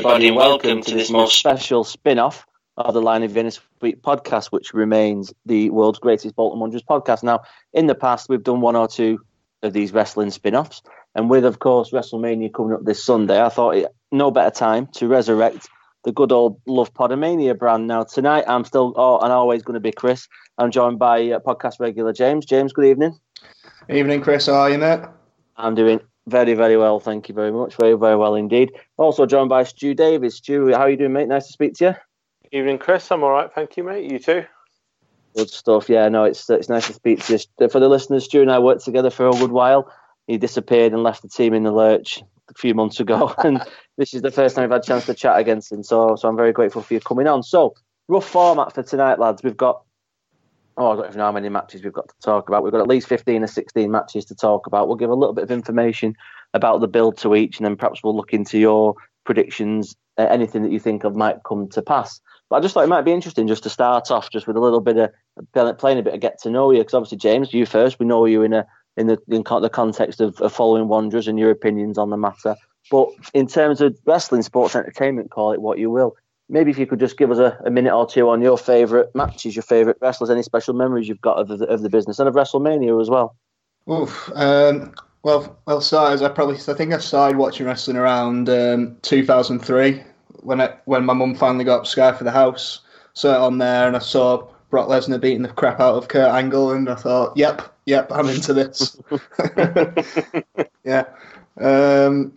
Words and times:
everybody, 0.00 0.28
and 0.28 0.36
welcome 0.36 0.80
to 0.80 0.94
this 0.94 1.10
most 1.10 1.38
special 1.38 1.84
spin 1.84 2.18
off 2.18 2.46
of 2.78 2.94
the 2.94 3.02
Lion 3.02 3.22
of 3.22 3.32
Vienna 3.32 3.50
Suite 3.50 4.00
podcast, 4.00 4.46
which 4.46 4.72
remains 4.72 5.30
the 5.44 5.68
world's 5.68 5.98
greatest 5.98 6.34
Bolton 6.34 6.58
Wanderers 6.58 6.82
podcast. 6.82 7.22
Now, 7.22 7.42
in 7.74 7.86
the 7.86 7.94
past, 7.94 8.30
we've 8.30 8.42
done 8.42 8.62
one 8.62 8.76
or 8.76 8.88
two 8.88 9.20
of 9.62 9.74
these 9.74 9.92
wrestling 9.92 10.30
spin 10.30 10.54
offs, 10.54 10.80
and 11.14 11.28
with, 11.28 11.44
of 11.44 11.58
course, 11.58 11.90
WrestleMania 11.90 12.50
coming 12.50 12.72
up 12.72 12.82
this 12.82 13.04
Sunday, 13.04 13.44
I 13.44 13.50
thought 13.50 13.76
it 13.76 13.94
no 14.10 14.30
better 14.30 14.50
time 14.50 14.86
to 14.94 15.06
resurrect 15.06 15.68
the 16.04 16.12
good 16.12 16.32
old 16.32 16.58
Love 16.66 16.94
Podomania 16.94 17.58
brand. 17.58 17.86
Now, 17.86 18.04
tonight, 18.04 18.44
I'm 18.48 18.64
still 18.64 18.94
oh, 18.96 19.18
and 19.18 19.30
always 19.30 19.62
going 19.62 19.74
to 19.74 19.80
be 19.80 19.92
Chris. 19.92 20.28
I'm 20.56 20.70
joined 20.70 20.98
by 20.98 21.30
uh, 21.32 21.40
podcast 21.40 21.74
regular 21.78 22.14
James. 22.14 22.46
James, 22.46 22.72
good 22.72 22.86
evening. 22.86 23.18
Evening, 23.90 24.22
Chris. 24.22 24.46
How 24.46 24.54
are 24.54 24.70
you, 24.70 24.78
mate? 24.78 25.00
I'm 25.58 25.74
doing 25.74 26.00
very, 26.26 26.54
very 26.54 26.76
well. 26.76 27.00
Thank 27.00 27.28
you 27.28 27.34
very 27.34 27.52
much. 27.52 27.76
Very, 27.76 27.94
very 27.94 28.16
well 28.16 28.34
indeed. 28.34 28.72
Also 28.96 29.26
joined 29.26 29.48
by 29.48 29.64
Stu 29.64 29.94
Davis. 29.94 30.36
Stu, 30.36 30.68
how 30.72 30.80
are 30.80 30.90
you 30.90 30.96
doing, 30.96 31.12
mate? 31.12 31.28
Nice 31.28 31.46
to 31.46 31.52
speak 31.52 31.74
to 31.74 31.84
you. 31.84 31.94
Evening, 32.58 32.78
Chris. 32.78 33.10
I'm 33.10 33.22
all 33.22 33.30
right. 33.30 33.52
Thank 33.52 33.76
you, 33.76 33.84
mate. 33.84 34.10
You 34.10 34.18
too? 34.18 34.44
Good 35.36 35.50
stuff. 35.50 35.88
Yeah, 35.88 36.08
no, 36.08 36.24
it's 36.24 36.50
it's 36.50 36.68
nice 36.68 36.88
to 36.88 36.92
speak 36.92 37.24
to 37.24 37.38
you. 37.38 37.68
For 37.68 37.78
the 37.78 37.88
listeners, 37.88 38.24
Stu 38.24 38.42
and 38.42 38.50
I 38.50 38.58
worked 38.58 38.84
together 38.84 39.10
for 39.10 39.28
a 39.28 39.32
good 39.32 39.52
while. 39.52 39.92
He 40.26 40.38
disappeared 40.38 40.92
and 40.92 41.02
left 41.02 41.22
the 41.22 41.28
team 41.28 41.54
in 41.54 41.62
the 41.62 41.72
lurch 41.72 42.22
a 42.48 42.54
few 42.54 42.74
months 42.74 42.98
ago, 42.98 43.32
and 43.44 43.62
this 43.96 44.12
is 44.12 44.22
the 44.22 44.32
first 44.32 44.56
time 44.56 44.64
we've 44.64 44.72
had 44.72 44.82
a 44.82 44.86
chance 44.86 45.06
to 45.06 45.14
chat 45.14 45.38
against 45.38 45.70
him. 45.70 45.84
So, 45.84 46.16
so 46.16 46.28
I'm 46.28 46.36
very 46.36 46.52
grateful 46.52 46.82
for 46.82 46.94
you 46.94 47.00
coming 47.00 47.28
on. 47.28 47.44
So, 47.44 47.74
rough 48.08 48.28
format 48.28 48.74
for 48.74 48.82
tonight, 48.82 49.20
lads. 49.20 49.42
We've 49.44 49.56
got 49.56 49.82
oh, 50.80 50.92
I 50.92 50.96
don't 50.96 51.06
even 51.06 51.18
know 51.18 51.24
how 51.24 51.32
many 51.32 51.48
matches 51.50 51.84
we've 51.84 51.92
got 51.92 52.08
to 52.08 52.14
talk 52.22 52.48
about. 52.48 52.62
We've 52.62 52.72
got 52.72 52.80
at 52.80 52.88
least 52.88 53.06
15 53.06 53.42
or 53.42 53.46
16 53.46 53.90
matches 53.90 54.24
to 54.26 54.34
talk 54.34 54.66
about. 54.66 54.88
We'll 54.88 54.96
give 54.96 55.10
a 55.10 55.14
little 55.14 55.34
bit 55.34 55.44
of 55.44 55.50
information 55.50 56.16
about 56.54 56.80
the 56.80 56.88
build 56.88 57.18
to 57.18 57.34
each, 57.34 57.58
and 57.58 57.66
then 57.66 57.76
perhaps 57.76 58.02
we'll 58.02 58.16
look 58.16 58.32
into 58.32 58.58
your 58.58 58.94
predictions, 59.24 59.94
uh, 60.16 60.26
anything 60.30 60.62
that 60.62 60.72
you 60.72 60.80
think 60.80 61.04
of 61.04 61.14
might 61.14 61.44
come 61.46 61.68
to 61.68 61.82
pass. 61.82 62.20
But 62.48 62.56
I 62.56 62.60
just 62.60 62.74
thought 62.74 62.84
it 62.84 62.88
might 62.88 63.04
be 63.04 63.12
interesting 63.12 63.46
just 63.46 63.62
to 63.64 63.70
start 63.70 64.10
off 64.10 64.30
just 64.30 64.46
with 64.46 64.56
a 64.56 64.60
little 64.60 64.80
bit 64.80 64.96
of 64.96 65.78
playing 65.78 65.98
a 65.98 66.02
bit 66.02 66.14
of 66.14 66.20
get 66.20 66.40
to 66.42 66.50
know 66.50 66.70
you, 66.70 66.78
because 66.78 66.94
obviously 66.94 67.18
James, 67.18 67.52
you 67.52 67.66
first. 67.66 67.98
We 68.00 68.06
know 68.06 68.24
you 68.24 68.42
in 68.42 68.54
a 68.54 68.66
in 68.96 69.06
the 69.06 69.18
in 69.28 69.42
the 69.42 69.70
context 69.70 70.20
of, 70.20 70.40
of 70.40 70.52
following 70.52 70.88
Wanderers 70.88 71.28
and 71.28 71.38
your 71.38 71.50
opinions 71.50 71.98
on 71.98 72.10
the 72.10 72.16
matter. 72.16 72.56
But 72.90 73.10
in 73.34 73.46
terms 73.46 73.80
of 73.80 73.96
wrestling, 74.06 74.42
sports 74.42 74.74
entertainment, 74.74 75.30
call 75.30 75.52
it 75.52 75.60
what 75.60 75.78
you 75.78 75.90
will, 75.90 76.16
maybe 76.50 76.70
if 76.70 76.78
you 76.78 76.86
could 76.86 77.00
just 77.00 77.16
give 77.16 77.30
us 77.30 77.38
a, 77.38 77.56
a 77.64 77.70
minute 77.70 77.94
or 77.94 78.06
two 78.06 78.28
on 78.28 78.42
your 78.42 78.58
favourite 78.58 79.14
matches, 79.14 79.56
your 79.56 79.62
favourite 79.62 79.96
wrestlers, 80.00 80.30
any 80.30 80.42
special 80.42 80.74
memories 80.74 81.08
you've 81.08 81.20
got 81.20 81.38
of 81.38 81.48
the, 81.48 81.64
of 81.66 81.82
the 81.82 81.88
business 81.88 82.18
and 82.18 82.28
of 82.28 82.34
WrestleMania 82.34 83.00
as 83.00 83.08
well. 83.08 83.36
Oof. 83.90 84.30
Um, 84.34 84.92
well, 85.22 85.58
well, 85.66 85.80
started. 85.80 86.24
I 86.24 86.28
probably 86.28 86.56
I 86.56 86.74
think 86.74 86.92
I 86.92 86.98
started 86.98 87.38
watching 87.38 87.66
wrestling 87.66 87.96
around 87.96 88.48
um, 88.48 88.96
2003 89.02 90.02
when 90.42 90.60
I, 90.60 90.74
when 90.86 91.04
my 91.04 91.12
mum 91.12 91.34
finally 91.34 91.64
got 91.64 91.86
Sky 91.86 92.12
for 92.12 92.24
the 92.24 92.30
house. 92.30 92.80
So 93.12 93.32
it 93.32 93.36
on 93.36 93.58
there, 93.58 93.86
and 93.86 93.96
I 93.96 94.00
saw 94.00 94.48
Brock 94.70 94.88
Lesnar 94.88 95.20
beating 95.20 95.42
the 95.42 95.48
crap 95.48 95.80
out 95.80 95.96
of 95.96 96.08
Kurt 96.08 96.30
Angle, 96.30 96.70
and 96.72 96.88
I 96.88 96.94
thought, 96.94 97.36
"Yep, 97.36 97.62
yep, 97.86 98.10
I'm 98.12 98.28
into 98.28 98.54
this." 98.54 98.98
yeah. 100.84 101.04
Um, 101.60 102.32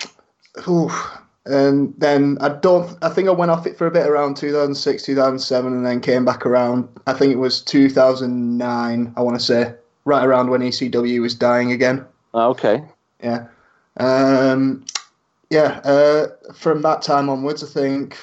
and 1.45 1.93
then 1.97 2.37
I 2.39 2.49
don't. 2.49 2.97
I 3.01 3.09
think 3.09 3.27
I 3.27 3.31
went 3.31 3.51
off 3.51 3.67
it 3.67 3.77
for 3.77 3.87
a 3.87 3.91
bit 3.91 4.07
around 4.07 4.37
2006, 4.37 5.03
2007, 5.03 5.73
and 5.73 5.85
then 5.85 5.99
came 5.99 6.23
back 6.23 6.45
around. 6.45 6.87
I 7.05 7.13
think 7.13 7.33
it 7.33 7.37
was 7.37 7.61
2009. 7.61 9.13
I 9.15 9.21
want 9.21 9.39
to 9.39 9.45
say 9.45 9.73
right 10.05 10.25
around 10.25 10.49
when 10.49 10.61
ECW 10.61 11.21
was 11.21 11.35
dying 11.35 11.71
again. 11.71 12.05
Oh, 12.33 12.49
okay. 12.51 12.83
Yeah. 13.21 13.47
Um, 13.97 14.85
yeah. 15.49 15.81
Uh, 15.83 16.27
from 16.53 16.81
that 16.83 17.01
time 17.01 17.29
onwards, 17.29 17.63
I 17.63 17.67
think 17.67 18.17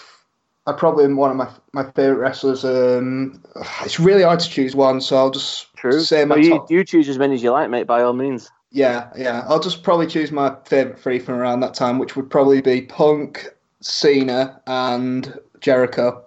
I 0.66 0.72
probably 0.72 1.04
am 1.04 1.16
one 1.16 1.30
of 1.30 1.36
my 1.36 1.48
my 1.72 1.90
favorite 1.92 2.18
wrestlers. 2.18 2.64
Um, 2.64 3.42
it's 3.82 4.00
really 4.00 4.22
hard 4.22 4.40
to 4.40 4.48
choose 4.48 4.74
one, 4.74 5.00
so 5.02 5.16
I'll 5.16 5.30
just 5.30 5.74
True. 5.76 6.00
say 6.00 6.24
my 6.24 6.36
well, 6.36 6.44
you, 6.44 6.50
top. 6.50 6.70
you 6.70 6.84
choose 6.84 7.08
as 7.08 7.18
many 7.18 7.34
as 7.34 7.42
you 7.42 7.50
like, 7.50 7.68
mate. 7.68 7.86
By 7.86 8.02
all 8.02 8.14
means. 8.14 8.50
Yeah, 8.70 9.10
yeah. 9.16 9.44
I'll 9.48 9.60
just 9.60 9.82
probably 9.82 10.06
choose 10.06 10.30
my 10.30 10.54
favourite 10.64 10.98
three 10.98 11.18
from 11.18 11.34
around 11.34 11.60
that 11.60 11.74
time, 11.74 11.98
which 11.98 12.14
would 12.16 12.30
probably 12.30 12.60
be 12.60 12.82
Punk, 12.82 13.48
Cena, 13.80 14.60
and 14.66 15.38
Jericho. 15.60 16.24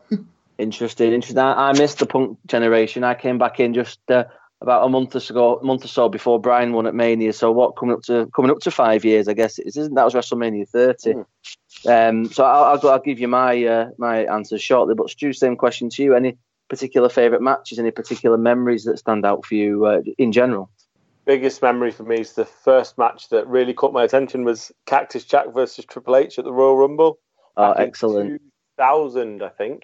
interesting, 0.58 1.14
interesting. 1.14 1.40
I, 1.40 1.70
I, 1.70 1.74
missed 1.74 2.00
the 2.00 2.06
Punk 2.06 2.38
generation. 2.48 3.04
I 3.04 3.14
came 3.14 3.38
back 3.38 3.62
in 3.62 3.74
just 3.74 4.00
uh, 4.12 4.26
about 4.60 4.86
a 4.86 4.90
month 4.90 5.16
or 5.16 5.22
so, 5.22 5.60
month 5.64 5.86
or 5.86 5.88
so 5.88 6.10
before 6.10 6.40
Bryan 6.40 6.74
won 6.74 6.86
at 6.86 6.96
Mania. 6.96 7.32
So 7.32 7.52
what 7.52 7.78
coming 7.78 7.96
up 7.96 8.02
to 8.04 8.30
coming 8.36 8.52
up 8.52 8.60
to 8.60 8.72
five 8.72 9.06
years, 9.06 9.30
I 9.30 9.34
guess 9.34 9.58
it 9.58 9.68
isn't. 9.68 9.94
That 9.94 10.06
was 10.06 10.14
WrestleMania 10.14 10.68
30. 10.68 11.14
Mm. 11.14 11.26
Um, 11.86 12.32
so 12.32 12.44
I'll, 12.44 12.64
I'll, 12.64 12.90
I'll, 12.90 13.00
give 13.00 13.20
you 13.20 13.28
my 13.30 13.64
uh, 13.64 13.90
my 13.98 14.26
answers 14.26 14.62
shortly. 14.62 14.96
But 14.96 15.10
Stu, 15.10 15.32
same 15.32 15.56
question 15.56 15.90
to 15.92 16.04
you. 16.04 16.16
Any 16.16 16.38
particular 16.70 17.08
favourite 17.08 17.42
matches? 17.42 17.80
Any 17.80 17.92
particular 17.92 18.38
memories 18.38 18.84
that 18.84 19.00
stand 19.00 19.26
out 19.26 19.46
for 19.46 19.56
you 19.56 19.86
uh, 19.86 20.02
in 20.18 20.32
general? 20.34 20.70
Biggest 21.26 21.62
memory 21.62 21.92
for 21.92 22.04
me 22.04 22.20
is 22.20 22.34
the 22.34 22.46
first 22.46 22.98
match 22.98 23.30
that 23.30 23.48
really 23.48 23.74
caught 23.74 23.94
my 23.94 24.04
attention 24.04 24.44
was 24.44 24.72
Cactus 24.86 25.26
Jack 25.26 25.54
versus 25.54 25.86
Triple 25.86 26.16
H 26.16 26.38
at 26.40 26.46
the 26.46 26.54
Royal 26.54 26.78
Rumble. 26.78 27.20
Oh, 27.58 27.72
excellent. 27.74 28.42
2000, 28.78 29.44
I 29.44 29.50
think. 29.50 29.84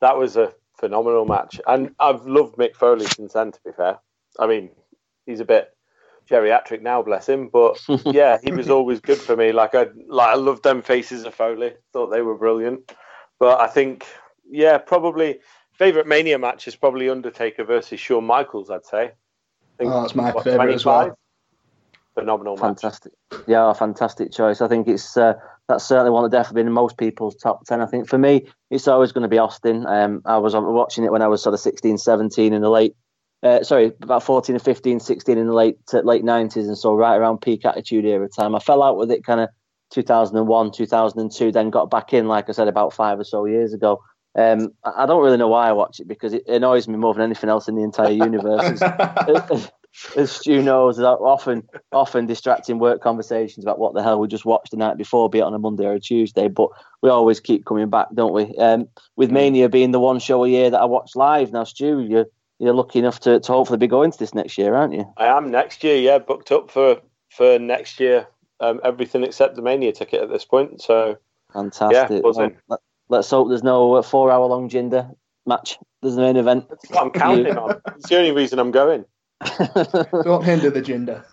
That 0.00 0.16
was 0.16 0.36
a 0.36 0.52
phenomenal 0.78 1.26
match. 1.26 1.60
And 1.66 1.94
I've 1.98 2.26
loved 2.26 2.56
Mick 2.56 2.74
Foley 2.74 3.06
since 3.06 3.34
then, 3.34 3.52
to 3.52 3.60
be 3.64 3.72
fair. 3.72 3.98
I 4.38 4.46
mean, 4.46 4.70
he's 5.26 5.40
a 5.40 5.44
bit 5.44 5.70
geriatric 6.30 6.82
now, 6.82 7.02
bless 7.02 7.28
him. 7.28 7.48
But 7.48 7.80
yeah, 8.06 8.38
he 8.42 8.52
was 8.52 8.70
always 8.70 9.00
good 9.00 9.18
for 9.18 9.36
me. 9.36 9.52
Like 9.52 9.74
I, 9.74 9.86
like 10.06 10.28
I 10.28 10.34
loved 10.34 10.62
them 10.62 10.82
faces 10.82 11.24
of 11.24 11.34
Foley. 11.34 11.74
Thought 11.92 12.10
they 12.10 12.22
were 12.22 12.36
brilliant. 12.36 12.92
But 13.38 13.60
I 13.60 13.66
think, 13.66 14.06
yeah, 14.48 14.78
probably 14.78 15.40
favorite 15.72 16.06
Mania 16.06 16.38
match 16.38 16.68
is 16.68 16.76
probably 16.76 17.08
Undertaker 17.08 17.64
versus 17.64 18.00
Shawn 18.00 18.24
Michaels. 18.24 18.70
I'd 18.70 18.84
say 18.84 19.12
think, 19.80 19.92
oh, 19.92 20.02
that's 20.02 20.14
my 20.14 20.30
what, 20.30 20.44
favourite 20.44 20.74
as 20.74 20.84
well. 20.84 21.16
Phenomenal 22.14 22.56
Fantastic. 22.56 23.12
Match. 23.32 23.40
Yeah, 23.46 23.72
fantastic 23.72 24.32
choice. 24.32 24.60
I 24.60 24.68
think 24.68 24.88
it's 24.88 25.16
uh, 25.16 25.34
that's 25.68 25.84
certainly 25.84 26.10
one 26.10 26.24
that 26.24 26.32
definitely 26.32 26.62
been 26.62 26.66
in 26.68 26.72
most 26.72 26.98
people's 26.98 27.36
top 27.36 27.64
10. 27.64 27.80
I 27.80 27.86
think 27.86 28.08
for 28.08 28.18
me, 28.18 28.46
it's 28.70 28.88
always 28.88 29.12
going 29.12 29.22
to 29.22 29.28
be 29.28 29.38
Austin. 29.38 29.86
Um, 29.86 30.22
I 30.24 30.38
was 30.38 30.54
watching 30.54 31.04
it 31.04 31.12
when 31.12 31.22
I 31.22 31.28
was 31.28 31.42
sort 31.42 31.54
of 31.54 31.60
16, 31.60 31.98
17 31.98 32.52
in 32.52 32.62
the 32.62 32.68
late, 32.68 32.94
uh, 33.42 33.62
sorry, 33.62 33.92
about 34.02 34.24
14 34.24 34.56
or 34.56 34.58
15, 34.58 35.00
16 35.00 35.38
in 35.38 35.46
the 35.46 35.52
late 35.52 35.78
late 35.92 36.24
90s. 36.24 36.66
And 36.66 36.76
so 36.76 36.94
right 36.94 37.16
around 37.16 37.38
peak 37.38 37.64
attitude 37.64 38.04
era 38.04 38.28
time. 38.28 38.54
I 38.54 38.58
fell 38.58 38.82
out 38.82 38.96
with 38.96 39.10
it 39.10 39.24
kind 39.24 39.40
of 39.40 39.48
2001, 39.92 40.72
2002, 40.72 41.52
then 41.52 41.70
got 41.70 41.90
back 41.90 42.12
in, 42.12 42.26
like 42.26 42.48
I 42.48 42.52
said, 42.52 42.68
about 42.68 42.92
five 42.92 43.18
or 43.18 43.24
so 43.24 43.44
years 43.46 43.72
ago. 43.72 44.02
Um, 44.36 44.72
I 44.84 45.06
don't 45.06 45.22
really 45.22 45.36
know 45.36 45.48
why 45.48 45.68
I 45.68 45.72
watch 45.72 45.98
it 45.98 46.06
because 46.06 46.32
it 46.32 46.46
annoys 46.46 46.86
me 46.86 46.96
more 46.96 47.14
than 47.14 47.24
anything 47.24 47.50
else 47.50 47.68
in 47.68 47.74
the 47.74 47.82
entire 47.82 48.12
universe. 48.12 48.80
as, 48.80 49.70
as 50.16 50.30
Stu 50.30 50.62
knows, 50.62 51.00
often 51.00 51.68
often 51.90 52.26
distracting 52.26 52.78
work 52.78 53.02
conversations 53.02 53.64
about 53.64 53.80
what 53.80 53.94
the 53.94 54.02
hell 54.02 54.20
we 54.20 54.28
just 54.28 54.44
watched 54.44 54.70
the 54.70 54.76
night 54.76 54.96
before, 54.96 55.28
be 55.28 55.38
it 55.38 55.42
on 55.42 55.54
a 55.54 55.58
Monday 55.58 55.84
or 55.84 55.94
a 55.94 56.00
Tuesday. 56.00 56.46
But 56.46 56.68
we 57.02 57.10
always 57.10 57.40
keep 57.40 57.64
coming 57.64 57.90
back, 57.90 58.06
don't 58.14 58.32
we? 58.32 58.54
Um, 58.56 58.88
with 59.16 59.32
Mania 59.32 59.68
being 59.68 59.90
the 59.90 60.00
one 60.00 60.20
show 60.20 60.44
a 60.44 60.48
year 60.48 60.70
that 60.70 60.80
I 60.80 60.84
watch 60.84 61.16
live 61.16 61.52
now, 61.52 61.64
Stu, 61.64 62.00
you're 62.00 62.26
you're 62.60 62.74
lucky 62.74 62.98
enough 62.98 63.20
to, 63.20 63.40
to 63.40 63.52
hopefully 63.52 63.78
be 63.78 63.86
going 63.86 64.12
to 64.12 64.18
this 64.18 64.34
next 64.34 64.58
year, 64.58 64.74
aren't 64.74 64.92
you? 64.92 65.12
I 65.16 65.26
am 65.26 65.50
next 65.50 65.82
year. 65.82 65.96
Yeah, 65.96 66.18
booked 66.18 66.52
up 66.52 66.70
for 66.70 67.00
for 67.30 67.58
next 67.58 67.98
year. 67.98 68.28
Um, 68.60 68.80
everything 68.84 69.24
except 69.24 69.56
the 69.56 69.62
Mania 69.62 69.92
ticket 69.92 70.22
at 70.22 70.28
this 70.28 70.44
point. 70.44 70.82
So 70.82 71.16
fantastic. 71.52 72.22
Yeah, 72.22 72.30
well, 72.68 72.80
let's 73.10 73.28
hope 73.28 73.48
there's 73.48 73.62
no 73.62 74.00
four 74.02 74.30
hour 74.30 74.46
long 74.46 74.70
Jinder 74.70 75.14
match. 75.46 75.78
There's 76.00 76.16
no 76.16 76.22
main 76.22 76.36
event. 76.36 76.68
That's 76.70 76.90
what 76.90 77.02
I'm 77.02 77.10
counting 77.10 77.58
on. 77.58 77.80
It's 77.96 78.08
the 78.08 78.16
only 78.16 78.32
reason 78.32 78.58
I'm 78.58 78.70
going. 78.70 79.04
Don't 80.24 80.44
hinder 80.44 80.70
the 80.70 80.82
Jinder. 80.82 81.24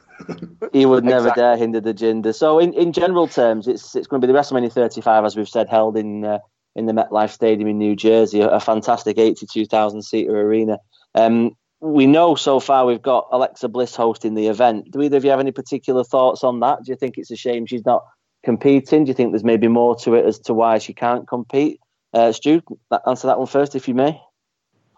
he 0.73 0.85
would 0.85 1.03
never 1.03 1.27
exactly. 1.27 1.41
dare 1.41 1.57
hinder 1.57 1.79
the 1.79 1.93
Jinder. 1.93 2.33
So, 2.33 2.59
in, 2.59 2.73
in 2.73 2.91
general 2.91 3.27
terms, 3.27 3.67
it's 3.67 3.95
it's 3.95 4.07
going 4.07 4.19
to 4.21 4.27
be 4.27 4.33
the 4.33 4.37
WrestleMania 4.37 4.71
35, 4.73 5.25
as 5.25 5.37
we've 5.37 5.47
said, 5.47 5.69
held 5.69 5.95
in 5.95 6.25
uh, 6.25 6.39
in 6.75 6.85
the 6.85 6.93
MetLife 6.93 7.31
Stadium 7.31 7.69
in 7.69 7.77
New 7.77 7.95
Jersey, 7.95 8.41
a, 8.41 8.49
a 8.49 8.59
fantastic 8.59 9.17
82,000 9.17 10.03
seater 10.03 10.39
arena. 10.39 10.77
Um, 11.15 11.51
we 11.79 12.07
know 12.07 12.35
so 12.35 12.59
far 12.59 12.85
we've 12.85 13.01
got 13.01 13.27
Alexa 13.31 13.67
Bliss 13.69 13.95
hosting 13.95 14.33
the 14.33 14.47
event. 14.47 14.91
Do 14.91 15.01
either 15.01 15.17
of 15.17 15.23
you 15.23 15.29
have 15.29 15.39
any 15.39 15.51
particular 15.51 16.03
thoughts 16.03 16.43
on 16.43 16.59
that? 16.61 16.83
Do 16.83 16.91
you 16.91 16.95
think 16.95 17.17
it's 17.17 17.31
a 17.31 17.35
shame 17.35 17.65
she's 17.65 17.85
not 17.85 18.03
competing? 18.47 19.03
Do 19.03 19.09
you 19.09 19.13
think 19.13 19.33
there's 19.33 19.43
maybe 19.43 19.67
more 19.67 19.93
to 19.97 20.15
it 20.15 20.25
as 20.25 20.39
to 20.39 20.53
why 20.53 20.77
she 20.77 20.93
can't 20.93 21.27
compete? 21.27 21.81
Uh, 22.13 22.31
Stu, 22.31 22.61
answer 23.05 23.27
that 23.27 23.37
one 23.37 23.45
first, 23.45 23.75
if 23.75 23.89
you 23.89 23.93
may. 23.93 24.21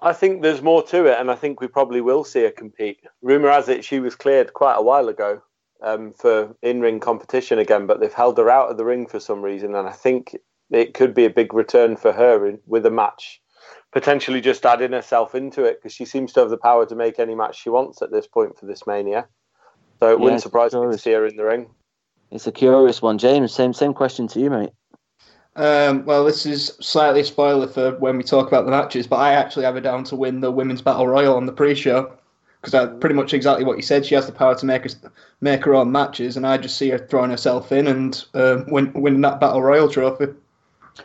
I 0.01 0.13
think 0.13 0.43
there's 0.43 0.61
more 0.61 0.83
to 0.83 1.07
it, 1.07 1.19
and 1.19 1.31
I 1.31 1.35
think 1.35 1.59
we 1.59 1.67
probably 1.67 1.99
will 1.99 2.23
see 2.23 2.43
her 2.43 2.51
compete. 2.51 2.99
Rumor 3.23 3.49
has 3.49 3.67
it 3.67 3.83
she 3.83 3.99
was 3.99 4.15
cleared 4.15 4.53
quite 4.53 4.75
a 4.75 4.83
while 4.83 5.09
ago 5.09 5.41
um, 5.83 6.13
for 6.13 6.55
in-ring 6.61 6.99
competition 6.99 7.57
again, 7.57 7.87
but 7.87 7.99
they've 7.99 8.13
held 8.13 8.37
her 8.37 8.51
out 8.51 8.69
of 8.69 8.77
the 8.77 8.85
ring 8.85 9.07
for 9.07 9.19
some 9.19 9.41
reason, 9.41 9.73
and 9.73 9.89
I 9.89 9.93
think 9.93 10.37
it 10.69 10.93
could 10.93 11.15
be 11.15 11.25
a 11.25 11.31
big 11.31 11.51
return 11.55 11.97
for 11.97 12.11
her 12.11 12.45
in, 12.45 12.59
with 12.67 12.85
a 12.85 12.91
match, 12.91 13.41
potentially 13.91 14.41
just 14.41 14.63
adding 14.63 14.91
herself 14.91 15.33
into 15.33 15.63
it 15.63 15.79
because 15.79 15.95
she 15.95 16.05
seems 16.05 16.33
to 16.33 16.41
have 16.41 16.51
the 16.51 16.57
power 16.69 16.85
to 16.85 16.95
make 16.95 17.17
any 17.17 17.33
match 17.33 17.59
she 17.59 17.71
wants 17.71 18.03
at 18.03 18.11
this 18.11 18.27
point 18.27 18.59
for 18.59 18.67
this 18.67 18.85
mania. 18.85 19.27
So 19.99 20.11
it 20.11 20.19
wouldn't 20.19 20.43
surprise 20.43 20.75
me 20.75 20.85
to 20.91 20.97
see 20.99 21.13
her 21.13 21.25
in 21.25 21.35
the 21.35 21.43
ring. 21.43 21.71
It's 22.31 22.47
a 22.47 22.51
curious 22.51 23.01
one, 23.01 23.17
James. 23.17 23.53
Same 23.53 23.73
same 23.73 23.93
question 23.93 24.27
to 24.29 24.39
you, 24.39 24.49
mate. 24.49 24.69
Um, 25.55 26.05
well, 26.05 26.23
this 26.23 26.45
is 26.45 26.77
slightly 26.79 27.21
a 27.21 27.25
spoiler 27.25 27.67
for 27.67 27.97
when 27.97 28.17
we 28.17 28.23
talk 28.23 28.47
about 28.47 28.65
the 28.65 28.71
matches, 28.71 29.07
but 29.07 29.17
I 29.17 29.33
actually 29.33 29.65
have 29.65 29.75
her 29.75 29.81
down 29.81 30.03
to 30.05 30.15
win 30.15 30.41
the 30.41 30.51
women's 30.51 30.81
battle 30.81 31.07
royal 31.07 31.35
on 31.35 31.47
the 31.47 31.51
pre-show 31.51 32.13
because 32.61 32.71
that's 32.71 32.99
pretty 32.99 33.15
much 33.15 33.33
exactly 33.33 33.65
what 33.65 33.77
you 33.77 33.83
said. 33.83 34.05
She 34.05 34.15
has 34.15 34.25
the 34.25 34.31
power 34.31 34.55
to 34.55 34.65
make 34.65 34.83
her 34.83 34.89
make 35.41 35.63
her 35.65 35.75
own 35.75 35.91
matches, 35.91 36.37
and 36.37 36.45
I 36.45 36.57
just 36.57 36.77
see 36.77 36.89
her 36.89 36.97
throwing 36.97 37.31
herself 37.31 37.71
in 37.71 37.87
and 37.87 38.23
uh, 38.33 38.63
win, 38.67 38.91
winning 38.93 39.21
that 39.21 39.39
battle 39.39 39.61
royal 39.61 39.89
trophy. 39.89 40.27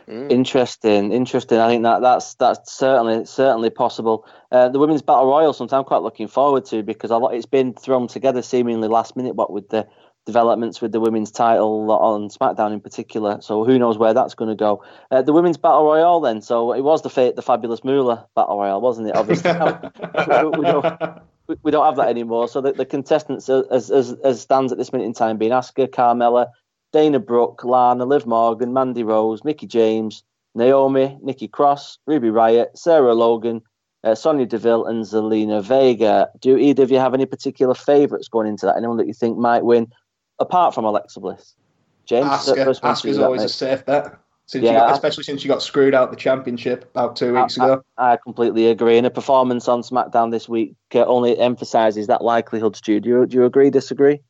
Mm. 0.07 0.29
Interesting, 0.31 1.11
interesting. 1.11 1.57
I 1.57 1.69
think 1.69 1.83
that 1.83 2.01
that's 2.01 2.33
that's 2.35 2.71
certainly 2.71 3.25
certainly 3.25 3.69
possible. 3.69 4.25
Uh, 4.51 4.69
the 4.69 4.79
women's 4.79 5.01
battle 5.01 5.27
royal, 5.27 5.53
something 5.53 5.77
I'm 5.77 5.85
quite 5.85 6.01
looking 6.01 6.27
forward 6.27 6.65
to 6.65 6.83
because 6.83 7.11
a 7.11 7.17
lot 7.17 7.33
it's 7.33 7.45
been 7.45 7.73
thrown 7.73 8.07
together 8.07 8.41
seemingly 8.41 8.87
last 8.87 9.15
minute. 9.15 9.35
What 9.35 9.51
with 9.51 9.69
the 9.69 9.87
developments 10.25 10.81
with 10.81 10.91
the 10.91 10.99
women's 10.99 11.31
title 11.31 11.89
on 11.91 12.29
SmackDown 12.29 12.73
in 12.73 12.81
particular. 12.81 13.39
So 13.41 13.63
who 13.63 13.77
knows 13.77 13.97
where 13.97 14.13
that's 14.13 14.33
going 14.33 14.49
to 14.49 14.55
go? 14.55 14.83
Uh, 15.11 15.21
the 15.21 15.33
women's 15.33 15.57
battle 15.57 15.85
royale 15.85 16.19
then. 16.19 16.41
So 16.41 16.73
it 16.73 16.81
was 16.81 17.01
the 17.03 17.33
the 17.35 17.41
fabulous 17.41 17.83
Moolah 17.83 18.27
battle 18.35 18.57
royale, 18.57 18.81
wasn't 18.81 19.07
it? 19.07 19.15
Obviously, 19.15 19.51
we, 20.57 20.65
don't, 20.65 21.21
we, 21.63 21.71
don't 21.71 21.85
have 21.85 21.97
that 21.97 22.09
anymore. 22.09 22.47
So 22.47 22.61
the, 22.61 22.73
the 22.73 22.85
contestants 22.85 23.47
as, 23.49 23.91
as 23.91 24.13
as 24.23 24.41
stands 24.41 24.71
at 24.71 24.77
this 24.77 24.91
minute 24.91 25.05
in 25.05 25.13
time 25.13 25.37
being 25.37 25.51
Asuka, 25.51 25.87
Carmella, 25.87 26.47
Dana 26.91 27.19
Brooke, 27.19 27.63
Lana, 27.63 28.05
Liv 28.05 28.25
Morgan, 28.25 28.73
Mandy 28.73 29.03
Rose, 29.03 29.43
Mickie 29.43 29.67
James, 29.67 30.23
Naomi, 30.55 31.17
Nikki 31.21 31.47
Cross, 31.47 31.99
Ruby 32.07 32.29
Riott, 32.29 32.77
Sarah 32.77 33.13
Logan. 33.13 33.61
Uh, 34.03 34.13
Sonya 34.13 34.45
Deville 34.45 34.85
and 34.85 35.03
Zelina 35.03 35.63
Vega. 35.63 36.29
Do 36.39 36.57
either 36.57 36.83
of 36.83 36.91
you 36.91 36.99
have 36.99 37.15
any 37.15 37.25
particular 37.25 37.73
favourites 37.73 38.27
going 38.27 38.45
into 38.45 38.67
that? 38.67 38.77
Anyone 38.77 38.97
that 38.97 39.07
you 39.07 39.15
think 39.15 39.35
might 39.35 39.65
win? 39.65 39.91
Apart 40.39 40.73
from 40.73 40.85
Alexa 40.85 41.19
Bliss. 41.19 41.55
James, 42.05 42.27
Asuka, 42.27 42.79
Asuka's 42.81 43.19
always 43.19 43.43
a 43.43 43.49
safe 43.49 43.85
bet. 43.85 44.17
Since 44.47 44.63
yeah, 44.63 44.73
got, 44.73 44.91
especially 44.91 45.23
since 45.23 45.41
she 45.41 45.47
got 45.47 45.63
screwed 45.63 45.95
out 45.95 46.11
the 46.11 46.17
championship 46.17 46.83
about 46.83 47.15
two 47.15 47.33
weeks 47.33 47.57
I, 47.57 47.65
ago. 47.65 47.83
I, 47.97 48.13
I, 48.13 48.17
completely 48.17 48.67
agree. 48.67 48.97
And 48.97 49.07
a 49.07 49.09
performance 49.09 49.67
on 49.67 49.81
SmackDown 49.81 50.29
this 50.29 50.47
week 50.47 50.75
uh, 50.93 51.03
only 51.05 51.37
emphasises 51.39 52.05
that 52.07 52.23
likelihood. 52.23 52.75
Stu, 52.75 52.99
do 52.99 53.09
you, 53.09 53.25
do 53.25 53.37
you 53.37 53.45
agree? 53.45 53.71
Disagree? 53.71 54.21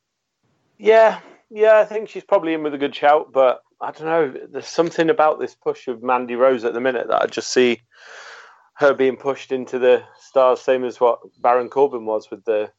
Yeah, 0.78 1.20
yeah. 1.50 1.80
I 1.80 1.84
think 1.84 2.08
she's 2.08 2.24
probably 2.24 2.54
in 2.54 2.62
with 2.62 2.72
a 2.72 2.78
good 2.78 2.94
shout, 2.94 3.30
but 3.30 3.60
I 3.78 3.90
don't 3.90 4.06
know. 4.06 4.34
There's 4.50 4.66
something 4.66 5.10
about 5.10 5.38
this 5.38 5.54
push 5.54 5.86
of 5.86 6.02
Mandy 6.02 6.34
Rose 6.34 6.64
at 6.64 6.72
the 6.72 6.80
minute 6.80 7.08
that 7.08 7.22
I 7.22 7.26
just 7.26 7.52
see 7.52 7.82
her 8.76 8.94
being 8.94 9.16
pushed 9.16 9.52
into 9.52 9.78
the 9.78 10.02
stars, 10.18 10.62
same 10.62 10.84
as 10.84 10.98
what 10.98 11.20
Baron 11.42 11.68
Corbin 11.68 12.06
was 12.06 12.30
with 12.30 12.44
the 12.44 12.70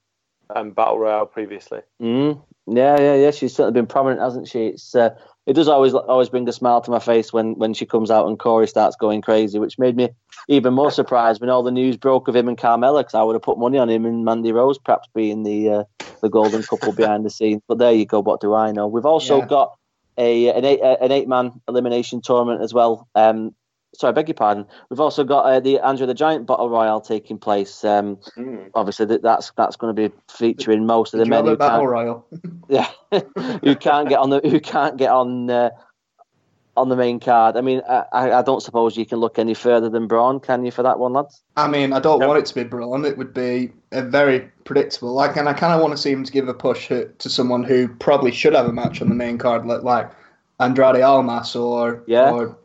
um, 0.56 0.72
Battle 0.72 1.00
Royale 1.00 1.26
previously. 1.26 1.82
Mm, 2.02 2.42
yeah, 2.68 3.00
yeah, 3.00 3.16
yeah. 3.16 3.32
She's 3.32 3.56
certainly 3.56 3.80
been 3.80 3.88
prominent, 3.88 4.22
hasn't 4.22 4.48
she? 4.48 4.68
It's 4.68 4.96
uh, 4.96 5.12
it 5.46 5.54
does 5.54 5.68
always 5.68 5.94
always 5.94 6.30
bring 6.30 6.48
a 6.48 6.54
smile 6.54 6.82
to 6.82 6.92
my 6.92 7.00
face 7.00 7.32
when 7.32 7.56
when 7.56 7.74
she 7.74 7.86
comes 7.86 8.12
out 8.12 8.28
and 8.28 8.38
Corey 8.38 8.68
starts 8.68 8.96
going 8.96 9.22
crazy, 9.22 9.60
which 9.60 9.80
made 9.80 9.96
me 9.96 10.10
even 10.48 10.74
more 10.74 10.92
surprised 10.92 11.42
when 11.42 11.50
all 11.50 11.64
the 11.64 11.72
news 11.72 11.98
broke 11.98 12.28
of 12.28 12.36
him 12.36 12.48
and 12.48 12.58
Carmella, 12.58 13.00
because 13.00 13.16
I 13.16 13.24
would 13.24 13.36
have 13.36 13.42
put 13.42 13.58
money 13.58 13.78
on 13.78 13.90
him 13.90 14.06
and 14.06 14.26
Mandy 14.26 14.52
Rose 14.52 14.78
perhaps 14.78 15.08
being 15.16 15.44
the 15.44 15.70
uh, 15.70 15.84
the 16.22 16.30
golden 16.30 16.64
couple 16.64 16.92
behind 16.94 17.26
the 17.26 17.30
scenes. 17.30 17.62
But 17.68 17.78
there 17.78 17.94
you 17.94 18.06
go. 18.06 18.22
What 18.22 18.42
do 18.42 18.54
I 18.54 18.72
know? 18.72 18.88
We've 18.88 19.06
also 19.06 19.40
yeah. 19.40 19.46
got 19.46 19.78
a 20.18 20.50
an 20.50 20.66
eight 20.66 20.82
an 20.82 21.12
eight 21.12 21.28
man 21.28 21.62
elimination 21.68 22.22
tournament 22.22 22.62
as 22.62 22.74
well. 22.74 23.08
Um, 23.16 23.56
sorry, 23.96 24.10
I 24.10 24.14
beg 24.14 24.28
your 24.28 24.36
pardon. 24.36 24.66
We've 24.90 25.00
also 25.00 25.24
got 25.24 25.46
uh, 25.46 25.60
the 25.60 25.80
Andre 25.80 26.08
the 26.08 26.14
Giant 26.14 26.46
Battle 26.48 26.70
Royale 26.70 27.02
taking 27.02 27.38
place. 27.38 27.84
Um, 27.84 28.18
mm. 28.38 28.70
Obviously, 28.74 29.06
that, 29.08 29.22
that's 29.22 29.52
that's 29.56 29.76
going 29.76 29.96
to 29.96 30.10
be 30.10 30.16
featuring 30.30 30.86
most 30.86 31.14
of 31.14 31.20
the, 31.20 31.26
the 31.26 31.30
men 31.30 31.46
who 31.46 31.58
Battle 31.58 31.88
Royale. 31.88 32.26
yeah, 32.70 32.90
who 33.64 33.76
can't 33.76 34.10
get 34.10 34.20
on 34.20 34.30
the 34.30 34.40
who 34.40 34.60
can't 34.60 34.98
get 34.98 35.10
on 35.10 35.50
uh, 35.50 35.70
on 36.78 36.90
the 36.90 36.96
main 36.96 37.20
card. 37.20 37.58
I 37.58 37.62
mean, 37.62 37.82
I, 37.90 38.06
I 38.14 38.42
don't 38.44 38.62
suppose 38.62 38.96
you 38.96 39.06
can 39.06 39.18
look 39.18 39.40
any 39.40 39.56
further 39.56 39.90
than 39.90 40.08
Braun, 40.08 40.40
can 40.40 40.64
you, 40.64 40.72
for 40.72 40.84
that 40.84 41.00
one, 41.00 41.14
lads? 41.14 41.42
I 41.58 41.68
mean, 41.68 41.92
I 41.92 42.00
don't 42.00 42.26
want 42.26 42.38
it 42.38 42.46
to 42.46 42.56
be 42.56 42.64
Braun. 42.64 43.04
It 43.04 43.18
would 43.18 43.34
be 43.34 43.72
a 43.92 44.04
very 44.04 44.42
predictable. 44.64 45.14
Like, 45.14 45.36
and 45.36 45.50
I 45.50 45.54
kind 45.54 45.74
of 45.74 45.82
want 45.82 45.94
to 45.94 45.98
see 45.98 46.12
him 46.12 46.24
to 46.24 46.32
give 46.32 46.48
a 46.48 46.54
push 46.54 46.88
to 46.90 47.30
someone 47.30 47.64
who 47.64 47.88
probably 47.88 48.32
should 48.32 48.54
have 48.54 48.68
a 48.68 48.74
match 48.74 49.02
on 49.02 49.10
the 49.10 49.16
main 49.16 49.40
card, 49.40 49.66
like 49.66 50.12
Andrade 50.60 51.02
Almas 51.02 51.56
or 51.56 52.04
yeah. 52.08 52.32
or 52.32 52.58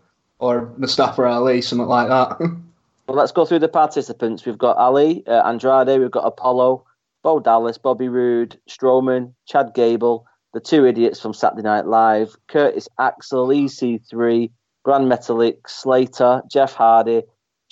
or 0.42 0.72
Mustafa 0.76 1.22
Ali, 1.22 1.62
something 1.62 1.86
like 1.86 2.08
that. 2.08 2.40
well, 2.40 3.16
let's 3.16 3.30
go 3.30 3.44
through 3.44 3.60
the 3.60 3.68
participants. 3.68 4.44
We've 4.44 4.58
got 4.58 4.76
Ali, 4.76 5.22
uh, 5.28 5.42
Andrade, 5.46 6.00
we've 6.00 6.10
got 6.10 6.26
Apollo, 6.26 6.84
Bo 7.22 7.38
Dallas, 7.38 7.78
Bobby 7.78 8.08
Roode, 8.08 8.58
Strowman, 8.68 9.34
Chad 9.46 9.72
Gable, 9.72 10.26
the 10.52 10.58
two 10.58 10.84
idiots 10.84 11.20
from 11.20 11.32
Saturday 11.32 11.62
Night 11.62 11.86
Live, 11.86 12.34
Curtis 12.48 12.88
Axel, 12.98 13.48
EC3, 13.48 14.50
Gran 14.82 15.02
Metalik, 15.02 15.58
Slater, 15.68 16.42
Jeff 16.50 16.74
Hardy, 16.74 17.22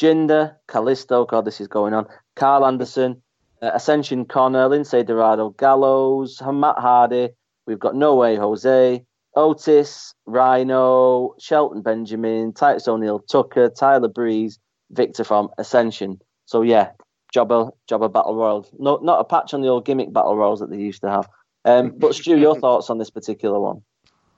Jinder, 0.01 0.55
Kalisto, 0.69 1.27
God, 1.27 1.45
this 1.45 1.61
is 1.61 1.67
going 1.67 1.93
on, 1.93 2.07
Karl 2.37 2.65
Anderson, 2.65 3.21
uh, 3.63 3.73
Ascension 3.75 4.25
Konnor, 4.25 4.69
Lince 4.69 5.05
Dorado, 5.05 5.51
Gallows, 5.51 6.41
Matt 6.41 6.79
Hardy, 6.79 7.31
we've 7.67 7.81
got 7.81 7.97
No 7.97 8.15
Way 8.15 8.37
Jose, 8.37 9.05
Otis, 9.37 10.15
Rhino, 10.27 11.35
Shelton 11.38 11.82
Benjamin, 11.82 12.53
Titus 12.53 12.88
O'Neil, 12.88 13.21
Tucker, 13.21 13.69
Tyler 13.69 14.09
Breeze, 14.09 14.59
Viktor 14.91 15.25
from 15.25 15.50
Ascension. 15.59 16.21
So 16.47 16.62
yeah, 16.62 16.91
Jobber 17.32 17.71
Jobber 17.88 18.09
Battle 18.09 18.35
Royal. 18.35 18.67
No, 18.79 18.97
not 18.97 19.21
a 19.21 19.25
patch 19.25 19.55
on 19.55 19.62
the 19.62 19.69
old 19.69 19.85
gimmick 19.85 20.12
Battle 20.12 20.37
Royals 20.37 20.61
that 20.61 20.71
they 20.71 20.79
used 20.79 21.03
to 21.03 21.11
have. 21.11 21.29
Um, 21.65 21.93
but 21.97 22.15
Stu, 22.15 22.38
your 22.38 22.59
thoughts 22.61 22.91
on 22.91 22.99
this 22.99 23.11
particular 23.11 23.61
one? 23.61 23.82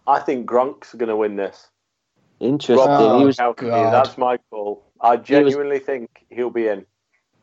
I 0.07 0.19
think 0.19 0.49
Gronk's 0.49 0.95
going 0.95 1.09
to 1.09 1.17
win 1.17 1.37
this. 1.37 1.69
Interesting. 2.41 2.87
Oh, 2.89 3.21
he 3.21 3.25
was, 3.25 3.37
that's 3.37 4.19
my 4.19 4.37
call. 4.51 4.85
I 5.01 5.17
genuinely 5.17 5.79
was, 5.79 5.87
think 5.87 6.11
he'll 6.29 6.51
be 6.51 6.67
in. 6.67 6.85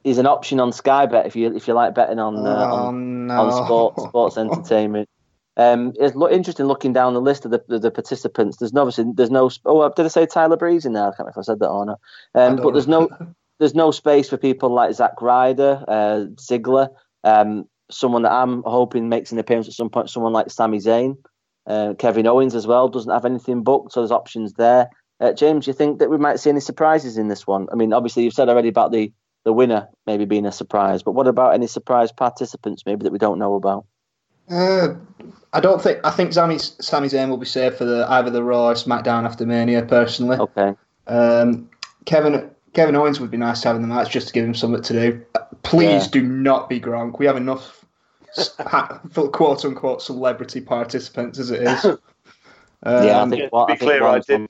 He's 0.04 0.18
an 0.18 0.26
option 0.26 0.60
on 0.60 0.72
Sky 0.72 1.06
Bet 1.06 1.26
if 1.26 1.36
you 1.36 1.54
if 1.56 1.68
you 1.68 1.74
like 1.74 1.94
betting 1.94 2.20
on 2.20 2.38
uh, 2.38 2.70
oh, 2.72 2.76
on, 2.88 3.28
no. 3.28 3.34
on 3.34 3.66
sports 3.66 4.04
sports 4.04 4.38
entertainment. 4.38 5.10
Um, 5.60 5.92
it's 6.00 6.16
lo- 6.16 6.30
interesting 6.30 6.68
looking 6.68 6.94
down 6.94 7.14
the 7.14 7.20
list 7.20 7.44
of 7.44 7.52
the, 7.52 7.62
the, 7.68 7.80
the, 7.80 7.92
participants. 7.92 8.56
There's 8.56 8.72
no, 8.72 8.80
obviously 8.80 9.12
there's 9.14 9.30
no. 9.30 9.52
Oh, 9.66 9.92
did 9.94 10.06
I 10.06 10.08
say 10.08 10.26
Tyler 10.26 10.56
Breeze 10.56 10.86
in 10.86 10.94
there? 10.94 11.04
I 11.04 11.08
can't 11.08 11.20
remember 11.20 11.32
if 11.32 11.38
I 11.38 11.42
said 11.42 11.60
that 11.60 11.68
or 11.68 11.86
not. 11.86 12.00
Um, 12.34 12.56
but 12.56 12.72
there's 12.72 12.88
no 12.88 13.10
there's 13.60 13.76
no 13.76 13.92
space 13.92 14.30
for 14.30 14.38
people 14.38 14.74
like 14.74 14.94
Zack 14.94 15.22
Ryder, 15.22 15.84
uh, 15.86 16.26
Ziggler, 16.36 16.88
um, 17.26 17.68
someone 17.92 18.22
that 18.22 18.32
I'm 18.32 18.64
hoping 18.64 19.10
makes 19.10 19.34
an 19.34 19.38
appearance 19.38 19.68
at 19.68 19.74
some 19.74 19.90
point. 19.90 20.10
Someone 20.10 20.32
like 20.32 20.50
Sami 20.50 20.78
Zayn, 20.78 21.18
uh, 21.68 21.94
Kevin 22.00 22.26
Owens 22.26 22.56
as 22.56 22.66
well 22.66 22.88
doesn't 22.88 23.12
have 23.12 23.26
anything 23.26 23.64
booked, 23.64 23.92
so 23.92 24.00
there's 24.00 24.12
options 24.12 24.54
there. 24.54 24.90
Uh, 25.20 25.34
James, 25.34 25.66
do 25.66 25.72
you 25.72 25.76
think 25.76 26.00
that 26.00 26.10
we 26.10 26.18
might 26.18 26.40
see 26.40 26.50
any 26.50 26.62
surprises 26.62 27.18
in 27.18 27.28
this 27.28 27.46
one? 27.46 27.68
I 27.70 27.76
mean, 27.76 27.92
obviously 27.92 28.24
you've 28.24 28.34
said 28.34 28.48
already 28.48 28.70
about 28.70 28.94
the 28.94 29.12
the 29.44 29.52
winner 29.52 29.90
maybe 30.08 30.24
being 30.24 30.46
a 30.46 30.54
surprise, 30.54 31.04
but 31.04 31.12
what 31.12 31.28
about 31.28 31.54
any 31.54 31.68
surprise 31.68 32.14
participants 32.14 32.84
maybe 32.86 33.04
that 33.04 33.12
we 33.12 33.20
don't 33.20 33.40
know 33.40 33.56
about? 33.56 33.86
Uh, 34.50 34.96
I 35.54 35.60
don't 35.60 35.82
think. 35.82 36.00
I 36.04 36.12
think 36.12 36.34
Sami 36.34 36.58
Sami 36.58 37.08
Zayn 37.08 37.30
will 37.30 37.38
be 37.38 37.46
safe 37.46 37.78
for 37.78 37.86
the 37.86 38.06
either 38.10 38.30
the 38.30 38.44
Raw 38.44 38.70
or 38.70 38.74
SmackDown 38.74 39.26
after 39.26 39.46
Mania. 39.46 39.84
Personally, 39.84 40.38
okay. 40.38 40.76
Um, 41.08 41.70
Kevin 42.06 42.50
Kevin 42.74 42.96
Owens 42.96 43.20
would 43.20 43.32
be 43.32 43.38
nice 43.38 43.62
to 43.62 43.68
have 43.70 43.76
in 43.76 43.82
the 43.82 43.88
match 43.88 44.12
just 44.12 44.28
to 44.28 44.34
give 44.34 44.46
him 44.46 44.54
something 44.54 44.82
to 44.82 44.94
do. 44.94 45.26
Please 45.64 46.06
yeah. 46.06 46.12
do 46.12 46.24
not 46.24 46.70
be 46.70 46.80
Gronk. 46.80 47.20
We 47.20 47.26
have 47.26 47.38
enough 47.38 47.86
quote 49.32 49.66
unquote 49.66 50.02
celebrity 50.02 50.62
participants 50.62 51.40
as 51.40 51.52
it 51.52 51.64
is. 51.64 51.86
Um, 51.86 51.98
yeah, 52.86 53.24
I 53.24 53.30
think, 53.30 53.52
well, 53.52 53.68
to 53.68 53.74
be 53.74 53.80
clear, 53.80 54.04
I 54.04 54.20
did. 54.20 54.50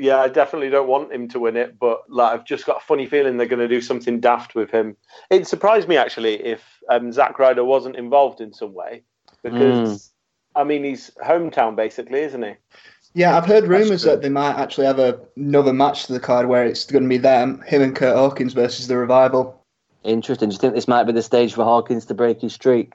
Yeah, 0.00 0.20
I 0.20 0.28
definitely 0.28 0.70
don't 0.70 0.88
want 0.88 1.12
him 1.12 1.28
to 1.28 1.38
win 1.38 1.56
it, 1.56 1.78
but 1.78 2.08
like 2.08 2.32
I've 2.32 2.46
just 2.46 2.64
got 2.64 2.78
a 2.78 2.84
funny 2.86 3.06
feeling 3.06 3.36
they're 3.36 3.46
going 3.46 3.60
to 3.60 3.68
do 3.68 3.82
something 3.82 4.18
daft 4.18 4.54
with 4.54 4.70
him. 4.70 4.96
It 5.28 5.46
surprised 5.46 5.88
me 5.88 5.98
actually 5.98 6.42
if 6.42 6.62
um, 6.88 7.12
Zack 7.12 7.38
Ryder 7.38 7.64
wasn't 7.64 7.96
involved 7.96 8.40
in 8.40 8.54
some 8.54 8.72
way, 8.72 9.02
because 9.42 9.90
mm. 9.90 10.10
I 10.56 10.64
mean 10.64 10.84
he's 10.84 11.10
hometown 11.22 11.76
basically, 11.76 12.20
isn't 12.20 12.42
he? 12.42 12.54
Yeah, 13.12 13.36
I've 13.36 13.44
heard 13.44 13.66
rumours 13.66 14.02
that 14.02 14.22
they 14.22 14.28
might 14.30 14.54
actually 14.54 14.86
have 14.86 14.98
a, 15.00 15.20
another 15.36 15.72
match 15.72 16.06
to 16.06 16.12
the 16.12 16.20
card 16.20 16.46
where 16.46 16.64
it's 16.64 16.86
going 16.86 17.02
to 17.02 17.08
be 17.08 17.18
them, 17.18 17.60
him 17.66 17.82
and 17.82 17.94
Curt 17.94 18.16
Hawkins 18.16 18.54
versus 18.54 18.86
the 18.86 18.96
Revival. 18.96 19.60
Interesting. 20.02 20.48
Do 20.48 20.54
you 20.54 20.58
think 20.58 20.74
this 20.74 20.88
might 20.88 21.04
be 21.04 21.12
the 21.12 21.22
stage 21.22 21.52
for 21.52 21.64
Hawkins 21.64 22.06
to 22.06 22.14
break 22.14 22.40
his 22.40 22.54
streak? 22.54 22.94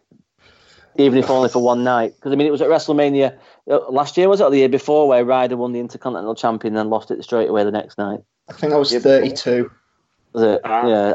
Even 0.98 1.18
if 1.18 1.30
only 1.30 1.50
for 1.50 1.62
one 1.62 1.84
night? 1.84 2.14
Because, 2.16 2.32
I 2.32 2.36
mean, 2.36 2.48
it 2.48 2.52
was 2.52 2.62
at 2.62 2.70
WrestleMania 2.70 3.38
uh, 3.70 3.90
last 3.90 4.16
year, 4.18 4.30
was 4.30 4.40
it, 4.40 4.46
or 4.46 4.50
the 4.50 4.60
year 4.60 4.70
before, 4.70 5.08
where 5.08 5.26
Ryder 5.26 5.58
won 5.58 5.74
the 5.74 5.80
Intercontinental 5.80 6.36
Champion 6.36 6.78
and 6.78 6.90
lost 6.90 7.12
it 7.12 7.24
straight 7.24 7.50
away 7.50 7.64
the 7.64 7.72
next 7.72 7.98
night? 7.98 8.20
I 8.50 8.54
think 8.54 8.74
I 8.74 8.78
was 8.78 8.96
32. 8.96 9.70
Was 10.34 10.44
it? 10.44 10.62
Ah. 10.64 10.88
Yeah. 10.88 11.14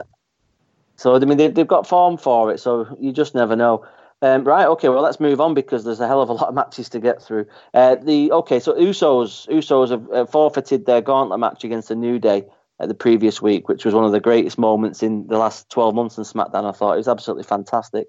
So, 0.96 1.14
I 1.14 1.18
mean, 1.20 1.38
they, 1.38 1.48
they've 1.48 1.66
got 1.66 1.86
form 1.86 2.18
for 2.18 2.52
it, 2.52 2.58
so 2.60 2.96
you 3.00 3.12
just 3.12 3.34
never 3.34 3.56
know. 3.56 3.86
Um, 4.22 4.44
right, 4.44 4.66
okay, 4.66 4.90
well, 4.90 5.00
let's 5.00 5.18
move 5.18 5.40
on 5.40 5.54
because 5.54 5.84
there's 5.84 6.00
a 6.00 6.06
hell 6.06 6.20
of 6.20 6.28
a 6.28 6.34
lot 6.34 6.48
of 6.48 6.54
matches 6.54 6.90
to 6.90 7.00
get 7.00 7.22
through. 7.22 7.46
Uh, 7.72 7.94
the 7.94 8.30
Okay, 8.32 8.60
so 8.60 8.74
Usos 8.74 9.48
Usos 9.48 9.90
have 9.90 10.10
uh, 10.10 10.26
forfeited 10.26 10.84
their 10.84 11.00
gauntlet 11.00 11.40
match 11.40 11.64
against 11.64 11.88
the 11.88 11.94
New 11.94 12.18
Day 12.18 12.44
at 12.80 12.88
the 12.88 12.94
previous 12.94 13.40
week, 13.40 13.66
which 13.68 13.84
was 13.84 13.94
one 13.94 14.04
of 14.04 14.12
the 14.12 14.20
greatest 14.20 14.58
moments 14.58 15.02
in 15.02 15.26
the 15.28 15.38
last 15.38 15.70
12 15.70 15.94
months 15.94 16.18
in 16.18 16.24
SmackDown. 16.24 16.68
I 16.68 16.72
thought 16.72 16.94
it 16.94 16.98
was 16.98 17.08
absolutely 17.08 17.44
fantastic. 17.44 18.08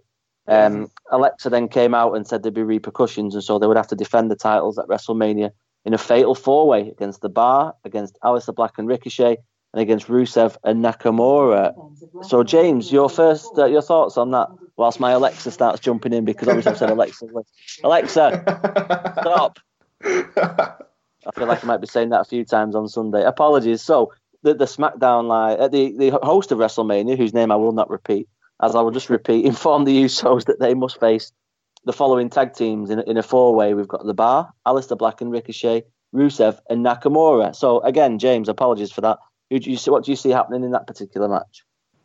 Um, 0.52 0.92
Alexa 1.12 1.50
then 1.50 1.68
came 1.68 1.94
out 1.94 2.14
and 2.14 2.28
said 2.28 2.44
there'd 2.44 2.54
be 2.54 2.64
repercussions, 2.64 3.36
and 3.36 3.44
so 3.44 3.58
they 3.58 3.68
would 3.68 3.78
have 3.78 3.88
to 3.88 3.96
defend 3.96 4.30
the 4.30 4.36
titles 4.36 4.78
at 4.78 4.88
WrestleMania 4.88 5.52
in 5.86 5.94
a 5.94 5.98
fatal 5.98 6.36
four 6.36 6.68
way 6.68 6.90
against 6.90 7.22
the 7.22 7.30
Bar, 7.30 7.74
against 7.86 8.18
Aleister 8.24 8.54
Black 8.54 8.78
and 8.78 8.88
Ricochet, 8.88 9.38
and 9.74 9.82
against 9.82 10.08
Rusev 10.08 10.58
and 10.64 10.84
Nakamura. 10.84 11.74
So, 12.26 12.44
James, 12.44 12.92
your 12.92 13.10
first 13.10 13.58
uh, 13.58 13.66
your 13.66 13.82
thoughts 13.82 14.18
on 14.18 14.32
that? 14.32 14.50
Whilst 14.78 15.00
my 15.00 15.12
Alexa 15.12 15.52
starts 15.52 15.80
jumping 15.80 16.14
in 16.14 16.26
because 16.26 16.48
obviously 16.48 16.72
I've 16.72 16.78
said 16.78 16.90
Alexa. 16.90 17.28
Alexa, 17.84 18.44
stop. 19.22 19.60
I 20.04 21.32
feel 21.36 21.48
like 21.48 21.64
I 21.64 21.68
might 21.68 21.82
be 21.82 21.88
saying 21.88 22.10
that 22.10 22.22
a 22.22 22.26
few 22.26 22.44
times 22.44 22.76
on 22.76 22.88
Sunday. 22.88 23.24
Apologies. 23.24 23.82
So, 23.82 24.12
the, 24.44 24.56
the 24.56 24.66
SmackDown 24.66 25.28
live, 25.28 25.60
uh, 25.60 25.68
the 25.68 25.96
the 25.96 26.10
host 26.24 26.52
of 26.52 26.58
WrestleMania, 26.58 27.18
whose 27.18 27.34
name 27.34 27.52
I 27.52 27.56
will 27.56 27.74
not 27.74 27.90
repeat, 27.90 28.28
as 28.62 28.76
I 28.76 28.82
will 28.82 28.92
just 28.92 29.10
repeat, 29.10 29.46
informed 29.54 29.88
the 29.88 30.04
Usos 30.04 30.46
that 30.46 30.60
they 30.60 30.74
must 30.74 31.00
face 31.00 31.32
the 31.84 31.94
following 31.94 32.30
tag 32.30 32.54
teams 32.54 32.90
in, 32.90 33.00
in 33.02 33.18
a 33.18 33.24
four 33.24 33.56
way. 33.56 33.74
We've 33.74 33.88
got 33.88 34.06
the 34.06 34.14
Bar, 34.14 34.52
Aleister 34.68 34.98
Black 34.98 35.22
and 35.22 35.32
Ricochet, 35.32 35.84
Rusev, 36.14 36.60
and 36.70 36.86
Nakamura. 36.86 37.56
So 37.56 37.82
again, 37.82 38.20
James, 38.20 38.50
apologies 38.50 38.92
for 38.92 39.02
that. 39.02 39.18
Who 39.50 39.60
do 39.60 39.70
you 39.70 39.78
see, 39.78 39.92
what 39.92 40.06
do 40.06 40.12
you 40.12 40.16
see 40.16 40.30
happening 40.30 40.64
in 40.64 40.72
that 40.72 40.88
particular 40.88 41.28
match? 41.28 41.64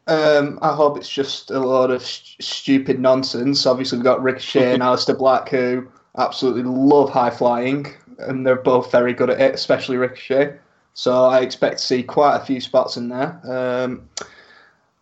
Um, 0.08 0.58
I 0.62 0.72
hope 0.72 0.96
it's 0.96 1.08
just 1.08 1.50
a 1.50 1.58
lot 1.58 1.90
of 1.90 2.02
st- 2.02 2.42
stupid 2.42 3.00
nonsense. 3.00 3.66
Obviously, 3.66 3.98
we've 3.98 4.04
got 4.04 4.22
Ricochet 4.22 4.74
and 4.74 4.82
Aleister 4.82 5.16
Black 5.16 5.48
who 5.48 5.88
absolutely 6.16 6.62
love 6.62 7.10
high 7.10 7.30
flying, 7.30 7.86
and 8.18 8.46
they're 8.46 8.56
both 8.56 8.90
very 8.90 9.12
good 9.12 9.30
at 9.30 9.40
it, 9.40 9.54
especially 9.54 9.96
Ricochet. 9.96 10.56
So 10.94 11.26
I 11.26 11.40
expect 11.40 11.78
to 11.78 11.84
see 11.84 12.02
quite 12.02 12.36
a 12.36 12.44
few 12.44 12.60
spots 12.60 12.96
in 12.96 13.08
there. 13.08 13.40
Um, 13.44 14.08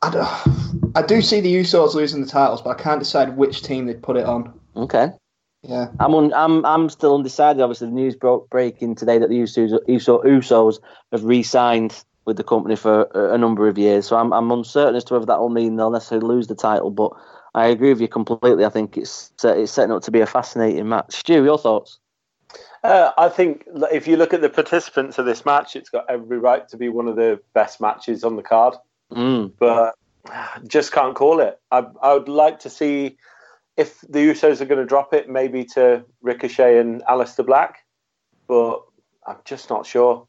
I, 0.04 0.10
do, 0.10 0.90
I 0.94 1.02
do 1.02 1.22
see 1.22 1.40
the 1.40 1.54
Usos 1.54 1.94
losing 1.94 2.20
the 2.20 2.26
titles, 2.26 2.60
but 2.60 2.78
I 2.78 2.82
can't 2.82 2.98
decide 2.98 3.36
which 3.36 3.62
team 3.62 3.86
they'd 3.86 4.02
put 4.02 4.16
it 4.16 4.26
on. 4.26 4.58
Okay. 4.76 5.08
Yeah. 5.62 5.88
I'm 5.98 6.14
un, 6.14 6.32
I'm 6.34 6.64
I'm 6.66 6.90
still 6.90 7.14
undecided. 7.14 7.62
Obviously, 7.62 7.86
the 7.86 7.94
news 7.94 8.14
broke 8.14 8.50
breaking 8.50 8.96
today 8.96 9.16
that 9.16 9.30
the 9.30 9.36
Usos, 9.36 9.72
Usos, 9.88 10.24
Usos 10.24 10.78
have 11.10 11.24
re-signed 11.24 12.04
with 12.26 12.36
the 12.36 12.44
company 12.44 12.76
for 12.76 13.04
a, 13.14 13.34
a, 13.34 13.38
number 13.38 13.66
of 13.66 13.78
years. 13.78 14.06
So 14.06 14.16
I'm 14.16 14.30
I'm 14.34 14.50
uncertain 14.50 14.94
as 14.94 15.04
to 15.04 15.14
whether 15.14 15.26
that 15.26 15.40
will 15.40 15.48
mean 15.48 15.76
they'll 15.76 15.90
necessarily 15.90 16.26
lose 16.26 16.48
the 16.48 16.54
title. 16.54 16.90
But 16.90 17.12
I 17.54 17.68
agree 17.68 17.88
with 17.90 18.02
you 18.02 18.08
completely. 18.08 18.66
I 18.66 18.68
think 18.68 18.98
it's 18.98 19.32
it's 19.42 19.72
setting 19.72 19.92
up 19.92 20.02
to 20.02 20.10
be 20.10 20.20
a 20.20 20.26
fascinating 20.26 20.86
match. 20.86 21.14
Stu, 21.14 21.44
your 21.44 21.58
thoughts? 21.58 21.98
Uh, 22.82 23.12
I 23.16 23.30
think 23.30 23.64
if 23.90 24.06
you 24.06 24.18
look 24.18 24.34
at 24.34 24.42
the 24.42 24.50
participants 24.50 25.18
of 25.18 25.24
this 25.24 25.46
match, 25.46 25.76
it's 25.76 25.88
got 25.88 26.04
every 26.10 26.38
right 26.38 26.68
to 26.68 26.76
be 26.76 26.90
one 26.90 27.08
of 27.08 27.16
the 27.16 27.40
best 27.54 27.80
matches 27.80 28.22
on 28.22 28.36
the 28.36 28.42
card. 28.42 28.74
Mm. 29.14 29.52
But 29.58 29.94
just 30.66 30.92
can't 30.92 31.14
call 31.14 31.40
it. 31.40 31.58
I, 31.70 31.86
I 32.02 32.14
would 32.14 32.28
like 32.28 32.60
to 32.60 32.70
see 32.70 33.16
if 33.76 34.00
the 34.02 34.20
Usos 34.20 34.60
are 34.60 34.66
going 34.66 34.80
to 34.80 34.86
drop 34.86 35.12
it, 35.14 35.28
maybe 35.28 35.64
to 35.64 36.04
Ricochet 36.22 36.78
and 36.78 37.02
Aleister 37.02 37.44
Black, 37.44 37.78
but 38.46 38.82
I'm 39.26 39.38
just 39.44 39.68
not 39.70 39.86
sure. 39.86 40.26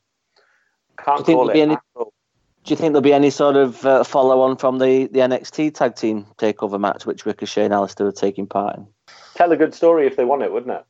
Can't 0.97 1.25
call 1.25 1.49
it. 1.49 1.57
Any, 1.57 1.77
do 1.95 2.71
you 2.71 2.75
think 2.75 2.93
there'll 2.93 3.01
be 3.01 3.13
any 3.13 3.29
sort 3.29 3.55
of 3.55 3.85
uh, 3.85 4.03
follow 4.03 4.41
on 4.41 4.57
from 4.57 4.79
the, 4.79 5.07
the 5.07 5.19
NXT 5.19 5.75
tag 5.75 5.95
team 5.95 6.25
takeover 6.37 6.79
match, 6.79 7.05
which 7.05 7.25
Ricochet 7.25 7.65
and 7.65 7.73
Aleister 7.73 8.07
are 8.07 8.11
taking 8.11 8.47
part 8.47 8.77
in? 8.77 8.87
Tell 9.35 9.51
a 9.51 9.57
good 9.57 9.75
story 9.75 10.07
if 10.07 10.15
they 10.15 10.25
want 10.25 10.41
it, 10.41 10.51
wouldn't 10.51 10.71
it? 10.71 10.85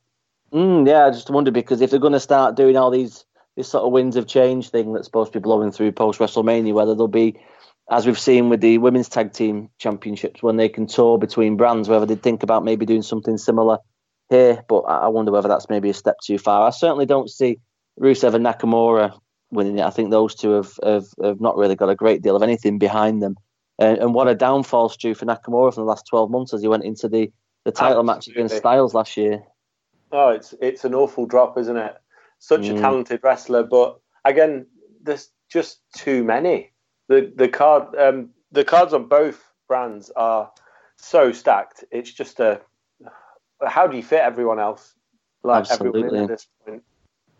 Mm, 0.52 0.88
yeah, 0.88 1.06
I 1.06 1.10
just 1.10 1.28
wonder 1.28 1.50
because 1.50 1.80
if 1.80 1.90
they're 1.90 1.98
going 2.00 2.12
to 2.12 2.20
start 2.20 2.56
doing 2.56 2.76
all 2.76 2.90
these 2.90 3.24
this 3.56 3.68
sort 3.68 3.84
of 3.84 3.92
winds 3.92 4.16
of 4.16 4.26
change 4.26 4.68
thing 4.68 4.92
that's 4.92 5.06
supposed 5.06 5.32
to 5.32 5.40
be 5.40 5.42
blowing 5.42 5.72
through 5.72 5.90
post 5.90 6.18
WrestleMania, 6.18 6.74
whether 6.74 6.94
there'll 6.94 7.08
be 7.08 7.38
as 7.90 8.06
we've 8.06 8.18
seen 8.18 8.48
with 8.48 8.60
the 8.60 8.78
women's 8.78 9.08
tag 9.08 9.32
team 9.32 9.70
championships, 9.78 10.42
when 10.42 10.56
they 10.56 10.68
can 10.68 10.86
tour 10.86 11.18
between 11.18 11.56
brands, 11.56 11.88
whether 11.88 12.06
they'd 12.06 12.22
think 12.22 12.42
about 12.42 12.64
maybe 12.64 12.86
doing 12.86 13.02
something 13.02 13.38
similar 13.38 13.78
here. 14.28 14.64
But 14.68 14.80
I 14.80 15.08
wonder 15.08 15.30
whether 15.30 15.48
that's 15.48 15.70
maybe 15.70 15.90
a 15.90 15.94
step 15.94 16.16
too 16.24 16.38
far. 16.38 16.66
I 16.66 16.70
certainly 16.70 17.06
don't 17.06 17.30
see 17.30 17.60
Rusev 18.00 18.34
and 18.34 18.44
Nakamura 18.44 19.16
winning 19.50 19.78
it. 19.78 19.84
I 19.84 19.90
think 19.90 20.10
those 20.10 20.34
two 20.34 20.50
have, 20.50 20.72
have, 20.82 21.06
have 21.22 21.40
not 21.40 21.56
really 21.56 21.76
got 21.76 21.88
a 21.88 21.94
great 21.94 22.22
deal 22.22 22.34
of 22.34 22.42
anything 22.42 22.78
behind 22.78 23.22
them. 23.22 23.36
And, 23.78 23.98
and 23.98 24.14
what 24.14 24.28
a 24.28 24.34
downfall, 24.34 24.88
Stu, 24.88 25.14
for 25.14 25.26
Nakamura 25.26 25.72
from 25.72 25.82
the 25.82 25.88
last 25.88 26.06
12 26.08 26.30
months 26.30 26.54
as 26.54 26.62
he 26.62 26.68
went 26.68 26.84
into 26.84 27.08
the, 27.08 27.30
the 27.64 27.72
title 27.72 28.00
Absolutely. 28.00 28.14
match 28.14 28.28
against 28.28 28.56
Styles 28.56 28.94
last 28.94 29.16
year. 29.16 29.42
Oh, 30.12 30.30
it's 30.30 30.54
it's 30.60 30.84
an 30.84 30.94
awful 30.94 31.26
drop, 31.26 31.58
isn't 31.58 31.76
it? 31.76 31.94
Such 32.38 32.62
mm. 32.62 32.76
a 32.76 32.80
talented 32.80 33.20
wrestler, 33.22 33.64
but 33.64 33.98
again, 34.24 34.66
there's 35.02 35.30
just 35.50 35.80
too 35.96 36.22
many 36.22 36.72
the 37.08 37.32
the 37.34 37.48
card 37.48 37.94
um, 37.96 38.30
the 38.52 38.64
cards 38.64 38.92
on 38.92 39.06
both 39.06 39.52
brands 39.68 40.10
are 40.16 40.50
so 40.96 41.32
stacked. 41.32 41.84
It's 41.90 42.12
just 42.12 42.40
a 42.40 42.60
how 43.66 43.86
do 43.86 43.96
you 43.96 44.02
fit 44.02 44.20
everyone 44.20 44.58
else? 44.58 44.94
Like 45.42 45.70
Absolutely. 45.70 46.04
everyone 46.04 46.22
at 46.22 46.28
this 46.28 46.46
point, 46.64 46.82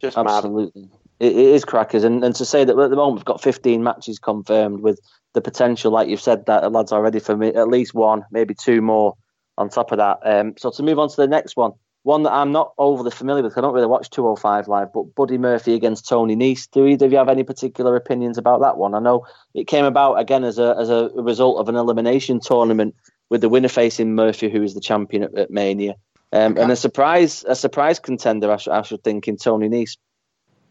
just 0.00 0.16
Absolutely. 0.16 0.82
Mad. 0.82 0.90
It, 1.18 1.32
it 1.32 1.36
is 1.36 1.64
crackers, 1.64 2.04
and, 2.04 2.22
and 2.22 2.34
to 2.36 2.44
say 2.44 2.64
that 2.64 2.78
at 2.78 2.90
the 2.90 2.96
moment 2.96 3.16
we've 3.16 3.24
got 3.24 3.42
15 3.42 3.82
matches 3.82 4.18
confirmed 4.18 4.80
with 4.80 5.00
the 5.32 5.40
potential, 5.40 5.90
like 5.90 6.08
you've 6.08 6.20
said, 6.20 6.46
that 6.46 6.70
lads 6.72 6.92
are 6.92 7.02
ready 7.02 7.20
for 7.20 7.36
me 7.36 7.48
at 7.48 7.68
least 7.68 7.94
one, 7.94 8.24
maybe 8.30 8.54
two 8.54 8.82
more 8.82 9.16
on 9.58 9.70
top 9.70 9.92
of 9.92 9.98
that. 9.98 10.18
Um, 10.24 10.54
so 10.58 10.70
to 10.70 10.82
move 10.82 10.98
on 10.98 11.08
to 11.08 11.16
the 11.16 11.26
next 11.26 11.56
one, 11.56 11.72
one 12.06 12.22
that 12.22 12.32
I'm 12.32 12.52
not 12.52 12.72
overly 12.78 13.10
familiar 13.10 13.42
with. 13.42 13.58
I 13.58 13.60
don't 13.60 13.74
really 13.74 13.88
watch 13.88 14.10
205 14.10 14.68
live, 14.68 14.92
but 14.92 15.16
Buddy 15.16 15.38
Murphy 15.38 15.74
against 15.74 16.08
Tony 16.08 16.36
Nese. 16.36 16.70
Do 16.70 16.86
either 16.86 17.06
of 17.06 17.10
you 17.10 17.18
have 17.18 17.28
any 17.28 17.42
particular 17.42 17.96
opinions 17.96 18.38
about 18.38 18.60
that 18.60 18.76
one? 18.76 18.94
I 18.94 19.00
know 19.00 19.26
it 19.54 19.66
came 19.66 19.84
about 19.84 20.14
again 20.14 20.44
as 20.44 20.56
a 20.60 20.76
as 20.78 20.88
a 20.88 21.10
result 21.16 21.58
of 21.58 21.68
an 21.68 21.74
elimination 21.74 22.38
tournament 22.38 22.94
with 23.28 23.40
the 23.40 23.48
winner 23.48 23.68
facing 23.68 24.14
Murphy, 24.14 24.48
who 24.48 24.62
is 24.62 24.72
the 24.72 24.80
champion 24.80 25.24
at, 25.24 25.36
at 25.36 25.50
Mania, 25.50 25.96
um, 26.32 26.56
and 26.56 26.70
a 26.70 26.76
surprise 26.76 27.44
a 27.48 27.56
surprise 27.56 27.98
contender. 27.98 28.52
I, 28.52 28.58
sh- 28.58 28.68
I 28.68 28.82
should 28.82 29.02
think 29.02 29.26
in 29.26 29.36
Tony 29.36 29.68
Nese. 29.68 29.96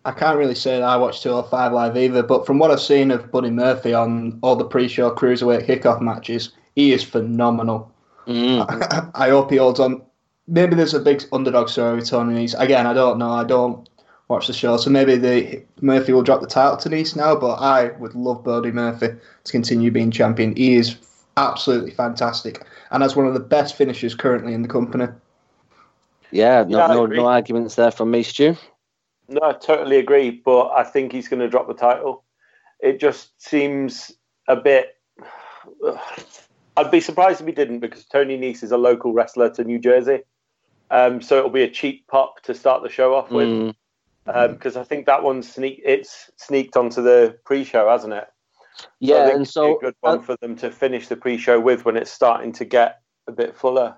I 0.05 0.13
can't 0.13 0.37
really 0.37 0.55
say 0.55 0.79
that 0.79 0.83
I 0.83 0.95
watched 0.95 1.21
205 1.23 1.73
live 1.73 1.97
either, 1.97 2.23
but 2.23 2.45
from 2.45 2.59
what 2.59 2.71
I've 2.71 2.79
seen 2.79 3.11
of 3.11 3.29
Buddy 3.29 3.49
Murphy 3.49 3.93
on 3.93 4.39
all 4.41 4.55
the 4.55 4.63
pre-show 4.63 5.11
cruiserweight 5.13 5.67
kickoff 5.67 5.99
matches, 5.99 6.53
he 6.75 6.93
is 6.93 7.03
phenomenal. 7.03 7.91
Mm. 8.25 8.65
I, 8.69 9.09
I 9.25 9.29
hope 9.31 9.51
he 9.51 9.57
holds 9.57 9.81
on 9.81 10.01
maybe 10.47 10.75
there's 10.75 10.93
a 10.93 10.99
big 10.99 11.23
underdog 11.31 11.69
story 11.69 11.95
with 11.95 12.09
Tony 12.09 12.35
Nese. 12.35 12.59
Again, 12.59 12.87
I 12.87 12.93
don't 12.93 13.17
know. 13.17 13.31
I 13.31 13.43
don't 13.43 13.89
watch 14.27 14.47
the 14.47 14.53
show, 14.53 14.77
so 14.77 14.89
maybe 14.89 15.15
the 15.15 15.63
Murphy 15.81 16.13
will 16.13 16.23
drop 16.23 16.41
the 16.41 16.47
title 16.47 16.77
to 16.77 16.89
Nese 16.89 17.15
now. 17.15 17.35
But 17.35 17.55
I 17.55 17.91
would 17.99 18.15
love 18.15 18.43
Buddy 18.43 18.71
Murphy 18.71 19.09
to 19.43 19.51
continue 19.51 19.91
being 19.91 20.11
champion. 20.11 20.55
He 20.55 20.75
is 20.75 20.97
absolutely 21.37 21.91
fantastic 21.91 22.65
and 22.91 23.03
has 23.03 23.15
one 23.15 23.27
of 23.27 23.33
the 23.33 23.39
best 23.39 23.75
finishers 23.75 24.15
currently 24.15 24.53
in 24.53 24.61
the 24.61 24.67
company. 24.67 25.07
Yeah, 26.31 26.63
no, 26.67 26.77
yeah, 26.79 26.87
no, 26.87 27.05
no 27.05 27.27
arguments 27.27 27.75
there 27.75 27.91
from 27.91 28.11
me, 28.11 28.23
Stu. 28.23 28.55
No, 29.27 29.39
I 29.43 29.53
totally 29.53 29.97
agree, 29.97 30.29
but 30.31 30.69
I 30.71 30.83
think 30.83 31.11
he's 31.11 31.27
going 31.27 31.39
to 31.39 31.49
drop 31.49 31.67
the 31.67 31.73
title. 31.73 32.23
It 32.79 32.99
just 32.99 33.41
seems 33.41 34.11
a 34.47 34.55
bit. 34.55 34.95
I'd 36.77 36.91
be 36.91 36.99
surprised 36.99 37.39
if 37.39 37.47
he 37.47 37.53
didn't 37.53 37.79
because 37.79 38.03
Tony 38.05 38.37
Nese 38.37 38.61
is 38.61 38.71
a 38.73 38.77
local 38.77 39.13
wrestler 39.13 39.49
to 39.51 39.63
New 39.63 39.79
Jersey. 39.79 40.19
Um, 40.91 41.21
so 41.21 41.37
it'll 41.37 41.49
be 41.49 41.63
a 41.63 41.69
cheap 41.69 42.07
pop 42.07 42.41
to 42.43 42.53
start 42.53 42.83
the 42.83 42.89
show 42.89 43.15
off 43.15 43.31
with, 43.31 43.73
because 44.25 44.73
mm. 44.73 44.75
um, 44.75 44.81
I 44.81 44.83
think 44.83 45.05
that 45.07 45.23
one 45.23 45.41
sneak 45.41 45.81
it's 45.83 46.29
sneaked 46.37 46.77
onto 46.77 47.01
the 47.01 47.37
pre-show, 47.43 47.89
hasn't 47.89 48.13
it? 48.13 48.27
Yeah, 48.99 49.29
so 49.29 49.35
and 49.35 49.47
so 49.47 49.77
a 49.77 49.79
good 49.79 49.95
one 50.01 50.19
uh, 50.19 50.21
for 50.21 50.37
them 50.41 50.55
to 50.57 50.69
finish 50.69 51.07
the 51.07 51.15
pre-show 51.15 51.59
with 51.59 51.85
when 51.85 51.97
it's 51.97 52.11
starting 52.11 52.51
to 52.53 52.65
get 52.65 52.99
a 53.27 53.31
bit 53.31 53.55
fuller. 53.55 53.95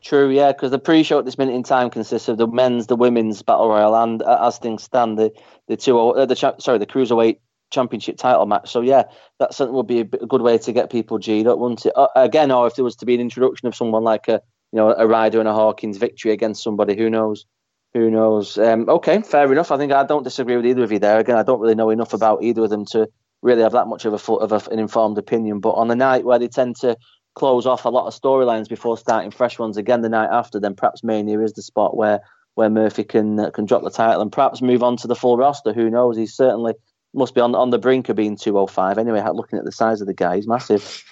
True, 0.00 0.30
yeah, 0.30 0.52
because 0.52 0.70
the 0.70 0.78
pre-show 0.78 1.18
at 1.18 1.24
this 1.24 1.38
minute 1.38 1.54
in 1.54 1.62
time 1.62 1.90
consists 1.90 2.28
of 2.28 2.38
the 2.38 2.46
men's, 2.46 2.86
the 2.86 2.96
women's 2.96 3.42
battle 3.42 3.68
royal, 3.68 3.96
and 3.96 4.22
uh, 4.22 4.46
as 4.46 4.58
things 4.58 4.82
stand, 4.82 5.18
the 5.18 5.32
the 5.66 5.76
two, 5.76 5.98
uh, 5.98 6.24
the 6.26 6.36
cha- 6.36 6.58
sorry, 6.58 6.78
the 6.78 6.86
cruiserweight 6.86 7.38
championship 7.70 8.16
title 8.16 8.46
match. 8.46 8.70
So 8.70 8.80
yeah, 8.80 9.04
that 9.38 9.54
certainly 9.54 9.76
would 9.76 9.86
be 9.86 10.00
a, 10.00 10.04
good 10.04 10.42
way 10.42 10.58
to 10.58 10.72
get 10.72 10.90
people 10.90 11.18
G'd 11.18 11.46
up, 11.46 11.58
wouldn't 11.58 11.84
it? 11.86 11.92
Uh, 11.96 12.08
again, 12.14 12.50
or 12.50 12.66
if 12.66 12.76
there 12.76 12.84
was 12.84 12.96
to 12.96 13.06
be 13.06 13.14
an 13.14 13.20
introduction 13.20 13.66
of 13.66 13.74
someone 13.74 14.04
like 14.04 14.28
a 14.28 14.40
you 14.72 14.76
know, 14.76 14.94
a 14.96 15.06
Ryder 15.06 15.40
and 15.40 15.48
a 15.48 15.52
Hawkins 15.52 15.96
victory 15.96 16.32
against 16.32 16.62
somebody. 16.62 16.96
Who 16.96 17.10
knows? 17.10 17.46
Who 17.94 18.10
knows? 18.10 18.58
Um, 18.58 18.88
okay, 18.88 19.22
fair 19.22 19.50
enough. 19.50 19.70
I 19.70 19.78
think 19.78 19.92
I 19.92 20.04
don't 20.04 20.24
disagree 20.24 20.56
with 20.56 20.66
either 20.66 20.84
of 20.84 20.92
you 20.92 20.98
there. 20.98 21.18
Again, 21.18 21.36
I 21.36 21.42
don't 21.42 21.60
really 21.60 21.74
know 21.74 21.90
enough 21.90 22.12
about 22.12 22.42
either 22.42 22.64
of 22.64 22.70
them 22.70 22.84
to 22.86 23.08
really 23.40 23.62
have 23.62 23.72
that 23.72 23.86
much 23.86 24.04
of 24.04 24.12
a 24.12 24.32
of 24.32 24.52
a, 24.52 24.70
an 24.70 24.78
informed 24.78 25.16
opinion. 25.16 25.60
But 25.60 25.72
on 25.72 25.88
the 25.88 25.96
night 25.96 26.24
where 26.24 26.38
they 26.38 26.48
tend 26.48 26.76
to 26.76 26.96
close 27.34 27.66
off 27.66 27.84
a 27.84 27.88
lot 27.88 28.06
of 28.06 28.20
storylines 28.20 28.68
before 28.68 28.98
starting 28.98 29.30
fresh 29.30 29.58
ones 29.58 29.76
again 29.76 30.02
the 30.02 30.08
night 30.08 30.28
after, 30.30 30.60
then 30.60 30.74
perhaps 30.74 31.04
Mania 31.04 31.40
is 31.40 31.54
the 31.54 31.62
spot 31.62 31.96
where 31.96 32.20
where 32.56 32.68
Murphy 32.68 33.04
can 33.04 33.40
uh, 33.40 33.50
can 33.50 33.64
drop 33.64 33.84
the 33.84 33.90
title 33.90 34.20
and 34.20 34.32
perhaps 34.32 34.60
move 34.60 34.82
on 34.82 34.96
to 34.98 35.06
the 35.06 35.16
full 35.16 35.36
roster. 35.36 35.72
Who 35.72 35.88
knows? 35.88 36.16
He's 36.16 36.34
certainly 36.34 36.74
must 37.14 37.34
be 37.34 37.40
on 37.40 37.54
on 37.54 37.70
the 37.70 37.78
brink 37.78 38.08
of 38.10 38.16
being 38.16 38.36
205. 38.36 38.98
Anyway, 38.98 39.22
looking 39.32 39.58
at 39.58 39.64
the 39.64 39.72
size 39.72 40.00
of 40.00 40.06
the 40.06 40.14
guy, 40.14 40.36
he's 40.36 40.48
massive. 40.48 41.04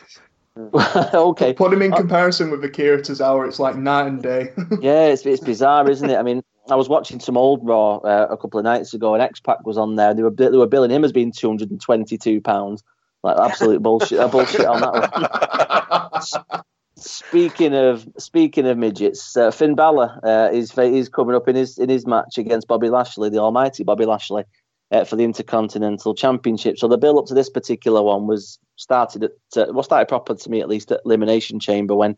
okay. 1.14 1.52
Put 1.52 1.72
him 1.72 1.82
in 1.82 1.92
uh, 1.92 1.96
comparison 1.96 2.50
with 2.50 2.64
Akira 2.64 3.00
Tozawa, 3.00 3.46
it's 3.46 3.58
like 3.58 3.76
night 3.76 4.06
and 4.06 4.22
day. 4.22 4.52
yeah, 4.80 5.06
it's, 5.06 5.26
it's 5.26 5.42
bizarre, 5.42 5.88
isn't 5.90 6.08
it? 6.08 6.16
I 6.16 6.22
mean, 6.22 6.42
I 6.70 6.76
was 6.76 6.88
watching 6.88 7.20
some 7.20 7.36
old 7.36 7.66
Raw 7.66 7.96
uh, 7.98 8.28
a 8.30 8.36
couple 8.36 8.58
of 8.58 8.64
nights 8.64 8.94
ago, 8.94 9.14
and 9.14 9.22
X 9.22 9.38
Pac 9.38 9.66
was 9.66 9.76
on 9.76 9.96
there. 9.96 10.14
They 10.14 10.22
were 10.22 10.30
they 10.30 10.48
were 10.48 10.66
billing 10.66 10.90
him 10.90 11.04
as 11.04 11.12
being 11.12 11.32
two 11.32 11.48
hundred 11.48 11.70
and 11.70 11.80
twenty 11.80 12.18
two 12.18 12.40
pounds. 12.40 12.82
Like 13.22 13.38
absolute 13.38 13.82
bullshit, 13.82 14.18
uh, 14.18 14.28
bullshit 14.28 14.66
on 14.66 14.80
that 14.80 16.50
one. 16.50 16.62
speaking 16.96 17.74
of 17.74 18.08
speaking 18.18 18.66
of 18.66 18.78
midgets, 18.78 19.36
uh, 19.36 19.50
Finn 19.50 19.74
Balor 19.74 20.20
uh, 20.22 20.50
is 20.52 20.76
is 20.78 21.08
coming 21.08 21.34
up 21.34 21.48
in 21.48 21.56
his 21.56 21.78
in 21.78 21.88
his 21.88 22.06
match 22.06 22.38
against 22.38 22.66
Bobby 22.66 22.88
Lashley, 22.88 23.30
the 23.30 23.38
Almighty 23.38 23.84
Bobby 23.84 24.06
Lashley, 24.06 24.44
uh, 24.90 25.04
for 25.04 25.16
the 25.16 25.24
Intercontinental 25.24 26.14
Championship. 26.14 26.78
So 26.78 26.88
the 26.88 26.98
build 26.98 27.18
up 27.18 27.26
to 27.26 27.34
this 27.34 27.50
particular 27.50 28.02
one 28.02 28.26
was 28.26 28.58
started 28.76 29.24
at 29.24 29.32
uh, 29.56 29.72
well 29.72 29.82
started 29.82 30.08
proper 30.08 30.34
to 30.34 30.50
me 30.50 30.60
at 30.60 30.68
least 30.68 30.92
at 30.92 31.00
Elimination 31.04 31.58
Chamber 31.60 31.94
when 31.94 32.16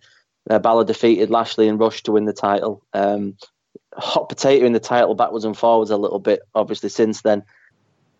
uh, 0.51 0.59
Balor 0.59 0.85
defeated 0.85 1.31
Lashley 1.31 1.69
and 1.69 1.79
Rush 1.79 2.03
to 2.05 2.13
win 2.13 2.25
the 2.25 2.33
title. 2.33 2.85
Um, 2.93 3.37
hot 3.95 4.29
potato 4.29 4.67
in 4.67 4.73
the 4.73 4.81
title 4.81 5.15
backwards 5.15 5.45
and 5.45 5.57
forwards 5.57 5.91
a 5.91 5.97
little 5.97 6.19
bit, 6.19 6.41
obviously 6.55 6.89
since 6.89 7.23
then. 7.23 7.43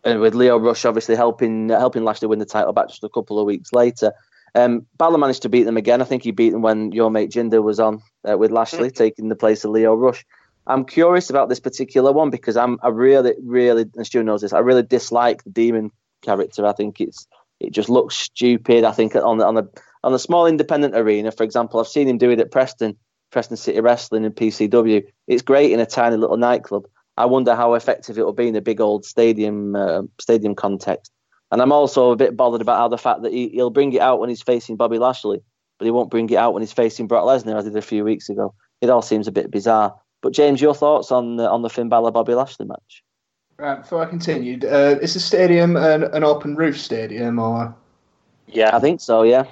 And 0.05 0.21
with 0.21 0.35
Lio 0.35 0.59
Rush 0.59 0.85
obviously 0.85 1.17
helping 1.17 1.69
helping 1.69 2.05
Lashley 2.05 2.29
win 2.29 2.39
the 2.39 2.47
title 2.47 2.73
back 2.73 2.89
just 2.89 3.05
a 3.05 3.09
couple 3.09 3.39
of 3.39 3.47
weeks 3.47 3.73
later. 3.73 4.13
Um, 4.55 4.87
Balor 4.97 5.19
managed 5.19 5.43
to 5.43 5.49
beat 5.49 5.65
them 5.65 5.77
again. 5.77 6.01
I 6.01 6.07
think 6.07 6.23
he 6.23 6.31
beat 6.31 6.51
them 6.51 6.63
when 6.63 6.93
your 6.93 7.11
mate 7.11 7.31
Jinder 7.31 7.63
was 7.63 7.79
on 7.79 8.03
uh, 8.29 8.39
with 8.39 8.51
Lashley, 8.51 8.91
mm. 8.91 8.95
taking 8.95 9.29
the 9.29 9.37
place 9.37 9.65
of 9.65 9.73
Lio 9.73 9.95
Rush. 9.95 10.25
I'm 10.69 10.85
curious 10.85 11.31
about 11.31 11.49
this 11.49 11.61
particular 11.61 12.13
one 12.13 12.31
because 12.31 12.57
I'm 12.57 12.79
I 12.83 12.89
really, 12.89 13.35
really, 13.43 13.87
and 13.97 14.07
Stu 14.07 14.23
knows 14.23 14.43
this. 14.43 14.53
I 14.53 14.59
really 14.59 14.83
dislike 14.83 15.43
the 15.43 15.51
demon 15.51 15.91
character. 16.23 16.67
I 16.67 16.73
think 16.73 17.01
it's 17.01 17.27
it 17.59 17.73
just 17.73 17.89
looks 17.89 18.15
stupid. 18.15 18.85
I 18.85 18.93
think 18.93 19.15
on 19.17 19.39
the 19.39 19.47
on 19.47 19.55
the 19.55 19.69
on 20.05 20.13
the 20.13 20.19
small 20.19 20.47
independent 20.47 20.95
arena, 20.95 21.33
for 21.33 21.43
example, 21.43 21.81
I've 21.81 21.89
seen 21.89 22.07
him 22.07 22.19
do 22.19 22.31
it 22.31 22.39
at 22.39 22.53
Preston, 22.53 22.97
Preston 23.33 23.57
City 23.57 23.81
Wrestling 23.81 24.25
and 24.25 24.37
PCW. 24.37 25.03
It's 25.27 25.43
great 25.43 25.73
in 25.73 25.81
a 25.81 25.87
tiny 25.87 26.17
little 26.17 26.37
nightclub. 26.37 26.87
I 27.17 27.25
wonder 27.25 27.57
how 27.57 27.75
effective 27.75 28.17
it 28.19 28.25
will 28.25 28.33
be 28.33 28.49
in 28.49 28.55
a 28.55 28.61
big 28.61 28.81
old 28.81 29.05
stadium 29.05 29.75
uh, 29.75 30.03
stadium 30.21 30.55
context. 30.55 31.11
And 31.51 31.63
I'm 31.63 31.73
also 31.73 32.11
a 32.11 32.17
bit 32.17 32.37
bothered 32.37 32.61
about 32.61 32.79
how 32.79 32.89
the 32.89 32.99
fact 32.99 33.23
that 33.23 33.33
he, 33.33 33.51
will 33.55 33.71
bring 33.71 33.93
it 33.95 34.03
out 34.03 34.21
when 34.21 34.29
he's 34.29 34.43
facing 34.43 34.77
Bobby 34.77 34.99
Lashley, 34.99 35.41
but 35.79 35.87
he 35.87 35.91
won't 35.91 36.11
bring 36.11 36.29
it 36.29 36.37
out 36.37 36.53
when 36.53 36.63
he's 36.63 36.75
facing 36.75 37.07
Brock 37.07 37.25
Lesnar, 37.25 37.57
as 37.57 37.65
he 37.65 37.71
did 37.71 37.79
a 37.79 37.83
few 37.83 38.05
weeks 38.05 38.29
ago. 38.29 38.55
It 38.83 38.91
all 38.91 39.01
seems 39.01 39.27
a 39.27 39.33
bit 39.33 39.51
bizarre. 39.51 39.95
But 40.21 40.33
James, 40.33 40.61
your 40.61 40.75
thoughts 40.75 41.13
on 41.13 41.37
the, 41.37 41.49
on 41.49 41.63
the 41.63 41.71
Finn 41.71 41.89
Balor 41.89 42.11
Bobby 42.11 42.35
Lashley 42.35 42.67
match? 42.67 43.03
Right, 43.59 43.81
before 43.81 44.03
I 44.03 44.07
continue, 44.07 44.59
uh, 44.65 44.99
is 45.03 45.15
the 45.15 45.21
stadium 45.21 45.77
an, 45.77 46.05
an 46.05 46.23
open 46.23 46.55
roof 46.55 46.79
stadium 46.79 47.39
or? 47.39 47.75
Yeah, 48.47 48.75
I 48.75 48.79
think 48.79 49.01
so. 49.01 49.23
Yeah. 49.23 49.45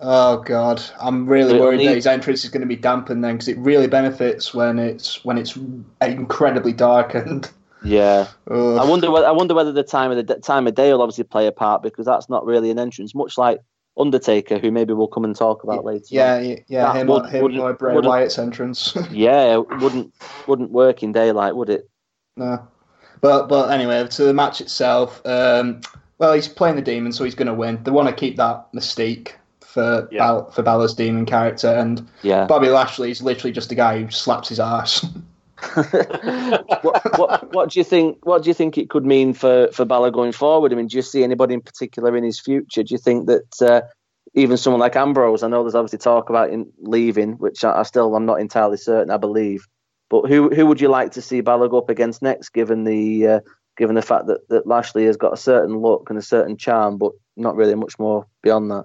Oh 0.00 0.38
God, 0.38 0.82
I'm 1.00 1.26
really 1.26 1.60
worried 1.60 1.76
need... 1.76 1.88
that 1.88 1.94
his 1.94 2.06
entrance 2.06 2.44
is 2.44 2.50
going 2.50 2.62
to 2.62 2.66
be 2.66 2.76
dampened 2.76 3.22
then, 3.22 3.34
because 3.34 3.48
it 3.48 3.58
really 3.58 3.86
benefits 3.86 4.52
when 4.52 4.78
it's 4.78 5.24
when 5.24 5.38
it's 5.38 5.56
incredibly 6.00 6.72
darkened. 6.72 7.50
Yeah, 7.84 8.28
Ugh. 8.50 8.78
I 8.78 8.84
wonder. 8.84 9.08
I 9.08 9.30
wonder 9.30 9.54
whether 9.54 9.70
the 9.70 9.82
time 9.82 10.10
of 10.10 10.26
the 10.26 10.34
time 10.36 10.66
of 10.66 10.74
day 10.74 10.92
will 10.92 11.02
obviously 11.02 11.24
play 11.24 11.46
a 11.46 11.52
part 11.52 11.82
because 11.82 12.06
that's 12.06 12.28
not 12.28 12.46
really 12.46 12.70
an 12.70 12.78
entrance, 12.78 13.14
much 13.14 13.38
like 13.38 13.60
Undertaker, 13.98 14.58
who 14.58 14.70
maybe 14.70 14.94
we'll 14.94 15.06
come 15.06 15.24
and 15.24 15.36
talk 15.36 15.64
about 15.64 15.84
later. 15.84 16.06
Yeah, 16.08 16.38
yeah, 16.38 16.56
yeah 16.68 16.94
him, 16.94 17.08
would, 17.08 17.26
him 17.26 17.60
or 17.60 17.74
Bray 17.74 17.98
Wyatt's 17.98 18.38
entrance. 18.38 18.96
yeah, 19.10 19.56
wouldn't 19.56 20.14
wouldn't 20.46 20.70
work 20.70 21.02
in 21.02 21.12
daylight, 21.12 21.56
would 21.56 21.68
it? 21.68 21.88
No, 22.36 22.66
but 23.20 23.48
but 23.48 23.70
anyway, 23.70 24.06
to 24.06 24.24
the 24.24 24.32
match 24.32 24.60
itself. 24.60 25.20
Um, 25.26 25.82
well, 26.18 26.32
he's 26.32 26.48
playing 26.48 26.76
the 26.76 26.82
demon, 26.82 27.12
so 27.12 27.24
he's 27.24 27.34
going 27.34 27.48
to 27.48 27.54
win. 27.54 27.82
They 27.82 27.90
want 27.90 28.08
to 28.08 28.14
keep 28.14 28.36
that 28.36 28.72
mystique 28.72 29.32
for 29.60 30.08
yeah. 30.10 30.20
Bal- 30.20 30.50
for 30.50 30.62
Balor's 30.62 30.94
demon 30.94 31.26
character, 31.26 31.68
and 31.68 32.08
yeah. 32.22 32.46
Bobby 32.46 32.68
Lashley 32.68 33.10
is 33.10 33.20
literally 33.20 33.52
just 33.52 33.72
a 33.72 33.74
guy 33.74 34.00
who 34.00 34.10
slaps 34.10 34.48
his 34.48 34.60
ass. 34.60 35.04
what, 36.82 37.18
what, 37.18 37.54
what, 37.54 37.70
do 37.70 37.80
you 37.80 37.84
think? 37.84 38.24
What 38.26 38.42
do 38.42 38.50
you 38.50 38.54
think 38.54 38.76
it 38.76 38.90
could 38.90 39.06
mean 39.06 39.32
for 39.32 39.68
for 39.72 39.84
Balor 39.84 40.10
going 40.10 40.32
forward? 40.32 40.72
I 40.72 40.76
mean, 40.76 40.88
do 40.88 40.96
you 40.96 41.02
see 41.02 41.22
anybody 41.22 41.54
in 41.54 41.60
particular 41.60 42.16
in 42.16 42.24
his 42.24 42.40
future? 42.40 42.82
Do 42.82 42.92
you 42.92 42.98
think 42.98 43.26
that 43.26 43.62
uh, 43.62 43.82
even 44.34 44.56
someone 44.56 44.80
like 44.80 44.96
Ambrose? 44.96 45.42
I 45.42 45.48
know 45.48 45.62
there's 45.62 45.74
obviously 45.74 45.98
talk 45.98 46.30
about 46.30 46.50
him 46.50 46.72
leaving, 46.80 47.32
which 47.34 47.64
I, 47.64 47.80
I, 47.80 47.82
still 47.84 48.14
I'm 48.14 48.26
not 48.26 48.40
entirely 48.40 48.76
certain. 48.76 49.10
I 49.10 49.16
believe, 49.16 49.66
but 50.10 50.28
who 50.28 50.50
who 50.50 50.66
would 50.66 50.80
you 50.80 50.88
like 50.88 51.12
to 51.12 51.22
see 51.22 51.40
Balor 51.40 51.68
go 51.68 51.78
up 51.78 51.90
against 51.90 52.22
next? 52.22 52.50
Given 52.50 52.84
the 52.84 53.26
uh, 53.26 53.40
given 53.76 53.94
the 53.94 54.02
fact 54.02 54.26
that, 54.26 54.48
that 54.48 54.66
Lashley 54.66 55.06
has 55.06 55.16
got 55.16 55.32
a 55.32 55.38
certain 55.38 55.78
look 55.78 56.10
and 56.10 56.18
a 56.18 56.22
certain 56.22 56.56
charm, 56.56 56.98
but 56.98 57.12
not 57.36 57.56
really 57.56 57.74
much 57.74 57.98
more 57.98 58.26
beyond 58.42 58.70
that. 58.70 58.84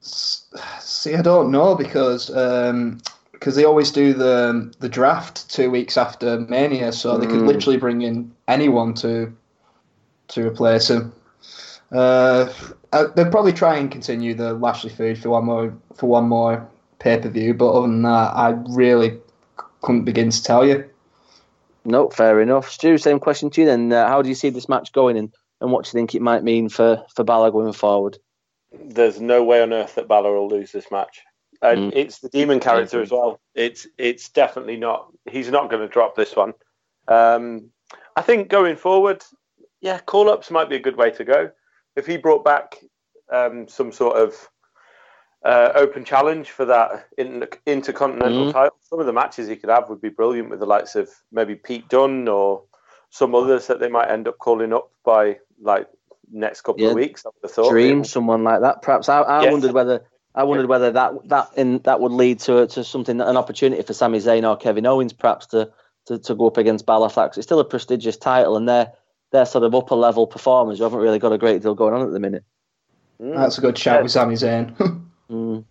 See, 0.00 1.14
I 1.14 1.22
don't 1.22 1.50
know 1.50 1.74
because 1.74 2.34
um, 2.34 3.00
because 3.44 3.56
they 3.56 3.64
always 3.66 3.90
do 3.90 4.14
the 4.14 4.72
the 4.78 4.88
draft 4.88 5.50
two 5.50 5.70
weeks 5.70 5.98
after 5.98 6.40
Mania, 6.40 6.92
so 6.92 7.18
they 7.18 7.26
could 7.26 7.42
mm. 7.42 7.46
literally 7.46 7.76
bring 7.76 8.00
in 8.00 8.32
anyone 8.48 8.94
to 8.94 9.30
to 10.28 10.46
replace 10.46 10.88
him. 10.88 11.12
Uh, 11.92 12.50
uh, 12.94 13.08
they'll 13.14 13.30
probably 13.30 13.52
try 13.52 13.76
and 13.76 13.90
continue 13.90 14.32
the 14.32 14.54
Lashley 14.54 14.88
feud 14.88 15.18
for 15.18 15.28
one 15.28 15.44
more 15.44 15.76
for 15.94 16.08
one 16.08 16.26
more 16.26 16.66
pay 17.00 17.18
per 17.18 17.28
view, 17.28 17.52
but 17.52 17.70
other 17.70 17.86
than 17.86 18.00
that, 18.00 18.32
I 18.34 18.54
really 18.70 19.18
couldn't 19.82 20.04
begin 20.04 20.30
to 20.30 20.42
tell 20.42 20.66
you. 20.66 20.88
No, 21.84 22.08
fair 22.08 22.40
enough. 22.40 22.70
Stu, 22.70 22.96
same 22.96 23.20
question 23.20 23.50
to 23.50 23.60
you 23.60 23.66
then. 23.66 23.92
Uh, 23.92 24.08
how 24.08 24.22
do 24.22 24.30
you 24.30 24.34
see 24.34 24.48
this 24.48 24.70
match 24.70 24.90
going, 24.92 25.18
and, 25.18 25.34
and 25.60 25.70
what 25.70 25.84
do 25.84 25.88
you 25.88 25.92
think 25.92 26.14
it 26.14 26.22
might 26.22 26.44
mean 26.44 26.70
for 26.70 27.04
for 27.14 27.24
Balor 27.24 27.50
going 27.50 27.74
forward? 27.74 28.16
There's 28.72 29.20
no 29.20 29.44
way 29.44 29.60
on 29.60 29.74
earth 29.74 29.96
that 29.96 30.08
Balor 30.08 30.32
will 30.32 30.48
lose 30.48 30.72
this 30.72 30.90
match 30.90 31.20
and 31.64 31.92
mm. 31.92 31.96
it's 31.96 32.18
the 32.18 32.28
demon 32.28 32.60
character 32.60 33.00
as 33.00 33.10
well. 33.10 33.40
It's 33.54 33.86
it's 33.96 34.28
definitely 34.28 34.76
not. 34.76 35.10
He's 35.28 35.50
not 35.50 35.70
going 35.70 35.82
to 35.82 35.88
drop 35.88 36.14
this 36.14 36.36
one. 36.36 36.52
Um, 37.08 37.70
I 38.16 38.22
think 38.22 38.48
going 38.48 38.76
forward, 38.76 39.24
yeah, 39.80 39.98
call 39.98 40.28
ups 40.28 40.50
might 40.50 40.68
be 40.68 40.76
a 40.76 40.80
good 40.80 40.96
way 40.96 41.10
to 41.12 41.24
go. 41.24 41.50
If 41.96 42.06
he 42.06 42.18
brought 42.18 42.44
back 42.44 42.76
um, 43.32 43.66
some 43.66 43.92
sort 43.92 44.16
of 44.16 44.48
uh, 45.44 45.72
open 45.74 46.04
challenge 46.04 46.50
for 46.50 46.66
that 46.66 47.08
in, 47.16 47.46
intercontinental 47.66 48.48
mm. 48.48 48.52
title, 48.52 48.76
some 48.82 49.00
of 49.00 49.06
the 49.06 49.12
matches 49.12 49.48
he 49.48 49.56
could 49.56 49.70
have 49.70 49.88
would 49.88 50.02
be 50.02 50.10
brilliant 50.10 50.50
with 50.50 50.60
the 50.60 50.66
likes 50.66 50.94
of 50.96 51.08
maybe 51.32 51.54
Pete 51.54 51.88
Dunne 51.88 52.28
or 52.28 52.62
some 53.08 53.34
others 53.34 53.68
that 53.68 53.80
they 53.80 53.88
might 53.88 54.10
end 54.10 54.28
up 54.28 54.38
calling 54.38 54.72
up 54.74 54.90
by 55.02 55.38
like 55.60 55.88
next 56.30 56.60
couple 56.60 56.82
yeah. 56.82 56.90
of 56.90 56.94
weeks. 56.94 57.24
I 57.24 57.28
would 57.28 57.48
have 57.48 57.52
thought. 57.52 57.70
Dream, 57.70 58.04
someone 58.04 58.44
like 58.44 58.60
that. 58.60 58.82
Perhaps 58.82 59.08
I, 59.08 59.20
I 59.20 59.44
yes. 59.44 59.52
wondered 59.52 59.72
whether 59.72 60.04
I 60.34 60.42
wondered 60.42 60.66
whether 60.66 60.90
that 60.90 61.28
that 61.28 61.50
in 61.56 61.78
that 61.84 62.00
would 62.00 62.12
lead 62.12 62.40
to 62.40 62.66
to 62.66 62.84
something 62.84 63.20
an 63.20 63.36
opportunity 63.36 63.82
for 63.82 63.94
Sami 63.94 64.18
Zayn 64.18 64.48
or 64.48 64.56
Kevin 64.56 64.86
Owens 64.86 65.12
perhaps 65.12 65.46
to 65.46 65.70
to, 66.06 66.18
to 66.18 66.34
go 66.34 66.48
up 66.48 66.56
against 66.56 66.86
Balor. 66.86 67.10
It's 67.36 67.46
still 67.46 67.60
a 67.60 67.64
prestigious 67.64 68.16
title, 68.16 68.56
and 68.56 68.68
they're 68.68 68.92
they're 69.30 69.46
sort 69.46 69.64
of 69.64 69.74
upper 69.74 69.94
level 69.94 70.26
performers 70.26 70.78
who 70.78 70.84
haven't 70.84 71.00
really 71.00 71.18
got 71.18 71.32
a 71.32 71.38
great 71.38 71.62
deal 71.62 71.74
going 71.74 71.94
on 71.94 72.06
at 72.06 72.12
the 72.12 72.20
minute. 72.20 72.44
Mm. 73.20 73.36
That's 73.36 73.58
a 73.58 73.60
good 73.60 73.78
shout 73.78 74.02
with 74.02 74.12
Sami 74.12 74.34
Zayn. 74.34 74.74
mm. 75.30 75.64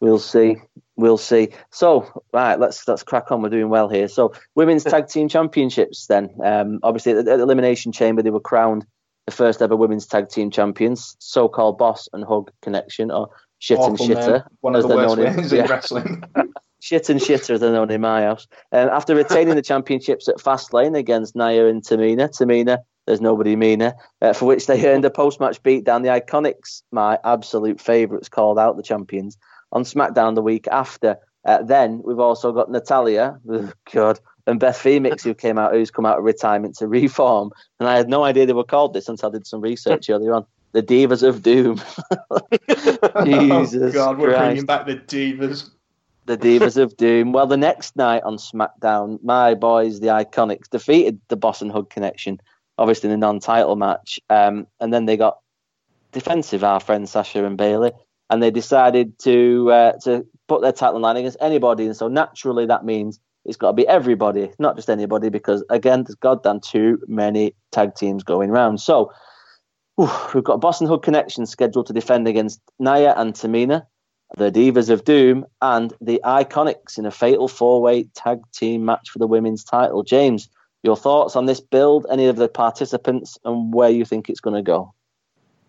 We'll 0.00 0.18
see. 0.18 0.56
We'll 0.96 1.18
see. 1.18 1.50
So, 1.70 2.22
right, 2.32 2.58
let's 2.58 2.86
let's 2.86 3.02
crack 3.02 3.30
on. 3.30 3.40
We're 3.40 3.48
doing 3.48 3.70
well 3.70 3.88
here. 3.88 4.08
So, 4.08 4.34
women's 4.54 4.84
tag 4.84 5.08
team 5.08 5.28
championships. 5.28 6.06
Then, 6.06 6.30
um, 6.44 6.80
obviously, 6.82 7.12
at 7.12 7.24
the 7.24 7.34
Elimination 7.34 7.92
Chamber, 7.92 8.22
they 8.22 8.30
were 8.30 8.40
crowned 8.40 8.84
the 9.26 9.32
first 9.32 9.62
ever 9.62 9.76
women's 9.76 10.06
tag 10.06 10.28
team 10.28 10.50
champions. 10.50 11.16
So-called 11.20 11.78
Boss 11.78 12.08
and 12.12 12.24
Hug 12.24 12.50
Connection, 12.62 13.10
or 13.10 13.30
shit 13.62 13.78
and 13.78 13.96
shitter. 13.96 14.44
One 14.60 14.74
of 14.74 14.82
the 14.82 14.88
worst 14.88 15.16
ways 15.16 15.52
in 15.52 15.58
yeah. 15.58 15.66
wrestling. 15.70 16.24
shit 16.80 17.08
and 17.08 17.20
shitter, 17.20 17.50
as 17.50 17.60
they're 17.60 17.72
known 17.72 17.92
in 17.92 18.00
my 18.00 18.22
house. 18.22 18.48
Um, 18.72 18.88
after 18.88 19.14
retaining 19.14 19.54
the 19.54 19.62
championships 19.62 20.28
at 20.28 20.38
Fastlane 20.38 20.98
against 20.98 21.36
Nia 21.36 21.68
and 21.68 21.80
Tamina, 21.80 22.28
Tamina, 22.28 22.78
there's 23.06 23.20
nobody 23.20 23.54
meaner, 23.54 23.94
uh, 24.20 24.32
for 24.32 24.46
which 24.46 24.66
they 24.66 24.84
earned 24.84 25.04
a 25.04 25.10
post-match 25.10 25.62
beat 25.62 25.84
down. 25.84 26.02
The 26.02 26.08
Iconics, 26.08 26.82
my 26.90 27.18
absolute 27.24 27.80
favourites, 27.80 28.28
called 28.28 28.58
out 28.58 28.76
the 28.76 28.82
champions 28.82 29.38
on 29.70 29.84
SmackDown 29.84 30.34
the 30.34 30.42
week 30.42 30.66
after. 30.68 31.16
Uh, 31.44 31.62
then 31.62 32.02
we've 32.04 32.18
also 32.18 32.50
got 32.52 32.70
Natalya, 32.70 33.38
oh 33.48 33.72
God, 33.92 34.18
and 34.48 34.58
Beth 34.58 34.76
Phoenix, 34.76 35.22
who 35.22 35.34
came 35.34 35.56
out, 35.56 35.72
who's 35.72 35.92
come 35.92 36.06
out 36.06 36.18
of 36.18 36.24
retirement 36.24 36.76
to 36.78 36.88
reform. 37.00 37.52
And 37.78 37.88
I 37.88 37.96
had 37.96 38.08
no 38.08 38.24
idea 38.24 38.44
they 38.44 38.52
were 38.54 38.64
called 38.64 38.92
this 38.92 39.08
until 39.08 39.28
I 39.28 39.32
did 39.32 39.46
some 39.46 39.60
research 39.60 40.10
earlier 40.10 40.34
on 40.34 40.46
the 40.72 40.82
Divas 40.82 41.22
of 41.22 41.42
Doom. 41.42 41.76
Jesus 43.24 43.90
oh 43.90 43.92
God, 43.92 44.18
we're 44.18 44.28
Christ. 44.28 44.40
bringing 44.40 44.66
back 44.66 44.86
the 44.86 44.96
Divas. 44.96 45.70
The 46.26 46.38
Divas 46.38 46.76
of 46.76 46.96
Doom. 46.96 47.32
Well, 47.32 47.46
the 47.46 47.56
next 47.56 47.96
night 47.96 48.22
on 48.22 48.36
SmackDown, 48.36 49.22
my 49.22 49.54
boys, 49.54 50.00
the 50.00 50.08
Iconics, 50.08 50.70
defeated 50.70 51.20
the 51.28 51.36
Boss 51.36 51.62
and 51.62 51.70
Hug 51.72 51.90
Connection, 51.90 52.40
obviously 52.78 53.08
in 53.10 53.14
a 53.14 53.18
non-title 53.18 53.76
match, 53.76 54.20
um, 54.30 54.66
and 54.80 54.92
then 54.92 55.06
they 55.06 55.16
got 55.16 55.38
defensive. 56.12 56.64
Our 56.64 56.80
friends 56.80 57.10
Sasha 57.10 57.44
and 57.44 57.58
Bayley, 57.58 57.92
and 58.30 58.42
they 58.42 58.50
decided 58.50 59.18
to 59.20 59.70
uh, 59.72 59.92
to 60.04 60.26
put 60.48 60.62
their 60.62 60.72
title 60.72 61.00
line 61.00 61.16
against 61.16 61.38
anybody, 61.40 61.86
and 61.86 61.96
so 61.96 62.08
naturally 62.08 62.66
that 62.66 62.84
means 62.84 63.18
it's 63.44 63.56
got 63.56 63.68
to 63.68 63.72
be 63.72 63.88
everybody, 63.88 64.52
not 64.58 64.76
just 64.76 64.88
anybody, 64.88 65.28
because 65.28 65.64
again, 65.68 66.04
there's 66.04 66.14
goddamn 66.14 66.60
too 66.60 67.00
many 67.08 67.54
tag 67.72 67.94
teams 67.96 68.22
going 68.22 68.50
round. 68.50 68.80
So 68.80 69.10
we've 69.96 70.44
got 70.44 70.60
Boss 70.60 70.80
and 70.80 70.88
Hug 70.88 71.02
Connection 71.02 71.46
scheduled 71.46 71.86
to 71.86 71.92
defend 71.92 72.26
against 72.28 72.60
Nia 72.78 73.14
and 73.16 73.34
Tamina, 73.34 73.86
the 74.36 74.50
Divas 74.50 74.90
of 74.90 75.04
Doom, 75.04 75.44
and 75.60 75.92
the 76.00 76.20
Iconics 76.24 76.98
in 76.98 77.06
a 77.06 77.10
fatal 77.10 77.48
four 77.48 77.82
way 77.82 78.04
tag 78.14 78.40
team 78.52 78.84
match 78.84 79.10
for 79.10 79.18
the 79.18 79.26
women's 79.26 79.64
title. 79.64 80.02
James, 80.02 80.48
your 80.82 80.96
thoughts 80.96 81.36
on 81.36 81.46
this 81.46 81.60
build, 81.60 82.06
any 82.10 82.26
of 82.26 82.36
the 82.36 82.48
participants, 82.48 83.38
and 83.44 83.72
where 83.72 83.90
you 83.90 84.04
think 84.04 84.28
it's 84.28 84.40
going 84.40 84.56
to 84.56 84.62
go? 84.62 84.92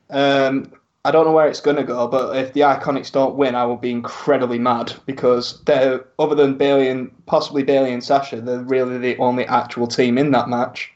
Um, 0.10 0.72
I 1.06 1.12
don't 1.12 1.26
know 1.26 1.34
where 1.34 1.50
it's 1.50 1.60
going 1.60 1.76
to 1.76 1.84
go, 1.84 2.08
but 2.08 2.38
if 2.38 2.54
the 2.54 2.62
Iconics 2.62 3.12
don't 3.12 3.36
win, 3.36 3.56
I 3.56 3.66
will 3.66 3.78
be 3.78 3.92
incredibly 3.92 4.58
mad 4.58 4.94
because 5.06 5.62
they're 5.64 6.06
other 6.18 6.36
than 6.36 6.58
Bayley 6.58 6.88
and 6.88 7.12
possibly 7.26 7.64
Bayley 7.64 7.92
and 7.92 8.04
Sasha, 8.04 8.40
they're 8.40 8.64
really 8.64 8.98
the 8.98 9.18
only 9.18 9.46
actual 9.48 9.86
team 9.86 10.18
in 10.18 10.32
that 10.32 10.48
match. 10.48 10.93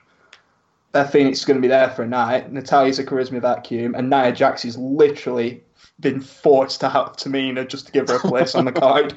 Beth 0.98 1.12
Phoenix 1.12 1.38
is 1.38 1.46
going 1.46 1.58
to 1.58 1.62
be 1.62 1.68
there 1.68 1.92
for 1.92 2.02
a 2.02 2.08
night. 2.08 2.52
Natalya's 2.52 2.98
a 2.98 3.04
charisma 3.04 3.40
vacuum, 3.40 3.94
and 3.94 4.10
Nia 4.10 4.32
Jax 4.32 4.66
is 4.66 4.80
literally 4.80 5.62
been 6.00 6.20
forced 6.20 6.80
to 6.80 6.90
have 6.90 7.16
Tamina 7.16 7.68
just 7.68 7.86
to 7.86 7.92
give 7.92 8.08
her 8.08 8.16
a 8.16 8.20
place 8.20 8.56
on 8.56 8.66
the 8.66 8.72
card. 8.84 9.16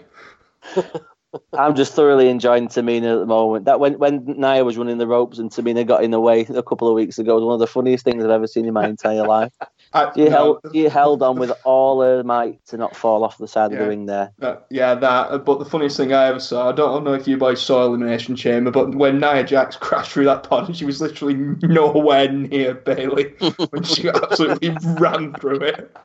I'm 1.54 1.74
just 1.74 1.94
thoroughly 1.94 2.28
enjoying 2.28 2.68
Tamina 2.68 3.14
at 3.14 3.20
the 3.20 3.24
moment. 3.24 3.64
That 3.64 3.80
when 3.80 3.98
when 3.98 4.26
Nia 4.26 4.62
was 4.62 4.76
running 4.76 4.98
the 4.98 5.06
ropes 5.06 5.38
and 5.38 5.50
Tamina 5.50 5.86
got 5.86 6.04
in 6.04 6.10
the 6.10 6.20
way 6.20 6.42
a 6.42 6.62
couple 6.62 6.86
of 6.86 6.94
weeks 6.94 7.18
ago 7.18 7.36
was 7.36 7.44
one 7.44 7.54
of 7.54 7.60
the 7.60 7.66
funniest 7.66 8.04
things 8.04 8.22
I've 8.22 8.30
ever 8.30 8.46
seen 8.46 8.66
in 8.66 8.74
my 8.74 8.86
entire 8.86 9.26
life. 9.26 9.54
I, 9.92 10.12
you 10.14 10.26
no, 10.26 10.30
held 10.30 10.60
you 10.72 10.88
held 10.88 11.22
on 11.22 11.38
with 11.38 11.52
all 11.64 12.00
her 12.00 12.22
might 12.22 12.64
to 12.66 12.76
not 12.76 12.94
fall 12.94 13.24
off 13.24 13.38
the 13.38 13.48
side 13.48 13.72
yeah, 13.72 13.78
of 13.78 13.82
the 13.82 13.88
ring 13.88 14.06
there. 14.06 14.32
Uh, 14.40 14.56
yeah, 14.70 14.94
that. 14.94 15.44
But 15.44 15.58
the 15.58 15.64
funniest 15.64 15.96
thing 15.96 16.12
I 16.12 16.26
ever 16.26 16.38
saw, 16.38 16.68
I 16.68 16.72
don't 16.72 17.02
know 17.02 17.14
if 17.14 17.26
you 17.26 17.36
boys 17.36 17.60
saw 17.60 17.86
Elimination 17.86 18.36
Chamber, 18.36 18.70
but 18.70 18.94
when 18.94 19.18
Nia 19.18 19.42
Jax 19.42 19.76
crashed 19.76 20.12
through 20.12 20.26
that 20.26 20.44
pod, 20.44 20.74
she 20.76 20.84
was 20.84 21.00
literally 21.00 21.34
nowhere 21.34 22.30
near 22.30 22.74
Bayley 22.74 23.24
when 23.70 23.82
she 23.82 24.08
absolutely 24.08 24.76
ran 24.98 25.34
through 25.34 25.60
it 25.62 25.96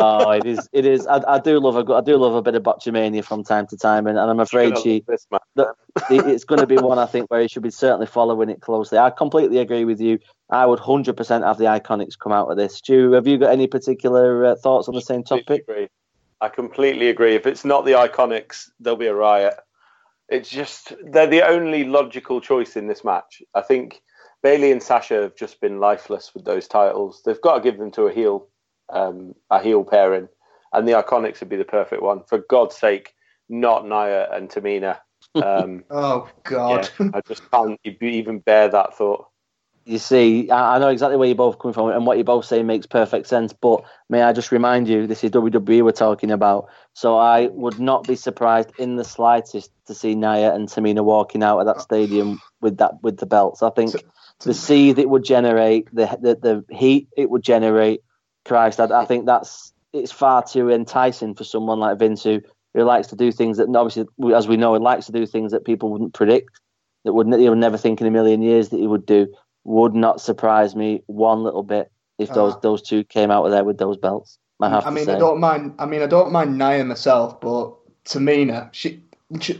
oh, 0.00 0.30
it 0.30 0.46
is. 0.46 0.68
It 0.72 0.86
is. 0.86 1.06
I, 1.06 1.22
I, 1.26 1.38
do 1.38 1.58
love 1.58 1.76
a. 1.76 1.92
I 1.92 2.00
do 2.00 2.16
love 2.16 2.34
a 2.34 2.42
bit 2.42 2.54
of 2.54 2.62
botchamania 2.62 3.24
from 3.24 3.44
time 3.44 3.66
to 3.68 3.76
time, 3.76 4.06
and, 4.06 4.18
and 4.18 4.30
I'm 4.30 4.40
afraid 4.40 4.78
she. 4.78 5.04
The, 5.56 5.74
it's 6.10 6.44
going 6.44 6.60
to 6.60 6.66
be 6.66 6.76
one 6.76 6.98
I 6.98 7.06
think 7.06 7.30
where 7.30 7.42
you 7.42 7.48
should 7.48 7.62
be 7.62 7.70
certainly 7.70 8.06
following 8.06 8.48
it 8.48 8.60
closely. 8.60 8.98
I 8.98 9.10
completely 9.10 9.58
agree 9.58 9.84
with 9.84 10.00
you. 10.00 10.18
I 10.50 10.66
would 10.66 10.80
100% 10.80 11.46
have 11.46 11.58
the 11.58 11.64
Iconics 11.64 12.18
come 12.18 12.32
out 12.32 12.50
of 12.50 12.56
this. 12.56 12.76
Stu, 12.76 13.12
have 13.12 13.26
you 13.26 13.38
got 13.38 13.52
any 13.52 13.66
particular 13.66 14.46
uh, 14.46 14.56
thoughts 14.56 14.88
on 14.88 14.94
the 14.94 15.00
same 15.00 15.22
topic? 15.22 15.62
Agree. 15.68 15.88
I 16.40 16.48
completely 16.48 17.08
agree. 17.08 17.34
If 17.34 17.46
it's 17.46 17.64
not 17.64 17.84
the 17.84 17.92
Iconics, 17.92 18.70
there'll 18.80 18.96
be 18.96 19.06
a 19.06 19.14
riot. 19.14 19.54
It's 20.28 20.48
just 20.48 20.92
they're 21.04 21.26
the 21.26 21.46
only 21.46 21.84
logical 21.84 22.40
choice 22.40 22.76
in 22.76 22.86
this 22.86 23.04
match. 23.04 23.42
I 23.54 23.60
think 23.60 24.00
Bayley 24.42 24.72
and 24.72 24.82
Sasha 24.82 25.14
have 25.22 25.36
just 25.36 25.60
been 25.60 25.80
lifeless 25.80 26.32
with 26.34 26.44
those 26.44 26.66
titles. 26.66 27.22
They've 27.24 27.40
got 27.40 27.56
to 27.56 27.60
give 27.60 27.78
them 27.78 27.90
to 27.92 28.04
a 28.04 28.12
heel 28.12 28.48
um, 28.92 29.34
a 29.50 29.62
heel 29.62 29.84
pairing, 29.84 30.28
and 30.72 30.86
the 30.86 30.92
Iconics 30.92 31.40
would 31.40 31.48
be 31.48 31.56
the 31.56 31.64
perfect 31.64 32.02
one. 32.02 32.22
For 32.24 32.38
God's 32.38 32.76
sake, 32.76 33.14
not 33.48 33.86
Nia 33.86 34.30
and 34.32 34.48
Tamina. 34.48 34.98
Um, 35.34 35.84
oh 35.90 36.28
God, 36.44 36.90
yeah, 36.98 37.10
I 37.14 37.20
just 37.26 37.50
can't 37.50 37.78
even 37.84 38.38
bear 38.38 38.68
that 38.68 38.96
thought. 38.96 39.26
You 39.86 39.98
see, 39.98 40.50
I 40.50 40.78
know 40.78 40.88
exactly 40.88 41.16
where 41.16 41.26
you're 41.26 41.34
both 41.34 41.58
coming 41.58 41.72
from, 41.72 41.88
and 41.88 42.06
what 42.06 42.18
you're 42.18 42.24
both 42.24 42.44
saying 42.44 42.66
makes 42.66 42.86
perfect 42.86 43.26
sense. 43.26 43.52
But 43.52 43.82
may 44.08 44.22
I 44.22 44.32
just 44.32 44.52
remind 44.52 44.88
you, 44.88 45.06
this 45.06 45.24
is 45.24 45.30
WWE 45.30 45.82
we're 45.82 45.92
talking 45.92 46.30
about. 46.30 46.68
So 46.92 47.16
I 47.16 47.46
would 47.48 47.80
not 47.80 48.06
be 48.06 48.14
surprised 48.14 48.70
in 48.78 48.96
the 48.96 49.04
slightest 49.04 49.72
to 49.86 49.94
see 49.94 50.14
Nia 50.14 50.54
and 50.54 50.68
Tamina 50.68 51.02
walking 51.02 51.42
out 51.42 51.58
of 51.60 51.66
that 51.66 51.80
stadium 51.80 52.40
with 52.60 52.76
that 52.76 53.02
with 53.02 53.16
the 53.16 53.26
belts. 53.26 53.62
I 53.62 53.70
think 53.70 53.94
the 54.40 54.54
seed 54.54 54.98
it 54.98 55.08
would 55.08 55.24
generate, 55.24 55.92
the, 55.94 56.06
the 56.20 56.64
the 56.68 56.76
heat 56.76 57.08
it 57.16 57.30
would 57.30 57.42
generate, 57.42 58.02
Christ, 58.50 58.80
I, 58.80 58.86
I, 59.02 59.04
think 59.04 59.26
that's 59.26 59.72
it's 59.92 60.10
far 60.10 60.42
too 60.42 60.72
enticing 60.72 61.36
for 61.36 61.44
someone 61.44 61.78
like 61.78 62.00
Vince 62.00 62.24
who, 62.24 62.40
who 62.74 62.82
likes 62.82 63.06
to 63.06 63.14
do 63.14 63.30
things 63.30 63.58
that 63.58 63.68
obviously, 63.76 64.06
as 64.34 64.48
we 64.48 64.56
know, 64.56 64.74
he 64.74 64.80
likes 64.80 65.06
to 65.06 65.12
do 65.12 65.24
things 65.24 65.52
that 65.52 65.64
people 65.64 65.88
wouldn't 65.92 66.14
predict, 66.14 66.60
that 67.04 67.12
would 67.12 67.32
he 67.32 67.48
would 67.48 67.58
never 67.58 67.76
think 67.76 68.00
in 68.00 68.08
a 68.08 68.10
million 68.10 68.42
years 68.42 68.70
that 68.70 68.80
he 68.80 68.88
would 68.88 69.06
do. 69.06 69.32
Would 69.62 69.94
not 69.94 70.20
surprise 70.20 70.74
me 70.74 71.04
one 71.06 71.44
little 71.44 71.62
bit 71.62 71.92
if 72.18 72.30
those 72.30 72.54
uh, 72.54 72.58
those 72.58 72.82
two 72.82 73.04
came 73.04 73.30
out 73.30 73.44
of 73.44 73.52
there 73.52 73.62
with 73.62 73.78
those 73.78 73.96
belts. 73.96 74.36
I, 74.60 74.80
I 74.80 74.90
mean, 74.90 75.08
I 75.08 75.16
don't 75.16 75.38
mind. 75.38 75.74
I 75.78 75.86
mean, 75.86 76.02
I 76.02 76.06
don't 76.06 76.32
mind 76.32 76.58
Nia 76.58 76.84
myself, 76.84 77.40
but 77.40 77.76
Tamina, 78.04 78.68
she, 78.72 79.00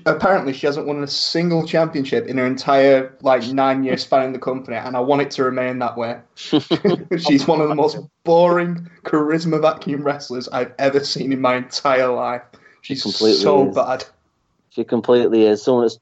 apparently 0.07 0.53
she 0.53 0.67
hasn't 0.67 0.87
won 0.87 1.03
a 1.03 1.07
single 1.07 1.67
championship 1.67 2.27
in 2.27 2.39
her 2.39 2.47
entire 2.47 3.17
like 3.23 3.47
nine 3.49 3.85
years 3.85 4.03
span 4.03 4.25
in 4.25 4.33
the 4.33 4.39
company, 4.39 4.77
and 4.77 4.97
I 4.97 5.01
want 5.01 5.23
it 5.23 5.31
to 5.33 5.45
remain 5.45 5.79
that 5.79 5.97
way. 5.97 6.19
She's 6.35 7.47
one 7.47 7.61
of 7.61 7.69
the 7.69 7.75
most 7.75 7.99
boring 8.25 8.89
charisma 9.05 9.61
vacuum 9.61 10.03
wrestlers 10.03 10.49
I've 10.49 10.73
ever 10.79 11.01
seen 11.01 11.33
in 11.33 11.41
my 11.41 11.57
entire 11.57 12.09
life. 12.09 12.43
She's 12.83 13.03
completely 13.03 13.41
so 13.41 13.69
is. 13.69 13.75
bad. 13.75 14.05
She 14.71 14.85
completely 14.85 15.45
is. 15.47 15.63
Someone 15.63 15.85
that's 15.85 15.99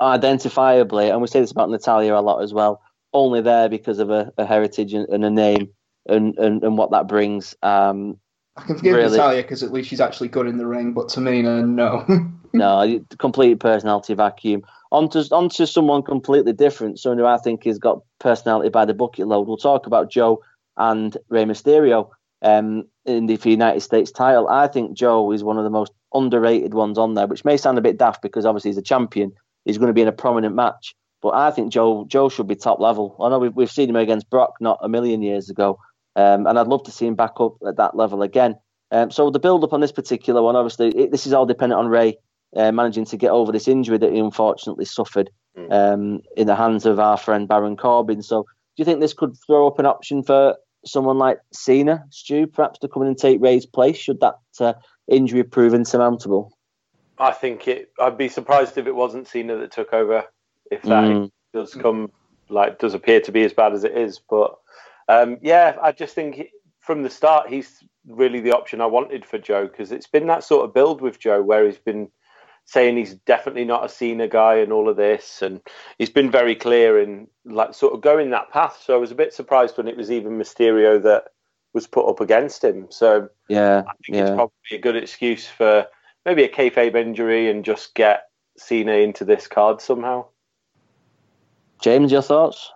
identifiably, 0.00 1.10
and 1.10 1.20
we 1.20 1.26
say 1.26 1.40
this 1.40 1.50
about 1.50 1.70
Natalya 1.70 2.14
a 2.14 2.20
lot 2.20 2.42
as 2.42 2.54
well, 2.54 2.80
only 3.12 3.40
there 3.40 3.68
because 3.68 3.98
of 3.98 4.10
a, 4.10 4.32
heritage 4.38 4.94
and, 4.94 5.08
and, 5.08 5.24
a 5.24 5.30
name 5.30 5.70
and, 6.06 6.36
and, 6.38 6.62
and 6.62 6.78
what 6.78 6.90
that 6.92 7.08
brings. 7.08 7.54
Um, 7.62 8.18
I 8.56 8.62
can 8.62 8.76
forgive 8.76 8.94
really, 8.94 9.10
Natalya 9.10 9.42
because 9.42 9.62
at 9.62 9.72
least 9.72 9.88
she's 9.88 10.00
actually 10.00 10.28
good 10.28 10.46
in 10.46 10.56
the 10.56 10.66
ring, 10.66 10.92
but 10.92 11.08
Tamina, 11.08 11.66
no. 11.66 12.06
no, 12.52 13.04
complete 13.18 13.60
personality 13.60 14.14
vacuum. 14.14 14.62
Onto 14.92 15.20
onto 15.30 15.66
someone 15.66 16.02
completely 16.02 16.52
different, 16.52 16.98
someone 16.98 17.18
who 17.18 17.26
I 17.26 17.38
think 17.38 17.64
has 17.64 17.78
got 17.78 18.02
personality 18.18 18.70
by 18.70 18.84
the 18.84 18.94
bucket 18.94 19.26
load. 19.26 19.46
We'll 19.46 19.56
talk 19.56 19.86
about 19.86 20.10
Joe 20.10 20.42
and 20.76 21.16
Rey 21.28 21.44
Mysterio 21.44 22.10
um, 22.42 22.84
in 23.04 23.26
the 23.26 23.38
United 23.44 23.80
States 23.80 24.10
title. 24.10 24.48
I 24.48 24.68
think 24.68 24.96
Joe 24.96 25.32
is 25.32 25.44
one 25.44 25.58
of 25.58 25.64
the 25.64 25.70
most 25.70 25.92
underrated 26.14 26.72
ones 26.72 26.98
on 26.98 27.14
there, 27.14 27.26
which 27.26 27.44
may 27.44 27.56
sound 27.56 27.78
a 27.78 27.82
bit 27.82 27.98
daft 27.98 28.22
because 28.22 28.46
obviously 28.46 28.70
he's 28.70 28.78
a 28.78 28.82
champion. 28.82 29.32
He's 29.64 29.78
going 29.78 29.88
to 29.88 29.94
be 29.94 30.02
in 30.02 30.08
a 30.08 30.12
prominent 30.12 30.54
match, 30.54 30.94
but 31.20 31.34
I 31.34 31.50
think 31.50 31.72
Joe 31.72 32.06
Joe 32.08 32.28
should 32.28 32.46
be 32.46 32.54
top 32.54 32.80
level. 32.80 33.16
I 33.20 33.28
know 33.28 33.38
we've, 33.38 33.54
we've 33.54 33.70
seen 33.70 33.90
him 33.90 33.96
against 33.96 34.30
Brock 34.30 34.54
not 34.60 34.78
a 34.80 34.88
million 34.88 35.22
years 35.22 35.50
ago, 35.50 35.78
um, 36.16 36.46
and 36.46 36.58
I'd 36.58 36.66
love 36.66 36.82
to 36.84 36.90
see 36.90 37.06
him 37.06 37.14
back 37.14 37.34
up 37.38 37.56
at 37.66 37.76
that 37.76 37.94
level 37.94 38.22
again. 38.22 38.56
Um, 38.90 39.10
so 39.10 39.30
the 39.30 39.38
build 39.38 39.62
up 39.64 39.72
on 39.72 39.80
this 39.80 39.92
particular 39.92 40.42
one, 40.42 40.56
obviously, 40.56 40.88
it, 40.88 41.10
this 41.10 41.26
is 41.26 41.32
all 41.32 41.46
dependent 41.46 41.78
on 41.78 41.88
Rey 41.88 42.18
uh, 42.56 42.72
managing 42.72 43.04
to 43.06 43.16
get 43.16 43.30
over 43.30 43.52
this 43.52 43.68
injury 43.68 43.98
that 43.98 44.12
he 44.12 44.18
unfortunately 44.18 44.86
suffered 44.86 45.30
mm. 45.56 45.70
um, 45.70 46.22
in 46.36 46.46
the 46.46 46.56
hands 46.56 46.86
of 46.86 46.98
our 46.98 47.16
friend 47.16 47.46
Baron 47.46 47.76
Corbin. 47.76 48.22
So, 48.22 48.42
do 48.42 48.80
you 48.80 48.84
think 48.84 49.00
this 49.00 49.12
could 49.12 49.36
throw 49.46 49.66
up 49.66 49.78
an 49.78 49.86
option 49.86 50.22
for 50.22 50.56
someone 50.84 51.18
like 51.18 51.38
Cena, 51.52 52.04
Stu, 52.10 52.46
perhaps 52.46 52.78
to 52.80 52.88
come 52.88 53.02
in 53.02 53.08
and 53.08 53.18
take 53.18 53.40
Rey's 53.40 53.66
place? 53.66 53.96
Should 53.96 54.20
that 54.20 54.34
uh, 54.60 54.74
injury 55.08 55.42
prove 55.42 55.74
insurmountable? 55.74 56.56
I 57.18 57.32
think 57.32 57.66
it. 57.68 57.90
I'd 58.00 58.18
be 58.18 58.28
surprised 58.28 58.78
if 58.78 58.86
it 58.86 58.94
wasn't 58.94 59.28
Cena 59.28 59.56
that 59.56 59.72
took 59.72 59.92
over. 59.92 60.24
If 60.70 60.82
that 60.82 61.04
mm. 61.04 61.30
does 61.52 61.74
come, 61.74 62.10
like, 62.48 62.78
does 62.78 62.94
appear 62.94 63.20
to 63.20 63.32
be 63.32 63.44
as 63.44 63.52
bad 63.52 63.72
as 63.72 63.84
it 63.84 63.96
is, 63.96 64.20
but 64.30 64.56
um, 65.08 65.38
yeah, 65.42 65.76
I 65.82 65.92
just 65.92 66.14
think 66.14 66.48
from 66.80 67.02
the 67.02 67.10
start 67.10 67.48
he's 67.48 67.82
really 68.06 68.40
the 68.40 68.52
option 68.52 68.80
I 68.80 68.86
wanted 68.86 69.24
for 69.24 69.38
Joe 69.38 69.66
because 69.66 69.92
it's 69.92 70.06
been 70.06 70.26
that 70.28 70.44
sort 70.44 70.64
of 70.64 70.74
build 70.74 71.00
with 71.00 71.18
Joe 71.18 71.42
where 71.42 71.66
he's 71.66 71.78
been 71.78 72.08
saying 72.64 72.96
he's 72.96 73.14
definitely 73.14 73.64
not 73.64 73.84
a 73.84 73.88
Cena 73.88 74.28
guy 74.28 74.56
and 74.56 74.72
all 74.72 74.88
of 74.88 74.96
this, 74.96 75.40
and 75.40 75.60
he's 75.98 76.10
been 76.10 76.30
very 76.30 76.54
clear 76.54 77.00
in 77.00 77.28
like 77.44 77.74
sort 77.74 77.94
of 77.94 78.00
going 78.00 78.30
that 78.30 78.50
path. 78.50 78.82
So 78.84 78.94
I 78.94 78.98
was 78.98 79.12
a 79.12 79.16
bit 79.16 79.32
surprised 79.32 79.76
when 79.76 79.88
it 79.88 79.96
was 79.96 80.10
even 80.10 80.38
Mysterio 80.38 81.02
that 81.02 81.28
was 81.72 81.86
put 81.86 82.08
up 82.08 82.20
against 82.20 82.64
him. 82.64 82.86
So 82.90 83.28
yeah, 83.48 83.82
I 83.86 83.92
think 84.04 84.16
yeah. 84.16 84.22
it's 84.22 84.30
probably 84.30 84.72
a 84.72 84.78
good 84.78 84.96
excuse 84.96 85.46
for 85.46 85.86
maybe 86.24 86.42
a 86.42 86.48
kayfabe 86.48 86.96
injury 86.96 87.48
and 87.48 87.64
just 87.64 87.94
get 87.94 88.28
Cena 88.58 88.92
into 88.92 89.24
this 89.24 89.46
card 89.46 89.80
somehow. 89.80 90.26
James, 91.80 92.10
your 92.10 92.22
thoughts? 92.22 92.72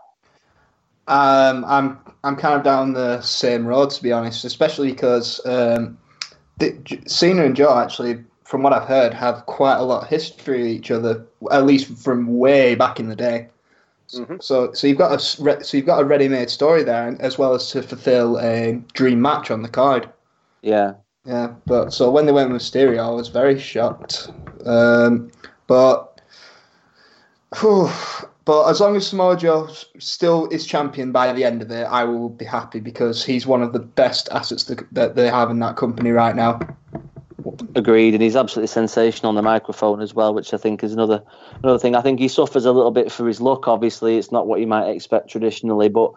Um, 1.10 1.64
I'm 1.66 1.98
I'm 2.24 2.36
kind 2.36 2.54
of 2.54 2.62
down 2.62 2.94
the 2.94 3.20
same 3.20 3.66
road 3.66 3.90
to 3.90 4.02
be 4.02 4.12
honest, 4.12 4.44
especially 4.44 4.92
because 4.92 5.44
um, 5.44 5.98
the, 6.58 6.74
Cena 7.06 7.44
and 7.44 7.56
Joe 7.56 7.78
actually 7.78 8.24
from 8.50 8.64
what 8.64 8.72
I've 8.72 8.88
heard, 8.88 9.14
have 9.14 9.46
quite 9.46 9.76
a 9.76 9.84
lot 9.84 10.02
of 10.02 10.08
history 10.08 10.62
with 10.62 10.72
each 10.72 10.90
other, 10.90 11.24
at 11.52 11.64
least 11.64 11.96
from 11.96 12.36
way 12.36 12.74
back 12.74 12.98
in 12.98 13.08
the 13.08 13.14
day. 13.14 13.46
Mm-hmm. 14.12 14.38
So, 14.40 14.72
so 14.72 14.88
you've 14.88 14.98
got 14.98 15.12
a 15.12 15.20
so 15.20 15.76
you've 15.76 15.86
got 15.86 16.00
a 16.00 16.04
ready-made 16.04 16.50
story 16.50 16.82
there, 16.82 17.16
as 17.20 17.38
well 17.38 17.54
as 17.54 17.70
to 17.70 17.80
fulfil 17.80 18.40
a 18.40 18.82
dream 18.92 19.22
match 19.22 19.52
on 19.52 19.62
the 19.62 19.68
card. 19.68 20.10
Yeah, 20.62 20.94
yeah. 21.24 21.54
But 21.64 21.92
so 21.92 22.10
when 22.10 22.26
they 22.26 22.32
went 22.32 22.50
with 22.50 22.60
Mysterio, 22.60 23.06
I 23.06 23.10
was 23.10 23.28
very 23.28 23.56
shocked. 23.56 24.32
Um, 24.66 25.30
but, 25.68 26.20
whew, 27.60 27.88
but 28.50 28.68
as 28.68 28.80
long 28.80 28.96
as 28.96 29.06
Samoa 29.06 29.36
Joe 29.36 29.68
still 30.00 30.48
is 30.48 30.66
champion 30.66 31.12
by 31.12 31.32
the 31.32 31.44
end 31.44 31.62
of 31.62 31.70
it, 31.70 31.84
I 31.84 32.02
will 32.02 32.30
be 32.30 32.44
happy 32.44 32.80
because 32.80 33.24
he's 33.24 33.46
one 33.46 33.62
of 33.62 33.72
the 33.72 33.78
best 33.78 34.28
assets 34.32 34.64
that 34.64 35.14
they 35.14 35.28
have 35.28 35.50
in 35.50 35.60
that 35.60 35.76
company 35.76 36.10
right 36.10 36.34
now. 36.34 36.58
Agreed, 37.76 38.12
and 38.12 38.20
he's 38.20 38.34
absolutely 38.34 38.66
sensational 38.66 39.28
on 39.28 39.36
the 39.36 39.42
microphone 39.42 40.00
as 40.00 40.14
well, 40.14 40.34
which 40.34 40.52
I 40.52 40.56
think 40.56 40.82
is 40.82 40.92
another 40.92 41.22
another 41.62 41.78
thing. 41.78 41.94
I 41.94 42.00
think 42.00 42.18
he 42.18 42.26
suffers 42.26 42.64
a 42.64 42.72
little 42.72 42.90
bit 42.90 43.12
for 43.12 43.28
his 43.28 43.40
look. 43.40 43.68
Obviously, 43.68 44.18
it's 44.18 44.32
not 44.32 44.48
what 44.48 44.58
you 44.58 44.66
might 44.66 44.88
expect 44.88 45.30
traditionally, 45.30 45.88
but 45.88 46.10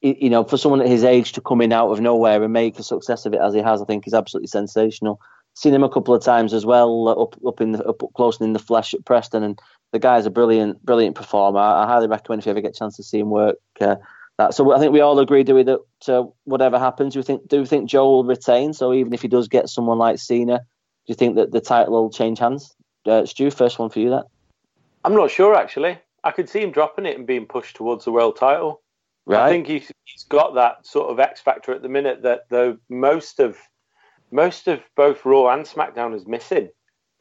you 0.00 0.28
know, 0.28 0.42
for 0.42 0.56
someone 0.56 0.80
at 0.80 0.88
his 0.88 1.04
age 1.04 1.34
to 1.34 1.40
come 1.40 1.60
in 1.60 1.72
out 1.72 1.92
of 1.92 2.00
nowhere 2.00 2.42
and 2.42 2.52
make 2.52 2.80
a 2.80 2.82
success 2.82 3.26
of 3.26 3.32
it 3.32 3.40
as 3.40 3.54
he 3.54 3.60
has, 3.60 3.80
I 3.80 3.84
think 3.84 4.08
is 4.08 4.14
absolutely 4.14 4.48
sensational. 4.48 5.20
Seen 5.54 5.72
him 5.72 5.84
a 5.84 5.88
couple 5.88 6.16
of 6.16 6.24
times 6.24 6.52
as 6.52 6.66
well, 6.66 7.08
up 7.08 7.36
up 7.46 7.60
in 7.60 7.70
the, 7.70 7.84
up 7.84 8.02
close 8.16 8.40
in 8.40 8.54
the 8.54 8.58
flesh 8.58 8.92
at 8.92 9.04
Preston, 9.04 9.44
and 9.44 9.62
the 9.96 10.00
guy's 10.00 10.26
a 10.26 10.30
brilliant 10.30 10.84
brilliant 10.84 11.16
performer. 11.16 11.58
I, 11.58 11.86
highly 11.86 12.06
recommend 12.06 12.40
if 12.40 12.46
you 12.46 12.50
ever 12.50 12.60
get 12.60 12.76
a 12.76 12.78
chance 12.78 12.96
to 12.96 13.02
see 13.02 13.18
him 13.18 13.30
work. 13.30 13.56
Uh, 13.80 13.96
that. 14.36 14.52
So 14.52 14.74
I 14.74 14.78
think 14.78 14.92
we 14.92 15.00
all 15.00 15.18
agree, 15.18 15.42
do 15.42 15.54
we, 15.54 15.62
that 15.62 15.80
uh, 16.08 16.24
whatever 16.44 16.78
happens, 16.78 17.14
do 17.14 17.20
we 17.20 17.22
think 17.22 17.48
do 17.48 17.60
we 17.60 17.66
think 17.66 17.88
Joe 17.88 18.10
will 18.10 18.24
retain? 18.24 18.74
So 18.74 18.92
even 18.92 19.14
if 19.14 19.22
he 19.22 19.28
does 19.28 19.48
get 19.48 19.70
someone 19.70 19.98
like 19.98 20.18
Cena, 20.18 20.58
do 20.58 20.64
you 21.06 21.14
think 21.14 21.36
that 21.36 21.52
the 21.52 21.60
title 21.60 21.94
will 21.94 22.10
change 22.10 22.38
hands? 22.38 22.74
Uh, 23.06 23.24
Stu, 23.24 23.50
first 23.50 23.78
one 23.78 23.88
for 23.88 24.00
you. 24.00 24.10
That 24.10 24.26
I'm 25.04 25.14
not 25.14 25.30
sure 25.30 25.54
actually. 25.54 25.98
I 26.24 26.32
could 26.32 26.48
see 26.48 26.60
him 26.60 26.72
dropping 26.72 27.06
it 27.06 27.16
and 27.16 27.26
being 27.26 27.46
pushed 27.46 27.76
towards 27.76 28.04
the 28.04 28.12
world 28.12 28.36
title. 28.36 28.82
Right. 29.26 29.46
I 29.46 29.48
think 29.48 29.66
he's, 29.66 29.90
he's 30.04 30.24
got 30.24 30.54
that 30.54 30.86
sort 30.86 31.08
of 31.10 31.18
X 31.18 31.40
factor 31.40 31.72
at 31.72 31.82
the 31.82 31.88
minute 31.88 32.22
that 32.22 32.48
the 32.50 32.78
most 32.88 33.40
of 33.40 33.56
most 34.30 34.68
of 34.68 34.80
both 34.96 35.24
Raw 35.24 35.48
and 35.54 35.64
SmackDown 35.64 36.14
is 36.14 36.26
missing. 36.26 36.68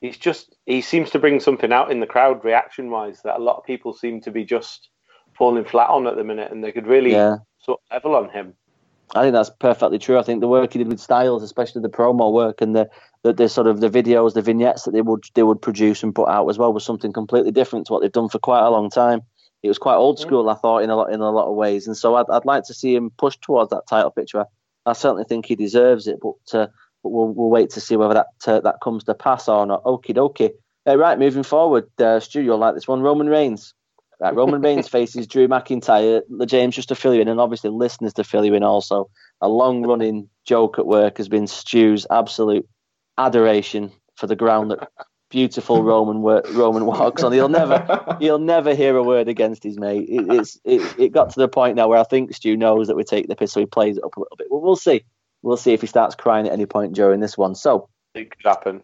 He's 0.01 0.17
just 0.17 0.55
he 0.65 0.81
seems 0.81 1.09
to 1.11 1.19
bring 1.19 1.39
something 1.39 1.71
out 1.71 1.91
in 1.91 1.99
the 1.99 2.05
crowd 2.07 2.43
reaction 2.43 2.89
wise 2.89 3.21
that 3.23 3.37
a 3.37 3.43
lot 3.43 3.57
of 3.57 3.65
people 3.65 3.93
seem 3.93 4.21
to 4.21 4.31
be 4.31 4.43
just 4.43 4.89
falling 5.37 5.65
flat 5.65 5.89
on 5.89 6.07
at 6.07 6.15
the 6.15 6.23
minute, 6.23 6.51
and 6.51 6.63
they 6.63 6.71
could 6.71 6.87
really 6.87 7.11
yeah. 7.11 7.37
sort 7.59 7.79
of 7.91 7.95
level 8.03 8.15
on 8.15 8.29
him. 8.29 8.53
I 9.13 9.21
think 9.21 9.33
that's 9.33 9.51
perfectly 9.59 9.99
true. 9.99 10.17
I 10.17 10.23
think 10.23 10.41
the 10.41 10.47
work 10.47 10.73
he 10.73 10.79
did 10.79 10.87
with 10.87 10.99
Styles, 10.99 11.43
especially 11.43 11.81
the 11.81 11.89
promo 11.89 12.31
work 12.31 12.61
and 12.61 12.75
the, 12.75 12.89
the, 13.23 13.33
the 13.33 13.49
sort 13.49 13.67
of 13.67 13.79
the 13.79 13.89
videos, 13.89 14.33
the 14.33 14.41
vignettes 14.41 14.83
that 14.83 14.91
they 14.91 15.01
would 15.01 15.23
they 15.35 15.43
would 15.43 15.61
produce 15.61 16.01
and 16.03 16.15
put 16.15 16.27
out 16.27 16.49
as 16.49 16.57
well, 16.57 16.73
was 16.73 16.83
something 16.83 17.13
completely 17.13 17.51
different 17.51 17.87
to 17.87 17.93
what 17.93 18.01
they've 18.01 18.11
done 18.11 18.29
for 18.29 18.39
quite 18.39 18.65
a 18.65 18.69
long 18.69 18.89
time. 18.89 19.21
It 19.61 19.67
was 19.67 19.77
quite 19.77 19.95
old 19.95 20.19
school, 20.19 20.49
I 20.49 20.55
thought, 20.55 20.83
in 20.83 20.89
a 20.89 20.95
lot 20.95 21.11
in 21.11 21.21
a 21.21 21.31
lot 21.31 21.49
of 21.49 21.55
ways, 21.55 21.87
and 21.87 21.95
so 21.95 22.15
I'd, 22.15 22.29
I'd 22.29 22.45
like 22.45 22.63
to 22.65 22.73
see 22.73 22.95
him 22.95 23.11
push 23.11 23.37
towards 23.37 23.69
that 23.69 23.87
title 23.87 24.11
picture. 24.11 24.41
I, 24.41 24.45
I 24.87 24.93
certainly 24.93 25.23
think 25.23 25.45
he 25.45 25.55
deserves 25.55 26.07
it, 26.07 26.19
but 26.21 26.59
uh, 26.59 26.67
but 27.05 27.11
we'll 27.11 27.27
we'll 27.27 27.51
wait 27.51 27.69
to 27.69 27.79
see 27.79 27.95
whether 27.95 28.15
that 28.15 28.27
uh, 28.47 28.59
that 28.61 28.81
comes 28.83 29.03
to 29.03 29.13
pass 29.13 29.47
or 29.47 29.63
not. 29.67 29.83
Okie 29.83 30.15
dokie. 30.15 30.49
Uh, 30.87 30.97
right, 30.97 31.19
moving 31.19 31.43
forward, 31.43 31.87
uh, 31.99 32.19
Stu, 32.19 32.41
you'll 32.41 32.57
like 32.57 32.73
this 32.73 32.87
one. 32.87 33.01
Roman 33.01 33.27
Reigns. 33.27 33.75
Right, 34.19 34.33
Roman 34.33 34.61
Reigns 34.63 34.87
faces 34.87 35.27
Drew 35.27 35.47
McIntyre. 35.47 36.21
James, 36.47 36.75
just 36.75 36.87
to 36.87 36.95
fill 36.95 37.13
you 37.13 37.21
in, 37.21 37.27
and 37.27 37.39
obviously 37.39 37.69
listeners 37.69 38.13
to 38.13 38.23
fill 38.23 38.43
you 38.43 38.55
in 38.55 38.63
also. 38.63 39.07
A 39.39 39.47
long 39.47 39.85
running 39.85 40.27
joke 40.45 40.79
at 40.79 40.87
work 40.87 41.17
has 41.17 41.29
been 41.29 41.45
Stu's 41.45 42.07
absolute 42.09 42.67
adoration 43.19 43.91
for 44.15 44.25
the 44.25 44.35
ground 44.35 44.71
that 44.71 44.89
beautiful 45.29 45.83
Roman 45.83 46.21
Roman 46.23 46.87
walks 46.87 47.21
on. 47.21 47.33
He'll 47.33 47.49
never 47.49 48.17
he'll 48.19 48.39
never 48.39 48.73
hear 48.73 48.97
a 48.97 49.03
word 49.03 49.27
against 49.27 49.63
his 49.63 49.77
mate. 49.77 50.09
It, 50.09 50.25
it's 50.33 50.59
it, 50.63 50.81
it 50.99 51.11
got 51.11 51.29
to 51.31 51.39
the 51.39 51.47
point 51.47 51.75
now 51.75 51.87
where 51.87 51.99
I 51.99 52.03
think 52.03 52.33
Stu 52.33 52.57
knows 52.57 52.87
that 52.87 52.95
we 52.95 53.03
take 53.03 53.27
the 53.27 53.35
piss, 53.35 53.51
so 53.51 53.59
he 53.59 53.67
plays 53.67 53.97
it 53.97 54.03
up 54.03 54.17
a 54.17 54.19
little 54.19 54.37
bit. 54.37 54.47
Well, 54.49 54.61
we'll 54.61 54.75
see. 54.75 55.03
We'll 55.45 55.57
see 55.57 55.73
if 55.73 55.81
he 55.81 55.87
starts 55.87 56.15
crying 56.15 56.47
at 56.47 56.53
any 56.53 56.65
point 56.65 56.93
during 56.93 57.19
this 57.19 57.37
one. 57.37 57.55
So 57.55 57.89
it 58.13 58.31
could 58.31 58.45
happen 58.45 58.83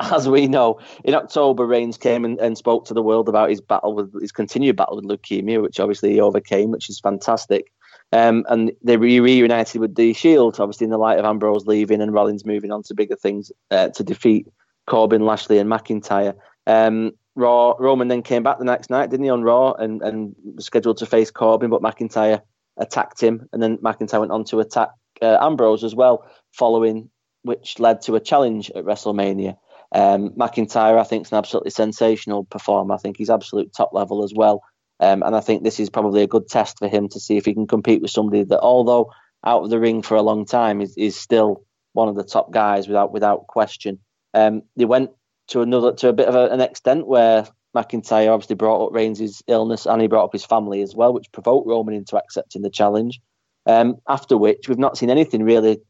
as 0.00 0.28
we 0.28 0.46
know, 0.46 0.80
in 1.04 1.14
October, 1.14 1.66
Reigns 1.66 1.98
came 1.98 2.24
and, 2.24 2.38
and, 2.40 2.56
spoke 2.56 2.86
to 2.86 2.94
the 2.94 3.02
world 3.02 3.28
about 3.28 3.50
his 3.50 3.60
battle 3.60 3.94
with 3.94 4.18
his 4.20 4.32
continued 4.32 4.76
battle 4.76 4.96
with 4.96 5.04
leukemia, 5.04 5.60
which 5.60 5.78
obviously 5.78 6.12
he 6.12 6.20
overcame, 6.20 6.70
which 6.70 6.88
is 6.88 6.98
fantastic. 6.98 7.70
Um, 8.12 8.44
and 8.48 8.72
they 8.82 8.96
re- 8.96 9.20
reunited 9.20 9.80
with 9.80 9.94
the 9.94 10.12
Shield, 10.14 10.58
obviously 10.58 10.84
in 10.84 10.90
the 10.90 10.98
light 10.98 11.18
of 11.18 11.24
Ambrose 11.24 11.66
leaving 11.66 12.00
and 12.00 12.12
Rollins 12.12 12.46
moving 12.46 12.72
on 12.72 12.82
to 12.84 12.94
bigger 12.94 13.14
things 13.14 13.52
uh, 13.70 13.88
to 13.90 14.02
defeat 14.02 14.48
Corbin, 14.86 15.24
Lashley, 15.24 15.58
and 15.58 15.70
McIntyre. 15.70 16.34
Um, 16.66 17.12
Raw 17.36 17.74
Roman 17.78 18.08
then 18.08 18.22
came 18.22 18.42
back 18.42 18.58
the 18.58 18.64
next 18.64 18.90
night, 18.90 19.10
didn't 19.10 19.24
he, 19.24 19.30
on 19.30 19.42
Raw, 19.42 19.72
and, 19.72 20.02
and 20.02 20.34
was 20.56 20.64
scheduled 20.64 20.96
to 20.98 21.06
face 21.06 21.30
Corbin, 21.30 21.70
but 21.70 21.82
McIntyre 21.82 22.40
attacked 22.78 23.22
him, 23.22 23.48
and 23.52 23.62
then 23.62 23.78
McIntyre 23.78 24.20
went 24.20 24.32
on 24.32 24.44
to 24.44 24.60
attack 24.60 24.88
uh, 25.22 25.38
Ambrose 25.40 25.84
as 25.84 25.94
well, 25.94 26.24
following 26.52 27.10
which 27.42 27.78
led 27.78 28.02
to 28.02 28.16
a 28.16 28.20
challenge 28.20 28.70
at 28.70 28.84
WrestleMania. 28.84 29.56
Um, 29.92 30.30
McIntyre, 30.30 30.98
I 30.98 31.04
think, 31.04 31.26
is 31.26 31.32
an 31.32 31.38
absolutely 31.38 31.70
sensational 31.70 32.44
performer. 32.44 32.94
I 32.94 32.98
think 32.98 33.16
he's 33.16 33.30
absolute 33.30 33.72
top 33.74 33.92
level 33.92 34.22
as 34.24 34.32
well. 34.34 34.62
Um, 35.00 35.22
and 35.22 35.34
I 35.34 35.40
think 35.40 35.62
this 35.62 35.80
is 35.80 35.88
probably 35.88 36.22
a 36.22 36.28
good 36.28 36.48
test 36.48 36.78
for 36.78 36.86
him 36.86 37.08
to 37.08 37.20
see 37.20 37.38
if 37.38 37.46
he 37.46 37.54
can 37.54 37.66
compete 37.66 38.02
with 38.02 38.10
somebody 38.10 38.44
that, 38.44 38.60
although 38.60 39.10
out 39.44 39.64
of 39.64 39.70
the 39.70 39.80
ring 39.80 40.02
for 40.02 40.16
a 40.16 40.22
long 40.22 40.44
time, 40.44 40.82
is, 40.82 40.94
is 40.96 41.16
still 41.16 41.64
one 41.94 42.08
of 42.08 42.14
the 42.14 42.24
top 42.24 42.52
guys 42.52 42.86
without 42.86 43.12
without 43.12 43.46
question. 43.46 43.98
Um, 44.34 44.62
they 44.76 44.84
went 44.84 45.10
to 45.48 45.62
another 45.62 45.92
to 45.94 46.08
a 46.08 46.12
bit 46.12 46.28
of 46.28 46.34
a, 46.34 46.48
an 46.50 46.60
extent 46.60 47.06
where 47.06 47.46
McIntyre 47.74 48.32
obviously 48.32 48.56
brought 48.56 48.86
up 48.86 48.92
Reigns' 48.92 49.42
illness 49.46 49.86
and 49.86 50.02
he 50.02 50.08
brought 50.08 50.26
up 50.26 50.32
his 50.32 50.44
family 50.44 50.82
as 50.82 50.94
well, 50.94 51.12
which 51.12 51.32
provoked 51.32 51.66
Roman 51.66 51.94
into 51.94 52.16
accepting 52.16 52.62
the 52.62 52.70
challenge. 52.70 53.20
Um, 53.66 53.96
after 54.08 54.36
which, 54.36 54.68
we've 54.68 54.78
not 54.78 54.96
seen 54.96 55.10
anything 55.10 55.42
really 55.42 55.80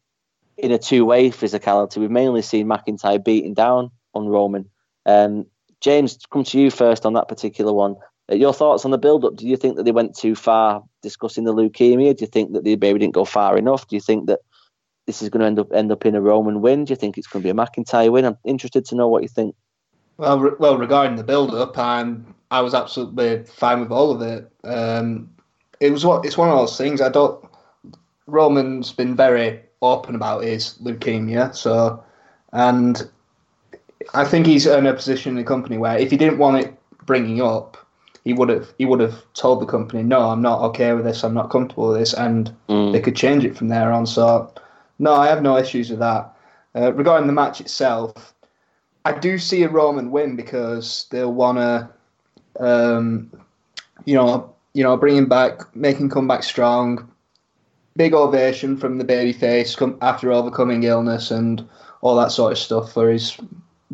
in 0.56 0.72
a 0.72 0.78
two-way 0.78 1.30
physicality. 1.30 1.98
We've 1.98 2.10
mainly 2.10 2.42
seen 2.42 2.66
McIntyre 2.66 3.24
beating 3.24 3.54
down 3.54 3.90
on 4.14 4.28
Roman. 4.28 4.68
Um, 5.06 5.46
James, 5.80 6.18
come 6.30 6.44
to 6.44 6.60
you 6.60 6.70
first 6.70 7.06
on 7.06 7.14
that 7.14 7.28
particular 7.28 7.72
one. 7.72 7.96
Uh, 8.30 8.34
your 8.34 8.52
thoughts 8.52 8.84
on 8.84 8.90
the 8.90 8.98
build-up? 8.98 9.36
Do 9.36 9.46
you 9.46 9.56
think 9.56 9.76
that 9.76 9.84
they 9.84 9.92
went 9.92 10.16
too 10.16 10.34
far 10.34 10.82
discussing 11.02 11.44
the 11.44 11.54
leukemia? 11.54 12.16
Do 12.16 12.22
you 12.22 12.26
think 12.26 12.52
that 12.52 12.64
they 12.64 12.76
maybe 12.76 12.98
didn't 12.98 13.14
go 13.14 13.24
far 13.24 13.56
enough? 13.56 13.88
Do 13.88 13.96
you 13.96 14.02
think 14.02 14.26
that 14.26 14.40
this 15.06 15.22
is 15.22 15.30
going 15.30 15.40
to 15.40 15.46
end 15.46 15.58
up 15.58 15.72
end 15.72 15.90
up 15.90 16.04
in 16.04 16.14
a 16.14 16.20
Roman 16.20 16.60
win? 16.60 16.84
Do 16.84 16.92
you 16.92 16.96
think 16.96 17.16
it's 17.16 17.26
going 17.26 17.42
to 17.42 17.46
be 17.46 17.50
a 17.50 17.54
McIntyre 17.54 18.12
win? 18.12 18.26
I'm 18.26 18.36
interested 18.44 18.84
to 18.86 18.94
know 18.94 19.08
what 19.08 19.22
you 19.22 19.28
think. 19.28 19.54
Well, 20.18 20.38
re- 20.38 20.56
well, 20.58 20.76
regarding 20.76 21.16
the 21.16 21.24
build-up, 21.24 21.78
I'm 21.78 22.34
I 22.50 22.60
was 22.60 22.74
absolutely 22.74 23.44
fine 23.44 23.80
with 23.80 23.90
all 23.90 24.10
of 24.10 24.20
it. 24.20 24.50
Um, 24.64 25.30
it 25.80 25.90
was 25.90 26.04
what 26.04 26.24
it's 26.26 26.36
one 26.36 26.50
of 26.50 26.58
those 26.58 26.76
things. 26.76 27.00
I 27.00 27.08
don't. 27.08 27.42
Roman's 28.30 28.92
been 28.92 29.16
very 29.16 29.60
open 29.82 30.14
about 30.14 30.44
his 30.44 30.76
leukemia. 30.82 31.54
So, 31.54 32.02
and 32.52 33.08
I 34.14 34.24
think 34.24 34.46
he's 34.46 34.66
in 34.66 34.86
a 34.86 34.94
position 34.94 35.30
in 35.30 35.36
the 35.36 35.44
company 35.44 35.78
where 35.78 35.98
if 35.98 36.10
he 36.10 36.16
didn't 36.16 36.38
want 36.38 36.64
it 36.64 36.74
bringing 37.06 37.42
up, 37.42 37.76
he 38.24 38.32
would 38.32 38.48
have 38.48 38.72
he 38.78 38.84
would 38.84 39.00
have 39.00 39.22
told 39.34 39.60
the 39.60 39.66
company, 39.66 40.02
no, 40.02 40.28
I'm 40.28 40.42
not 40.42 40.60
okay 40.70 40.92
with 40.92 41.04
this, 41.04 41.24
I'm 41.24 41.34
not 41.34 41.50
comfortable 41.50 41.88
with 41.88 41.98
this, 41.98 42.12
and 42.12 42.54
mm. 42.68 42.92
they 42.92 43.00
could 43.00 43.16
change 43.16 43.44
it 43.44 43.56
from 43.56 43.68
there 43.68 43.92
on. 43.92 44.06
So, 44.06 44.52
no, 44.98 45.14
I 45.14 45.26
have 45.28 45.42
no 45.42 45.56
issues 45.56 45.90
with 45.90 46.00
that. 46.00 46.30
Uh, 46.76 46.92
regarding 46.92 47.26
the 47.26 47.32
match 47.32 47.60
itself, 47.60 48.34
I 49.04 49.18
do 49.18 49.38
see 49.38 49.62
a 49.62 49.68
Roman 49.68 50.10
win 50.10 50.36
because 50.36 51.06
they'll 51.10 51.32
want 51.32 51.58
to, 51.58 51.88
um, 52.62 53.32
you 54.04 54.14
know, 54.14 54.54
you 54.74 54.84
know, 54.84 54.96
bring 54.96 55.16
him 55.16 55.28
back, 55.28 55.74
make 55.74 55.96
him 55.96 56.10
come 56.10 56.28
back 56.28 56.42
strong, 56.42 57.09
big 57.96 58.14
ovation 58.14 58.76
from 58.76 58.98
the 58.98 59.04
babyface 59.04 59.98
after 60.00 60.32
overcoming 60.32 60.84
illness 60.84 61.30
and 61.30 61.66
all 62.00 62.16
that 62.16 62.32
sort 62.32 62.52
of 62.52 62.58
stuff 62.58 62.92
for 62.92 63.10
his 63.10 63.36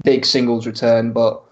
big 0.04 0.24
singles 0.24 0.66
return. 0.66 1.12
But 1.12 1.42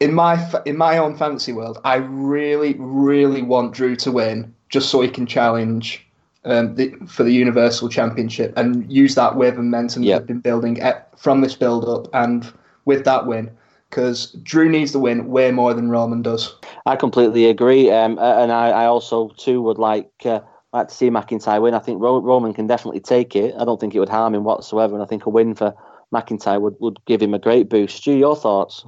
in 0.00 0.14
my 0.14 0.50
in 0.64 0.76
my 0.76 0.98
own 0.98 1.16
fantasy 1.16 1.52
world, 1.52 1.78
I 1.84 1.96
really, 1.96 2.74
really 2.78 3.42
want 3.42 3.74
Drew 3.74 3.96
to 3.96 4.10
win 4.10 4.54
just 4.68 4.90
so 4.90 5.00
he 5.00 5.08
can 5.08 5.26
challenge 5.26 6.06
um, 6.44 6.74
the, 6.74 6.90
for 7.06 7.22
the 7.22 7.32
Universal 7.32 7.88
Championship 7.90 8.52
and 8.56 8.90
use 8.90 9.14
that 9.14 9.36
wave 9.36 9.54
of 9.54 9.58
momentum 9.58 10.02
yep. 10.02 10.20
they've 10.20 10.28
been 10.28 10.40
building 10.40 10.80
at, 10.80 11.18
from 11.18 11.42
this 11.42 11.54
build 11.54 11.86
up 11.88 12.08
and 12.14 12.50
with 12.84 13.04
that 13.04 13.26
win. 13.26 13.50
Because 13.90 14.30
Drew 14.44 14.68
needs 14.68 14.92
the 14.92 15.00
win 15.00 15.26
way 15.26 15.50
more 15.50 15.74
than 15.74 15.90
Roman 15.90 16.22
does. 16.22 16.54
I 16.86 16.94
completely 16.94 17.46
agree, 17.46 17.90
um, 17.90 18.20
and 18.20 18.52
I, 18.52 18.68
I, 18.68 18.84
also 18.86 19.30
too 19.30 19.60
would 19.62 19.78
like 19.78 20.08
uh, 20.24 20.38
like 20.72 20.88
to 20.88 20.94
see 20.94 21.10
McIntyre 21.10 21.60
win. 21.60 21.74
I 21.74 21.78
think 21.80 22.00
Roman 22.00 22.54
can 22.54 22.66
definitely 22.66 23.00
take 23.00 23.34
it. 23.34 23.54
I 23.58 23.64
don't 23.64 23.80
think 23.80 23.94
it 23.94 23.98
would 23.98 24.08
harm 24.08 24.34
him 24.34 24.44
whatsoever, 24.44 24.94
and 24.94 25.02
I 25.02 25.06
think 25.06 25.26
a 25.26 25.30
win 25.30 25.54
for 25.54 25.74
McIntyre 26.12 26.60
would, 26.60 26.76
would 26.80 27.04
give 27.06 27.22
him 27.22 27.34
a 27.34 27.38
great 27.38 27.68
boost. 27.68 27.96
Stu, 27.96 28.12
your 28.12 28.36
thoughts? 28.36 28.84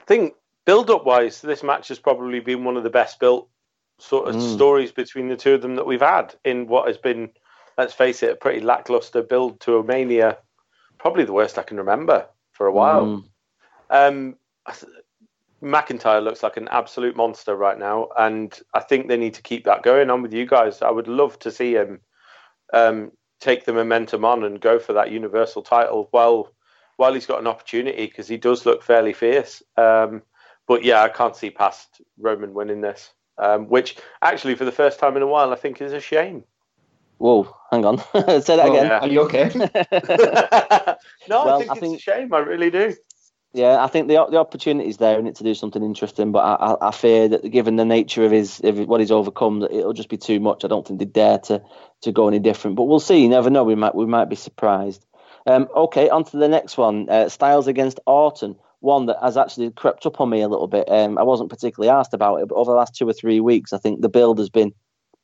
I 0.00 0.04
think 0.04 0.34
build 0.66 0.90
up 0.90 1.04
wise, 1.04 1.40
this 1.40 1.62
match 1.62 1.88
has 1.88 1.98
probably 1.98 2.40
been 2.40 2.64
one 2.64 2.76
of 2.76 2.84
the 2.84 2.90
best 2.90 3.18
built 3.20 3.48
sort 3.98 4.28
of 4.28 4.36
mm. 4.36 4.54
stories 4.54 4.92
between 4.92 5.28
the 5.28 5.36
two 5.36 5.54
of 5.54 5.62
them 5.62 5.76
that 5.76 5.86
we've 5.86 6.00
had 6.00 6.34
in 6.44 6.66
what 6.66 6.86
has 6.86 6.96
been, 6.96 7.30
let's 7.76 7.92
face 7.92 8.22
it, 8.22 8.32
a 8.32 8.36
pretty 8.36 8.60
lackluster 8.60 9.22
build 9.22 9.60
to 9.60 9.78
a 9.78 9.84
mania. 9.84 10.38
Probably 10.98 11.24
the 11.24 11.32
worst 11.32 11.58
I 11.58 11.62
can 11.62 11.76
remember 11.76 12.26
for 12.52 12.66
a 12.66 12.72
while. 12.72 13.06
Mm. 13.06 13.24
Um, 13.90 14.36
McIntyre 15.62 16.22
looks 16.22 16.42
like 16.42 16.56
an 16.56 16.68
absolute 16.68 17.16
monster 17.16 17.54
right 17.54 17.78
now, 17.78 18.08
and 18.18 18.58
I 18.74 18.80
think 18.80 19.08
they 19.08 19.16
need 19.16 19.34
to 19.34 19.42
keep 19.42 19.64
that 19.64 19.82
going 19.82 20.10
on 20.10 20.22
with 20.22 20.32
you 20.32 20.46
guys. 20.46 20.82
I 20.82 20.90
would 20.90 21.08
love 21.08 21.38
to 21.40 21.50
see 21.50 21.74
him 21.74 22.00
um, 22.72 23.12
take 23.40 23.64
the 23.64 23.72
momentum 23.72 24.24
on 24.24 24.44
and 24.44 24.60
go 24.60 24.78
for 24.78 24.92
that 24.94 25.10
Universal 25.10 25.62
title 25.62 26.08
while 26.10 26.52
while 26.96 27.14
he's 27.14 27.26
got 27.26 27.40
an 27.40 27.46
opportunity 27.46 28.06
because 28.06 28.28
he 28.28 28.36
does 28.36 28.66
look 28.66 28.82
fairly 28.82 29.14
fierce. 29.14 29.62
Um, 29.78 30.22
but 30.66 30.84
yeah, 30.84 31.02
I 31.02 31.08
can't 31.08 31.34
see 31.34 31.50
past 31.50 32.02
Roman 32.18 32.52
winning 32.52 32.82
this, 32.82 33.10
um, 33.38 33.68
which 33.68 33.96
actually 34.20 34.54
for 34.54 34.66
the 34.66 34.72
first 34.72 34.98
time 34.98 35.16
in 35.16 35.22
a 35.22 35.26
while 35.26 35.52
I 35.52 35.56
think 35.56 35.80
is 35.80 35.92
a 35.92 36.00
shame. 36.00 36.44
Whoa, 37.18 37.54
hang 37.70 37.84
on. 37.84 37.98
Say 38.42 38.56
that 38.56 38.66
oh, 38.66 38.72
again. 38.72 38.86
Yeah. 38.86 38.98
Are 39.00 39.08
you 39.08 39.20
okay? 39.22 39.50
no, 41.28 41.44
well, 41.44 41.54
I 41.54 41.58
think 41.58 41.70
I 41.70 41.74
it's 41.74 41.80
think... 41.80 41.98
a 41.98 42.00
shame. 42.00 42.32
I 42.32 42.38
really 42.38 42.70
do. 42.70 42.94
Yeah, 43.52 43.82
I 43.82 43.88
think 43.88 44.06
the 44.06 44.24
the 44.30 44.38
opportunity 44.38 44.88
is 44.88 44.98
there 44.98 45.18
in 45.18 45.26
it 45.26 45.36
to 45.36 45.44
do 45.44 45.54
something 45.54 45.82
interesting, 45.82 46.30
but 46.30 46.38
I, 46.40 46.54
I, 46.54 46.88
I 46.88 46.90
fear 46.92 47.28
that 47.28 47.50
given 47.50 47.74
the 47.74 47.84
nature 47.84 48.24
of 48.24 48.30
his 48.30 48.60
of 48.60 48.78
what 48.78 49.00
he's 49.00 49.10
overcome, 49.10 49.60
that 49.60 49.72
it'll 49.72 49.92
just 49.92 50.08
be 50.08 50.18
too 50.18 50.38
much. 50.38 50.64
I 50.64 50.68
don't 50.68 50.86
think 50.86 51.00
they 51.00 51.04
dare 51.04 51.38
to 51.38 51.62
to 52.02 52.12
go 52.12 52.28
any 52.28 52.38
different. 52.38 52.76
But 52.76 52.84
we'll 52.84 53.00
see. 53.00 53.22
You 53.22 53.28
never 53.28 53.50
know. 53.50 53.64
We 53.64 53.74
might 53.74 53.94
we 53.94 54.06
might 54.06 54.28
be 54.28 54.36
surprised. 54.36 55.04
Um, 55.46 55.68
okay, 55.74 56.08
on 56.10 56.24
to 56.24 56.36
the 56.36 56.48
next 56.48 56.78
one. 56.78 57.08
Uh, 57.08 57.28
Styles 57.28 57.66
against 57.66 57.98
Orton. 58.06 58.56
One 58.78 59.06
that 59.06 59.18
has 59.20 59.36
actually 59.36 59.70
crept 59.72 60.06
up 60.06 60.20
on 60.20 60.30
me 60.30 60.42
a 60.42 60.48
little 60.48 60.68
bit. 60.68 60.88
Um, 60.88 61.18
I 61.18 61.24
wasn't 61.24 61.50
particularly 61.50 61.90
asked 61.90 62.14
about 62.14 62.36
it, 62.36 62.48
but 62.48 62.54
over 62.54 62.70
the 62.70 62.76
last 62.76 62.94
two 62.94 63.08
or 63.08 63.12
three 63.12 63.40
weeks, 63.40 63.72
I 63.72 63.78
think 63.78 64.00
the 64.00 64.08
build 64.08 64.38
has 64.38 64.48
been 64.48 64.72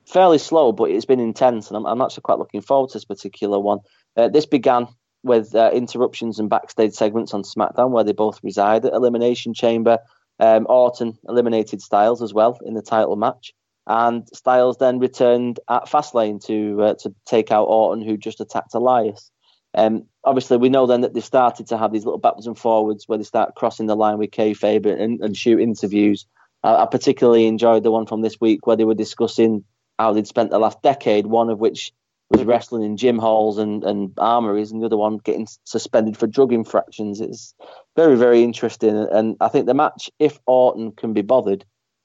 fairly 0.05 0.39
slow, 0.39 0.73
but 0.73 0.91
it's 0.91 1.07
been 1.07 1.21
intense, 1.21 1.69
and 1.69 1.77
I'm, 1.77 1.87
I'm 1.87 2.03
actually 2.03 2.23
quite 2.23 2.39
looking 2.39 2.61
forward 2.61 2.91
to 2.91 2.95
this 2.95 3.05
particular 3.05 3.59
one. 3.59 3.79
Uh, 4.17 4.29
this 4.29 4.47
began 4.47 4.89
with 5.27 5.55
uh, 5.55 5.71
interruptions 5.73 6.39
and 6.39 6.49
backstage 6.49 6.95
segments 6.95 7.35
on 7.35 7.43
SmackDown, 7.43 7.91
where 7.91 8.05
they 8.05 8.12
both 8.12 8.41
reside 8.43 8.85
at 8.85 8.93
Elimination 8.93 9.55
Chamber. 9.55 9.99
Um, 10.39 10.67
Orton 10.69 11.19
eliminated 11.29 11.81
Styles 11.81 12.23
as 12.23 12.33
well 12.33 12.59
in 12.65 12.75
the 12.75 12.83
title 12.83 13.17
match, 13.17 13.55
and 13.87 14.27
Styles 14.35 14.77
then 14.79 14.99
returned 14.99 15.61
at 15.69 15.87
Fastlane 15.87 16.45
to 16.47 16.83
uh, 16.83 16.95
to 17.01 17.15
take 17.25 17.51
out 17.51 17.65
Orton, 17.65 18.05
who 18.05 18.17
just 18.17 18.41
attacked 18.41 18.75
Elias. 18.75 19.31
Um, 19.75 20.07
obviously, 20.25 20.57
we 20.57 20.71
know 20.71 20.87
then 20.87 21.03
that 21.03 21.12
they've 21.12 21.25
started 21.25 21.69
to 21.69 21.79
have 21.79 21.93
these 21.93 22.05
little 22.05 22.19
backwards 22.19 22.47
and 22.47 22.59
forwards 22.59 23.05
where 23.07 23.19
they 23.19 23.25
start 23.25 23.55
crossing 23.55 23.87
the 23.87 23.97
line 23.97 24.19
with 24.19 24.31
kayfabe 24.31 24.87
and, 24.87 25.21
and 25.21 25.37
shoot 25.37 25.61
interviews. 25.61 26.27
I, 26.62 26.83
I 26.83 26.87
particularly 26.87 27.47
enjoyed 27.47 27.83
the 27.83 27.91
one 27.91 28.07
from 28.07 28.23
this 28.23 28.41
week 28.41 28.67
where 28.67 28.77
they 28.77 28.85
were 28.85 28.95
discussing 28.95 29.65
how 29.99 30.12
they'd 30.12 30.27
spent 30.27 30.51
the 30.51 30.59
last 30.59 30.83
decade, 30.83 31.27
one 31.27 31.51
of 31.51 31.59
which 31.59 31.93
was 32.31 32.45
wrestling 32.45 32.83
in 32.83 32.97
gym 32.97 33.19
halls 33.19 33.59
and, 33.59 33.85
and 33.85 34.12
armories, 34.19 34.73
and 34.73 34.83
the 34.83 34.87
other 34.87 34.97
one 34.97 35.19
getting 35.19 35.47
suspended 35.65 36.17
for 36.17 36.27
drug 36.27 36.53
infractions. 36.53 37.21
It's 37.21 37.55
very, 37.95 38.17
very 38.17 38.43
interesting. 38.43 38.97
And 39.12 39.37
I 39.41 39.49
think 39.49 39.67
the 39.67 39.75
match, 39.75 40.11
if 40.19 40.39
Orton 40.47 40.93
can 40.93 41.12
be 41.12 41.23
bothered, 41.23 41.65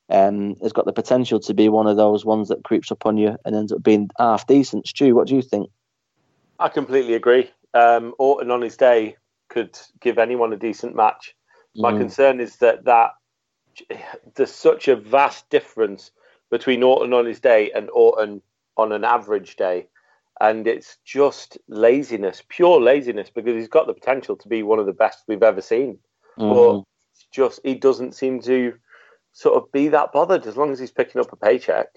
um, 0.09 0.55
has 0.61 0.73
got 0.73 0.85
the 0.85 0.93
potential 0.93 1.39
to 1.39 1.53
be 1.53 1.69
one 1.69 1.87
of 1.87 1.97
those 1.97 2.25
ones 2.25 2.49
that 2.49 2.63
creeps 2.63 2.91
up 2.91 3.05
on 3.05 3.17
you 3.17 3.37
and 3.45 3.55
ends 3.55 3.71
up 3.71 3.81
being 3.81 4.09
half 4.19 4.45
decent. 4.45 4.87
Stu, 4.87 5.15
what 5.15 5.27
do 5.27 5.35
you 5.35 5.41
think? 5.41 5.69
I 6.59 6.69
completely 6.69 7.15
agree. 7.15 7.49
Um, 7.73 8.13
Orton 8.19 8.51
on 8.51 8.61
his 8.61 8.77
day 8.77 9.15
could 9.49 9.77
give 9.99 10.17
anyone 10.17 10.53
a 10.53 10.57
decent 10.57 10.95
match. 10.95 11.35
My 11.75 11.91
mm. 11.91 11.99
concern 11.99 12.39
is 12.39 12.57
that 12.57 12.83
that 12.85 13.11
there's 14.35 14.53
such 14.53 14.87
a 14.87 14.95
vast 14.95 15.49
difference 15.49 16.11
between 16.49 16.83
Orton 16.83 17.13
on 17.13 17.25
his 17.25 17.39
day 17.39 17.71
and 17.73 17.89
Orton 17.89 18.41
on 18.77 18.91
an 18.91 19.03
average 19.03 19.55
day. 19.55 19.87
And 20.41 20.65
it's 20.65 20.97
just 21.05 21.59
laziness, 21.67 22.41
pure 22.49 22.81
laziness, 22.81 23.29
because 23.29 23.53
he's 23.53 23.67
got 23.67 23.85
the 23.85 23.93
potential 23.93 24.35
to 24.35 24.47
be 24.49 24.63
one 24.63 24.79
of 24.79 24.87
the 24.87 24.91
best 24.91 25.23
we've 25.27 25.43
ever 25.43 25.61
seen. 25.61 25.99
Mm. 26.39 26.53
But 26.55 26.83
just 27.31 27.59
he 27.63 27.75
doesn't 27.75 28.15
seem 28.15 28.41
to 28.41 28.73
sort 29.33 29.55
of 29.55 29.71
be 29.71 29.87
that 29.89 30.11
bothered 30.11 30.47
as 30.47 30.57
long 30.57 30.71
as 30.71 30.79
he's 30.79 30.91
picking 30.91 31.21
up 31.21 31.31
a 31.31 31.35
paycheck. 31.35 31.89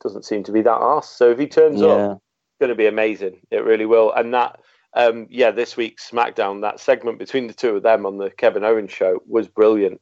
Doesn't 0.00 0.24
seem 0.24 0.44
to 0.44 0.52
be 0.52 0.62
that 0.62 0.80
asked. 0.80 1.18
So 1.18 1.32
if 1.32 1.38
he 1.40 1.48
turns 1.48 1.80
yeah. 1.80 1.88
up, 1.88 2.12
it's 2.12 2.60
going 2.60 2.70
to 2.70 2.76
be 2.76 2.86
amazing. 2.86 3.40
It 3.50 3.64
really 3.64 3.86
will. 3.86 4.12
And 4.12 4.32
that, 4.34 4.60
um, 4.94 5.26
yeah, 5.28 5.50
this 5.50 5.76
week's 5.76 6.08
SmackDown, 6.08 6.60
that 6.62 6.78
segment 6.78 7.18
between 7.18 7.48
the 7.48 7.54
two 7.54 7.76
of 7.76 7.82
them 7.82 8.06
on 8.06 8.18
the 8.18 8.30
Kevin 8.30 8.64
Owens 8.64 8.92
show 8.92 9.20
was 9.26 9.48
brilliant. 9.48 10.00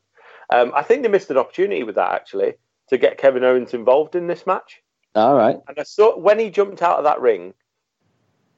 Um, 0.53 0.73
I 0.75 0.83
think 0.83 1.03
they 1.03 1.09
missed 1.09 1.31
an 1.31 1.39
opportunity 1.39 1.83
with 1.85 1.95
that 1.95 2.13
actually 2.13 2.53
to 2.91 2.99
get 2.99 3.19
Kevin 3.19 3.45
Owens 3.45 3.73
involved 3.73 4.15
in 4.15 4.27
this 4.27 4.47
match. 4.47 4.83
All 5.15 5.35
right. 5.35 5.57
And 5.67 5.79
I 5.79 5.83
saw 5.83 6.19
when 6.19 6.39
he 6.39 6.51
jumped 6.51 6.83
out 6.83 6.99
of 6.99 7.05
that 7.05 7.21
ring, 7.21 7.55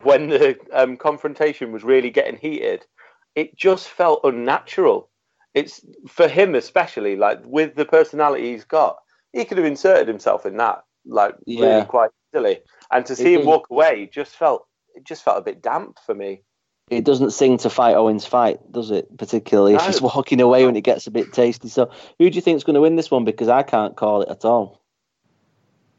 when 0.03 0.29
the 0.29 0.57
um, 0.73 0.97
confrontation 0.97 1.73
was 1.73 1.85
really 1.85 2.11
getting 2.11 2.37
heated, 2.37 2.87
it 3.35 3.57
just 3.57 3.89
felt 3.89 4.21
unnatural. 4.25 5.09
It's 5.55 5.81
for 6.09 6.29
him 6.29 6.55
especially, 6.55 7.17
like 7.17 7.41
with 7.45 7.75
the 7.75 7.85
personality 7.85 8.53
he's 8.53 8.65
got, 8.65 8.99
he 9.33 9.45
could 9.45 9.59
have 9.59 9.67
inserted 9.67 10.09
himself 10.09 10.47
in 10.47 10.57
that, 10.59 10.85
like 11.05 11.35
yeah. 11.47 11.67
really 11.67 11.85
quite 11.87 12.11
easily. 12.33 12.61
And 12.91 13.05
to 13.07 13.17
see 13.17 13.35
it 13.35 13.41
him 13.41 13.47
walk 13.47 13.67
away 13.71 14.09
just 14.13 14.37
felt 14.37 14.67
it 14.95 15.05
just 15.05 15.25
felt 15.25 15.39
a 15.39 15.43
bit 15.43 15.63
damp 15.63 15.99
for 16.05 16.15
me. 16.15 16.43
It 16.89 17.05
doesn't 17.05 17.31
sing 17.31 17.57
to 17.59 17.71
fight 17.71 17.95
Owens 17.95 18.27
fight, 18.27 18.59
does 18.73 18.91
it? 18.91 19.17
Particularly 19.17 19.75
if 19.75 19.83
he's 19.83 20.03
walking 20.03 20.41
away 20.41 20.67
when 20.67 20.75
it 20.75 20.81
gets 20.81 21.07
a 21.07 21.11
bit 21.13 21.33
tasty. 21.33 21.69
So, 21.69 21.91
who 22.19 22.29
do 22.29 22.35
you 22.35 22.43
think 22.43 22.57
is 22.57 22.65
going 22.65 22.75
to 22.75 22.81
win 22.81 22.97
this 22.97 23.11
one? 23.11 23.25
Because 23.25 23.49
I 23.49 23.63
can't 23.63 23.97
call 23.97 24.23
it 24.23 24.29
at 24.29 24.45
all. 24.45 24.83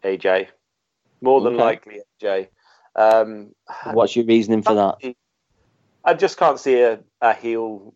AJ, 0.04 0.48
more 1.22 1.40
than 1.40 1.54
okay. 1.54 1.64
likely 1.64 2.02
AJ. 2.22 2.48
Um, 2.96 3.54
What's 3.92 4.16
your 4.16 4.26
reasoning 4.26 4.62
for 4.62 4.76
that? 4.76 5.16
I 6.04 6.14
just 6.14 6.38
can't 6.38 6.60
see 6.60 6.82
a, 6.82 7.00
a 7.22 7.34
heel 7.34 7.94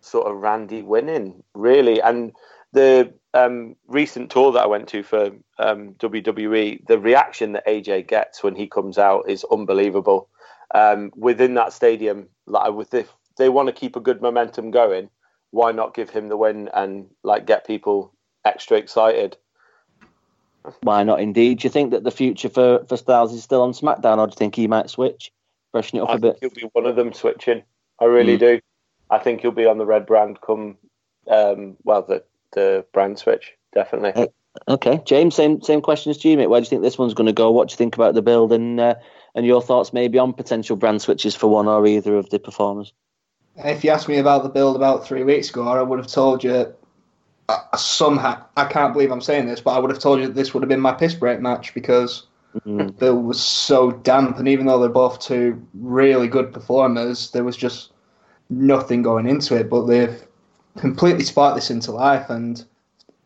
sort 0.00 0.26
of 0.26 0.36
Randy 0.36 0.82
winning 0.82 1.42
really, 1.54 2.00
and 2.00 2.32
the 2.72 3.12
um, 3.34 3.76
recent 3.86 4.30
tour 4.30 4.52
that 4.52 4.62
I 4.62 4.66
went 4.66 4.88
to 4.88 5.02
for 5.02 5.30
um, 5.58 5.94
WWE, 5.94 6.86
the 6.86 6.98
reaction 6.98 7.52
that 7.52 7.66
AJ 7.66 8.08
gets 8.08 8.42
when 8.42 8.54
he 8.54 8.66
comes 8.66 8.98
out 8.98 9.28
is 9.28 9.44
unbelievable 9.50 10.28
um, 10.74 11.12
within 11.16 11.54
that 11.54 11.72
stadium, 11.72 12.28
like 12.46 12.72
with 12.72 12.94
if 12.94 13.12
they 13.36 13.48
want 13.48 13.68
to 13.68 13.72
keep 13.72 13.96
a 13.96 14.00
good 14.00 14.20
momentum 14.20 14.70
going, 14.70 15.08
why 15.50 15.72
not 15.72 15.94
give 15.94 16.10
him 16.10 16.28
the 16.28 16.36
win 16.36 16.68
and 16.74 17.06
like 17.22 17.46
get 17.46 17.66
people 17.66 18.12
extra 18.44 18.76
excited? 18.76 19.36
Why 20.82 21.02
not? 21.02 21.20
Indeed, 21.20 21.60
do 21.60 21.66
you 21.66 21.70
think 21.70 21.90
that 21.90 22.04
the 22.04 22.10
future 22.10 22.48
for 22.48 22.84
for 22.86 22.96
Styles 22.96 23.32
is 23.32 23.42
still 23.42 23.62
on 23.62 23.72
SmackDown, 23.72 24.18
or 24.18 24.26
do 24.26 24.32
you 24.32 24.36
think 24.36 24.54
he 24.54 24.66
might 24.66 24.90
switch, 24.90 25.32
freshen 25.72 25.98
it 25.98 26.02
up 26.02 26.10
I 26.10 26.14
a 26.14 26.18
bit? 26.18 26.38
he'll 26.40 26.50
be 26.50 26.68
one 26.72 26.86
of 26.86 26.96
them 26.96 27.12
switching. 27.12 27.62
I 28.00 28.04
really 28.04 28.36
mm. 28.36 28.40
do. 28.40 28.60
I 29.10 29.18
think 29.18 29.40
he'll 29.40 29.50
be 29.50 29.66
on 29.66 29.78
the 29.78 29.86
red 29.86 30.06
brand 30.06 30.40
come, 30.40 30.76
um, 31.30 31.76
well, 31.84 32.02
the 32.02 32.22
the 32.52 32.84
brand 32.92 33.18
switch 33.18 33.54
definitely. 33.74 34.12
Uh, 34.12 34.26
okay, 34.72 35.00
James, 35.04 35.34
same 35.34 35.60
same 35.62 35.80
questions 35.80 36.18
to 36.18 36.28
you, 36.28 36.36
mate. 36.36 36.48
Where 36.48 36.60
do 36.60 36.64
you 36.64 36.70
think 36.70 36.82
this 36.82 36.98
one's 36.98 37.14
going 37.14 37.26
to 37.26 37.32
go? 37.32 37.50
What 37.50 37.68
do 37.68 37.72
you 37.72 37.76
think 37.76 37.94
about 37.94 38.14
the 38.14 38.22
build 38.22 38.52
and 38.52 38.78
uh, 38.78 38.94
and 39.34 39.46
your 39.46 39.62
thoughts 39.62 39.92
maybe 39.92 40.18
on 40.18 40.32
potential 40.32 40.76
brand 40.76 41.00
switches 41.00 41.34
for 41.34 41.46
one 41.46 41.68
or 41.68 41.86
either 41.86 42.16
of 42.16 42.28
the 42.30 42.38
performers. 42.38 42.92
If 43.56 43.84
you 43.84 43.90
asked 43.90 44.08
me 44.08 44.18
about 44.18 44.42
the 44.42 44.48
build 44.48 44.76
about 44.76 45.06
three 45.06 45.24
weeks 45.24 45.50
ago, 45.50 45.66
I 45.66 45.82
would 45.82 45.98
have 45.98 46.08
told 46.08 46.44
you. 46.44 46.74
Uh, 47.48 47.76
somehow, 47.76 48.42
I 48.56 48.66
can't 48.66 48.92
believe 48.92 49.10
I'm 49.10 49.22
saying 49.22 49.46
this, 49.46 49.60
but 49.60 49.70
I 49.70 49.78
would 49.78 49.90
have 49.90 50.00
told 50.00 50.20
you 50.20 50.26
that 50.26 50.34
this 50.34 50.52
would 50.52 50.62
have 50.62 50.68
been 50.68 50.80
my 50.80 50.92
piss 50.92 51.14
break 51.14 51.40
match 51.40 51.72
because 51.72 52.26
mm-hmm. 52.54 52.88
bill 52.98 53.22
was 53.22 53.40
so 53.40 53.92
damp, 53.92 54.38
and 54.38 54.46
even 54.48 54.66
though 54.66 54.78
they're 54.78 54.90
both 54.90 55.18
two 55.18 55.66
really 55.74 56.28
good 56.28 56.52
performers, 56.52 57.30
there 57.30 57.44
was 57.44 57.56
just 57.56 57.92
nothing 58.50 59.02
going 59.02 59.26
into 59.26 59.56
it. 59.56 59.70
But 59.70 59.86
they've 59.86 60.22
completely 60.76 61.24
sparked 61.24 61.56
this 61.56 61.70
into 61.70 61.92
life, 61.92 62.28
and 62.28 62.62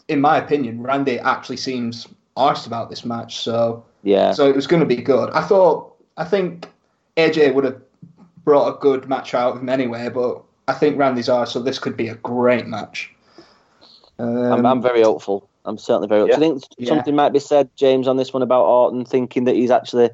in 0.07 0.21
my 0.21 0.39
opinion, 0.39 0.83
Randy 0.83 1.19
actually 1.19 1.57
seems 1.57 2.07
arsed 2.37 2.67
about 2.67 2.91
this 2.91 3.05
match. 3.05 3.41
So 3.41 3.85
yeah, 4.05 4.33
so 4.33 4.49
it 4.49 4.55
was 4.55 4.69
going 4.69 4.81
to 4.81 4.87
be 4.87 4.97
good. 5.03 5.31
I 5.31 5.43
thought 5.43 5.95
I 6.17 6.25
think 6.25 6.69
AJ 7.17 7.55
would 7.55 7.65
have 7.65 7.81
brought 8.45 8.69
a 8.69 8.79
good 8.79 9.09
match 9.09 9.35
out 9.35 9.55
of 9.55 9.63
him 9.63 9.69
anyway, 9.69 10.09
but 10.09 10.43
I 10.69 10.73
think 10.73 10.97
Randy's 10.97 11.29
are, 11.29 11.47
so 11.47 11.61
this 11.61 11.79
could 11.79 11.97
be 11.97 12.09
a 12.09 12.15
great 12.17 12.67
match. 12.67 13.13
Um, 14.23 14.53
I'm, 14.53 14.67
I'm, 14.67 14.83
very 14.83 15.03
hopeful. 15.03 15.49
I'm 15.65 15.77
certainly 15.77 16.07
very 16.07 16.21
hopeful. 16.21 16.41
Yeah. 16.41 16.47
I 16.47 16.51
think 16.51 16.89
something 16.89 17.15
yeah. 17.15 17.17
might 17.17 17.33
be 17.33 17.41
said, 17.41 17.71
James, 17.75 18.07
on 18.07 18.17
this 18.17 18.33
one 18.33 18.43
about 18.43 18.65
Orton 18.65 19.05
thinking 19.05 19.45
that 19.45 19.57
he's 19.57 19.71
actually, 19.71 20.11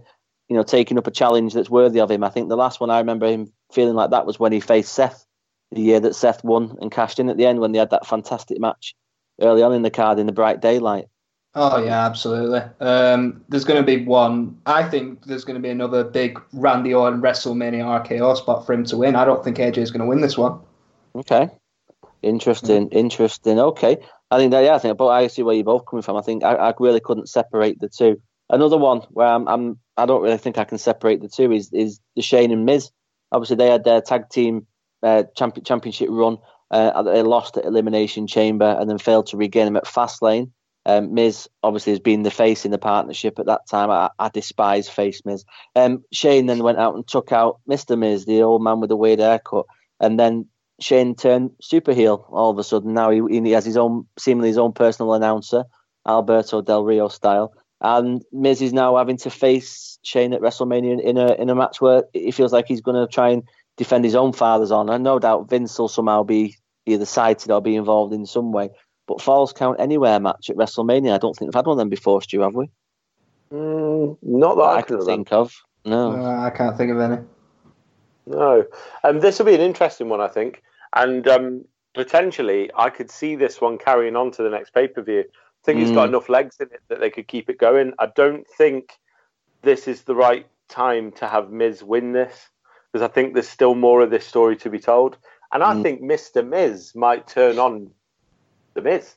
you 0.48 0.56
know, 0.56 0.62
taking 0.62 0.96
up 0.96 1.06
a 1.06 1.10
challenge 1.10 1.52
that's 1.52 1.68
worthy 1.68 2.00
of 2.00 2.10
him. 2.10 2.24
I 2.24 2.30
think 2.30 2.48
the 2.48 2.56
last 2.56 2.80
one 2.80 2.88
I 2.88 2.98
remember 2.98 3.26
him 3.26 3.52
feeling 3.70 3.94
like 3.94 4.10
that 4.10 4.24
was 4.24 4.40
when 4.40 4.52
he 4.52 4.60
faced 4.60 4.94
Seth, 4.94 5.26
the 5.72 5.82
year 5.82 6.00
that 6.00 6.14
Seth 6.14 6.42
won 6.42 6.78
and 6.80 6.90
cashed 6.90 7.18
in 7.18 7.28
at 7.28 7.36
the 7.36 7.44
end 7.44 7.60
when 7.60 7.72
they 7.72 7.78
had 7.78 7.90
that 7.90 8.06
fantastic 8.06 8.58
match 8.58 8.94
early 9.42 9.62
on 9.62 9.74
in 9.74 9.82
the 9.82 9.90
card 9.90 10.18
in 10.18 10.26
the 10.26 10.32
bright 10.32 10.62
daylight. 10.62 11.08
Oh 11.54 11.84
yeah, 11.84 12.06
absolutely. 12.06 12.60
Um, 12.80 13.44
there's 13.48 13.64
going 13.64 13.80
to 13.80 13.86
be 13.86 14.04
one. 14.04 14.58
I 14.64 14.88
think 14.88 15.24
there's 15.26 15.44
going 15.44 15.56
to 15.56 15.62
be 15.62 15.70
another 15.70 16.04
big 16.04 16.40
Randy 16.52 16.94
Orton 16.94 17.20
WrestleMania 17.20 18.06
RKO 18.06 18.36
spot 18.36 18.64
for 18.64 18.72
him 18.72 18.84
to 18.84 18.96
win. 18.96 19.16
I 19.16 19.24
don't 19.24 19.42
think 19.42 19.58
AJ 19.58 19.78
is 19.78 19.90
going 19.90 20.00
to 20.00 20.06
win 20.06 20.20
this 20.20 20.38
one. 20.38 20.60
Okay, 21.14 21.50
interesting, 22.22 22.88
mm-hmm. 22.88 22.98
interesting. 22.98 23.58
Okay, 23.58 23.98
I 24.30 24.38
think 24.38 24.52
that 24.52 24.64
yeah, 24.64 24.74
I 24.74 24.78
think, 24.78 24.96
but 24.98 25.08
I 25.08 25.26
see 25.26 25.42
where 25.42 25.54
you're 25.54 25.64
both 25.64 25.86
coming 25.86 26.02
from. 26.02 26.16
I 26.16 26.22
think 26.22 26.44
I, 26.44 26.54
I 26.54 26.74
really 26.78 27.00
couldn't 27.00 27.28
separate 27.28 27.80
the 27.80 27.88
two. 27.88 28.20
Another 28.50 28.78
one 28.78 29.00
where 29.10 29.28
I'm, 29.28 29.46
I'm 29.48 29.78
I 29.96 30.06
don't 30.06 30.22
really 30.22 30.38
think 30.38 30.58
I 30.58 30.64
can 30.64 30.78
separate 30.78 31.20
the 31.20 31.28
two 31.28 31.52
is 31.52 31.70
is 31.72 32.00
the 32.16 32.22
Shane 32.22 32.52
and 32.52 32.64
Miz. 32.64 32.90
Obviously, 33.32 33.56
they 33.56 33.70
had 33.70 33.84
their 33.84 34.00
tag 34.00 34.30
team 34.30 34.66
uh, 35.02 35.24
champion, 35.36 35.64
championship 35.64 36.08
run. 36.10 36.38
Uh, 36.70 37.02
they 37.02 37.22
lost 37.22 37.56
at 37.56 37.64
Elimination 37.64 38.26
Chamber 38.26 38.76
and 38.78 38.90
then 38.90 38.98
failed 38.98 39.26
to 39.28 39.36
regain 39.36 39.64
them 39.64 39.76
at 39.76 39.86
Fastlane. 39.86 40.50
Um, 40.86 41.12
Miz 41.12 41.48
obviously 41.62 41.92
has 41.92 42.00
been 42.00 42.22
the 42.22 42.30
face 42.30 42.64
in 42.64 42.70
the 42.70 42.78
partnership 42.78 43.38
at 43.38 43.46
that 43.46 43.66
time. 43.68 43.90
I, 43.90 44.08
I 44.18 44.30
despise 44.30 44.88
face 44.88 45.22
Miz. 45.24 45.44
Um, 45.76 46.04
Shane 46.12 46.46
then 46.46 46.62
went 46.62 46.78
out 46.78 46.94
and 46.94 47.06
took 47.06 47.32
out 47.32 47.60
Mr. 47.68 47.98
Miz, 47.98 48.24
the 48.24 48.42
old 48.42 48.62
man 48.62 48.80
with 48.80 48.88
the 48.88 48.96
weird 48.96 49.18
haircut, 49.18 49.66
and 50.00 50.18
then 50.18 50.46
Shane 50.80 51.14
turned 51.14 51.50
super 51.60 51.92
heel 51.92 52.26
all 52.30 52.50
of 52.50 52.58
a 52.58 52.64
sudden. 52.64 52.94
Now 52.94 53.10
he, 53.10 53.20
he 53.28 53.50
has 53.52 53.64
his 53.64 53.76
own, 53.76 54.06
seemingly 54.18 54.48
his 54.48 54.58
own 54.58 54.72
personal 54.72 55.14
announcer, 55.14 55.64
Alberto 56.06 56.62
Del 56.62 56.84
Rio 56.84 57.08
style, 57.08 57.52
and 57.80 58.24
Miz 58.32 58.62
is 58.62 58.72
now 58.72 58.96
having 58.96 59.16
to 59.18 59.30
face 59.30 59.98
Shane 60.02 60.32
at 60.32 60.40
WrestleMania 60.40 61.00
in 61.00 61.16
a 61.16 61.34
in 61.34 61.50
a 61.50 61.54
match 61.54 61.80
where 61.80 62.04
he 62.12 62.30
feels 62.30 62.52
like 62.52 62.66
he's 62.68 62.80
going 62.80 63.00
to 63.00 63.12
try 63.12 63.30
and 63.30 63.42
defend 63.76 64.04
his 64.04 64.14
own 64.14 64.32
father's 64.32 64.70
honor. 64.70 64.98
No 64.98 65.18
doubt 65.18 65.50
Vince 65.50 65.78
will 65.78 65.88
somehow 65.88 66.22
be 66.22 66.56
either 66.86 67.04
cited 67.04 67.50
or 67.50 67.60
be 67.60 67.76
involved 67.76 68.12
in 68.12 68.26
some 68.26 68.52
way. 68.52 68.70
But 69.06 69.22
Falls 69.22 69.52
Count 69.52 69.80
Anywhere 69.80 70.20
match 70.20 70.50
at 70.50 70.56
WrestleMania, 70.56 71.14
I 71.14 71.18
don't 71.18 71.34
think 71.34 71.48
we've 71.48 71.54
had 71.54 71.66
one 71.66 71.74
of 71.74 71.78
them 71.78 71.88
before, 71.88 72.20
Stu, 72.20 72.40
have 72.40 72.54
we? 72.54 72.68
Mm, 73.52 74.18
not 74.22 74.56
that, 74.56 74.62
I, 74.62 74.82
can 74.82 75.04
think 75.04 75.32
of. 75.32 75.54
No. 75.84 76.12
Uh, 76.12 76.40
I 76.40 76.50
can't 76.50 76.76
think 76.76 76.92
of 76.92 77.00
any. 77.00 77.22
No. 78.26 78.66
Um, 79.02 79.20
this 79.20 79.38
will 79.38 79.46
be 79.46 79.54
an 79.54 79.62
interesting 79.62 80.10
one, 80.10 80.20
I 80.20 80.28
think. 80.28 80.62
And 80.94 81.26
um, 81.28 81.64
potentially, 81.94 82.70
I 82.76 82.90
could 82.90 83.10
see 83.10 83.36
this 83.36 83.60
one 83.60 83.78
carrying 83.78 84.16
on 84.16 84.30
to 84.32 84.42
the 84.42 84.50
next 84.50 84.72
pay 84.72 84.88
per 84.88 85.02
view 85.02 85.24
I 85.62 85.64
think 85.64 85.80
it's 85.80 85.90
got 85.90 86.06
Mm. 86.06 86.10
enough 86.10 86.28
legs 86.28 86.56
in 86.60 86.68
it 86.72 86.80
that 86.88 87.00
they 87.00 87.10
could 87.10 87.26
keep 87.28 87.50
it 87.50 87.58
going. 87.58 87.92
I 87.98 88.06
don't 88.06 88.46
think 88.56 88.96
this 89.62 89.88
is 89.88 90.02
the 90.02 90.14
right 90.14 90.46
time 90.68 91.10
to 91.12 91.26
have 91.26 91.50
Miz 91.50 91.82
win 91.82 92.12
this 92.12 92.48
because 92.92 93.04
I 93.04 93.12
think 93.12 93.34
there's 93.34 93.48
still 93.48 93.74
more 93.74 94.00
of 94.00 94.10
this 94.10 94.26
story 94.26 94.56
to 94.58 94.70
be 94.70 94.78
told. 94.78 95.18
And 95.52 95.62
I 95.62 95.74
Mm. 95.74 95.82
think 95.82 96.00
Mr. 96.00 96.46
Miz 96.46 96.94
might 96.94 97.26
turn 97.26 97.58
on 97.58 97.90
the 98.74 98.82
Miz. 98.82 99.16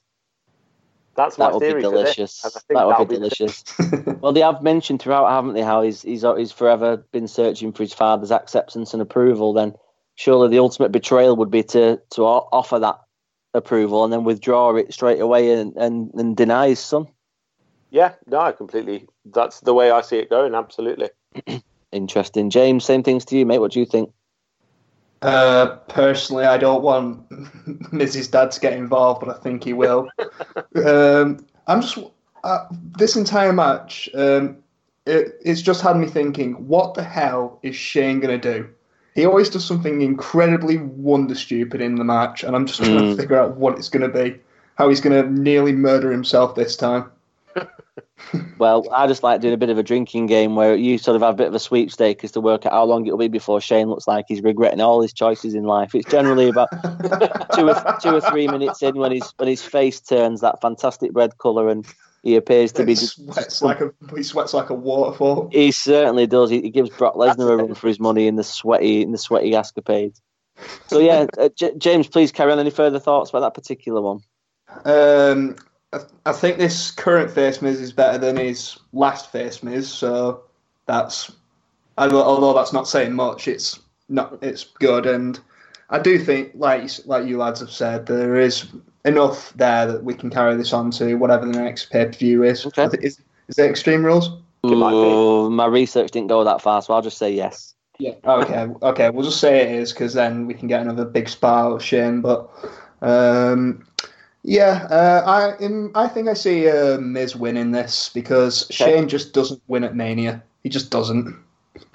That's 1.16 1.38
my 1.38 1.46
That 1.46 1.54
would 1.54 1.60
be 1.60 1.66
theory. 1.68 1.82
this, 1.84 1.92
delicious. 1.92 2.42
That 2.42 2.98
would 3.00 3.08
be 3.08 3.16
the- 3.16 3.20
delicious. 3.20 3.64
Well, 4.22 4.34
they 4.34 4.42
have 4.42 4.62
mentioned 4.62 5.02
throughout, 5.02 5.30
haven't 5.30 5.54
they, 5.54 5.62
how 5.64 5.82
he's 5.82 6.02
he's 6.02 6.22
he's 6.38 6.52
forever 6.52 6.98
been 7.12 7.28
searching 7.28 7.72
for 7.72 7.82
his 7.84 7.94
father's 7.94 8.32
acceptance 8.32 8.94
and 8.94 9.02
approval. 9.02 9.54
Then 9.54 9.74
surely 10.22 10.50
the 10.50 10.60
ultimate 10.60 10.92
betrayal 10.92 11.36
would 11.36 11.50
be 11.50 11.64
to 11.64 12.00
to 12.12 12.24
offer 12.24 12.78
that 12.78 13.00
approval 13.54 14.04
and 14.04 14.14
then 14.14 14.24
withdraw 14.24 14.76
it 14.76 14.94
straight 14.94 15.20
away 15.20 15.52
and 15.52 15.76
and, 15.76 16.12
and 16.14 16.38
deny 16.38 16.70
his 16.70 16.80
son. 16.80 17.08
Yeah, 17.90 18.14
no, 18.28 18.40
I 18.40 18.52
completely. 18.52 19.08
That's 19.26 19.62
the 19.62 19.74
way 19.74 19.92
I 19.92 20.02
see 20.02 20.18
it 20.18 20.30
going. 20.30 20.56
Absolutely. 20.56 21.10
Interesting, 21.92 22.50
James. 22.50 22.86
Same 22.86 23.04
things 23.04 23.26
to 23.26 23.38
you, 23.38 23.46
mate. 23.46 23.60
What 23.60 23.72
do 23.72 23.80
you 23.80 23.86
think? 23.86 24.14
Uh, 25.22 25.76
personally, 25.90 26.46
I 26.46 26.58
don't 26.58 26.84
want 26.84 27.26
Miz's 27.92 28.28
Dad 28.28 28.52
to 28.52 28.60
get 28.60 28.74
involved, 28.74 29.20
but 29.20 29.36
I 29.36 29.40
think 29.40 29.64
he 29.64 29.74
will. 29.74 30.08
um, 30.86 31.46
I'm 31.68 31.82
just 31.82 31.98
uh, 32.44 32.66
this 32.98 33.16
entire 33.18 33.52
match. 33.52 34.10
Um, 34.14 34.58
it, 35.06 35.34
it's 35.44 35.62
just 35.62 35.82
had 35.82 35.98
me 35.98 36.08
thinking, 36.08 36.54
what 36.68 36.94
the 36.94 37.04
hell 37.04 37.60
is 37.64 37.76
Shane 37.76 38.20
gonna 38.20 38.38
do? 38.38 38.70
He 39.14 39.26
always 39.26 39.50
does 39.50 39.66
something 39.66 40.02
incredibly 40.02 40.78
wonder 40.78 41.36
stupid 41.36 41.82
in 41.82 41.96
the 41.96 42.04
match, 42.04 42.44
and 42.44 42.56
I'm 42.56 42.66
just 42.66 42.80
trying 42.80 42.98
Mm. 42.98 43.16
to 43.16 43.22
figure 43.22 43.38
out 43.38 43.58
what 43.58 43.78
it's 43.78 43.90
gonna 43.90 44.08
be. 44.08 44.40
How 44.76 44.90
he's 44.90 45.02
gonna 45.02 45.24
nearly 45.30 45.74
murder 45.74 46.12
himself 46.12 46.56
this 46.56 46.76
time. 46.76 47.06
Well, 48.58 48.88
I 48.94 49.08
just 49.08 49.24
like 49.24 49.42
doing 49.42 49.56
a 49.56 49.58
bit 49.58 49.72
of 49.72 49.80
a 49.80 49.84
drinking 49.84 50.28
game 50.28 50.56
where 50.56 50.76
you 50.76 51.00
sort 51.00 51.16
of 51.16 51.24
have 51.24 51.34
a 51.34 51.38
bit 51.38 51.48
of 51.48 51.56
a 51.56 51.60
sweepstake 51.60 52.24
as 52.24 52.32
to 52.34 52.42
work 52.42 52.66
out 52.66 52.72
how 52.74 52.84
long 52.84 53.06
it'll 53.06 53.18
be 53.18 53.28
before 53.28 53.60
Shane 53.60 53.90
looks 53.90 54.08
like 54.08 54.26
he's 54.28 54.42
regretting 54.44 54.80
all 54.80 55.02
his 55.02 55.14
choices 55.14 55.56
in 55.56 55.64
life. 55.64 55.96
It's 55.96 56.10
generally 56.10 56.48
about 56.48 56.70
two 57.56 57.68
or 57.70 57.98
two 58.02 58.16
or 58.16 58.22
three 58.22 58.48
minutes 58.48 58.84
in 58.84 58.96
when 58.98 59.12
his 59.14 59.34
when 59.38 59.50
his 59.50 59.64
face 59.64 60.00
turns 60.00 60.42
that 60.42 60.62
fantastic 60.62 61.10
red 61.14 61.38
colour 61.40 61.70
and 61.70 61.86
he 62.24 62.36
appears 62.36 62.72
to 62.74 62.86
be. 62.86 62.94
He 62.94 63.06
sweats 63.06 63.62
like 63.62 63.82
a 63.82 63.92
he 64.16 64.24
sweats 64.24 64.54
like 64.54 64.70
a 64.70 64.76
waterfall. 64.76 65.50
He 65.52 65.72
certainly 65.72 66.28
does. 66.28 66.50
He, 66.50 66.62
he 66.62 66.70
gives 66.70 66.90
Brock 66.90 67.16
Lesnar 67.16 67.52
a 67.52 67.58
run 67.58 67.74
for 67.74 67.88
his 67.88 68.00
money 68.00 68.28
in 68.28 68.36
the 68.36 68.44
sweaty 68.44 69.02
in 69.02 69.12
the 69.12 69.18
sweaty 69.18 69.56
escapades. 69.56 70.22
So 70.88 71.00
yeah, 71.00 71.26
uh, 71.40 71.50
J- 71.56 71.76
James, 71.78 72.08
please 72.08 72.32
carry 72.32 72.52
on. 72.52 72.60
Any 72.60 72.70
further 72.70 73.00
thoughts 73.00 73.32
about 73.32 73.42
that 73.42 73.54
particular 73.54 74.02
one? 74.02 74.22
Um, 74.86 75.56
I, 75.94 76.00
I 76.28 76.32
think 76.32 76.58
this 76.58 76.92
current 76.92 77.32
face 77.32 77.62
Miz 77.62 77.82
is 77.82 77.92
better 77.92 78.18
than 78.18 78.38
his 78.38 78.78
last 78.94 79.32
face 79.32 79.64
Miz, 79.64 79.92
so 79.92 80.44
that's 80.86 81.32
although, 81.98 82.24
although 82.24 82.54
that's 82.54 82.74
not 82.74 82.88
saying 82.88 83.14
much. 83.14 83.48
It's 83.48 83.80
not. 84.10 84.38
It's 84.44 84.64
good, 84.64 85.08
and 85.08 85.40
I 85.92 86.00
do 86.00 86.18
think, 86.18 86.52
like 86.56 86.84
you- 86.84 87.04
like 87.06 87.26
you 87.28 87.38
lads 87.38 87.60
have 87.60 87.70
said, 87.72 88.06
there 88.08 88.36
is 88.38 88.66
enough 89.06 89.54
there 89.56 89.86
that 89.92 90.04
we 90.04 90.14
can 90.14 90.30
carry 90.30 90.56
this 90.56 90.74
on 90.74 90.92
to 90.92 91.16
whatever 91.16 91.46
the 91.46 91.52
next 91.60 91.90
pay 91.92 92.06
per 92.06 92.12
view 92.12 92.44
is. 92.44 92.66
Okay. 92.66 92.88
Is, 93.02 93.20
is 93.48 93.60
it 93.60 93.70
Extreme 93.70 94.06
Rules? 94.06 94.28
It. 94.64 94.68
Ooh, 94.70 95.50
my 95.50 95.66
research 95.66 96.12
didn't 96.12 96.28
go 96.30 96.44
that 96.44 96.62
far, 96.62 96.82
so 96.82 96.94
I'll 96.94 97.02
just 97.02 97.18
say 97.18 97.32
yes. 97.34 97.74
Yeah. 98.00 98.14
Okay. 98.26 98.68
Okay. 98.82 99.10
We'll 99.10 99.26
just 99.26 99.40
say 99.40 99.60
it 99.62 99.72
is 99.80 99.92
because 99.92 100.14
then 100.14 100.48
we 100.48 100.54
can 100.54 100.68
get 100.68 100.82
another 100.82 101.06
big 101.06 101.28
spot 101.30 101.66
out 101.66 101.76
of 101.76 101.84
Shane. 101.84 102.22
But 102.22 102.50
um, 103.02 103.86
yeah, 104.44 104.88
uh, 104.90 105.24
I 105.26 105.64
in, 105.64 105.92
I 105.96 106.08
think 106.08 106.28
I 106.28 106.34
see 106.34 106.70
uh, 106.70 107.00
Miz 107.00 107.36
winning 107.36 107.72
this 107.72 108.10
because 108.14 108.66
Shane 108.72 109.08
just 109.08 109.34
doesn't 109.34 109.62
win 109.68 109.84
at 109.84 109.96
Mania. 109.96 110.42
He 110.64 110.70
just 110.70 110.90
doesn't. 110.92 111.36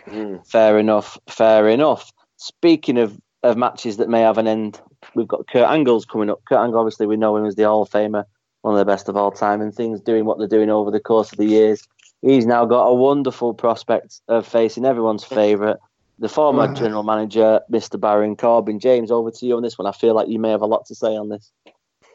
Mm. 0.07 0.47
Fair 0.47 0.79
enough. 0.79 1.19
Fair 1.29 1.69
enough. 1.69 2.13
Speaking 2.37 2.99
of, 2.99 3.19
of 3.47 3.57
matches 3.57 3.97
that 3.97 4.09
may 4.09 4.21
have 4.21 4.39
an 4.39 4.47
end, 4.47 4.81
we've 5.15 5.29
got 5.29 5.47
Kurt 5.49 5.69
Angle's 5.69 6.05
coming 6.05 6.31
up. 6.31 6.45
Kurt 6.45 6.59
Angle, 6.59 6.81
obviously, 6.81 7.07
we 7.07 7.17
know 7.17 7.37
him 7.37 7.47
as 7.47 7.55
the 7.55 7.65
Hall 7.65 7.83
of 7.83 7.91
Famer, 7.91 8.25
one 8.63 8.75
of 8.75 8.79
the 8.79 8.85
best 8.85 9.09
of 9.09 9.17
all 9.17 9.31
time, 9.31 9.61
and 9.61 9.75
things 9.75 10.01
doing 10.01 10.25
what 10.25 10.39
they're 10.39 10.49
doing 10.49 10.71
over 10.71 10.91
the 10.91 11.01
course 11.01 11.33
of 11.33 11.39
the 11.39 11.47
years. 11.47 11.87
He's 12.23 12.47
now 12.47 12.65
got 12.65 12.87
a 12.87 12.95
wonderful 12.95 13.55
prospect 13.55 14.21
of 14.29 14.47
facing 14.47 14.85
everyone's 14.85 15.25
favourite, 15.25 15.77
the 16.19 16.29
former 16.29 16.73
general 16.75 17.03
manager, 17.03 17.61
Mr. 17.71 18.01
Baron 18.01 18.37
Corbin. 18.37 18.81
James, 18.81 19.11
over 19.11 19.31
to 19.31 19.47
you 19.47 19.57
on 19.57 19.63
this 19.63 19.79
one. 19.79 19.87
I 19.87 19.93
feel 19.93 20.15
like 20.15 20.29
you 20.29 20.39
may 20.39 20.51
have 20.51 20.63
a 20.63 20.67
lot 20.67 20.87
to 20.87 20.95
say 20.95 21.17
on 21.17 21.29
this. 21.29 21.53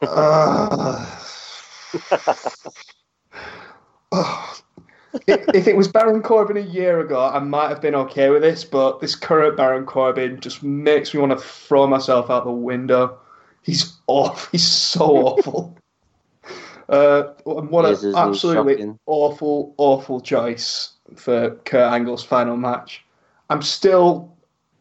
Uh, 0.01 1.05
oh. 4.11 4.61
If, 5.27 5.67
it 5.67 5.75
was 5.75 5.87
Baron 5.87 6.21
Corbin 6.21 6.57
a 6.57 6.61
year 6.61 6.99
ago, 6.99 7.23
I 7.23 7.39
might 7.39 7.69
have 7.69 7.81
been 7.81 7.95
okay 7.95 8.29
with 8.29 8.41
this, 8.41 8.63
but 8.63 8.99
this 8.99 9.15
current 9.15 9.57
Baron 9.57 9.85
Corbin 9.85 10.39
just 10.39 10.63
makes 10.63 11.13
me 11.13 11.19
want 11.19 11.31
to 11.31 11.37
throw 11.37 11.87
myself 11.87 12.29
out 12.29 12.45
the 12.45 12.51
window. 12.51 13.17
He's 13.61 13.97
off. 14.07 14.49
He's 14.51 14.65
so 14.65 15.05
awful. 15.27 15.77
Uh, 16.89 17.33
and 17.45 17.69
what 17.69 17.85
an 17.85 18.15
absolutely 18.15 18.73
Shocking. 18.73 18.99
awful, 19.05 19.73
awful 19.77 20.19
choice 20.19 20.93
for 21.15 21.51
Kurt 21.65 21.93
Angle's 21.93 22.23
final 22.23 22.57
match. 22.57 23.03
I'm 23.49 23.61
still, 23.61 24.35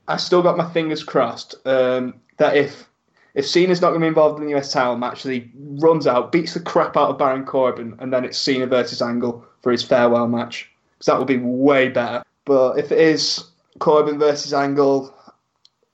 I 0.08 0.16
still 0.16 0.42
got 0.42 0.56
my 0.56 0.68
fingers 0.72 1.04
crossed 1.04 1.54
um, 1.66 2.14
that 2.38 2.56
if 2.56 2.88
if 3.34 3.46
Cena's 3.46 3.80
not 3.80 3.90
going 3.90 4.00
to 4.00 4.04
be 4.04 4.08
involved 4.08 4.40
in 4.40 4.46
the 4.46 4.56
US 4.56 4.72
title 4.72 4.96
match, 4.96 5.22
that 5.22 5.32
he 5.32 5.50
runs 5.54 6.08
out, 6.08 6.32
beats 6.32 6.54
the 6.54 6.60
crap 6.60 6.96
out 6.96 7.10
of 7.10 7.18
Baron 7.18 7.44
Corbin, 7.44 7.94
and 8.00 8.12
then 8.12 8.24
it's 8.24 8.36
Cena 8.36 8.66
versus 8.66 9.00
Angle 9.00 9.44
for 9.62 9.72
his 9.72 9.82
farewell 9.82 10.28
match. 10.28 10.70
Because 10.98 11.06
that 11.06 11.18
would 11.18 11.28
be 11.28 11.38
way 11.38 11.88
better. 11.88 12.22
But 12.44 12.78
if 12.78 12.92
it 12.92 12.98
is 12.98 13.44
Corbin 13.78 14.18
versus 14.18 14.52
Angle, 14.52 15.14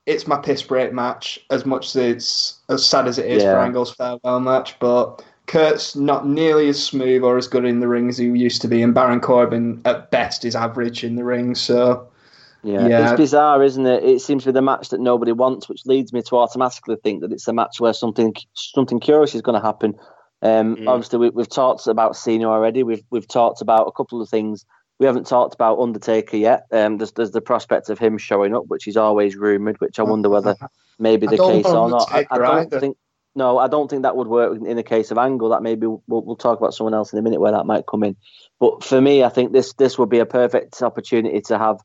it's 0.06 0.26
my 0.26 0.36
piss 0.36 0.62
break 0.62 0.92
match. 0.92 1.38
As 1.50 1.66
much 1.66 1.86
as 1.86 1.96
it's 1.96 2.60
as 2.68 2.86
sad 2.86 3.06
as 3.06 3.18
it 3.18 3.26
is 3.26 3.42
for 3.42 3.58
Angle's 3.58 3.94
farewell 3.94 4.40
match, 4.40 4.78
but 4.78 5.24
Kurt's 5.46 5.94
not 5.94 6.26
nearly 6.26 6.68
as 6.68 6.82
smooth 6.82 7.22
or 7.22 7.36
as 7.36 7.46
good 7.46 7.64
in 7.64 7.80
the 7.80 7.88
ring 7.88 8.08
as 8.08 8.18
he 8.18 8.26
used 8.26 8.62
to 8.62 8.68
be, 8.68 8.82
and 8.82 8.94
Baron 8.94 9.20
Corbin 9.20 9.80
at 9.84 10.10
best 10.10 10.44
is 10.44 10.56
average 10.56 11.04
in 11.04 11.16
the 11.16 11.24
ring. 11.24 11.54
So 11.54 12.08
Yeah. 12.66 12.88
Yeah. 12.88 13.10
It's 13.10 13.16
bizarre, 13.16 13.62
isn't 13.62 13.86
it? 13.86 14.02
It 14.02 14.20
seems 14.20 14.42
to 14.42 14.48
be 14.48 14.54
the 14.54 14.62
match 14.62 14.88
that 14.88 15.00
nobody 15.00 15.30
wants, 15.30 15.68
which 15.68 15.86
leads 15.86 16.12
me 16.12 16.20
to 16.22 16.36
automatically 16.36 16.96
think 16.96 17.20
that 17.20 17.32
it's 17.32 17.46
a 17.46 17.52
match 17.52 17.80
where 17.80 17.92
something 17.92 18.34
something 18.54 18.98
curious 18.98 19.34
is 19.34 19.42
going 19.42 19.58
to 19.60 19.64
happen. 19.64 19.94
Um, 20.42 20.76
Mm. 20.76 20.88
Obviously, 20.88 21.18
we, 21.18 21.30
we've 21.30 21.48
talked 21.48 21.86
about 21.86 22.16
Cena 22.16 22.48
already. 22.48 22.82
We've 22.82 23.02
we've 23.10 23.28
talked 23.28 23.62
about 23.62 23.88
a 23.88 23.92
couple 23.92 24.20
of 24.20 24.28
things. 24.28 24.64
We 24.98 25.06
haven't 25.06 25.26
talked 25.26 25.54
about 25.54 25.78
Undertaker 25.78 26.36
yet. 26.36 26.64
Um, 26.72 26.96
there's, 26.98 27.12
there's 27.12 27.30
the 27.30 27.40
prospect 27.40 27.90
of 27.90 27.98
him 27.98 28.16
showing 28.16 28.54
up, 28.54 28.64
which 28.68 28.86
is 28.86 28.96
always 28.96 29.36
rumored. 29.36 29.80
Which 29.80 29.98
I 29.98 30.02
wonder 30.02 30.28
whether 30.28 30.56
maybe 30.98 31.26
I 31.26 31.30
the 31.30 31.36
case 31.36 31.66
or 31.66 31.90
not. 31.90 32.10
I, 32.10 32.26
I 32.30 32.38
don't 32.38 32.66
either. 32.66 32.80
think. 32.80 32.96
No, 33.34 33.58
I 33.58 33.68
don't 33.68 33.90
think 33.90 34.02
that 34.02 34.16
would 34.16 34.28
work 34.28 34.56
in 34.64 34.76
the 34.76 34.82
case 34.82 35.10
of 35.10 35.18
Angle. 35.18 35.50
That 35.50 35.62
maybe 35.62 35.86
we'll, 35.86 36.02
we'll 36.06 36.36
talk 36.36 36.58
about 36.58 36.72
someone 36.72 36.94
else 36.94 37.12
in 37.12 37.18
a 37.18 37.22
minute 37.22 37.40
where 37.40 37.52
that 37.52 37.66
might 37.66 37.86
come 37.86 38.02
in. 38.02 38.16
But 38.58 38.82
for 38.82 38.98
me, 39.00 39.22
I 39.22 39.28
think 39.28 39.52
this 39.52 39.74
this 39.74 39.98
would 39.98 40.08
be 40.08 40.20
a 40.20 40.26
perfect 40.26 40.80
opportunity 40.82 41.42
to 41.42 41.58
have 41.58 41.78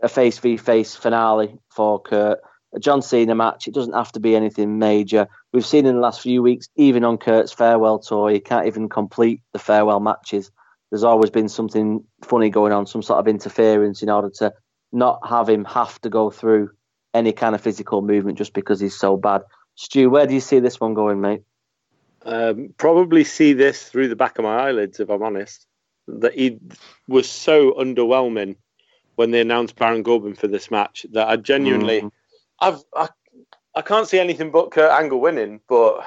a 0.00 0.08
face 0.08 0.38
v 0.38 0.56
face 0.56 0.96
finale 0.96 1.56
for 1.68 2.00
Kurt. 2.00 2.40
A 2.74 2.80
John 2.80 3.02
Cena 3.02 3.34
match. 3.34 3.68
It 3.68 3.74
doesn't 3.74 3.92
have 3.92 4.12
to 4.12 4.20
be 4.20 4.34
anything 4.34 4.78
major. 4.78 5.28
We've 5.52 5.66
seen 5.66 5.86
in 5.86 5.96
the 5.96 6.00
last 6.00 6.22
few 6.22 6.42
weeks, 6.42 6.68
even 6.76 7.04
on 7.04 7.18
Kurt's 7.18 7.52
farewell 7.52 7.98
tour, 7.98 8.30
he 8.30 8.40
can't 8.40 8.66
even 8.66 8.88
complete 8.88 9.42
the 9.52 9.58
farewell 9.58 10.00
matches. 10.00 10.50
There's 10.90 11.04
always 11.04 11.30
been 11.30 11.48
something 11.48 12.04
funny 12.22 12.50
going 12.50 12.72
on, 12.72 12.86
some 12.86 13.02
sort 13.02 13.18
of 13.18 13.28
interference 13.28 14.02
in 14.02 14.10
order 14.10 14.30
to 14.36 14.52
not 14.92 15.26
have 15.26 15.48
him 15.48 15.64
have 15.64 16.00
to 16.02 16.10
go 16.10 16.30
through 16.30 16.70
any 17.14 17.32
kind 17.32 17.54
of 17.54 17.60
physical 17.60 18.02
movement 18.02 18.38
just 18.38 18.52
because 18.52 18.80
he's 18.80 18.98
so 18.98 19.16
bad. 19.16 19.42
Stu, 19.74 20.10
where 20.10 20.26
do 20.26 20.34
you 20.34 20.40
see 20.40 20.60
this 20.60 20.80
one 20.80 20.94
going, 20.94 21.20
mate? 21.20 21.42
Um, 22.24 22.74
probably 22.76 23.24
see 23.24 23.52
this 23.52 23.82
through 23.82 24.08
the 24.08 24.16
back 24.16 24.38
of 24.38 24.44
my 24.44 24.68
eyelids, 24.68 25.00
if 25.00 25.10
I'm 25.10 25.22
honest. 25.22 25.66
That 26.08 26.34
he 26.34 26.58
was 27.08 27.28
so 27.28 27.72
underwhelming 27.72 28.56
when 29.16 29.30
they 29.30 29.40
announced 29.40 29.76
Baron 29.76 30.04
Corbin 30.04 30.34
for 30.34 30.46
this 30.48 30.70
match 30.70 31.06
that 31.12 31.28
I 31.28 31.36
genuinely, 31.36 32.02
Mm. 32.02 32.10
I've, 32.62 32.82
I, 32.94 33.08
I 33.74 33.82
can't 33.82 34.08
see 34.08 34.18
anything 34.18 34.50
but 34.50 34.70
Kurt 34.70 34.90
Angle 34.90 35.20
winning, 35.20 35.60
but 35.68 36.04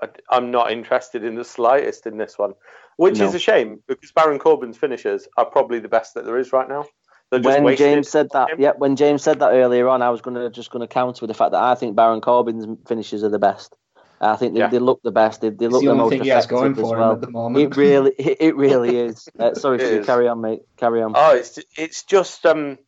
I, 0.00 0.08
I'm 0.30 0.50
not 0.50 0.72
interested 0.72 1.24
in 1.24 1.34
the 1.34 1.44
slightest 1.44 2.06
in 2.06 2.18
this 2.18 2.38
one, 2.38 2.54
which 2.96 3.18
No. 3.18 3.26
is 3.26 3.34
a 3.34 3.38
shame 3.38 3.82
because 3.86 4.12
Baron 4.12 4.38
Corbin's 4.38 4.76
finishers 4.76 5.28
are 5.36 5.46
probably 5.46 5.78
the 5.78 5.88
best 5.88 6.14
that 6.14 6.24
there 6.24 6.38
is 6.38 6.52
right 6.52 6.68
now. 6.68 6.84
Just 7.32 7.62
when 7.62 7.76
James 7.76 8.10
said 8.10 8.28
that, 8.34 8.50
him. 8.50 8.60
yeah, 8.60 8.72
when 8.76 8.94
James 8.94 9.22
said 9.22 9.38
that 9.38 9.52
earlier 9.52 9.88
on, 9.88 10.02
I 10.02 10.10
was 10.10 10.20
gonna 10.20 10.50
just 10.50 10.70
gonna 10.70 10.86
counter 10.86 11.22
with 11.22 11.28
the 11.28 11.34
fact 11.34 11.52
that 11.52 11.62
I 11.62 11.74
think 11.74 11.96
Baron 11.96 12.20
Corbin's 12.20 12.66
finishes 12.86 13.24
are 13.24 13.30
the 13.30 13.38
best. 13.38 13.74
I 14.20 14.36
think 14.36 14.52
they, 14.52 14.60
Yeah. 14.60 14.68
they 14.68 14.78
look 14.78 15.00
the 15.02 15.12
best. 15.12 15.40
They, 15.40 15.48
they 15.48 15.64
it's 15.64 15.72
look 15.72 15.80
the 15.80 15.86
the 15.86 15.92
only 15.92 16.02
most 16.04 16.10
thing 16.10 16.22
he 16.24 16.28
has 16.28 16.44
effective 16.44 16.58
going 16.58 16.72
as 16.72 16.78
for 16.78 16.94
him 16.96 17.00
well. 17.00 17.12
at 17.12 17.20
the 17.22 17.30
moment. 17.30 17.64
It 17.64 17.76
really, 17.78 18.10
it, 18.18 18.36
it 18.40 18.56
really 18.56 18.96
is. 18.96 19.28
Uh, 19.38 19.54
sorry, 19.54 19.78
It 19.78 19.86
Stu, 19.86 20.04
carry 20.04 20.28
on, 20.28 20.42
mate. 20.42 20.60
Carry 20.76 21.02
on. 21.02 21.12
Oh, 21.16 21.34
it's 21.34 21.58
it's 21.76 22.04
just 22.04 22.44
um, 22.44 22.78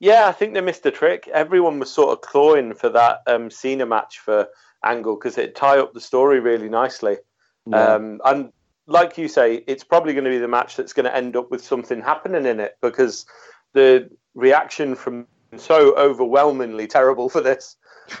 yeah. 0.00 0.26
I 0.26 0.32
think 0.32 0.54
they 0.54 0.60
missed 0.60 0.84
a 0.86 0.90
trick. 0.90 1.28
Everyone 1.32 1.78
was 1.78 1.92
sort 1.92 2.10
of 2.10 2.20
clawing 2.22 2.74
for 2.74 2.88
that 2.88 3.20
um 3.26 3.50
Cena 3.50 3.86
match 3.86 4.18
for 4.18 4.48
Angle 4.84 5.16
because 5.16 5.38
it 5.38 5.54
tie 5.54 5.78
up 5.78 5.92
the 5.94 6.00
story 6.00 6.40
really 6.40 6.68
nicely. 6.68 7.18
Yeah. 7.66 7.94
Um, 7.94 8.20
and 8.24 8.52
like 8.86 9.16
you 9.18 9.28
say, 9.28 9.62
it's 9.66 9.84
probably 9.84 10.14
going 10.14 10.24
to 10.24 10.30
be 10.30 10.38
the 10.38 10.48
match 10.48 10.74
that's 10.76 10.92
going 10.92 11.04
to 11.04 11.14
end 11.14 11.36
up 11.36 11.50
with 11.50 11.62
something 11.62 12.00
happening 12.00 12.46
in 12.46 12.58
it 12.58 12.76
because 12.82 13.26
the 13.72 14.10
reaction 14.34 14.94
from 14.96 15.26
so 15.56 15.94
overwhelmingly 15.96 16.86
terrible 16.86 17.28
for 17.28 17.40
this 17.40 17.76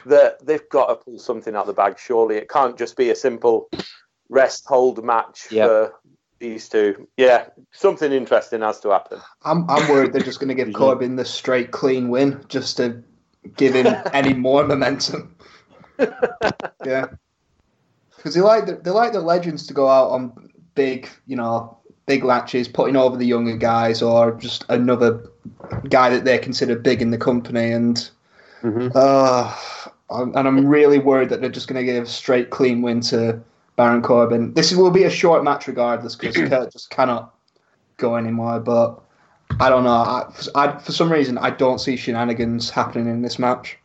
that 0.06 0.44
they've 0.44 0.68
got 0.68 0.86
to 0.86 0.96
pull 0.96 1.18
something 1.18 1.56
out 1.56 1.62
of 1.62 1.66
the 1.66 1.72
bag. 1.72 1.98
Surely 1.98 2.36
it 2.36 2.48
can't 2.48 2.78
just 2.78 2.96
be 2.96 3.10
a 3.10 3.14
simple 3.16 3.68
rest 4.28 4.64
hold 4.66 5.04
match 5.04 5.48
Yep. 5.50 5.68
for 5.68 5.94
these 6.40 6.68
two. 6.68 7.06
Yeah, 7.16 7.46
something 7.70 8.10
interesting 8.10 8.62
has 8.62 8.80
to 8.80 8.90
happen. 8.90 9.20
I'm, 9.44 9.68
I'm 9.70 9.88
worried 9.88 10.12
they're 10.12 10.22
just 10.22 10.40
going 10.40 10.48
to 10.48 10.54
give 10.54 10.72
Corbin 10.74 11.16
the 11.16 11.24
straight 11.24 11.70
clean 11.70 12.08
win 12.08 12.44
just 12.48 12.78
to 12.78 13.02
give 13.56 13.74
him 13.74 13.86
any 14.12 14.34
more 14.34 14.66
momentum. 14.66 15.36
yeah, 16.84 17.06
because 18.16 18.34
they 18.34 18.40
like 18.40 18.66
the, 18.66 18.76
they 18.76 18.90
like 18.90 19.12
the 19.12 19.20
legends 19.20 19.66
to 19.66 19.74
go 19.74 19.86
out 19.86 20.10
on 20.10 20.50
big, 20.74 21.08
you 21.26 21.36
know, 21.36 21.76
big 22.06 22.24
matches, 22.24 22.66
putting 22.66 22.96
over 22.96 23.16
the 23.16 23.26
younger 23.26 23.56
guys 23.56 24.02
or 24.02 24.32
just 24.32 24.64
another 24.68 25.28
guy 25.88 26.08
that 26.10 26.24
they 26.24 26.38
consider 26.38 26.76
big 26.76 27.02
in 27.02 27.10
the 27.10 27.18
company. 27.18 27.70
And 27.70 28.10
uh, 28.64 29.56
I'm- 30.10 30.32
and 30.34 30.48
I'm 30.48 30.66
really 30.66 30.98
worried 30.98 31.28
that 31.28 31.40
they're 31.40 31.50
just 31.50 31.68
going 31.68 31.84
to 31.84 31.92
give 31.92 32.02
a 32.02 32.06
straight 32.06 32.50
clean 32.50 32.82
win 32.82 33.00
to 33.02 33.40
Baron 33.80 34.02
Corbin. 34.02 34.52
This 34.52 34.76
will 34.76 34.90
be 34.90 35.04
a 35.04 35.10
short 35.10 35.42
match 35.42 35.66
regardless 35.66 36.14
because 36.14 36.36
Kurt 36.50 36.70
just 36.70 36.90
cannot 36.90 37.34
go 37.96 38.14
anymore. 38.14 38.60
But 38.60 39.02
I 39.58 39.70
don't 39.70 39.84
know. 39.84 39.90
I, 39.90 40.30
I, 40.54 40.78
for 40.78 40.92
some 40.92 41.10
reason, 41.10 41.38
I 41.38 41.48
don't 41.48 41.78
see 41.78 41.96
shenanigans 41.96 42.68
happening 42.68 43.08
in 43.08 43.22
this 43.22 43.38
match. 43.38 43.78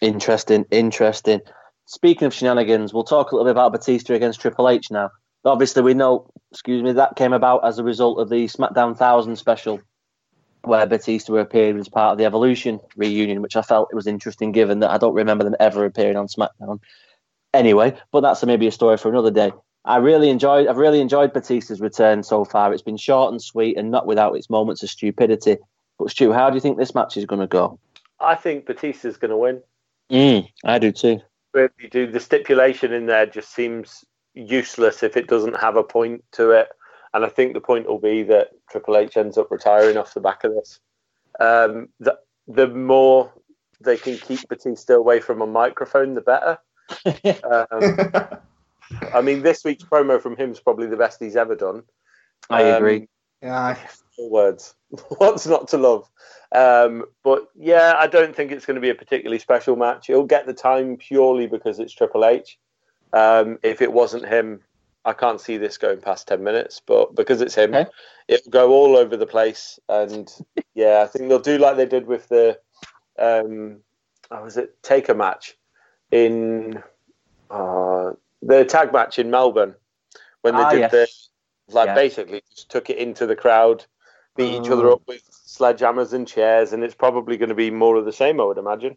Interesting, 0.00 0.66
interesting. 0.70 1.40
Speaking 1.86 2.26
of 2.26 2.32
shenanigans, 2.32 2.94
we'll 2.94 3.02
talk 3.02 3.32
a 3.32 3.34
little 3.34 3.44
bit 3.44 3.50
about 3.50 3.72
Batista 3.72 4.14
against 4.14 4.40
Triple 4.40 4.68
H 4.68 4.88
now. 4.88 5.10
Obviously, 5.44 5.82
we 5.82 5.94
know, 5.94 6.30
excuse 6.52 6.80
me, 6.80 6.92
that 6.92 7.16
came 7.16 7.32
about 7.32 7.66
as 7.66 7.80
a 7.80 7.82
result 7.82 8.20
of 8.20 8.28
the 8.28 8.44
SmackDown 8.44 8.90
1000 8.90 9.34
special 9.34 9.80
where 10.62 10.86
Batista 10.86 11.34
appeared 11.34 11.76
as 11.76 11.88
part 11.88 12.12
of 12.12 12.18
the 12.18 12.24
Evolution 12.24 12.78
reunion, 12.94 13.42
which 13.42 13.56
I 13.56 13.62
felt 13.62 13.88
it 13.90 13.96
was 13.96 14.06
interesting 14.06 14.52
given 14.52 14.78
that 14.78 14.90
I 14.90 14.98
don't 14.98 15.14
remember 15.14 15.42
them 15.42 15.56
ever 15.58 15.84
appearing 15.84 16.16
on 16.16 16.28
SmackDown. 16.28 16.78
Anyway, 17.52 17.96
but 18.12 18.20
that's 18.20 18.44
maybe 18.44 18.66
a 18.66 18.72
story 18.72 18.96
for 18.96 19.08
another 19.08 19.30
day. 19.30 19.52
I 19.84 19.96
really 19.96 20.30
enjoyed 20.30 20.68
I've 20.68 20.76
really 20.76 21.00
enjoyed 21.00 21.32
Batista's 21.32 21.80
return 21.80 22.22
so 22.22 22.44
far. 22.44 22.72
It's 22.72 22.82
been 22.82 22.96
short 22.96 23.32
and 23.32 23.42
sweet 23.42 23.76
and 23.76 23.90
not 23.90 24.06
without 24.06 24.36
its 24.36 24.50
moments 24.50 24.82
of 24.82 24.90
stupidity. 24.90 25.56
But 25.98 26.10
Stu, 26.10 26.32
how 26.32 26.50
do 26.50 26.54
you 26.54 26.60
think 26.60 26.78
this 26.78 26.94
match 26.94 27.16
is 27.16 27.26
going 27.26 27.40
to 27.40 27.46
go? 27.46 27.78
I 28.20 28.34
think 28.34 28.66
Batista's 28.66 29.16
going 29.16 29.30
to 29.30 29.36
win. 29.36 29.62
Mm, 30.10 30.48
I 30.64 30.78
do 30.78 30.92
too. 30.92 31.20
really 31.52 31.70
do. 31.90 32.06
The 32.06 32.20
stipulation 32.20 32.92
in 32.92 33.06
there 33.06 33.26
just 33.26 33.54
seems 33.54 34.04
useless 34.34 35.02
if 35.02 35.16
it 35.16 35.26
doesn't 35.26 35.56
have 35.56 35.76
a 35.76 35.82
point 35.82 36.24
to 36.32 36.50
it. 36.50 36.68
And 37.12 37.24
I 37.24 37.28
think 37.28 37.54
the 37.54 37.60
point 37.60 37.88
will 37.88 37.98
be 37.98 38.22
that 38.24 38.50
Triple 38.70 38.96
H 38.96 39.16
ends 39.16 39.36
up 39.36 39.50
retiring 39.50 39.96
off 39.96 40.14
the 40.14 40.20
back 40.20 40.44
of 40.44 40.54
this. 40.54 40.78
Um, 41.40 41.88
the, 41.98 42.18
the 42.46 42.68
more 42.68 43.32
they 43.80 43.96
can 43.96 44.16
keep 44.18 44.48
Batista 44.48 44.94
away 44.94 45.20
from 45.20 45.40
a 45.40 45.46
microphone, 45.46 46.14
the 46.14 46.20
better. 46.20 46.58
Um, 47.44 47.98
I 49.14 49.20
mean, 49.22 49.42
this 49.42 49.64
week's 49.64 49.84
promo 49.84 50.20
from 50.20 50.36
him 50.36 50.50
is 50.50 50.60
probably 50.60 50.86
the 50.86 50.96
best 50.96 51.20
he's 51.20 51.36
ever 51.36 51.54
done. 51.54 51.82
I 52.48 52.62
Um, 52.62 52.76
agree. 52.76 53.08
yeah, 53.42 53.74
Four 54.16 54.30
words. 54.30 54.74
What's 55.18 55.46
not 55.46 55.68
to 55.68 55.78
love? 55.78 56.08
Um, 56.52 57.04
but 57.22 57.48
yeah, 57.56 57.94
I 57.96 58.06
don't 58.06 58.34
think 58.34 58.50
it's 58.52 58.66
going 58.66 58.74
to 58.74 58.80
be 58.80 58.90
a 58.90 58.94
particularly 58.94 59.38
special 59.38 59.76
match. 59.76 60.10
It'll 60.10 60.24
get 60.26 60.46
the 60.46 60.54
time 60.54 60.96
purely 60.96 61.46
because 61.46 61.78
it's 61.78 61.92
Triple 61.94 62.24
H. 62.24 62.58
Um, 63.12 63.58
if 63.62 63.80
it 63.82 63.92
wasn't 63.92 64.26
him, 64.28 64.60
I 65.04 65.12
can't 65.12 65.40
see 65.40 65.56
this 65.56 65.78
going 65.78 66.00
past 66.00 66.28
10 66.28 66.42
minutes. 66.42 66.80
But 66.84 67.14
because 67.14 67.40
it's 67.40 67.54
him, 67.54 67.74
Okay. 67.74 67.90
it'll 68.28 68.50
go 68.50 68.72
all 68.72 68.96
over 68.96 69.16
the 69.16 69.26
place. 69.26 69.78
And 69.88 70.30
yeah, 70.74 71.02
I 71.02 71.06
think 71.06 71.28
they'll 71.28 71.38
do 71.38 71.58
like 71.58 71.76
they 71.76 71.86
did 71.86 72.06
with 72.06 72.28
the, 72.28 72.58
um, 73.18 73.78
how 74.30 74.42
was 74.44 74.56
it, 74.56 74.82
Taker 74.82 75.14
match 75.14 75.56
in 76.10 76.82
uh, 77.50 78.12
the 78.42 78.64
tag 78.64 78.92
match 78.92 79.18
in 79.18 79.30
Melbourne 79.30 79.74
when 80.42 80.54
they 80.56 80.62
Ah, 80.62 80.70
did 80.70 80.80
yes. 80.80 80.90
the, 80.90 81.74
like 81.74 81.86
Yeah. 81.88 81.94
basically 81.94 82.42
just 82.54 82.70
took 82.70 82.90
it 82.90 82.98
into 82.98 83.26
the 83.26 83.36
crowd, 83.36 83.84
beat 84.36 84.54
each 84.54 84.70
other 84.70 84.88
Oh. 84.88 84.94
up 84.94 85.02
with 85.06 85.22
sledgehammers 85.30 86.12
and 86.12 86.26
chairs, 86.26 86.72
and 86.72 86.82
it's 86.84 86.94
probably 86.94 87.36
going 87.36 87.48
to 87.48 87.54
be 87.54 87.70
more 87.70 87.96
of 87.96 88.04
the 88.04 88.12
same, 88.12 88.40
I 88.40 88.44
would 88.44 88.58
imagine. 88.58 88.96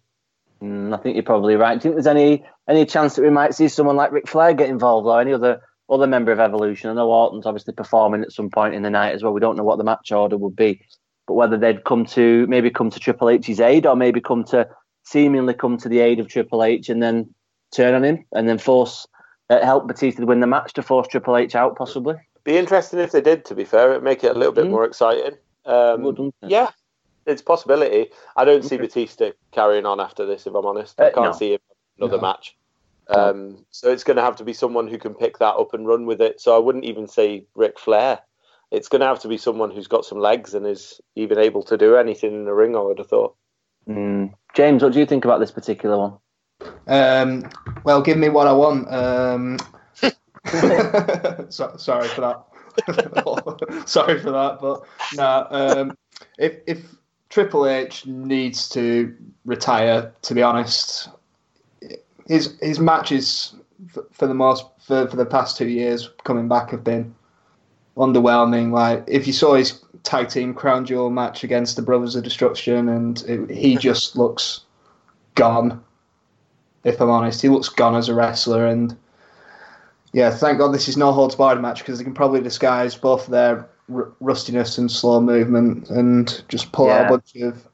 Mm, 0.61 0.93
I 0.93 0.97
think 0.97 1.15
you're 1.15 1.23
probably 1.23 1.55
right. 1.55 1.73
Do 1.79 1.89
you 1.89 1.93
think 1.93 1.95
there's 1.95 2.07
any 2.15 2.45
any 2.67 2.85
chance 2.85 3.15
that 3.15 3.21
we 3.23 3.29
might 3.29 3.53
see 3.53 3.67
someone 3.67 3.97
like 3.97 4.11
Ric 4.13 4.27
Flair 4.29 4.53
get 4.53 4.69
involved 4.69 5.07
or 5.07 5.19
any 5.19 5.33
other 5.33 5.61
other 5.89 6.07
member 6.07 6.31
of 6.31 6.39
Evolution? 6.39 6.89
I 6.89 6.93
know 6.93 7.09
Orton's 7.11 7.45
obviously 7.45 7.73
performing 7.73 8.21
at 8.21 8.31
some 8.31 8.49
point 8.49 8.73
in 8.73 8.83
the 8.83 8.89
night 8.89 9.13
as 9.13 9.21
well. 9.23 9.33
We 9.33 9.41
don't 9.41 9.57
know 9.57 9.63
what 9.65 9.77
the 9.77 9.83
match 9.83 10.11
order 10.13 10.37
would 10.37 10.55
be, 10.55 10.81
but 11.27 11.33
whether 11.33 11.57
they'd 11.57 11.83
come 11.83 12.05
to 12.05 12.47
maybe 12.47 12.69
come 12.69 12.89
to 12.91 12.99
Triple 12.99 13.29
H's 13.29 13.59
aid 13.59 13.85
or 13.85 13.95
maybe 13.97 14.21
come 14.21 14.45
to 14.45 14.69
seemingly 15.03 15.53
come 15.53 15.77
to 15.77 15.89
the 15.89 15.99
aid 15.99 16.19
of 16.19 16.27
Triple 16.27 16.63
H 16.63 16.89
and 16.89 17.01
then 17.01 17.33
turn 17.71 17.93
on 17.93 18.03
him 18.03 18.25
and 18.31 18.47
then 18.47 18.57
force 18.57 19.07
uh, 19.49 19.63
help 19.63 19.87
Batista 19.87 20.21
to 20.21 20.25
win 20.25 20.39
the 20.39 20.47
match 20.47 20.73
to 20.73 20.81
force 20.83 21.07
Triple 21.07 21.37
H 21.37 21.55
out 21.55 21.75
possibly. 21.75 22.15
Be 22.43 22.57
interesting 22.57 22.99
if 22.99 23.11
they 23.11 23.21
did. 23.21 23.45
To 23.45 23.55
be 23.55 23.65
fair, 23.65 23.91
it'd 23.91 24.03
make 24.03 24.23
it 24.23 24.35
a 24.35 24.37
little 24.39 24.53
bit 24.53 24.65
Mhm. 24.65 24.71
more 24.71 24.85
exciting. 24.85 25.37
Um, 25.65 26.03
Would, 26.03 26.17
wouldn't 26.17 26.35
it? 26.41 26.49
yeah, 26.49 26.69
it's 27.25 27.41
a 27.41 27.45
possibility. 27.45 28.11
I 28.35 28.45
don't 28.45 28.63
see 28.63 28.77
Batista 28.77 29.31
carrying 29.51 29.85
on 29.85 29.99
after 29.99 30.25
this. 30.25 30.45
If 30.47 30.53
I'm 30.55 30.65
honest, 30.65 30.99
I 30.99 31.05
Uh, 31.05 31.11
can't 31.11 31.25
no. 31.27 31.31
see 31.31 31.53
him 31.53 31.59
another 31.97 32.17
No. 32.17 32.21
match. 32.21 32.57
Um, 33.09 33.65
so 33.69 33.91
it's 33.91 34.03
going 34.03 34.15
to 34.17 34.23
have 34.23 34.37
to 34.37 34.43
be 34.45 34.53
someone 34.53 34.87
who 34.87 34.97
can 34.97 35.13
pick 35.13 35.37
that 35.39 35.55
up 35.55 35.73
and 35.73 35.87
run 35.87 36.05
with 36.05 36.21
it. 36.21 36.39
So 36.39 36.55
I 36.55 36.59
wouldn't 36.59 36.85
even 36.85 37.07
say 37.07 37.45
Ric 37.55 37.77
Flair. 37.79 38.19
It's 38.71 38.87
going 38.87 39.01
to 39.01 39.05
have 39.07 39.19
to 39.19 39.27
be 39.27 39.37
someone 39.37 39.71
who's 39.71 39.87
got 39.87 40.05
some 40.05 40.19
legs 40.19 40.53
and 40.53 40.65
is 40.65 40.99
even 41.15 41.37
able 41.37 41.63
to 41.63 41.77
do 41.77 41.95
anything 41.95 42.33
in 42.33 42.45
the 42.45 42.53
ring. 42.53 42.75
I 42.75 42.79
would 42.81 42.97
have 42.97 43.07
thought. 43.09 43.35
Mm. 43.87 44.33
James, 44.53 44.83
what 44.83 44.93
do 44.93 44.99
you 44.99 45.05
think 45.05 45.25
about 45.25 45.39
this 45.39 45.51
particular 45.51 45.97
one? 45.97 46.13
Um, 46.87 47.49
well, 47.83 48.01
give 48.01 48.17
me 48.17 48.29
what 48.29 48.47
I 48.47 48.53
want. 48.53 48.91
Um, 48.91 49.57
so, 51.49 51.75
sorry 51.77 52.07
for 52.09 52.21
that. 52.21 52.45
sorry 53.85 54.19
for 54.19 54.31
that, 54.31 54.59
but 54.61 54.83
no. 55.15 55.47
Um, 55.49 55.97
if 56.37 56.57
if 56.65 56.95
Triple 57.29 57.67
H 57.67 58.05
needs 58.05 58.69
to 58.69 59.15
retire, 59.45 60.13
to 60.23 60.33
be 60.33 60.41
honest, 60.41 61.09
his 62.27 62.57
his 62.61 62.79
matches 62.79 63.55
for, 63.89 64.05
for 64.11 64.27
the 64.27 64.33
most 64.33 64.65
for, 64.79 65.07
for 65.07 65.15
the 65.15 65.25
past 65.25 65.57
two 65.57 65.67
years 65.67 66.09
coming 66.23 66.47
back 66.47 66.71
have 66.71 66.83
been 66.83 67.13
underwhelming. 67.97 68.71
Like 68.71 69.03
if 69.07 69.27
you 69.27 69.33
saw 69.33 69.55
his 69.55 69.82
tag 70.03 70.29
team 70.29 70.53
crown 70.53 70.85
jewel 70.85 71.09
match 71.09 71.43
against 71.43 71.75
the 71.75 71.81
Brothers 71.81 72.15
of 72.15 72.23
Destruction, 72.23 72.89
and 72.89 73.23
it, 73.27 73.49
he 73.49 73.75
just 73.89 74.15
looks 74.15 74.61
gone 75.35 75.83
if 76.83 76.99
I'm 77.01 77.09
honest. 77.09 77.41
He 77.41 77.49
looks 77.49 77.69
gone 77.69 77.95
as 77.95 78.09
a 78.09 78.13
wrestler, 78.13 78.65
and 78.65 78.95
yeah, 80.11 80.29
thank 80.29 80.59
God 80.59 80.73
this 80.73 80.87
is 80.87 80.97
no 80.97 81.11
holds 81.11 81.35
barred 81.35 81.61
match 81.61 81.79
because 81.79 81.97
they 81.97 82.03
can 82.03 82.13
probably 82.13 82.41
disguise 82.41 82.95
both 82.95 83.27
their 83.27 83.67
r- 83.93 84.11
rustiness 84.19 84.77
and 84.77 84.91
slow 84.91 85.19
movement 85.21 85.89
and 85.89 86.43
just 86.49 86.71
pull 86.71 86.89
out 86.89 87.05
a 87.05 87.09
bunch 87.09 87.35
of 87.37 87.67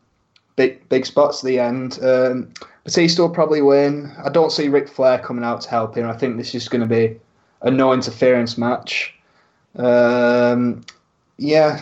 big 0.55 0.87
big 0.89 1.05
spots 1.05 1.43
at 1.43 1.47
the 1.47 1.59
end. 1.59 1.99
Um, 2.03 2.53
Batista 2.83 3.23
will 3.23 3.29
probably 3.29 3.61
win. 3.61 4.11
I 4.23 4.29
don't 4.29 4.51
see 4.51 4.67
Ric 4.67 4.87
Flair 4.87 5.19
coming 5.19 5.43
out 5.43 5.61
to 5.61 5.69
help 5.69 5.95
him. 5.95 6.07
I 6.07 6.13
think 6.13 6.37
this 6.37 6.55
is 6.55 6.69
going 6.69 6.81
to 6.81 6.87
be 6.87 7.19
a 7.61 7.69
no 7.69 7.93
interference 7.93 8.57
match. 8.57 9.13
Um, 9.75 10.83
yeah, 11.39 11.81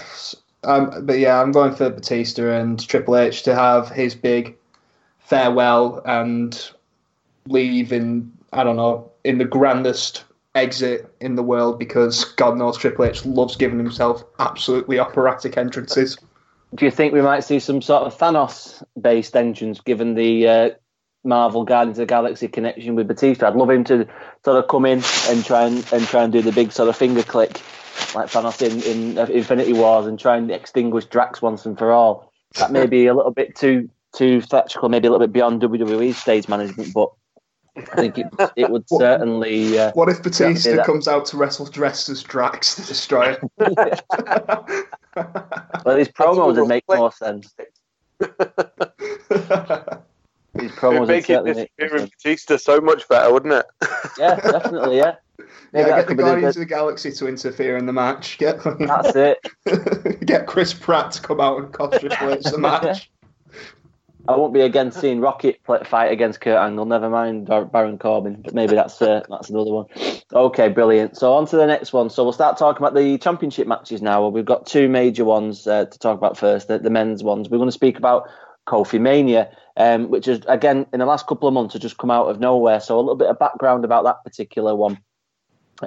um, 0.63 1.05
but 1.05 1.19
yeah, 1.19 1.41
I'm 1.41 1.51
going 1.51 1.73
for 1.73 1.89
Batista 1.89 2.51
and 2.51 2.79
Triple 2.87 3.17
H 3.17 3.43
to 3.43 3.55
have 3.55 3.89
his 3.89 4.15
big 4.15 4.55
farewell 5.19 6.01
and 6.05 6.71
leave 7.47 7.91
in 7.91 8.31
I 8.53 8.63
don't 8.63 8.75
know 8.75 9.11
in 9.23 9.39
the 9.39 9.45
grandest 9.45 10.23
exit 10.55 11.13
in 11.19 11.35
the 11.35 11.43
world 11.43 11.79
because 11.79 12.23
God 12.23 12.57
knows 12.57 12.77
Triple 12.77 13.05
H 13.05 13.25
loves 13.25 13.55
giving 13.55 13.77
himself 13.77 14.23
absolutely 14.39 14.99
operatic 14.99 15.57
entrances. 15.57 16.17
Do 16.75 16.85
you 16.85 16.91
think 16.91 17.13
we 17.13 17.21
might 17.21 17.41
see 17.41 17.59
some 17.59 17.81
sort 17.81 18.03
of 18.03 18.17
Thanos 18.17 18.83
based 18.99 19.35
entrance 19.35 19.79
given 19.79 20.15
the 20.15 20.47
uh, 20.47 20.69
Marvel 21.23 21.63
Guardians 21.63 21.97
of 21.97 22.03
the 22.03 22.05
Galaxy 22.07 22.47
connection 22.47 22.95
with 22.95 23.07
Batista? 23.07 23.47
I'd 23.47 23.55
love 23.55 23.69
him 23.69 23.83
to 23.85 24.07
sort 24.43 24.57
of 24.57 24.67
come 24.69 24.85
in 24.85 25.01
and 25.27 25.45
try 25.45 25.63
and, 25.63 25.85
and 25.93 26.05
try 26.05 26.23
and 26.23 26.33
do 26.33 26.41
the 26.41 26.51
big 26.51 26.71
sort 26.71 26.89
of 26.89 26.97
finger 26.97 27.23
click 27.23 27.61
like 28.15 28.29
Thanos 28.29 28.61
in, 28.61 28.81
in 28.83 29.17
uh, 29.17 29.25
Infinity 29.25 29.73
Wars 29.73 30.05
and 30.05 30.19
try 30.19 30.37
and 30.37 30.51
extinguish 30.51 31.05
Drax 31.05 31.41
once 31.41 31.65
and 31.65 31.77
for 31.77 31.91
all. 31.91 32.31
That 32.55 32.71
may 32.71 32.85
be 32.85 33.07
a 33.07 33.13
little 33.13 33.31
bit 33.31 33.55
too 33.55 33.89
too 34.15 34.41
theatrical, 34.41 34.89
maybe 34.89 35.07
a 35.07 35.11
little 35.11 35.25
bit 35.25 35.33
beyond 35.33 35.61
WWE 35.61 36.13
stage 36.13 36.47
management, 36.47 36.93
but 36.93 37.09
I 37.75 37.95
think 37.95 38.17
it, 38.17 38.27
it 38.55 38.69
would 38.69 38.87
certainly. 38.89 39.77
Uh, 39.77 39.91
What 39.93 40.09
if 40.09 40.23
Batista 40.23 40.75
Yeah, 40.75 40.83
comes 40.83 41.07
out 41.07 41.25
to 41.27 41.37
wrestle 41.37 41.65
dressed 41.65 42.09
as 42.09 42.23
Drax 42.23 42.75
the 42.75 42.83
Destroyer? 42.83 43.39
well, 43.57 44.65
these 45.97 46.09
promos 46.09 46.59
would 46.59 46.67
make 46.67 46.83
more 46.89 47.11
sense. 47.11 47.53
These 48.19 48.29
promos 50.71 50.91
It'd 50.91 50.99
would 50.99 51.07
make 51.07 51.29
it 51.29 51.37
certainly 51.45 51.53
make 51.53 51.71
more 51.79 51.99
sense. 51.99 52.11
Batista 52.23 52.57
so 52.57 52.81
much 52.81 53.07
better, 53.07 53.31
wouldn't 53.31 53.53
it? 53.53 53.65
Yeah, 54.17 54.35
definitely, 54.35 54.97
yeah. 54.97 55.15
yeah, 55.73 55.87
get 55.87 56.07
the 56.07 56.15
Guardians 56.15 56.55
of 56.55 56.61
the 56.61 56.65
Galaxy 56.65 57.11
to 57.11 57.27
interfere 57.27 57.77
in 57.77 57.85
the 57.85 57.93
match. 57.93 58.37
Get 58.39 58.63
that's 58.63 59.15
it. 59.15 60.25
get 60.25 60.47
Chris 60.47 60.73
Pratt 60.73 61.11
to 61.13 61.21
come 61.21 61.39
out 61.39 61.57
and 61.59 61.71
cost 61.71 62.01
the 62.01 62.57
match. 62.57 63.09
I 64.29 64.35
won't 64.35 64.53
be 64.53 64.61
again 64.61 64.91
seeing 64.91 65.21
Rocket 65.21 65.59
fight 65.85 66.11
against 66.11 66.41
Kurt 66.41 66.57
Angle. 66.57 66.85
Never 66.85 67.09
mind 67.09 67.47
Baron 67.47 67.97
Corbin, 67.97 68.41
but 68.41 68.53
maybe 68.53 68.75
that's 68.75 69.01
uh, 69.01 69.23
that's 69.29 69.49
another 69.49 69.71
one. 69.71 69.85
Okay, 70.33 70.67
brilliant. 70.67 71.15
So 71.15 71.33
on 71.33 71.47
to 71.47 71.55
the 71.55 71.65
next 71.65 71.93
one. 71.93 72.09
So 72.09 72.23
we'll 72.23 72.33
start 72.33 72.57
talking 72.57 72.81
about 72.81 72.93
the 72.93 73.17
championship 73.19 73.67
matches 73.67 74.01
now. 74.01 74.27
We've 74.27 74.43
got 74.43 74.65
two 74.65 74.89
major 74.89 75.23
ones 75.23 75.65
uh, 75.65 75.85
to 75.85 75.99
talk 75.99 76.17
about 76.17 76.37
first. 76.37 76.67
The, 76.67 76.79
the, 76.79 76.89
men's 76.89 77.23
ones. 77.23 77.49
We're 77.49 77.57
going 77.57 77.69
to 77.69 77.73
speak 77.73 77.97
about 77.97 78.27
Kofi 78.67 78.99
Mania, 78.99 79.49
um, 79.77 80.09
which 80.09 80.27
is 80.27 80.41
again 80.47 80.85
in 80.91 80.99
the 80.99 81.05
last 81.05 81.27
couple 81.27 81.47
of 81.47 81.53
months 81.53 81.73
has 81.73 81.81
just 81.81 81.97
come 81.97 82.11
out 82.11 82.27
of 82.27 82.41
nowhere. 82.41 82.81
So 82.81 82.97
a 82.97 82.99
little 82.99 83.15
bit 83.15 83.29
of 83.29 83.39
background 83.39 83.85
about 83.85 84.03
that 84.03 84.23
particular 84.25 84.75
one. 84.75 84.99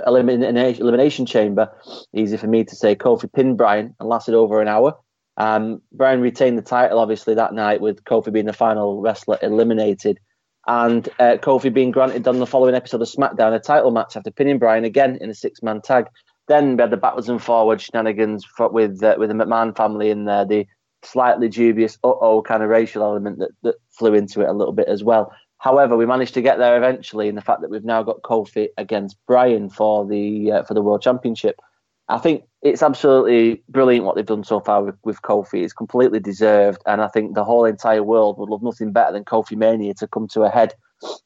Elimination, 0.07 0.82
elimination 0.82 1.26
chamber. 1.26 1.72
Easy 2.14 2.36
for 2.36 2.47
me 2.47 2.64
to 2.64 2.76
say. 2.76 2.95
Kofi 2.95 3.32
pinned 3.32 3.59
Bryan 3.59 3.95
and 3.99 4.09
lasted 4.09 4.34
over 4.34 4.61
an 4.61 4.68
hour. 4.68 4.97
Um, 5.36 5.80
Bryan 5.93 6.20
retained 6.20 6.59
the 6.59 6.62
title, 6.62 6.99
obviously, 6.99 7.34
that 7.34 7.55
night 7.55 7.80
with 7.80 8.05
Kofi 8.05 8.32
being 8.32 8.47
the 8.47 8.53
final 8.53 9.01
wrestler 9.01 9.38
eliminated. 9.43 10.18
And 10.66 11.09
uh, 11.18 11.38
Kofi 11.41 11.72
being 11.72 11.91
granted 11.91 12.28
on 12.28 12.38
the 12.38 12.47
following 12.47 12.74
episode 12.74 13.03
of 13.03 13.09
SmackDown 13.09 13.55
a 13.55 13.59
title 13.59 13.91
match 13.91 14.16
after 14.16 14.30
pinning 14.30 14.59
Bryan 14.59 14.84
again 14.84 15.18
in 15.20 15.30
a 15.30 15.34
six 15.34 15.62
man 15.62 15.80
tag. 15.80 16.07
Then 16.49 16.76
we 16.76 16.82
had 16.82 16.91
the 16.91 16.97
backwards 16.97 17.28
and 17.28 17.43
forwards 17.43 17.84
shenanigans 17.84 18.45
with 18.59 19.03
uh, 19.03 19.14
with 19.18 19.30
the 19.30 19.34
McMahon 19.34 19.76
family 19.76 20.11
in 20.11 20.24
there, 20.24 20.45
the 20.45 20.66
slightly 21.03 21.49
dubious 21.49 21.97
uh 22.05 22.09
oh 22.09 22.43
kind 22.43 22.62
of 22.62 22.68
racial 22.68 23.03
element 23.03 23.38
that, 23.38 23.51
that 23.62 23.76
flew 23.91 24.12
into 24.14 24.43
it 24.43 24.49
a 24.49 24.53
little 24.53 24.72
bit 24.72 24.88
as 24.88 25.03
well. 25.03 25.32
However, 25.61 25.94
we 25.94 26.06
managed 26.06 26.32
to 26.34 26.42
get 26.42 26.58
there 26.58 26.78
eventually 26.78 27.28
in 27.28 27.34
the 27.34 27.42
fact 27.42 27.61
that 27.61 27.70
we've 27.70 27.84
now 27.84 28.02
got 28.02 28.22
Kofi 28.22 28.68
against 28.78 29.18
Bryan 29.26 29.68
for 29.68 30.06
the 30.06 30.52
uh, 30.52 30.62
for 30.64 30.72
the 30.72 30.80
World 30.80 31.02
Championship. 31.02 31.61
I 32.08 32.16
think 32.16 32.44
it's 32.62 32.82
absolutely 32.82 33.62
brilliant 33.68 34.06
what 34.06 34.16
they've 34.16 34.24
done 34.24 34.42
so 34.42 34.61
far 34.61 34.82
with, 34.82 34.96
with 35.04 35.20
Kofi. 35.20 35.62
It's 35.62 35.74
completely 35.74 36.18
deserved, 36.18 36.82
and 36.86 37.02
I 37.02 37.08
think 37.08 37.34
the 37.34 37.44
whole 37.44 37.66
entire 37.66 38.02
world 38.02 38.38
would 38.38 38.48
love 38.48 38.62
nothing 38.62 38.90
better 38.90 39.12
than 39.12 39.24
Kofi 39.24 39.54
Mania 39.54 39.92
to 39.94 40.08
come 40.08 40.26
to 40.28 40.42
a 40.42 40.50
head 40.50 40.72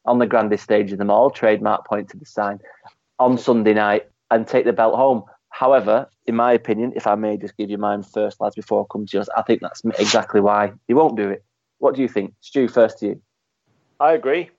on 0.05 0.19
the 0.19 0.27
grandest 0.27 0.65
stage 0.65 0.91
of 0.91 0.99
them 0.99 1.11
all, 1.11 1.31
trademark 1.31 1.87
point 1.87 2.11
to 2.11 2.17
the 2.17 2.27
sign, 2.27 2.59
on 3.21 3.39
Sunday 3.39 3.73
night 3.73 4.09
and 4.33 4.49
take 4.49 4.65
the 4.65 4.73
belt 4.73 4.97
home. 4.97 5.23
However, 5.51 6.09
in 6.27 6.35
my 6.35 6.53
opinion, 6.53 6.93
if 6.97 7.07
I 7.07 7.15
may 7.15 7.37
just 7.37 7.57
give 7.57 7.71
you 7.71 7.79
mine 7.79 8.03
first, 8.03 8.41
lads, 8.41 8.57
before 8.57 8.83
I 8.83 8.87
come 8.93 9.07
to 9.07 9.17
yours, 9.17 9.29
I 9.37 9.43
think 9.43 9.61
that's 9.61 9.83
exactly 10.01 10.41
why 10.41 10.73
he 10.89 10.95
won't 10.95 11.17
do 11.17 11.31
it. 11.31 11.45
What 11.79 11.95
do 11.95 12.03
you 12.03 12.09
think, 12.09 12.35
Stu? 12.41 12.67
First 12.67 12.99
to 12.99 13.07
you. 13.07 13.23
I 14.01 14.13
agree. 14.13 14.51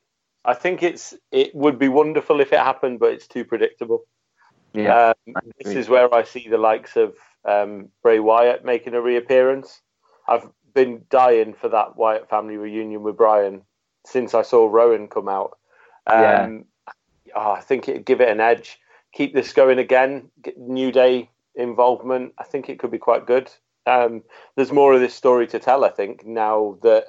I 0.44 0.54
think 0.54 0.84
it's 0.84 1.14
it 1.32 1.54
would 1.56 1.80
be 1.80 1.90
wonderful 1.90 2.40
if 2.40 2.54
it 2.54 2.60
happened, 2.60 3.00
but 3.00 3.12
it's 3.12 3.28
too 3.28 3.44
predictable. 3.44 4.06
Yeah, 4.74 5.14
um, 5.28 5.36
this 5.64 5.76
is 5.76 5.90
where 5.90 6.14
I 6.14 6.24
see 6.24 6.48
the 6.50 6.58
likes 6.58 6.96
of 6.96 7.16
um, 7.46 7.90
Bray 8.04 8.20
Wyatt 8.20 8.66
making 8.66 8.94
a 8.94 9.02
reappearance. 9.02 9.82
I've 10.28 10.48
been 10.74 11.04
dying 11.10 11.54
for 11.54 11.70
that 11.70 11.96
Wyatt 11.96 12.30
family 12.30 12.58
reunion 12.58 13.02
with 13.02 13.18
Bryan 13.18 13.62
since 14.06 14.34
I 14.34 14.44
saw 14.44 14.68
Rowan 14.68 15.08
come 15.08 15.30
out. 15.30 15.58
Um, 16.06 16.22
yeah. 16.22 16.94
Oh, 17.36 17.52
I 17.52 17.62
think 17.62 17.90
it'd 17.90 18.06
give 18.06 18.22
it 18.22 18.30
an 18.30 18.40
edge. 18.40 18.80
Keep 19.14 19.34
this 19.34 19.54
going 19.54 19.80
again. 19.80 20.30
Get 20.42 20.58
New 20.58 20.92
Day 20.92 21.30
involvement. 21.56 22.34
I 22.38 22.44
think 22.44 22.70
it 22.70 22.80
could 22.80 22.92
be 22.92 22.98
quite 22.98 23.26
good. 23.26 23.50
Um, 23.86 24.24
there's 24.56 24.72
more 24.72 24.94
of 24.94 25.00
this 25.00 25.16
story 25.16 25.48
to 25.48 25.60
tell. 25.60 25.84
I 25.86 25.90
think 25.90 26.26
now 26.26 26.78
that 26.82 27.06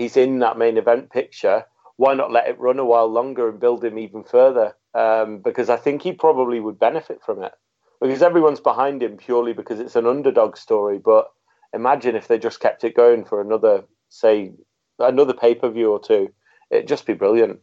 he's 0.00 0.16
in 0.16 0.40
that 0.40 0.58
main 0.58 0.78
event 0.78 1.10
picture, 1.10 1.64
why 1.96 2.14
not 2.14 2.32
let 2.32 2.48
it 2.48 2.58
run 2.58 2.78
a 2.78 2.84
while 2.84 3.06
longer 3.06 3.48
and 3.48 3.60
build 3.60 3.84
him 3.84 3.98
even 3.98 4.24
further? 4.24 4.74
um, 4.94 5.38
because 5.38 5.70
I 5.70 5.76
think 5.76 6.02
he 6.02 6.12
probably 6.12 6.60
would 6.60 6.78
benefit 6.78 7.20
from 7.24 7.42
it 7.42 7.52
because 8.00 8.22
everyone's 8.22 8.60
behind 8.60 9.02
him 9.02 9.16
purely 9.16 9.52
because 9.52 9.80
it's 9.80 9.96
an 9.96 10.06
underdog 10.06 10.56
story. 10.56 10.98
But 10.98 11.30
imagine 11.72 12.16
if 12.16 12.28
they 12.28 12.38
just 12.38 12.60
kept 12.60 12.84
it 12.84 12.96
going 12.96 13.24
for 13.24 13.40
another, 13.40 13.84
say, 14.08 14.52
another 14.98 15.34
pay 15.34 15.54
per 15.54 15.70
view 15.70 15.92
or 15.92 16.00
two, 16.00 16.32
it'd 16.70 16.88
just 16.88 17.06
be 17.06 17.14
brilliant. 17.14 17.60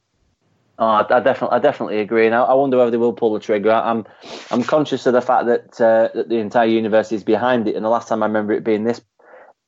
Oh, 0.80 0.86
I 0.86 1.20
definitely, 1.22 1.56
I 1.56 1.60
definitely 1.60 2.00
agree. 2.00 2.28
And 2.28 2.36
I, 2.36 2.44
I 2.44 2.54
wonder 2.54 2.78
whether 2.78 2.92
they 2.92 2.98
will 2.98 3.14
pull 3.14 3.34
the 3.34 3.40
trigger. 3.40 3.72
I'm, 3.72 4.06
I'm 4.52 4.64
conscious 4.64 5.08
of 5.08 5.14
the 5.14 5.22
fact 5.22 5.48
that 5.48 5.82
uh, 5.82 6.10
that 6.14 6.30
the 6.30 6.38
entire 6.38 6.68
universe 6.68 7.12
is 7.12 7.24
behind 7.24 7.68
it. 7.68 7.76
And 7.76 7.84
the 7.84 7.90
last 7.90 8.08
time 8.08 8.22
I 8.22 8.28
remember 8.28 8.54
it 8.54 8.64
being 8.64 8.84
this 8.84 9.02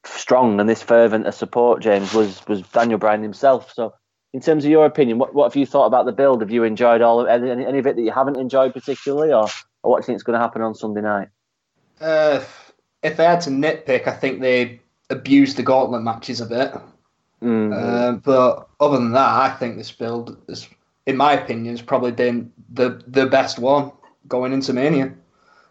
strong 0.06 0.60
and 0.60 0.70
this 0.70 0.82
fervent 0.82 1.28
a 1.28 1.32
support, 1.32 1.82
James, 1.82 2.14
was 2.14 2.46
was 2.48 2.62
Daniel 2.62 3.00
Bryan 3.00 3.24
himself. 3.24 3.74
So 3.74 3.94
in 4.34 4.42
terms 4.42 4.64
of 4.66 4.72
your 4.72 4.86
opinion, 4.86 5.18
what, 5.18 5.34
what 5.34 5.52
have 5.52 5.56
you 5.56 5.66
thought 5.66 5.88
about 5.88 6.06
the 6.06 6.12
build? 6.12 6.42
Have 6.42 6.52
you 6.52 6.64
enjoyed 6.64 7.02
all 7.02 7.22
of 7.22 7.28
any, 7.28 7.50
any 7.50 7.80
of 7.80 7.88
it 7.88 7.96
that 7.96 8.02
you 8.02 8.12
haven't 8.12 8.38
enjoyed 8.38 8.74
particularly, 8.74 9.34
or, 9.34 9.48
or 9.84 9.92
what 9.92 9.98
do 9.98 10.04
you 10.04 10.06
think 10.06 10.18
is 10.18 10.24
going 10.24 10.38
to 10.38 10.42
happen 10.42 10.62
on 10.62 10.76
Sunday 10.76 11.02
night? 11.02 11.30
Uh, 12.00 12.44
if 13.02 13.20
I 13.20 13.24
had 13.24 13.42
to 13.42 13.50
nitpick, 13.50 14.08
I 14.08 14.12
think 14.12 14.40
they 14.40 14.82
abused 15.10 15.58
the 15.58 15.64
gauntlet 15.64 16.04
matches 16.04 16.42
a 16.42 16.46
bit. 16.46 16.74
Mm. 17.42 17.74
Uh, 17.74 18.12
but 18.14 18.68
other 18.80 18.98
than 18.98 19.14
that, 19.14 19.30
I 19.30 19.50
think 19.50 19.78
this 19.78 19.92
build, 19.92 20.38
is, 20.48 20.68
in 21.06 21.18
my 21.18 21.34
opinion, 21.34 21.74
has 21.74 21.82
probably 21.82 22.12
been 22.12 22.52
the 22.72 23.02
the 23.08 23.26
best 23.26 23.58
one 23.58 23.92
going 24.28 24.54
into 24.54 24.74
Mania. 24.74 25.14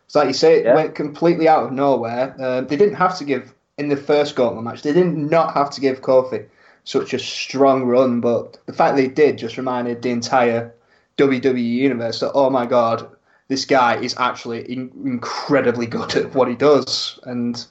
It's 0.06 0.14
like 0.14 0.28
you 0.28 0.32
say, 0.32 0.60
it 0.60 0.64
yeah. 0.64 0.74
went 0.74 0.94
completely 0.94 1.48
out 1.48 1.64
of 1.64 1.72
nowhere. 1.72 2.34
Uh, 2.40 2.62
they 2.62 2.76
didn't 2.76 2.94
have 2.94 3.18
to 3.18 3.24
give 3.24 3.54
in 3.78 3.88
the 3.88 3.96
first 3.96 4.34
gauntlet 4.36 4.64
match. 4.64 4.82
They 4.82 4.92
did 4.92 5.06
not 5.06 5.54
have 5.54 5.70
to 5.70 5.80
give 5.80 6.02
Kofi 6.02 6.46
such 6.84 7.14
a 7.14 7.18
strong 7.18 7.84
run, 7.84 8.20
but 8.20 8.58
the 8.66 8.72
fact 8.72 8.96
they 8.96 9.08
did 9.08 9.38
just 9.38 9.56
reminded 9.56 10.02
the 10.02 10.10
entire 10.10 10.74
WWE 11.16 11.62
universe 11.62 12.20
that 12.20 12.32
oh 12.32 12.50
my 12.50 12.66
god, 12.66 13.08
this 13.48 13.64
guy 13.64 13.96
is 13.96 14.14
actually 14.18 14.70
in- 14.70 14.92
incredibly 15.04 15.86
good 15.86 16.14
at 16.16 16.34
what 16.34 16.48
he 16.48 16.54
does, 16.54 17.18
and 17.24 17.66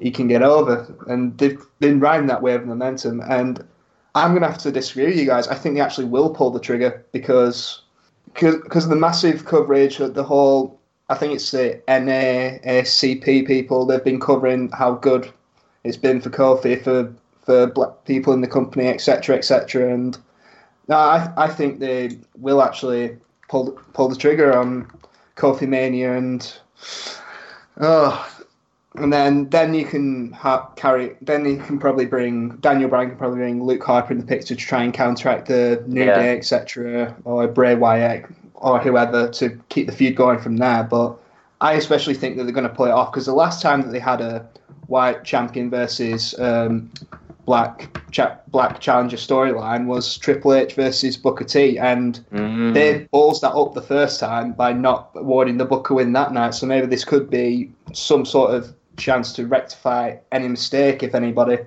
he 0.00 0.10
can 0.10 0.28
get 0.28 0.42
over. 0.42 0.94
And 1.08 1.36
they've 1.38 1.60
been 1.80 2.00
riding 2.00 2.26
that 2.26 2.42
wave 2.42 2.60
of 2.60 2.66
momentum. 2.66 3.22
And 3.28 3.64
I'm 4.14 4.34
gonna 4.34 4.48
have 4.48 4.58
to 4.58 4.72
disagree 4.72 5.06
with 5.06 5.16
you 5.16 5.26
guys. 5.26 5.48
I 5.48 5.54
think 5.54 5.74
they 5.74 5.80
actually 5.80 6.06
will 6.06 6.30
pull 6.30 6.50
the 6.50 6.60
trigger 6.60 7.04
because 7.12 7.82
because 8.34 8.84
of 8.84 8.90
the 8.90 8.96
massive 8.96 9.44
coverage, 9.44 9.98
the 9.98 10.24
whole. 10.24 10.75
I 11.08 11.14
think 11.14 11.34
it's 11.34 11.50
the 11.50 11.80
NAACP 11.88 13.46
people. 13.46 13.86
They've 13.86 14.02
been 14.02 14.20
covering 14.20 14.70
how 14.70 14.94
good 14.94 15.30
it's 15.84 15.96
been 15.96 16.20
for 16.20 16.30
Kofi 16.30 16.82
for 16.82 17.12
for 17.42 17.68
black 17.68 18.04
people 18.04 18.32
in 18.32 18.40
the 18.40 18.48
company, 18.48 18.88
etc., 18.88 19.36
etc. 19.36 19.92
And 19.94 20.18
no, 20.88 20.96
I 20.96 21.32
I 21.36 21.48
think 21.48 21.78
they 21.78 22.18
will 22.36 22.62
actually 22.62 23.16
pull 23.48 23.72
pull 23.92 24.08
the 24.08 24.16
trigger 24.16 24.56
on 24.56 24.90
Kofi 25.36 25.68
Mania 25.68 26.16
and 26.16 26.52
oh, 27.80 28.35
and 28.98 29.12
then 29.12 29.48
then 29.50 29.74
you 29.74 29.84
can 29.84 30.32
ha- 30.32 30.70
carry. 30.76 31.16
Then 31.20 31.44
you 31.44 31.58
can 31.58 31.78
probably 31.78 32.06
bring 32.06 32.56
Daniel 32.56 32.88
Bryan 32.88 33.10
can 33.10 33.18
probably 33.18 33.38
bring 33.38 33.62
Luke 33.62 33.82
Harper 33.82 34.12
in 34.12 34.18
the 34.18 34.26
picture 34.26 34.54
to 34.54 34.56
try 34.56 34.82
and 34.82 34.92
counteract 34.92 35.48
the 35.48 35.82
New 35.86 36.04
yeah. 36.04 36.18
Day, 36.18 36.36
etc., 36.36 37.14
or 37.24 37.46
Bray 37.48 37.74
Wyatt 37.74 38.26
or 38.54 38.78
whoever 38.78 39.28
to 39.28 39.50
keep 39.68 39.86
the 39.86 39.92
feud 39.92 40.16
going 40.16 40.38
from 40.38 40.56
there. 40.56 40.82
But 40.82 41.16
I 41.60 41.74
especially 41.74 42.14
think 42.14 42.36
that 42.36 42.44
they're 42.44 42.52
going 42.52 42.68
to 42.68 42.74
pull 42.74 42.86
it 42.86 42.90
off 42.90 43.12
because 43.12 43.26
the 43.26 43.34
last 43.34 43.62
time 43.62 43.82
that 43.82 43.92
they 43.92 43.98
had 43.98 44.20
a 44.20 44.46
white 44.86 45.24
champion 45.24 45.70
versus 45.70 46.38
um, 46.38 46.90
black 47.44 48.00
cha- 48.10 48.38
black 48.48 48.80
challenger 48.80 49.16
storyline 49.16 49.86
was 49.86 50.18
Triple 50.18 50.54
H 50.54 50.74
versus 50.74 51.16
Booker 51.16 51.44
T, 51.44 51.78
and 51.78 52.24
mm. 52.32 52.74
they 52.74 53.06
balls 53.10 53.40
that 53.40 53.52
up 53.52 53.74
the 53.74 53.82
first 53.82 54.20
time 54.20 54.52
by 54.52 54.72
not 54.72 55.10
awarding 55.14 55.56
the 55.56 55.64
Booker 55.64 55.94
win 55.94 56.12
that 56.12 56.32
night. 56.32 56.54
So 56.54 56.66
maybe 56.66 56.86
this 56.86 57.04
could 57.04 57.30
be 57.30 57.70
some 57.92 58.24
sort 58.24 58.54
of 58.54 58.74
chance 58.96 59.32
to 59.34 59.46
rectify 59.46 60.16
any 60.32 60.48
mistake 60.48 61.02
if 61.02 61.14
anybody 61.14 61.58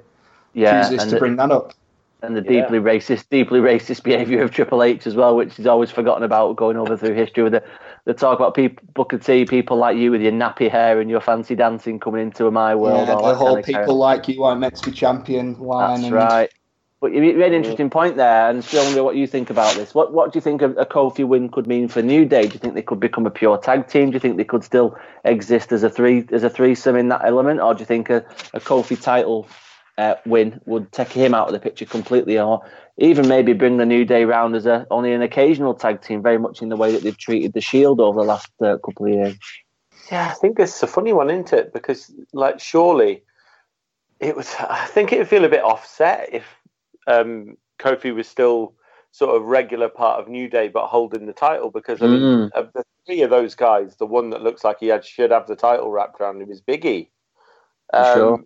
yeah, 0.54 0.90
chooses 0.90 1.06
to 1.06 1.12
the, 1.12 1.20
bring 1.20 1.36
that 1.38 1.52
up. 1.52 1.74
And 2.22 2.36
the 2.36 2.44
yeah. 2.44 2.62
deeply 2.62 2.80
racist, 2.80 3.30
deeply 3.30 3.60
racist 3.60 4.04
behaviour 4.04 4.42
of 4.44 4.52
Triple 4.52 4.84
H 4.84 5.08
as 5.08 5.16
well, 5.16 5.36
which 5.36 5.58
is 5.58 5.66
always 5.66 5.90
forgotten 5.90 6.24
about 6.24 6.58
going 6.58 6.76
over 6.76 6.98
through 6.98 7.14
history 7.14 7.44
with 7.44 7.54
the 7.54 7.64
the 8.06 8.14
talk 8.14 8.40
about 8.40 8.56
people, 8.56 8.84
Booker 8.94 9.18
T, 9.18 9.46
people 9.46 9.78
like 9.78 9.96
you 9.96 10.12
with 10.12 10.22
your 10.22 10.32
nappy 10.32 10.70
hair 10.70 11.00
and 11.00 11.10
your 11.10 11.22
fancy 11.22 11.56
dancing 11.56 12.00
coming 12.00 12.22
into 12.22 12.50
my 12.50 12.74
world. 12.74 13.08
Yeah, 13.08 13.16
the 13.16 13.36
whole 13.36 13.62
people 13.62 13.96
like 13.96 14.28
you 14.28 14.44
aren't 14.44 14.62
meant 14.62 14.78
to 14.78 14.90
be 14.90 14.96
champion 14.96 15.60
line. 15.60 16.02
That's 16.02 16.04
and... 16.06 16.14
right. 16.14 16.54
But 17.02 17.14
you 17.14 17.22
made 17.22 17.48
an 17.48 17.54
interesting 17.54 17.90
point 17.90 18.18
there, 18.18 18.50
and 18.50 18.64
still 18.64 18.84
wonder 18.84 19.04
what 19.04 19.16
you 19.16 19.26
think 19.26 19.50
about 19.50 19.76
this. 19.76 19.96
What 19.96 20.12
What 20.12 20.34
do 20.34 20.38
you 20.38 20.42
think 20.42 20.62
a, 20.62 20.72
a 20.72 20.86
Kofi 20.86 21.26
win 21.26 21.48
could 21.48 21.66
mean 21.66 21.88
for 21.88 22.02
New 22.02 22.26
Day? 22.26 22.42
Do 22.48 22.54
you 22.54 22.60
think 22.60 22.74
they 22.74 22.82
could 22.82 23.00
become 23.00 23.26
a 23.26 23.32
pure 23.32 23.58
tag 23.58 23.88
team? 23.88 24.10
Do 24.10 24.16
you 24.16 24.20
think 24.20 24.36
they 24.36 24.44
could 24.44 24.66
still 24.66 24.98
exist 25.24 25.72
as 25.72 25.84
a 25.84 25.90
three 25.90 26.28
as 26.32 26.44
a 26.44 26.50
threesome 26.50 26.98
in 26.98 27.08
that 27.10 27.24
element, 27.24 27.62
or 27.62 27.74
do 27.74 27.80
you 27.80 27.86
think 27.86 28.10
a, 28.10 28.26
a 28.54 28.60
Kofi 28.60 29.02
title 29.02 29.48
uh, 29.98 30.16
win 30.26 30.60
would 30.66 30.92
take 30.92 31.12
him 31.12 31.34
out 31.34 31.48
of 31.48 31.54
the 31.54 31.60
picture 31.60 31.86
completely, 31.86 32.38
or 32.38 32.70
even 32.98 33.30
maybe 33.30 33.54
bring 33.54 33.78
the 33.78 33.86
New 33.86 34.04
Day 34.04 34.26
round 34.26 34.56
as 34.58 34.66
a 34.66 34.86
only 34.92 35.14
an 35.14 35.22
occasional 35.22 35.74
tag 35.74 36.02
team, 36.02 36.22
very 36.22 36.38
much 36.38 36.62
in 36.62 36.68
the 36.68 36.76
way 36.76 36.92
that 36.92 37.04
they've 37.04 37.18
treated 37.18 37.54
the 37.54 37.62
Shield 37.62 38.02
over 38.02 38.20
the 38.20 38.28
last 38.28 38.52
uh, 38.62 38.78
couple 38.78 39.06
of 39.06 39.14
years. 39.14 39.38
Yeah, 40.12 40.28
I 40.30 40.34
think 40.34 40.60
it's 40.60 40.84
a 40.84 40.88
funny 40.88 41.14
one, 41.14 41.30
isn't 41.30 41.54
it? 41.54 41.72
Because 41.72 42.12
like, 42.34 42.60
surely 42.60 43.24
it 44.20 44.36
was. 44.36 44.54
I 44.60 44.86
think 44.88 45.14
it 45.14 45.20
would 45.20 45.30
feel 45.30 45.46
a 45.46 45.50
bit 45.50 45.64
offset 45.64 46.30
if 46.34 46.44
um, 47.10 47.58
Kofi 47.80 48.14
was 48.14 48.28
still 48.28 48.74
sort 49.12 49.36
of 49.36 49.44
regular 49.44 49.90
part 49.90 50.20
of 50.20 50.28
New 50.28 50.48
Day, 50.48 50.68
but 50.68 50.88
holding 50.88 51.26
the 51.26 51.34
title 51.34 51.72
because 51.72 52.00
mean, 52.00 52.12
mm. 52.12 52.52
of 52.52 52.72
the 52.74 52.84
three 53.06 53.22
of 53.22 53.30
those 53.30 53.56
guys, 53.56 53.96
the 53.96 54.06
one 54.06 54.30
that 54.30 54.44
looks 54.44 54.64
like 54.64 54.78
he 54.80 54.88
had, 54.88 55.04
should 55.04 55.32
have 55.32 55.48
the 55.48 55.56
title 55.56 55.90
wrapped 55.90 56.22
around 56.22 56.42
him 56.42 56.52
is 56.52 56.62
Biggie. 56.62 57.10
Um, 57.92 58.16
sure. 58.16 58.46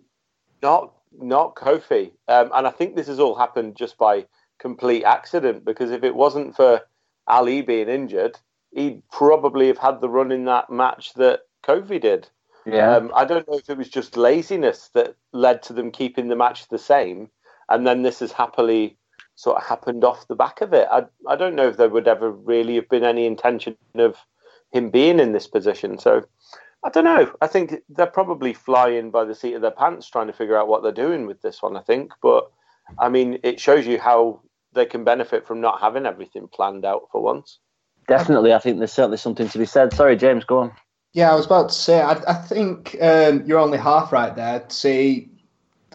Not 0.62 0.92
not 1.20 1.54
Kofi. 1.54 2.10
Um, 2.28 2.50
and 2.54 2.66
I 2.66 2.70
think 2.70 2.96
this 2.96 3.06
has 3.06 3.20
all 3.20 3.34
happened 3.34 3.76
just 3.76 3.98
by 3.98 4.26
complete 4.58 5.04
accident 5.04 5.64
because 5.64 5.90
if 5.90 6.02
it 6.02 6.14
wasn't 6.14 6.56
for 6.56 6.80
Ali 7.26 7.62
being 7.62 7.88
injured, 7.88 8.38
he'd 8.72 9.02
probably 9.10 9.68
have 9.68 9.78
had 9.78 10.00
the 10.00 10.08
run 10.08 10.32
in 10.32 10.46
that 10.46 10.70
match 10.70 11.14
that 11.14 11.42
Kofi 11.62 12.00
did. 12.00 12.28
Yeah. 12.66 12.96
Um, 12.96 13.12
I 13.14 13.24
don't 13.26 13.46
know 13.46 13.58
if 13.58 13.68
it 13.68 13.76
was 13.76 13.90
just 13.90 14.16
laziness 14.16 14.90
that 14.94 15.14
led 15.32 15.62
to 15.64 15.72
them 15.72 15.90
keeping 15.90 16.28
the 16.28 16.36
match 16.36 16.68
the 16.68 16.78
same, 16.78 17.28
and 17.68 17.86
then 17.86 18.02
this 18.02 18.20
has 18.20 18.32
happily 18.32 18.96
sort 19.36 19.56
of 19.56 19.64
happened 19.64 20.04
off 20.04 20.28
the 20.28 20.36
back 20.36 20.60
of 20.60 20.72
it. 20.72 20.86
I 20.90 21.04
I 21.28 21.36
don't 21.36 21.56
know 21.56 21.68
if 21.68 21.76
there 21.76 21.88
would 21.88 22.08
ever 22.08 22.30
really 22.30 22.76
have 22.76 22.88
been 22.88 23.04
any 23.04 23.26
intention 23.26 23.76
of 23.94 24.16
him 24.72 24.90
being 24.90 25.20
in 25.20 25.32
this 25.32 25.46
position. 25.46 25.98
So 25.98 26.24
I 26.84 26.90
don't 26.90 27.04
know. 27.04 27.32
I 27.40 27.46
think 27.46 27.76
they're 27.88 28.06
probably 28.06 28.52
flying 28.52 29.10
by 29.10 29.24
the 29.24 29.34
seat 29.34 29.54
of 29.54 29.62
their 29.62 29.70
pants 29.70 30.08
trying 30.08 30.26
to 30.26 30.32
figure 30.32 30.56
out 30.56 30.68
what 30.68 30.82
they're 30.82 30.92
doing 30.92 31.26
with 31.26 31.40
this 31.42 31.62
one. 31.62 31.76
I 31.76 31.80
think, 31.80 32.12
but 32.22 32.50
I 32.98 33.08
mean, 33.08 33.38
it 33.42 33.60
shows 33.60 33.86
you 33.86 33.98
how 33.98 34.40
they 34.72 34.84
can 34.84 35.04
benefit 35.04 35.46
from 35.46 35.60
not 35.60 35.80
having 35.80 36.06
everything 36.06 36.48
planned 36.48 36.84
out 36.84 37.08
for 37.10 37.22
once. 37.22 37.58
Definitely, 38.06 38.52
I 38.52 38.58
think 38.58 38.78
there's 38.78 38.92
certainly 38.92 39.16
something 39.16 39.48
to 39.48 39.58
be 39.58 39.64
said. 39.64 39.94
Sorry, 39.94 40.16
James, 40.16 40.44
go 40.44 40.58
on. 40.58 40.72
Yeah, 41.14 41.30
I 41.30 41.36
was 41.36 41.46
about 41.46 41.68
to 41.68 41.74
say, 41.74 42.02
I, 42.02 42.20
I 42.26 42.34
think 42.34 42.96
um, 43.00 43.44
you're 43.46 43.60
only 43.60 43.78
half 43.78 44.12
right 44.12 44.34
there. 44.34 44.64
See, 44.68 45.30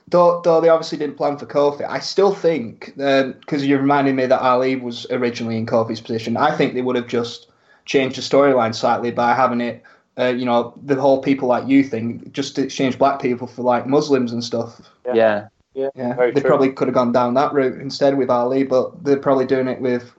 though, 0.09 0.41
though 0.41 0.61
they 0.61 0.69
obviously 0.69 0.97
didn't 0.97 1.17
plan 1.17 1.37
for 1.37 1.45
Kofi, 1.45 1.87
I 1.87 1.99
still 1.99 2.33
think, 2.33 2.93
because 2.95 3.63
um, 3.63 3.63
you're 3.63 3.79
reminding 3.79 4.15
me 4.15 4.25
that 4.25 4.41
Ali 4.41 4.75
was 4.75 5.05
originally 5.11 5.57
in 5.57 5.65
Kofi's 5.65 6.01
position, 6.01 6.37
I 6.37 6.55
think 6.55 6.73
they 6.73 6.81
would 6.81 6.95
have 6.95 7.07
just 7.07 7.47
changed 7.85 8.17
the 8.17 8.21
storyline 8.21 8.75
slightly 8.75 9.11
by 9.11 9.33
having 9.33 9.61
it, 9.61 9.83
uh, 10.17 10.27
you 10.27 10.45
know, 10.45 10.73
the 10.83 10.95
whole 10.95 11.21
people 11.21 11.47
like 11.47 11.67
you 11.67 11.83
thing, 11.83 12.29
just 12.31 12.55
to 12.55 12.63
exchange 12.63 12.97
black 12.97 13.21
people 13.21 13.47
for 13.47 13.63
like 13.63 13.87
Muslims 13.87 14.31
and 14.31 14.43
stuff. 14.43 14.81
Yeah. 15.05 15.13
Yeah. 15.13 15.47
Yeah, 15.75 15.89
yeah. 15.95 16.15
they 16.15 16.31
true. 16.31 16.41
probably 16.41 16.71
could 16.71 16.87
have 16.87 16.95
gone 16.95 17.11
down 17.11 17.35
that 17.35 17.53
route 17.53 17.79
instead 17.79 18.17
with 18.17 18.29
Ali, 18.29 18.63
but 18.63 19.03
they're 19.03 19.17
probably 19.17 19.45
doing 19.45 19.67
it 19.67 19.79
with 19.79 20.11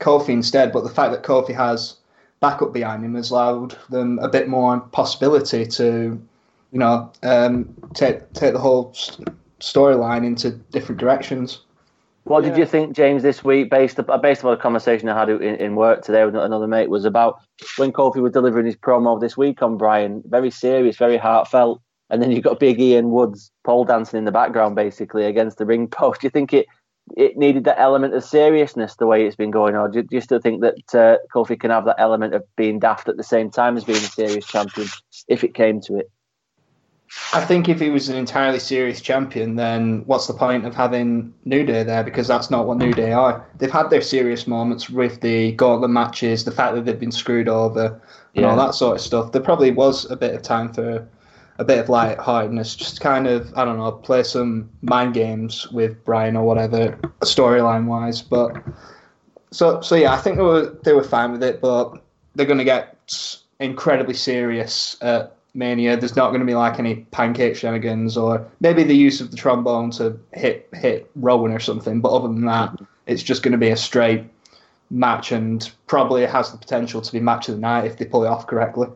Kofi 0.00 0.30
instead. 0.30 0.72
But 0.72 0.82
the 0.82 0.90
fact 0.90 1.12
that 1.12 1.22
Kofi 1.22 1.54
has 1.54 1.98
backup 2.40 2.72
behind 2.72 3.04
him 3.04 3.14
has 3.14 3.30
allowed 3.30 3.76
them 3.90 4.18
a 4.20 4.28
bit 4.28 4.48
more 4.48 4.80
possibility 4.80 5.66
to, 5.66 6.20
you 6.74 6.80
know, 6.80 7.10
um, 7.22 7.72
take 7.94 8.32
take 8.32 8.52
the 8.52 8.58
whole 8.58 8.92
storyline 9.60 10.26
into 10.26 10.50
different 10.50 11.00
directions. 11.00 11.60
What 12.24 12.42
yeah. 12.42 12.50
did 12.50 12.58
you 12.58 12.66
think, 12.66 12.96
James, 12.96 13.22
this 13.22 13.44
week, 13.44 13.70
based 13.70 14.00
up, 14.00 14.22
based 14.22 14.44
on 14.44 14.52
a 14.52 14.56
conversation 14.56 15.08
I 15.08 15.18
had 15.18 15.28
in, 15.28 15.42
in 15.42 15.76
work 15.76 16.02
today 16.02 16.24
with 16.24 16.34
another 16.34 16.66
mate, 16.66 16.90
was 16.90 17.04
about 17.04 17.40
when 17.76 17.92
Kofi 17.92 18.20
was 18.20 18.32
delivering 18.32 18.66
his 18.66 18.76
promo 18.76 19.20
this 19.20 19.36
week 19.36 19.62
on 19.62 19.76
Bryan, 19.76 20.22
very 20.26 20.50
serious, 20.50 20.96
very 20.96 21.16
heartfelt, 21.16 21.80
and 22.10 22.20
then 22.20 22.32
you've 22.32 22.42
got 22.42 22.58
Big 22.58 22.80
Ian 22.80 23.10
Woods 23.10 23.52
pole 23.62 23.84
dancing 23.84 24.18
in 24.18 24.24
the 24.24 24.32
background, 24.32 24.74
basically 24.74 25.26
against 25.26 25.58
the 25.58 25.66
ring 25.66 25.86
post. 25.86 26.22
Do 26.22 26.26
you 26.26 26.30
think 26.30 26.52
it 26.52 26.66
it 27.16 27.36
needed 27.36 27.64
that 27.64 27.78
element 27.78 28.14
of 28.14 28.24
seriousness 28.24 28.96
the 28.96 29.06
way 29.06 29.26
it's 29.26 29.36
been 29.36 29.52
going 29.52 29.76
on? 29.76 29.92
Do, 29.92 30.02
do 30.02 30.16
you 30.16 30.22
still 30.22 30.40
think 30.40 30.62
that 30.62 30.94
uh, 30.94 31.18
Kofi 31.32 31.60
can 31.60 31.70
have 31.70 31.84
that 31.84 32.00
element 32.00 32.34
of 32.34 32.42
being 32.56 32.80
daft 32.80 33.08
at 33.08 33.16
the 33.16 33.22
same 33.22 33.50
time 33.50 33.76
as 33.76 33.84
being 33.84 33.98
a 33.98 34.00
serious 34.00 34.46
champion 34.46 34.88
if 35.28 35.44
it 35.44 35.54
came 35.54 35.80
to 35.82 35.98
it? 35.98 36.10
I 37.32 37.44
think 37.44 37.68
if 37.68 37.80
he 37.80 37.90
was 37.90 38.08
an 38.08 38.16
entirely 38.16 38.58
serious 38.58 39.00
champion, 39.00 39.56
then 39.56 40.04
what's 40.06 40.26
the 40.26 40.34
point 40.34 40.66
of 40.66 40.74
having 40.74 41.34
New 41.44 41.64
Day 41.64 41.82
there? 41.82 42.02
Because 42.02 42.26
that's 42.26 42.50
not 42.50 42.66
what 42.66 42.78
New 42.78 42.92
Day 42.92 43.12
are. 43.12 43.46
They've 43.58 43.70
had 43.70 43.90
their 43.90 44.00
serious 44.00 44.46
moments 44.46 44.88
with 44.88 45.20
the 45.20 45.52
gauntlet 45.52 45.90
matches, 45.90 46.44
the 46.44 46.50
fact 46.50 46.74
that 46.74 46.84
they've 46.84 46.98
been 46.98 47.12
screwed 47.12 47.48
over, 47.48 48.00
and 48.34 48.44
yeah. 48.44 48.50
all 48.50 48.56
that 48.56 48.74
sort 48.74 48.96
of 48.96 49.00
stuff. 49.00 49.32
There 49.32 49.42
probably 49.42 49.70
was 49.70 50.10
a 50.10 50.16
bit 50.16 50.34
of 50.34 50.42
time 50.42 50.72
for 50.72 51.06
a 51.58 51.64
bit 51.64 51.78
of 51.78 51.88
light-heartedness, 51.88 52.74
just 52.74 53.00
kind 53.00 53.26
of 53.26 53.52
I 53.56 53.64
don't 53.64 53.78
know, 53.78 53.92
play 53.92 54.22
some 54.22 54.70
mind 54.82 55.14
games 55.14 55.70
with 55.70 56.04
Bryan 56.04 56.36
or 56.36 56.44
whatever, 56.44 56.98
storyline 57.20 57.86
wise. 57.86 58.22
But 58.22 58.56
so 59.50 59.80
so 59.80 59.94
yeah, 59.94 60.12
I 60.12 60.18
think 60.18 60.36
they 60.36 60.42
were 60.42 60.76
they 60.82 60.92
were 60.92 61.04
fine 61.04 61.32
with 61.32 61.42
it, 61.42 61.60
but 61.60 62.02
they're 62.34 62.46
going 62.46 62.58
to 62.58 62.64
get 62.64 62.96
incredibly 63.60 64.14
serious 64.14 64.96
at 65.00 65.36
Mania. 65.54 65.96
There's 65.96 66.16
not 66.16 66.28
going 66.28 66.40
to 66.40 66.46
be 66.46 66.54
like 66.54 66.78
any 66.78 66.96
pancake 67.12 67.56
shenanigans 67.56 68.16
or 68.16 68.46
maybe 68.60 68.82
the 68.82 68.96
use 68.96 69.20
of 69.20 69.30
the 69.30 69.36
trombone 69.36 69.90
to 69.92 70.18
hit 70.32 70.68
hit 70.74 71.10
Rowan 71.14 71.52
or 71.52 71.60
something. 71.60 72.00
But 72.00 72.12
other 72.12 72.28
than 72.28 72.44
that, 72.46 72.78
it's 73.06 73.22
just 73.22 73.42
going 73.42 73.52
to 73.52 73.58
be 73.58 73.70
a 73.70 73.76
straight 73.76 74.24
match 74.90 75.32
and 75.32 75.70
probably 75.86 76.22
it 76.22 76.30
has 76.30 76.52
the 76.52 76.58
potential 76.58 77.00
to 77.00 77.12
be 77.12 77.20
match 77.20 77.48
of 77.48 77.54
the 77.54 77.60
night 77.60 77.84
if 77.84 77.96
they 77.96 78.04
pull 78.04 78.24
it 78.24 78.28
off 78.28 78.46
correctly. 78.46 78.88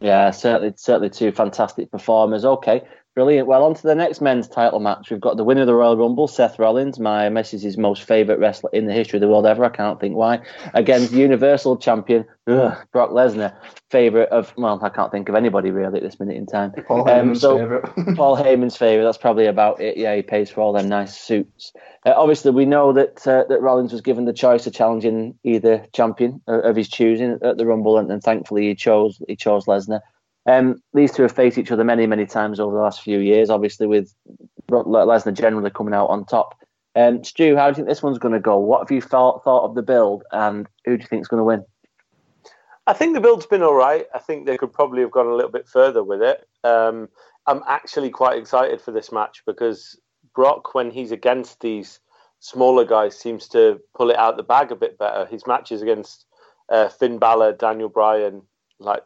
Yeah, 0.00 0.30
certainly, 0.30 0.74
certainly 0.76 1.10
two 1.10 1.32
fantastic 1.32 1.90
performers. 1.90 2.44
Okay, 2.44 2.82
brilliant. 3.14 3.46
Well, 3.46 3.64
on 3.64 3.74
to 3.74 3.82
the 3.82 3.94
next 3.94 4.20
men's 4.20 4.48
title 4.48 4.80
match. 4.80 5.10
We've 5.10 5.20
got 5.20 5.36
the 5.36 5.44
winner 5.44 5.62
of 5.62 5.66
the 5.66 5.74
Royal 5.74 5.96
Rumble, 5.96 6.28
Seth 6.28 6.58
Rollins, 6.58 6.98
my 6.98 7.28
missus' 7.28 7.76
most 7.78 8.02
favourite 8.02 8.40
wrestler 8.40 8.70
in 8.72 8.86
the 8.86 8.92
history 8.92 9.18
of 9.18 9.20
the 9.20 9.28
world 9.28 9.46
ever. 9.46 9.64
I 9.64 9.68
can't 9.70 10.00
think 10.00 10.16
why. 10.16 10.40
Against 10.74 11.12
Universal 11.12 11.78
Champion 11.78 12.26
ugh, 12.46 12.76
Brock 12.92 13.10
Lesnar, 13.10 13.54
favourite 13.90 14.28
of 14.28 14.52
well, 14.56 14.78
I 14.82 14.88
can't 14.88 15.10
think 15.10 15.28
of 15.28 15.34
anybody 15.34 15.70
really 15.70 15.96
at 15.96 16.02
this 16.02 16.18
minute 16.18 16.36
in 16.36 16.46
time. 16.46 16.72
Paul 16.86 17.08
um, 17.08 17.30
Heyman's 17.30 17.40
so, 17.40 17.58
favourite. 17.58 18.16
Paul 18.16 18.36
Heyman's 18.36 18.76
favourite. 18.76 19.04
That's 19.04 19.18
probably 19.18 19.46
about 19.46 19.80
it. 19.80 19.96
Yeah, 19.96 20.14
he 20.16 20.22
pays 20.22 20.50
for 20.50 20.60
all 20.60 20.72
them 20.72 20.88
nice 20.88 21.16
suits. 21.16 21.72
Uh, 22.04 22.12
obviously, 22.16 22.50
we 22.50 22.66
know 22.66 22.92
that 22.92 23.26
uh, 23.26 23.44
that 23.48 23.60
Rollins 23.60 23.92
was 23.92 24.00
given 24.00 24.24
the 24.24 24.32
choice 24.32 24.66
of 24.66 24.74
challenging 24.74 25.38
either 25.44 25.86
champion 25.92 26.40
of 26.46 26.76
his 26.76 26.88
choosing 26.88 27.38
at 27.42 27.56
the 27.56 27.66
Rumble, 27.66 27.98
and, 27.98 28.10
and 28.10 28.22
thankfully 28.22 28.68
he 28.68 28.74
chose 28.74 29.22
he 29.26 29.36
chose 29.36 29.66
Lesnar. 29.66 30.00
Um, 30.46 30.82
these 30.92 31.12
two 31.12 31.22
have 31.22 31.32
faced 31.32 31.58
each 31.58 31.70
other 31.70 31.84
many, 31.84 32.06
many 32.06 32.26
times 32.26 32.60
over 32.60 32.74
the 32.74 32.82
last 32.82 33.02
few 33.02 33.18
years. 33.18 33.50
Obviously, 33.50 33.86
with 33.86 34.14
Lesnar 34.70 35.32
generally 35.34 35.70
coming 35.70 35.94
out 35.94 36.06
on 36.06 36.24
top. 36.24 36.54
Um, 36.96 37.24
Stu, 37.24 37.56
how 37.56 37.66
do 37.66 37.70
you 37.70 37.74
think 37.76 37.88
this 37.88 38.02
one's 38.02 38.18
going 38.18 38.34
to 38.34 38.40
go? 38.40 38.58
What 38.58 38.80
have 38.80 38.90
you 38.90 39.00
thought 39.00 39.42
thought 39.42 39.64
of 39.64 39.74
the 39.74 39.82
build, 39.82 40.22
and 40.32 40.66
who 40.84 40.96
do 40.96 41.02
you 41.02 41.08
think 41.08 41.22
is 41.22 41.28
going 41.28 41.40
to 41.40 41.44
win? 41.44 41.64
I 42.86 42.92
think 42.92 43.14
the 43.14 43.20
build's 43.20 43.46
been 43.46 43.62
all 43.62 43.74
right. 43.74 44.06
I 44.14 44.18
think 44.18 44.46
they 44.46 44.58
could 44.58 44.72
probably 44.72 45.00
have 45.00 45.10
gone 45.10 45.26
a 45.26 45.34
little 45.34 45.50
bit 45.50 45.66
further 45.66 46.04
with 46.04 46.22
it. 46.22 46.46
Um, 46.62 47.08
I'm 47.46 47.62
actually 47.66 48.10
quite 48.10 48.38
excited 48.38 48.80
for 48.80 48.92
this 48.92 49.10
match 49.10 49.42
because 49.46 49.98
Brock, 50.34 50.74
when 50.74 50.90
he's 50.90 51.10
against 51.10 51.60
these 51.60 52.00
smaller 52.40 52.84
guys, 52.84 53.18
seems 53.18 53.48
to 53.48 53.80
pull 53.96 54.10
it 54.10 54.18
out 54.18 54.36
the 54.36 54.42
bag 54.42 54.70
a 54.70 54.76
bit 54.76 54.98
better. 54.98 55.26
His 55.26 55.46
matches 55.46 55.82
against 55.82 56.26
uh, 56.68 56.88
Finn 56.88 57.18
Balor, 57.18 57.54
Daniel 57.54 57.88
Bryan, 57.88 58.42
like 58.78 59.02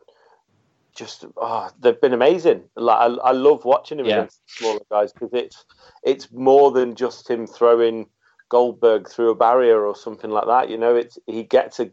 just 0.99 1.25
oh, 1.37 1.71
they've 1.79 2.01
been 2.01 2.13
amazing. 2.13 2.65
Like 2.77 2.99
I, 2.99 3.07
I 3.29 3.33
love 3.33 3.65
watching 3.65 4.01
him 4.01 4.07
yeah. 4.07 4.17
against 4.17 4.41
smaller 4.47 4.81
guys 4.91 5.13
because 5.13 5.31
it's 5.33 5.65
it's 6.03 6.33
more 6.33 6.73
than 6.73 6.97
just 6.97 7.31
him 7.31 7.47
throwing 7.47 8.07
Goldberg 8.49 9.09
through 9.09 9.31
a 9.31 9.35
barrier 9.35 9.87
or 9.87 9.95
something 9.95 10.31
like 10.31 10.47
that. 10.47 10.69
You 10.69 10.77
know, 10.77 10.97
it's 10.97 11.19
he 11.27 11.45
gets 11.45 11.79
a 11.79 11.91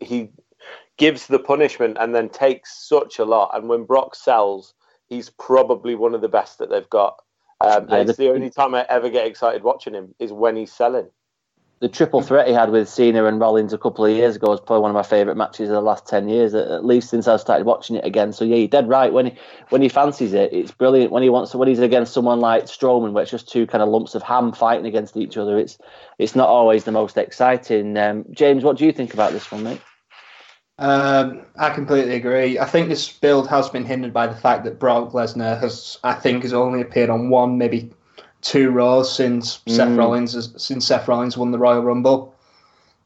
he 0.00 0.30
gives 0.96 1.26
the 1.26 1.38
punishment 1.38 1.98
and 2.00 2.14
then 2.14 2.30
takes 2.30 2.88
such 2.88 3.18
a 3.18 3.24
lot. 3.24 3.50
And 3.54 3.68
when 3.68 3.84
Brock 3.84 4.14
sells, 4.14 4.74
he's 5.06 5.30
probably 5.30 5.94
one 5.94 6.14
of 6.14 6.22
the 6.22 6.28
best 6.28 6.58
that 6.58 6.70
they've 6.70 6.90
got. 6.90 7.22
Um, 7.60 7.86
yeah, 7.90 7.96
it's 7.96 8.16
the, 8.16 8.24
the 8.24 8.32
only 8.32 8.48
time 8.48 8.74
I 8.74 8.86
ever 8.88 9.10
get 9.10 9.26
excited 9.26 9.62
watching 9.62 9.92
him 9.92 10.14
is 10.18 10.32
when 10.32 10.56
he's 10.56 10.72
selling. 10.72 11.10
The 11.80 11.88
triple 11.88 12.20
threat 12.20 12.46
he 12.46 12.52
had 12.52 12.70
with 12.70 12.90
Cena 12.90 13.24
and 13.24 13.40
Rollins 13.40 13.72
a 13.72 13.78
couple 13.78 14.04
of 14.04 14.10
years 14.10 14.36
ago 14.36 14.50
was 14.50 14.60
probably 14.60 14.82
one 14.82 14.90
of 14.90 14.94
my 14.94 15.02
favourite 15.02 15.38
matches 15.38 15.70
of 15.70 15.74
the 15.74 15.80
last 15.80 16.06
ten 16.06 16.28
years, 16.28 16.54
at 16.54 16.84
least 16.84 17.08
since 17.08 17.26
I 17.26 17.38
started 17.38 17.64
watching 17.64 17.96
it 17.96 18.04
again. 18.04 18.34
So 18.34 18.44
yeah, 18.44 18.56
you're 18.56 18.68
dead 18.68 18.86
right. 18.86 19.10
When 19.10 19.26
he 19.26 19.38
when 19.70 19.80
he 19.80 19.88
fancies 19.88 20.34
it, 20.34 20.52
it's 20.52 20.72
brilliant. 20.72 21.10
When 21.10 21.22
he 21.22 21.30
wants 21.30 21.54
when 21.54 21.68
he's 21.68 21.78
against 21.78 22.12
someone 22.12 22.38
like 22.38 22.64
Strowman, 22.64 23.12
where 23.12 23.22
it's 23.22 23.30
just 23.30 23.48
two 23.48 23.66
kind 23.66 23.82
of 23.82 23.88
lumps 23.88 24.14
of 24.14 24.22
ham 24.22 24.52
fighting 24.52 24.84
against 24.84 25.16
each 25.16 25.38
other, 25.38 25.58
it's 25.58 25.78
it's 26.18 26.36
not 26.36 26.50
always 26.50 26.84
the 26.84 26.92
most 26.92 27.16
exciting. 27.16 27.96
Um, 27.96 28.26
James, 28.30 28.62
what 28.62 28.76
do 28.76 28.84
you 28.84 28.92
think 28.92 29.14
about 29.14 29.32
this 29.32 29.50
one, 29.50 29.62
mate? 29.62 29.80
Um, 30.78 31.46
I 31.58 31.70
completely 31.70 32.14
agree. 32.14 32.58
I 32.58 32.66
think 32.66 32.90
this 32.90 33.10
build 33.10 33.48
has 33.48 33.70
been 33.70 33.86
hindered 33.86 34.12
by 34.12 34.26
the 34.26 34.36
fact 34.36 34.64
that 34.64 34.78
Brock 34.78 35.12
Lesnar 35.12 35.58
has, 35.60 35.98
I 36.04 36.12
think, 36.12 36.42
has 36.42 36.52
only 36.52 36.82
appeared 36.82 37.10
on 37.10 37.30
one, 37.30 37.56
maybe 37.56 37.90
two 38.42 38.70
Raws 38.70 39.14
since 39.14 39.58
mm. 39.58 39.72
Seth 39.72 39.96
Rollins 39.96 40.34
has, 40.34 40.52
since 40.56 40.86
Seth 40.86 41.08
Rollins 41.08 41.36
won 41.36 41.50
the 41.50 41.58
Royal 41.58 41.82
Rumble. 41.82 42.34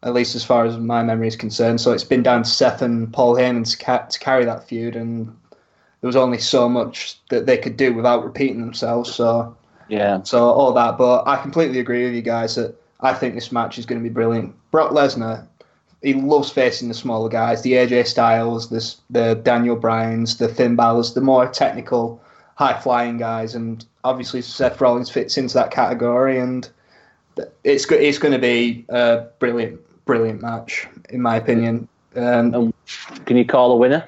At 0.02 0.12
least 0.12 0.34
as 0.34 0.44
far 0.44 0.66
as 0.66 0.76
my 0.76 1.02
memory 1.02 1.28
is 1.28 1.36
concerned. 1.36 1.80
So 1.80 1.92
it's 1.92 2.04
been 2.04 2.22
down 2.22 2.42
to 2.42 2.50
Seth 2.50 2.82
and 2.82 3.10
Paul 3.10 3.36
Heyman 3.36 3.70
to, 3.70 3.82
ca- 3.82 4.04
to 4.04 4.18
carry 4.18 4.44
that 4.44 4.68
feud, 4.68 4.96
and 4.96 5.26
there 6.00 6.08
was 6.08 6.16
only 6.16 6.36
so 6.36 6.68
much 6.68 7.18
that 7.30 7.46
they 7.46 7.56
could 7.56 7.78
do 7.78 7.94
without 7.94 8.22
repeating 8.22 8.60
themselves. 8.60 9.14
So 9.14 9.56
yeah, 9.88 10.22
so 10.22 10.44
all 10.44 10.74
that. 10.74 10.98
But 10.98 11.26
I 11.26 11.40
completely 11.40 11.80
agree 11.80 12.04
with 12.04 12.14
you 12.14 12.20
guys 12.20 12.56
that 12.56 12.74
I 13.00 13.14
think 13.14 13.34
this 13.34 13.50
match 13.50 13.78
is 13.78 13.86
going 13.86 13.98
to 13.98 14.06
be 14.06 14.12
brilliant. 14.12 14.54
Brock 14.70 14.90
Lesnar 14.90 15.46
he 16.04 16.12
loves 16.12 16.50
facing 16.50 16.88
the 16.88 16.94
smaller 16.94 17.30
guys, 17.30 17.62
the 17.62 17.72
AJ 17.72 18.06
Styles, 18.06 18.68
the 18.68 18.94
the 19.08 19.34
Daniel 19.36 19.74
Bryans, 19.74 20.36
the 20.36 20.48
Finn 20.48 20.76
Balor's, 20.76 21.14
the 21.14 21.22
more 21.22 21.48
technical, 21.48 22.22
high 22.56 22.78
flying 22.78 23.16
guys, 23.16 23.54
and 23.54 23.84
obviously 24.04 24.42
Seth 24.42 24.80
Rollins 24.80 25.10
fits 25.10 25.36
into 25.36 25.54
that 25.54 25.70
category, 25.70 26.38
and 26.38 26.68
it's 27.64 27.90
it's 27.90 28.18
going 28.18 28.32
to 28.32 28.38
be 28.38 28.84
a 28.88 29.26
brilliant, 29.38 29.80
brilliant 30.04 30.42
match 30.42 30.86
in 31.08 31.20
my 31.20 31.36
opinion. 31.36 31.88
Um, 32.14 32.72
can 33.26 33.36
you 33.36 33.44
call 33.44 33.72
a 33.72 33.76
winner? 33.76 34.06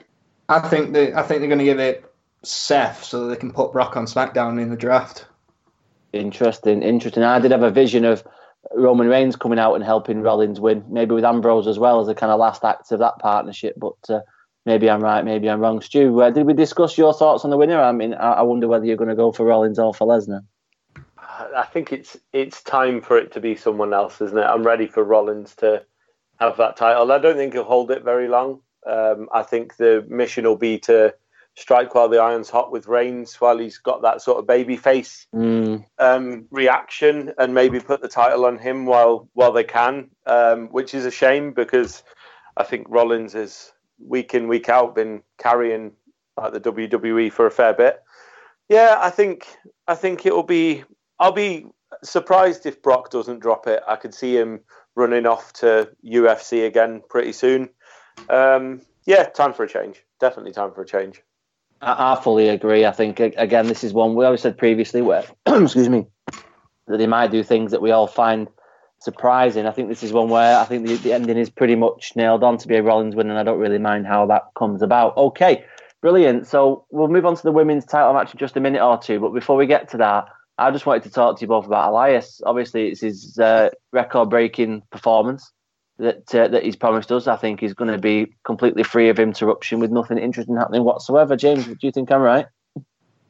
I 0.49 0.61
think 0.61 0.93
they, 0.93 1.13
I 1.13 1.23
think 1.23 1.41
they're 1.41 1.49
going 1.49 1.59
to 1.59 1.65
give 1.65 1.81
it 1.81 2.05
Seth 2.45 3.03
so 3.03 3.27
they 3.27 3.35
can 3.37 3.51
put 3.51 3.73
Brock 3.73 3.97
on 3.97 4.07
SmackDown 4.07 4.61
in 4.61 4.71
the 4.71 4.77
draft. 4.77 5.27
Interesting, 6.13 6.83
interesting. 6.83 7.25
I 7.25 7.41
did 7.41 7.51
have 7.51 7.65
a 7.65 7.71
vision 7.71 8.05
of 8.05 8.23
Roman 8.75 9.09
Reigns 9.09 9.35
coming 9.35 9.59
out 9.59 9.75
and 9.75 9.83
helping 9.83 10.23
Rollins 10.23 10.61
win, 10.61 10.85
maybe 10.89 11.15
with 11.15 11.25
Ambrose 11.25 11.67
as 11.67 11.79
well 11.79 12.01
as 12.01 12.09
a 12.09 12.15
kind 12.15 12.31
of 12.31 12.39
last 12.39 12.65
act 12.65 12.93
of 12.93 13.01
that 13.01 13.19
partnership. 13.19 13.75
But 13.77 13.97
uh, 14.09 14.21
maybe 14.67 14.91
I'm 14.91 15.01
right, 15.01 15.25
maybe 15.25 15.49
I'm 15.49 15.61
wrong. 15.61 15.81
Stu, 15.81 16.21
uh, 16.21 16.31
did 16.31 16.47
we 16.47 16.53
discuss 16.53 16.99
your 16.99 17.15
thoughts 17.15 17.45
on 17.45 17.51
the 17.51 17.57
winner? 17.57 17.81
I 17.81 17.93
mean, 17.93 18.13
I, 18.13 18.33
I 18.33 18.43
wonder 18.43 18.69
whether 18.69 18.85
you're 18.85 18.97
going 18.97 19.09
to 19.09 19.17
go 19.17 19.33
for 19.33 19.47
Rollins 19.47 19.79
or 19.79 19.95
for 19.95 20.07
Lesnar. 20.07 20.43
I 21.29 21.65
think 21.65 21.93
it's 21.93 22.17
it's 22.33 22.63
time 22.63 23.01
for 23.01 23.17
it 23.19 23.33
to 23.33 23.41
be 23.41 23.57
someone 23.57 23.95
else, 23.95 24.21
isn't 24.21 24.39
it? 24.39 24.43
I'm 24.43 24.67
ready 24.67 24.87
for 24.87 25.05
Rollins 25.05 25.55
to 25.57 25.85
have 26.39 26.57
that 26.59 26.77
title. 26.77 27.11
I 27.11 27.19
don't 27.19 27.37
think 27.37 27.55
he'll 27.55 27.65
hold 27.65 27.91
it 27.91 28.05
very 28.05 28.29
long. 28.29 28.61
Um, 28.87 29.29
I 29.33 29.43
think 29.43 29.77
the 29.77 30.05
mission 30.09 30.45
will 30.45 30.57
be 30.57 30.79
to 30.81 31.15
strike 31.57 31.95
while 31.95 32.09
the 32.09 32.21
iron's 32.21 32.51
hot 32.51 32.71
with 32.71 32.87
Reigns, 32.87 33.35
while 33.41 33.59
he's 33.59 33.79
got 33.79 34.03
that 34.03 34.23
sort 34.23 34.39
of 34.39 34.47
baby 34.47 34.77
face 34.77 35.27
Mm, 35.35 35.85
um, 35.99 36.47
reaction, 36.51 37.33
and 37.39 37.55
maybe 37.55 37.81
put 37.81 38.01
the 38.01 38.09
title 38.09 38.47
on 38.47 38.59
him 38.59 38.87
while 38.87 39.29
while 39.35 39.53
they 39.53 39.65
can, 39.65 40.11
um, 40.27 40.69
which 40.69 40.95
is 40.95 41.05
a 41.05 41.11
shame 41.11 41.53
because 41.53 42.03
I 42.57 42.65
think 42.65 42.87
Rollins 42.89 43.35
has 43.35 43.73
week 43.99 44.35
in 44.35 44.49
week 44.49 44.69
out 44.69 44.95
been 44.95 45.23
carrying 45.39 45.93
like 46.37 46.53
the 46.53 46.61
WWE 46.61 47.33
for 47.33 47.47
a 47.47 47.51
fair 47.51 47.73
bit. 47.73 48.03
Yeah, 48.69 48.97
I 49.01 49.11
think 49.11 49.47
I 49.87 49.95
think 49.95 50.27
it 50.27 50.35
will 50.35 50.43
be. 50.43 50.85
I'll 51.19 51.33
be 51.33 51.67
surprised 52.03 52.67
if 52.67 52.83
Brock 52.83 53.11
doesn't 53.11 53.41
drop 53.41 53.67
it. 53.67 53.83
I 53.89 53.97
could 53.97 54.15
see 54.15 54.37
him 54.37 54.61
running 54.95 55.27
off 55.27 55.53
to 55.55 55.91
UFC 56.05 56.67
again 56.67 57.03
pretty 57.09 57.33
soon. 57.33 57.71
Um, 58.29 58.83
yeah, 59.07 59.25
time 59.25 59.53
for 59.53 59.65
a 59.65 59.69
change. 59.69 60.03
Definitely 60.21 60.53
time 60.53 60.73
for 60.73 60.83
a 60.83 60.87
change. 60.87 61.23
I, 61.81 62.13
I 62.13 62.21
fully 62.21 62.49
agree. 62.49 62.85
I 62.85 62.93
think 62.93 63.21
again, 63.21 63.67
this 63.67 63.85
is 63.85 63.93
one 63.93 64.15
we 64.15 64.25
always 64.25 64.41
said 64.41 64.59
previously 64.59 65.03
where, 65.03 65.25
excuse 65.47 65.89
me, 65.89 66.07
that 66.87 66.99
they 66.99 67.07
might 67.07 67.31
do 67.31 67.43
things 67.43 67.71
that 67.71 67.83
we 67.83 67.91
all 67.91 68.07
find 68.07 68.49
surprising. 69.01 69.67
I 69.67 69.71
think 69.71 69.89
this 69.89 70.03
is 70.03 70.13
one 70.13 70.29
where 70.29 70.59
I 70.59 70.65
think 70.65 70.87
the, 70.87 70.97
the 70.97 71.13
ending 71.13 71.37
is 71.37 71.51
pretty 71.51 71.77
much 71.77 72.15
nailed 72.17 72.43
on 72.43 72.59
to 72.59 72.69
be 72.69 72.77
a 72.77 72.83
Rollins 72.83 73.15
win, 73.15 73.31
and 73.31 73.39
I 73.39 73.43
don't 73.43 73.59
really 73.59 73.79
mind 73.79 74.07
how 74.07 74.27
that 74.27 74.45
comes 74.57 74.83
about. 74.83 75.17
Okay, 75.17 75.65
brilliant. 76.03 76.47
So 76.47 76.87
we'll 76.91 77.09
move 77.09 77.27
on 77.27 77.37
to 77.37 77.43
the 77.43 77.53
women's 77.53 77.85
title 77.85 78.15
match 78.15 78.33
in 78.33 78.39
just 78.39 78.57
a 78.57 78.61
minute 78.61 78.83
or 78.83 78.99
two. 78.99 79.21
But 79.21 79.31
before 79.31 79.57
we 79.57 79.67
get 79.67 79.91
to 79.91 79.97
that, 79.99 80.27
I 80.59 80.71
just 80.71 80.87
wanted 80.87 81.03
to 81.05 81.11
talk 81.11 81.37
to 81.37 81.41
you 81.43 81.49
both 81.49 81.67
about 81.67 81.91
Elias. 81.91 82.41
Obviously, 82.47 82.89
it's 82.89 83.01
his 83.01 83.39
uh, 83.39 83.71
record-breaking 83.93 84.83
performance 84.91 85.53
that 85.99 86.35
uh, 86.35 86.49
that 86.49 86.63
he's 86.63 86.77
promised 86.77 87.13
us. 87.13 87.27
I 87.27 87.37
think 87.37 87.61
he's 87.61 87.75
going 87.75 87.93
to 87.93 87.99
be 87.99 88.35
completely 88.45 88.83
free 88.83 89.09
of 89.09 89.19
interruption 89.19 89.81
with 89.81 89.91
nothing 89.91 90.19
interesting 90.19 90.57
happening 90.57 90.85
whatsoever. 90.85 91.37
James, 91.37 91.67
do 91.67 91.77
you 91.81 91.93
think 91.93 92.11
I'm 92.11 92.23
right? 92.23 92.47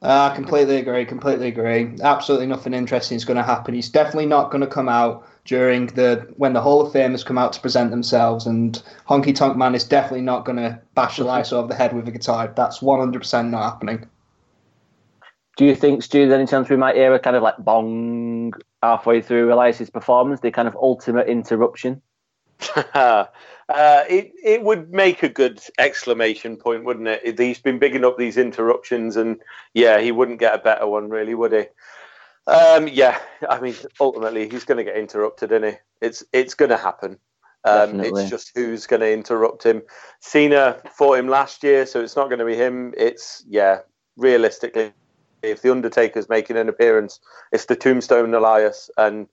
I 0.02 0.34
completely 0.34 0.76
agree. 0.76 1.04
Completely 1.04 1.48
agree. 1.48 1.96
Absolutely 2.02 2.46
nothing 2.46 2.74
interesting 2.74 3.16
is 3.16 3.24
going 3.24 3.38
to 3.38 3.42
happen. 3.42 3.74
He's 3.74 3.88
definitely 3.88 4.26
not 4.26 4.50
going 4.50 4.60
to 4.60 4.66
come 4.66 4.88
out 4.88 5.26
during 5.46 5.86
the 5.86 6.26
when 6.36 6.52
the 6.52 6.60
Hall 6.60 6.80
of 6.84 6.92
Famers 6.92 7.24
come 7.24 7.38
out 7.38 7.52
to 7.54 7.60
present 7.60 7.90
themselves, 7.90 8.46
and 8.46 8.82
Honky 9.08 9.34
Tonk 9.34 9.56
Man 9.56 9.74
is 9.74 9.84
definitely 9.84 10.22
not 10.22 10.44
going 10.44 10.58
to 10.58 10.78
bash 10.94 11.18
Elias 11.18 11.52
over 11.54 11.68
the 11.68 11.74
head 11.74 11.94
with 11.94 12.06
a 12.08 12.12
guitar. 12.12 12.52
That's 12.54 12.82
one 12.82 13.00
hundred 13.00 13.20
percent 13.20 13.50
not 13.50 13.62
happening. 13.62 14.06
Do 15.56 15.64
you 15.64 15.74
think, 15.74 16.02
Stu, 16.02 16.28
there's 16.28 16.38
any 16.38 16.46
chance 16.46 16.68
we 16.68 16.76
might 16.76 16.96
hear 16.96 17.14
a 17.14 17.18
kind 17.18 17.34
of 17.34 17.42
like 17.42 17.56
bong 17.56 18.52
halfway 18.82 19.22
through 19.22 19.50
Elias's 19.50 19.88
performance, 19.88 20.40
the 20.40 20.50
kind 20.50 20.68
of 20.68 20.76
ultimate 20.76 21.28
interruption? 21.28 22.02
uh, 22.94 23.24
it 23.68 24.32
it 24.42 24.62
would 24.62 24.92
make 24.92 25.22
a 25.22 25.28
good 25.28 25.60
exclamation 25.78 26.56
point, 26.56 26.84
wouldn't 26.84 27.08
it? 27.08 27.38
He's 27.38 27.58
been 27.58 27.78
bigging 27.78 28.04
up 28.04 28.18
these 28.18 28.36
interruptions, 28.36 29.16
and 29.16 29.40
yeah, 29.74 30.00
he 30.00 30.12
wouldn't 30.12 30.40
get 30.40 30.54
a 30.54 30.58
better 30.58 30.86
one, 30.86 31.08
really, 31.08 31.34
would 31.34 31.52
he? 31.52 31.64
Um, 32.46 32.88
yeah, 32.88 33.18
I 33.48 33.60
mean, 33.60 33.74
ultimately, 34.00 34.48
he's 34.48 34.64
going 34.64 34.78
to 34.78 34.84
get 34.84 34.96
interrupted, 34.96 35.52
isn't 35.52 35.68
he? 35.68 35.78
It's 36.00 36.24
it's 36.32 36.54
going 36.54 36.70
to 36.70 36.76
happen. 36.76 37.18
Um, 37.64 37.98
it's 37.98 38.30
just 38.30 38.52
who's 38.54 38.86
going 38.86 39.00
to 39.00 39.12
interrupt 39.12 39.64
him. 39.64 39.82
Cena 40.20 40.80
fought 40.92 41.18
him 41.18 41.26
last 41.26 41.64
year, 41.64 41.84
so 41.84 42.00
it's 42.00 42.14
not 42.14 42.28
going 42.28 42.38
to 42.38 42.44
be 42.44 42.54
him. 42.54 42.94
It's 42.96 43.44
yeah, 43.48 43.80
realistically, 44.16 44.92
if 45.42 45.62
the 45.62 45.72
Undertaker's 45.72 46.28
making 46.28 46.56
an 46.56 46.68
appearance, 46.68 47.18
it's 47.50 47.64
the 47.64 47.74
Tombstone 47.74 48.32
Elias, 48.34 48.88
and 48.96 49.26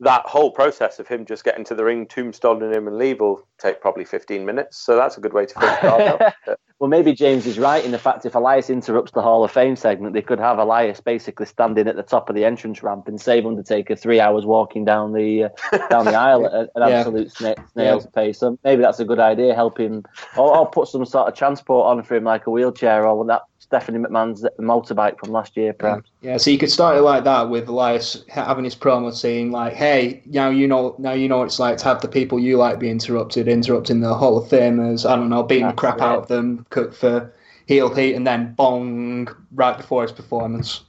that 0.00 0.22
whole 0.26 0.50
process 0.52 0.98
of 1.00 1.08
him 1.08 1.24
just 1.24 1.42
getting 1.44 1.64
to 1.64 1.74
the 1.74 1.84
ring, 1.84 2.06
tombstoning 2.06 2.72
him, 2.72 2.86
and 2.86 2.96
leave 2.98 3.18
will 3.20 3.46
take 3.58 3.80
probably 3.80 4.04
15 4.04 4.44
minutes. 4.44 4.76
So 4.76 4.94
that's 4.96 5.16
a 5.18 5.20
good 5.20 5.32
way 5.32 5.46
to 5.46 5.54
finish 5.54 5.80
the 5.80 5.88
card 5.88 6.02
out. 6.48 6.56
Well, 6.78 6.88
maybe 6.88 7.12
James 7.12 7.44
is 7.44 7.58
right 7.58 7.84
in 7.84 7.90
the 7.90 7.98
fact 7.98 8.24
if 8.24 8.36
Elias 8.36 8.70
interrupts 8.70 9.10
the 9.10 9.20
Hall 9.22 9.42
of 9.42 9.50
Fame 9.50 9.74
segment, 9.74 10.14
they 10.14 10.22
could 10.22 10.38
have 10.38 10.58
Elias 10.58 11.00
basically 11.00 11.46
standing 11.46 11.88
at 11.88 11.96
the 11.96 12.04
top 12.04 12.28
of 12.28 12.36
the 12.36 12.44
entrance 12.44 12.80
ramp 12.84 13.08
and 13.08 13.20
save 13.20 13.44
Undertaker 13.44 13.96
three 13.96 14.20
hours 14.20 14.46
walking 14.46 14.84
down 14.84 15.12
the 15.12 15.44
uh, 15.72 15.88
down 15.90 16.04
the 16.04 16.14
aisle 16.14 16.46
at 16.46 16.52
an 16.52 16.68
Yeah. 16.76 16.98
absolute 16.98 17.28
sna- 17.34 17.70
snail's 17.72 18.06
pace. 18.06 18.38
So 18.38 18.56
maybe 18.62 18.82
that's 18.82 19.00
a 19.00 19.04
good 19.04 19.18
idea. 19.18 19.56
Help 19.56 19.80
him, 19.80 20.04
or, 20.36 20.56
or 20.56 20.70
put 20.70 20.86
some 20.86 21.04
sort 21.04 21.26
of 21.26 21.34
transport 21.34 21.86
on 21.86 22.04
for 22.04 22.14
him, 22.14 22.22
like 22.22 22.46
a 22.46 22.50
wheelchair, 22.50 23.04
or 23.08 23.24
that 23.26 23.42
Stephanie 23.58 23.98
McMahon's 23.98 24.46
motorbike 24.60 25.18
from 25.18 25.32
last 25.32 25.56
year, 25.56 25.72
perhaps. 25.72 26.10
Yeah, 26.22 26.36
so 26.36 26.50
you 26.50 26.58
could 26.58 26.70
start 26.70 26.96
it 26.96 27.02
like 27.02 27.24
that 27.24 27.50
with 27.50 27.68
Elias 27.68 28.24
having 28.28 28.64
his 28.64 28.76
promo 28.76 29.12
saying 29.12 29.50
like, 29.50 29.74
"Hey, 29.74 30.22
now 30.26 30.48
you 30.48 30.68
know, 30.68 30.94
now 30.98 31.12
you 31.12 31.28
know 31.28 31.38
what 31.38 31.46
it's 31.46 31.58
like 31.58 31.76
to 31.78 31.84
have 31.84 32.00
the 32.00 32.08
people 32.08 32.38
you 32.38 32.56
like 32.56 32.78
be 32.78 32.88
interrupted, 32.88 33.48
interrupting 33.48 34.00
the 34.00 34.14
Hall 34.14 34.38
of 34.38 34.48
Famers. 34.48 35.08
I 35.08 35.16
don't 35.16 35.28
know, 35.28 35.42
beating 35.42 35.66
the 35.66 35.72
crap 35.72 36.00
out 36.00 36.18
of 36.18 36.28
them 36.28 36.66
co- 36.70 36.92
for 36.92 37.32
heel 37.66 37.92
heat, 37.94 38.14
and 38.14 38.26
then 38.26 38.54
bong 38.54 39.28
right 39.52 39.76
before 39.76 40.02
his 40.02 40.12
performance." 40.12 40.84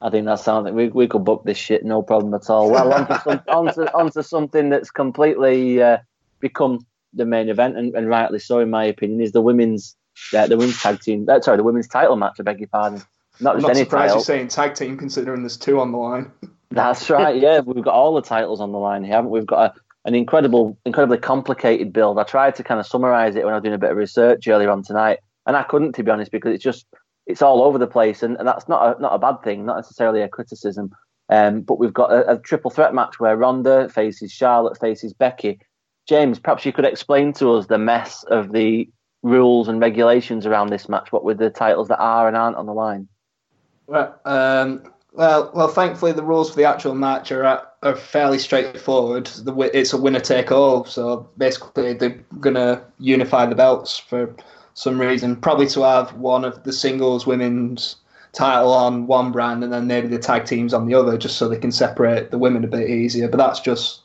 I 0.00 0.10
think 0.10 0.26
that's 0.26 0.42
something 0.42 0.74
we, 0.74 0.88
we 0.88 1.06
could 1.06 1.24
book 1.24 1.44
this 1.44 1.56
shit, 1.56 1.84
no 1.84 2.02
problem 2.02 2.34
at 2.34 2.50
all. 2.50 2.72
Well, 2.72 2.92
onto, 2.92 3.14
some, 3.20 3.40
onto, 3.48 3.82
onto 3.94 4.22
something 4.22 4.68
that's 4.68 4.90
completely 4.90 5.80
uh, 5.80 5.98
become 6.40 6.84
the 7.12 7.24
main 7.24 7.48
event, 7.48 7.76
and, 7.76 7.94
and 7.94 8.08
rightly 8.08 8.40
so, 8.40 8.58
in 8.58 8.68
my 8.68 8.84
opinion, 8.84 9.20
is 9.20 9.30
the 9.30 9.40
women's 9.40 9.96
uh, 10.36 10.46
the 10.46 10.56
women's 10.56 10.80
tag 10.80 11.00
team. 11.00 11.26
Uh, 11.28 11.40
sorry, 11.40 11.56
the 11.56 11.62
women's 11.62 11.88
title 11.88 12.16
match. 12.16 12.36
I 12.38 12.42
beg 12.42 12.60
your 12.60 12.68
pardon. 12.68 13.02
Not 13.40 13.56
I'm 13.56 13.62
not 13.62 13.70
any 13.70 13.80
surprised 13.80 14.10
title. 14.10 14.16
you're 14.16 14.24
saying 14.24 14.48
tag 14.48 14.74
team, 14.74 14.96
considering 14.96 15.42
there's 15.42 15.56
two 15.56 15.80
on 15.80 15.92
the 15.92 15.98
line. 15.98 16.30
That's 16.70 17.10
right. 17.10 17.40
Yeah, 17.40 17.60
we've 17.60 17.84
got 17.84 17.94
all 17.94 18.14
the 18.14 18.22
titles 18.22 18.60
on 18.60 18.72
the 18.72 18.78
line 18.78 19.04
here, 19.04 19.14
haven't 19.14 19.30
we? 19.30 19.40
We've 19.40 19.46
got 19.46 19.74
a, 19.74 19.80
an 20.06 20.14
incredible, 20.14 20.78
incredibly 20.86 21.18
complicated 21.18 21.92
build. 21.92 22.18
I 22.18 22.24
tried 22.24 22.54
to 22.56 22.64
kind 22.64 22.80
of 22.80 22.86
summarize 22.86 23.36
it 23.36 23.44
when 23.44 23.52
I 23.52 23.56
was 23.56 23.62
doing 23.62 23.74
a 23.74 23.78
bit 23.78 23.90
of 23.90 23.96
research 23.96 24.48
earlier 24.48 24.70
on 24.70 24.82
tonight, 24.82 25.18
and 25.46 25.56
I 25.56 25.64
couldn't, 25.64 25.92
to 25.94 26.02
be 26.02 26.10
honest, 26.10 26.32
because 26.32 26.54
it's 26.54 26.64
just 26.64 26.86
it's 27.26 27.42
all 27.42 27.62
over 27.62 27.78
the 27.78 27.86
place, 27.86 28.22
and, 28.22 28.36
and 28.36 28.48
that's 28.48 28.68
not 28.68 28.96
a, 28.96 29.00
not 29.00 29.14
a 29.14 29.18
bad 29.18 29.42
thing, 29.42 29.66
not 29.66 29.76
necessarily 29.76 30.22
a 30.22 30.28
criticism. 30.28 30.92
Um, 31.28 31.60
but 31.60 31.78
we've 31.78 31.92
got 31.92 32.12
a, 32.12 32.32
a 32.32 32.38
triple 32.38 32.70
threat 32.70 32.94
match 32.94 33.20
where 33.20 33.36
Ronda 33.36 33.88
faces 33.88 34.32
Charlotte, 34.32 34.78
faces 34.78 35.12
Becky. 35.12 35.60
James, 36.08 36.38
perhaps 36.38 36.66
you 36.66 36.72
could 36.72 36.84
explain 36.84 37.32
to 37.34 37.52
us 37.52 37.66
the 37.66 37.78
mess 37.78 38.24
of 38.24 38.52
the 38.52 38.88
rules 39.22 39.68
and 39.68 39.80
regulations 39.80 40.46
around 40.46 40.70
this 40.70 40.88
match. 40.88 41.12
What 41.12 41.24
with 41.24 41.38
the 41.38 41.50
titles 41.50 41.88
that 41.88 41.98
are 41.98 42.28
and 42.28 42.36
aren't 42.36 42.56
on 42.56 42.66
the 42.66 42.74
line? 42.74 43.08
Well, 43.86 44.18
um, 44.24 44.82
well, 45.12 45.50
well. 45.54 45.68
Thankfully, 45.68 46.12
the 46.12 46.22
rules 46.22 46.50
for 46.50 46.56
the 46.56 46.64
actual 46.64 46.94
match 46.94 47.30
are 47.32 47.66
are 47.82 47.96
fairly 47.96 48.38
straightforward. 48.38 49.26
The 49.26 49.54
it's 49.74 49.92
a 49.92 50.00
winner 50.00 50.20
take 50.20 50.50
all. 50.50 50.84
So 50.84 51.28
basically, 51.36 51.94
they're 51.94 52.20
gonna 52.40 52.82
unify 52.98 53.46
the 53.46 53.54
belts 53.54 53.98
for 53.98 54.34
some 54.74 55.00
reason. 55.00 55.36
Probably 55.36 55.66
to 55.68 55.82
have 55.82 56.14
one 56.14 56.44
of 56.44 56.62
the 56.64 56.72
singles 56.72 57.26
women's 57.26 57.96
title 58.32 58.72
on 58.72 59.06
one 59.06 59.30
brand, 59.30 59.62
and 59.62 59.72
then 59.72 59.86
maybe 59.86 60.08
the 60.08 60.18
tag 60.18 60.46
teams 60.46 60.72
on 60.72 60.86
the 60.86 60.94
other, 60.94 61.18
just 61.18 61.36
so 61.36 61.48
they 61.48 61.58
can 61.58 61.72
separate 61.72 62.30
the 62.30 62.38
women 62.38 62.64
a 62.64 62.68
bit 62.68 62.88
easier. 62.88 63.28
But 63.28 63.38
that's 63.38 63.60
just 63.60 64.00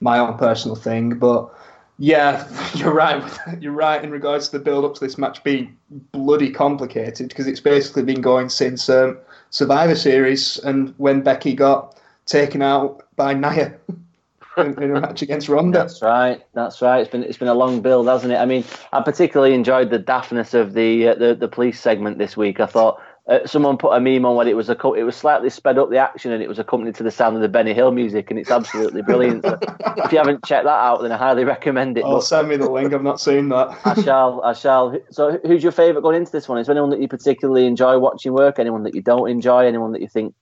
my 0.00 0.18
own 0.18 0.38
personal 0.38 0.76
thing. 0.76 1.18
But 1.18 1.50
yeah, 1.98 2.46
you're 2.74 2.92
right. 2.92 3.22
You're 3.60 3.72
right 3.72 4.02
in 4.02 4.10
regards 4.10 4.48
to 4.48 4.58
the 4.58 4.64
build 4.64 4.84
up 4.84 4.94
to 4.94 5.00
this 5.00 5.18
match 5.18 5.42
being 5.44 5.76
bloody 6.12 6.50
complicated 6.50 7.28
because 7.28 7.46
it's 7.46 7.60
basically 7.60 8.02
been 8.02 8.20
going 8.20 8.48
since 8.48 8.88
um, 8.88 9.18
Survivor 9.50 9.94
Series 9.94 10.58
and 10.58 10.94
when 10.98 11.22
Becky 11.22 11.54
got 11.54 11.98
taken 12.26 12.60
out 12.60 13.02
by 13.16 13.32
Nia 13.32 13.74
in, 14.56 14.82
in 14.82 14.96
a 14.96 15.00
match 15.00 15.22
against 15.22 15.48
Ronda. 15.48 15.78
That's 15.78 16.02
right. 16.02 16.42
That's 16.52 16.82
right. 16.82 17.00
It's 17.00 17.10
been 17.10 17.22
it's 17.22 17.38
been 17.38 17.48
a 17.48 17.54
long 17.54 17.80
build, 17.80 18.08
hasn't 18.08 18.32
it? 18.32 18.36
I 18.36 18.44
mean, 18.44 18.64
I 18.92 19.00
particularly 19.00 19.54
enjoyed 19.54 19.90
the 19.90 19.98
daftness 19.98 20.54
of 20.54 20.74
the 20.74 21.08
uh, 21.08 21.14
the 21.14 21.34
the 21.34 21.48
police 21.48 21.80
segment 21.80 22.18
this 22.18 22.36
week. 22.36 22.60
I 22.60 22.66
thought 22.66 23.00
uh, 23.28 23.44
someone 23.44 23.76
put 23.76 23.90
a 23.90 24.00
meme 24.00 24.24
on 24.24 24.36
when 24.36 24.46
it 24.46 24.54
was 24.54 24.68
a 24.68 24.74
co- 24.76 24.94
it 24.94 25.02
was 25.02 25.16
slightly 25.16 25.50
sped 25.50 25.78
up 25.78 25.90
the 25.90 25.96
action 25.98 26.30
and 26.30 26.42
it 26.42 26.48
was 26.48 26.60
accompanied 26.60 26.94
to 26.94 27.02
the 27.02 27.10
sound 27.10 27.34
of 27.34 27.42
the 27.42 27.48
Benny 27.48 27.74
Hill 27.74 27.90
music, 27.90 28.30
and 28.30 28.38
it's 28.38 28.50
absolutely 28.50 29.02
brilliant. 29.02 29.44
So 29.44 29.58
if 30.04 30.12
you 30.12 30.18
haven't 30.18 30.44
checked 30.44 30.64
that 30.64 30.70
out, 30.70 31.02
then 31.02 31.10
I 31.10 31.16
highly 31.16 31.44
recommend 31.44 31.98
it. 31.98 32.04
Oh, 32.04 32.16
But 32.16 32.20
send 32.20 32.48
me 32.48 32.56
the 32.56 32.70
link. 32.70 32.92
I've 32.92 33.02
not 33.02 33.20
seen 33.20 33.48
that. 33.48 33.76
I 33.84 34.00
shall. 34.02 34.42
I 34.42 34.52
shall. 34.52 34.96
So, 35.10 35.40
who's 35.44 35.62
your 35.62 35.72
favourite 35.72 36.02
going 36.02 36.16
into 36.16 36.30
this 36.30 36.48
one? 36.48 36.58
Is 36.58 36.68
there 36.68 36.74
anyone 36.74 36.90
that 36.90 37.00
you 37.00 37.08
particularly 37.08 37.66
enjoy 37.66 37.98
watching 37.98 38.32
work? 38.32 38.60
Anyone 38.60 38.84
that 38.84 38.94
you 38.94 39.02
don't 39.02 39.28
enjoy? 39.28 39.66
Anyone 39.66 39.90
that 39.92 40.00
you 40.00 40.08
think 40.08 40.34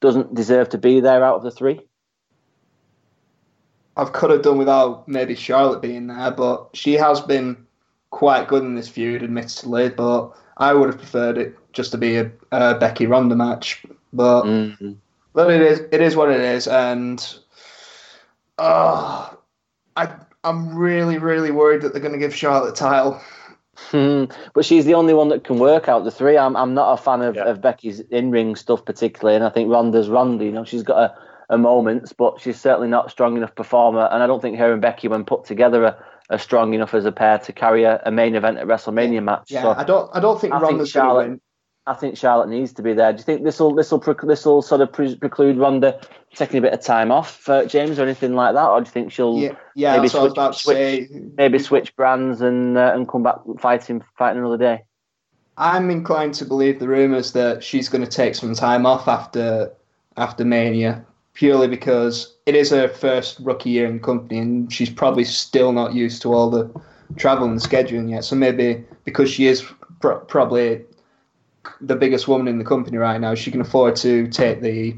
doesn't 0.00 0.34
deserve 0.34 0.68
to 0.68 0.78
be 0.78 1.00
there 1.00 1.24
out 1.24 1.36
of 1.36 1.42
the 1.42 1.50
three? 1.50 1.80
I 3.96 4.04
could 4.04 4.30
have 4.30 4.42
done 4.42 4.58
without 4.58 5.08
maybe 5.08 5.34
Charlotte 5.34 5.82
being 5.82 6.06
there, 6.06 6.30
but 6.30 6.68
she 6.72 6.92
has 6.94 7.20
been 7.20 7.66
quite 8.10 8.46
good 8.46 8.62
in 8.62 8.76
this 8.76 8.88
feud, 8.88 9.24
admittedly. 9.24 9.88
But 9.88 10.30
I 10.58 10.74
would 10.74 10.88
have 10.88 10.98
preferred 10.98 11.38
it 11.38 11.56
just 11.72 11.92
to 11.92 11.98
be 11.98 12.16
a, 12.16 12.30
a 12.50 12.78
Becky 12.78 13.06
Ronda 13.06 13.36
match. 13.36 13.84
But 14.12 14.44
mm-hmm. 14.44 14.92
but 15.32 15.50
it 15.50 15.60
is 15.60 15.80
it 15.92 16.00
is 16.00 16.16
what 16.16 16.30
it 16.30 16.40
is, 16.40 16.66
and 16.66 17.24
uh, 18.58 19.30
I 19.96 20.14
I'm 20.44 20.76
really 20.76 21.18
really 21.18 21.50
worried 21.50 21.82
that 21.82 21.92
they're 21.92 22.02
going 22.02 22.12
to 22.12 22.18
give 22.18 22.34
Charlotte 22.34 22.70
a 22.70 22.74
title. 22.74 23.20
Hmm. 23.76 24.24
But 24.54 24.64
she's 24.64 24.86
the 24.86 24.94
only 24.94 25.14
one 25.14 25.28
that 25.28 25.44
can 25.44 25.58
work 25.58 25.88
out 25.88 26.04
the 26.04 26.10
three. 26.10 26.36
I'm 26.36 26.56
I'm 26.56 26.74
not 26.74 26.98
a 26.98 27.02
fan 27.02 27.22
of, 27.22 27.36
yeah. 27.36 27.44
of 27.44 27.60
Becky's 27.60 28.00
in 28.00 28.30
ring 28.30 28.56
stuff 28.56 28.84
particularly, 28.84 29.36
and 29.36 29.44
I 29.44 29.50
think 29.50 29.70
Ronda's 29.70 30.08
Ronda. 30.08 30.44
You 30.44 30.52
know, 30.52 30.64
she's 30.64 30.82
got 30.82 30.98
a, 30.98 31.54
a 31.54 31.58
moments, 31.58 32.12
but 32.12 32.40
she's 32.40 32.60
certainly 32.60 32.88
not 32.88 33.06
a 33.06 33.10
strong 33.10 33.36
enough 33.36 33.54
performer. 33.54 34.08
And 34.10 34.22
I 34.22 34.26
don't 34.26 34.42
think 34.42 34.58
her 34.58 34.72
and 34.72 34.82
Becky, 34.82 35.06
when 35.06 35.24
put 35.24 35.44
together, 35.44 35.84
are, 35.86 36.04
are 36.30 36.38
strong 36.38 36.74
enough 36.74 36.94
as 36.94 37.04
a 37.04 37.12
pair 37.12 37.38
to 37.38 37.52
carry 37.52 37.84
a, 37.84 38.02
a 38.04 38.10
main 38.10 38.34
event 38.34 38.58
at 38.58 38.66
WrestleMania 38.66 39.22
match. 39.22 39.50
Yeah, 39.50 39.62
so 39.62 39.70
I 39.72 39.84
don't 39.84 40.10
I 40.14 40.20
don't 40.20 40.40
think 40.40 40.52
I 40.52 40.60
Ronda's 40.60 40.92
think 40.92 41.02
Charlotte, 41.02 41.40
I 41.86 41.94
think 41.94 42.18
Charlotte 42.18 42.50
needs 42.50 42.72
to 42.74 42.82
be 42.82 42.92
there. 42.92 43.12
Do 43.12 43.18
you 43.18 43.24
think 43.24 43.44
this 43.44 43.58
will 43.58 43.74
this 43.74 43.90
will 43.90 43.98
this 43.98 44.44
will 44.44 44.60
sort 44.60 44.82
of 44.82 44.92
preclude 44.92 45.56
Ronda 45.56 46.00
taking 46.34 46.58
a 46.58 46.60
bit 46.60 46.74
of 46.74 46.82
time 46.82 47.10
off, 47.10 47.48
uh, 47.48 47.64
James, 47.64 47.98
or 47.98 48.02
anything 48.02 48.34
like 48.34 48.54
that, 48.54 48.68
or 48.68 48.80
do 48.80 48.86
you 48.86 48.92
think 48.92 49.10
she'll 49.10 49.38
yeah, 49.38 49.52
yeah 49.74 49.96
maybe 49.96 50.08
switch, 50.08 50.34
switch 50.54 51.08
maybe 51.36 51.58
switch 51.58 51.96
brands 51.96 52.42
and 52.42 52.76
uh, 52.76 52.92
and 52.94 53.08
come 53.08 53.22
back 53.22 53.36
fighting 53.58 54.04
fighting 54.18 54.38
another 54.38 54.58
day? 54.58 54.84
I'm 55.56 55.90
inclined 55.90 56.34
to 56.34 56.44
believe 56.44 56.78
the 56.78 56.88
rumours 56.88 57.32
that 57.32 57.64
she's 57.64 57.88
going 57.88 58.04
to 58.04 58.10
take 58.10 58.34
some 58.34 58.54
time 58.54 58.84
off 58.84 59.08
after 59.08 59.72
after 60.18 60.44
Mania, 60.44 61.06
purely 61.38 61.68
because 61.68 62.34
it 62.46 62.56
is 62.56 62.70
her 62.70 62.88
first 62.88 63.38
rookie 63.38 63.70
year 63.70 63.86
in 63.86 63.94
the 63.98 64.02
company, 64.02 64.40
and 64.40 64.72
she's 64.72 64.90
probably 64.90 65.22
still 65.22 65.70
not 65.70 65.94
used 65.94 66.20
to 66.20 66.34
all 66.34 66.50
the 66.50 66.68
travel 67.16 67.46
and 67.46 67.60
scheduling 67.60 68.10
yet. 68.10 68.24
So 68.24 68.34
maybe 68.34 68.84
because 69.04 69.30
she 69.30 69.46
is 69.46 69.64
probably 70.00 70.84
the 71.80 71.94
biggest 71.94 72.26
woman 72.26 72.48
in 72.48 72.58
the 72.58 72.64
company 72.64 72.96
right 72.96 73.20
now. 73.20 73.36
She 73.36 73.52
can 73.52 73.60
afford 73.60 73.94
to 73.96 74.26
take 74.26 74.62
the 74.62 74.96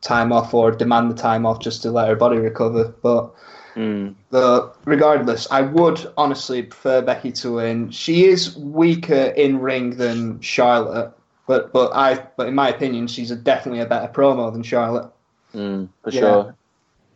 time 0.00 0.32
off 0.32 0.54
or 0.54 0.70
demand 0.70 1.10
the 1.10 1.16
time 1.16 1.44
off 1.44 1.58
just 1.58 1.82
to 1.82 1.90
let 1.90 2.06
her 2.06 2.14
body 2.14 2.38
recover. 2.38 2.94
But 3.02 3.34
mm. 3.74 4.14
the, 4.30 4.72
regardless, 4.84 5.50
I 5.50 5.62
would 5.62 6.06
honestly 6.16 6.62
prefer 6.62 7.02
Becky 7.02 7.32
to 7.32 7.54
win. 7.54 7.90
She 7.90 8.26
is 8.26 8.56
weaker 8.56 9.34
in 9.36 9.58
ring 9.58 9.96
than 9.96 10.40
Charlotte, 10.40 11.12
but 11.48 11.72
but 11.72 11.90
I 11.96 12.24
but 12.36 12.46
in 12.46 12.54
my 12.54 12.68
opinion, 12.68 13.08
she's 13.08 13.32
a, 13.32 13.36
definitely 13.36 13.80
a 13.80 13.86
better 13.86 14.12
promo 14.12 14.52
than 14.52 14.62
Charlotte. 14.62 15.10
Mm, 15.54 15.88
for 16.02 16.10
yeah. 16.10 16.20
sure. 16.20 16.56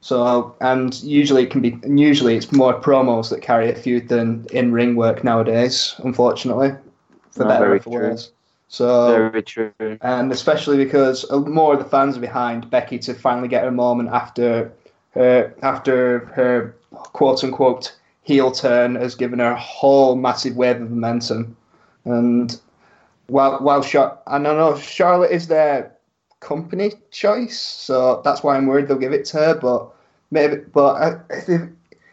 So 0.01 0.55
and 0.61 1.03
usually 1.03 1.45
it 1.45 1.51
can 1.51 1.62
be 1.62 1.78
usually 1.87 2.37
it's 2.37 2.53
more 2.53 2.78
promos 2.78 3.30
that 3.30 3.41
carry 3.41 3.70
a 3.70 3.74
feud 3.74 4.09
than 4.09 4.47
in 4.53 4.72
ring 4.72 4.97
work 4.97 5.24
nowadays. 5.24 5.95
Unfortunately, 6.05 6.72
for 7.30 7.45
Not 7.45 7.49
better 7.49 7.74
or 7.74 7.80
for 7.80 7.91
worse. 7.91 8.30
So 8.68 9.30
very 9.30 9.43
true, 9.43 9.72
and 10.03 10.30
especially 10.32 10.76
because 10.76 11.24
more 11.30 11.74
of 11.74 11.78
the 11.78 11.89
fans 11.89 12.16
are 12.16 12.20
behind 12.20 12.70
Becky 12.70 12.99
to 12.99 13.14
finally 13.14 13.49
get 13.49 13.64
her 13.64 13.70
moment 13.70 14.11
after 14.11 14.72
her 15.12 15.55
after 15.62 16.26
her 16.35 16.76
quote 16.91 17.43
unquote 17.43 17.97
heel 18.22 18.51
turn 18.51 18.97
has 18.97 19.14
given 19.14 19.39
her 19.39 19.53
a 19.53 19.61
whole 19.61 20.16
massive 20.16 20.57
wave 20.57 20.82
of 20.82 20.91
momentum. 20.91 21.57
And 22.05 22.61
while 23.28 23.59
while 23.59 23.82
Char- 23.82 24.18
I 24.26 24.39
know 24.39 24.76
Charlotte 24.76 25.30
is 25.30 25.47
their 25.47 25.93
company 26.45 26.92
choice, 27.11 27.59
so 27.59 28.20
that's 28.24 28.42
why 28.42 28.57
I'm 28.57 28.66
worried 28.66 28.88
they'll 28.88 28.99
give 28.99 29.12
it 29.12 29.24
to 29.26 29.38
her. 29.38 29.55
But 29.55 29.90
maybe, 30.30 30.57
but 30.57 31.24
if 31.30 31.47
they, 31.47 31.59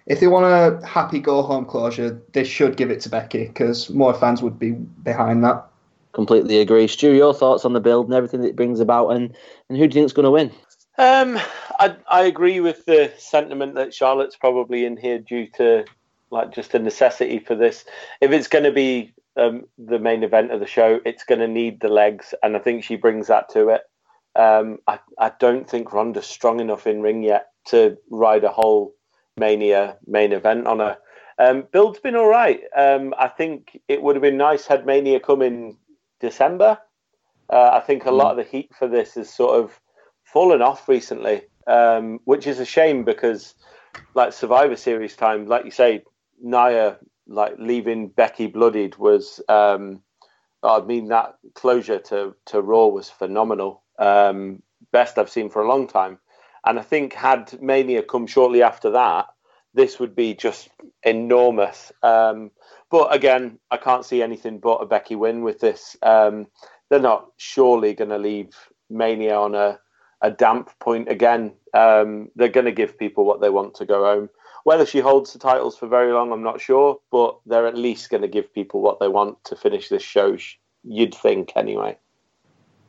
if 0.07 0.19
they 0.19 0.27
want 0.27 0.45
a 0.45 0.85
happy 0.85 1.19
go 1.19 1.41
home 1.41 1.65
closure, 1.65 2.21
they 2.33 2.43
should 2.43 2.77
give 2.77 2.89
it 2.89 3.01
to 3.01 3.09
Becky 3.09 3.47
because 3.47 3.89
more 3.89 4.13
fans 4.13 4.41
would 4.41 4.57
be 4.57 4.71
behind 4.71 5.43
that 5.43 5.65
completely 6.13 6.59
agree. 6.59 6.87
Stu, 6.87 7.13
your 7.13 7.33
thoughts 7.33 7.65
on 7.65 7.73
the 7.73 7.79
build 7.79 8.05
and 8.05 8.15
everything 8.15 8.41
that 8.41 8.49
it 8.49 8.55
brings 8.55 8.79
about, 8.79 9.09
and, 9.09 9.35
and 9.69 9.77
who 9.77 9.87
do 9.87 9.95
you 9.95 10.01
think's 10.01 10.13
going 10.13 10.25
to 10.25 10.31
win? 10.31 10.51
Um, 10.97 11.39
I, 11.79 11.95
I 12.09 12.21
agree 12.23 12.59
with 12.59 12.85
the 12.85 13.11
sentiment 13.17 13.75
that 13.75 13.93
Charlotte's 13.93 14.35
probably 14.35 14.85
in 14.85 14.97
here 14.97 15.19
due 15.19 15.47
to 15.57 15.85
like 16.29 16.53
just 16.53 16.73
a 16.73 16.79
necessity 16.79 17.39
for 17.39 17.55
this. 17.55 17.85
If 18.19 18.31
it's 18.31 18.47
going 18.47 18.65
to 18.65 18.71
be 18.71 19.13
um, 19.35 19.65
the 19.77 19.99
main 19.99 20.23
event 20.23 20.51
of 20.51 20.59
the 20.59 20.67
show, 20.67 20.99
it's 21.05 21.23
going 21.23 21.39
to 21.39 21.47
need 21.47 21.81
the 21.81 21.89
legs, 21.89 22.33
and 22.43 22.55
I 22.55 22.59
think 22.59 22.83
she 22.83 22.95
brings 22.95 23.27
that 23.27 23.49
to 23.49 23.69
it. 23.69 23.81
Um, 24.35 24.79
I, 24.87 24.99
I 25.17 25.31
don't 25.39 25.69
think 25.69 25.93
Ronda's 25.93 26.25
strong 26.25 26.59
enough 26.59 26.87
in 26.87 27.01
ring 27.01 27.23
yet 27.23 27.47
to 27.67 27.97
ride 28.09 28.43
a 28.43 28.49
whole 28.49 28.93
Mania 29.37 29.97
main 30.05 30.31
event 30.31 30.67
on 30.67 30.79
her. 30.79 30.97
Um, 31.37 31.63
build's 31.71 31.99
been 31.99 32.15
all 32.15 32.27
right. 32.27 32.61
Um, 32.75 33.13
I 33.17 33.27
think 33.27 33.79
it 33.87 34.01
would 34.01 34.15
have 34.15 34.21
been 34.21 34.37
nice 34.37 34.67
had 34.67 34.85
Mania 34.85 35.19
come 35.19 35.41
in 35.41 35.77
December. 36.19 36.77
Uh, 37.49 37.71
I 37.73 37.79
think 37.81 38.05
a 38.05 38.11
lot 38.11 38.33
hmm. 38.33 38.39
of 38.39 38.45
the 38.45 38.51
heat 38.51 38.71
for 38.77 38.87
this 38.87 39.15
has 39.15 39.29
sort 39.33 39.59
of 39.59 39.79
fallen 40.23 40.61
off 40.61 40.87
recently, 40.87 41.41
um, 41.67 42.19
which 42.25 42.47
is 42.47 42.59
a 42.59 42.65
shame 42.65 43.03
because, 43.03 43.55
like 44.13 44.33
Survivor 44.33 44.75
Series 44.75 45.15
time, 45.15 45.47
like 45.47 45.65
you 45.65 45.71
say, 45.71 46.03
Nia 46.41 46.97
like 47.27 47.55
leaving 47.57 48.07
Becky 48.07 48.47
bloodied 48.47 48.97
was. 48.97 49.41
Um, 49.49 50.01
I 50.63 50.79
mean 50.81 51.07
that 51.07 51.37
closure 51.55 51.99
to 51.99 52.35
to 52.45 52.61
Raw 52.61 52.87
was 52.87 53.09
phenomenal, 53.09 53.81
um, 53.99 54.61
best 54.91 55.17
I've 55.17 55.29
seen 55.29 55.49
for 55.49 55.61
a 55.61 55.67
long 55.67 55.87
time. 55.87 56.19
And 56.65 56.79
I 56.79 56.83
think 56.83 57.13
had 57.13 57.61
Mania 57.61 58.03
come 58.03 58.27
shortly 58.27 58.61
after 58.61 58.91
that, 58.91 59.27
this 59.73 59.99
would 59.99 60.15
be 60.15 60.33
just 60.33 60.69
enormous. 61.03 61.91
Um, 62.03 62.51
but 62.89 63.13
again, 63.13 63.57
I 63.71 63.77
can't 63.77 64.05
see 64.05 64.21
anything 64.21 64.59
but 64.59 64.81
a 64.81 64.85
Becky 64.85 65.15
win 65.15 65.43
with 65.43 65.59
this. 65.59 65.95
Um, 66.03 66.47
they're 66.89 66.99
not 66.99 67.31
surely 67.37 67.93
going 67.93 68.09
to 68.09 68.17
leave 68.17 68.49
Mania 68.89 69.37
on 69.37 69.55
a, 69.55 69.79
a 70.21 70.29
damp 70.29 70.69
point 70.79 71.09
again. 71.09 71.53
Um, 71.73 72.29
they're 72.35 72.49
going 72.49 72.65
to 72.65 72.71
give 72.71 72.99
people 72.99 73.25
what 73.25 73.39
they 73.39 73.49
want 73.49 73.75
to 73.75 73.85
go 73.85 74.03
home. 74.03 74.29
Whether 74.65 74.85
she 74.85 74.99
holds 74.99 75.33
the 75.33 75.39
titles 75.39 75.77
for 75.77 75.87
very 75.87 76.11
long, 76.11 76.31
I'm 76.31 76.43
not 76.43 76.61
sure, 76.61 76.99
but 77.11 77.39
they're 77.45 77.65
at 77.65 77.77
least 77.77 78.11
going 78.11 78.21
to 78.21 78.27
give 78.27 78.53
people 78.53 78.81
what 78.81 78.99
they 78.99 79.07
want 79.07 79.43
to 79.45 79.55
finish 79.55 79.89
this 79.89 80.03
show. 80.03 80.37
You'd 80.83 81.15
think, 81.15 81.53
anyway. 81.55 81.97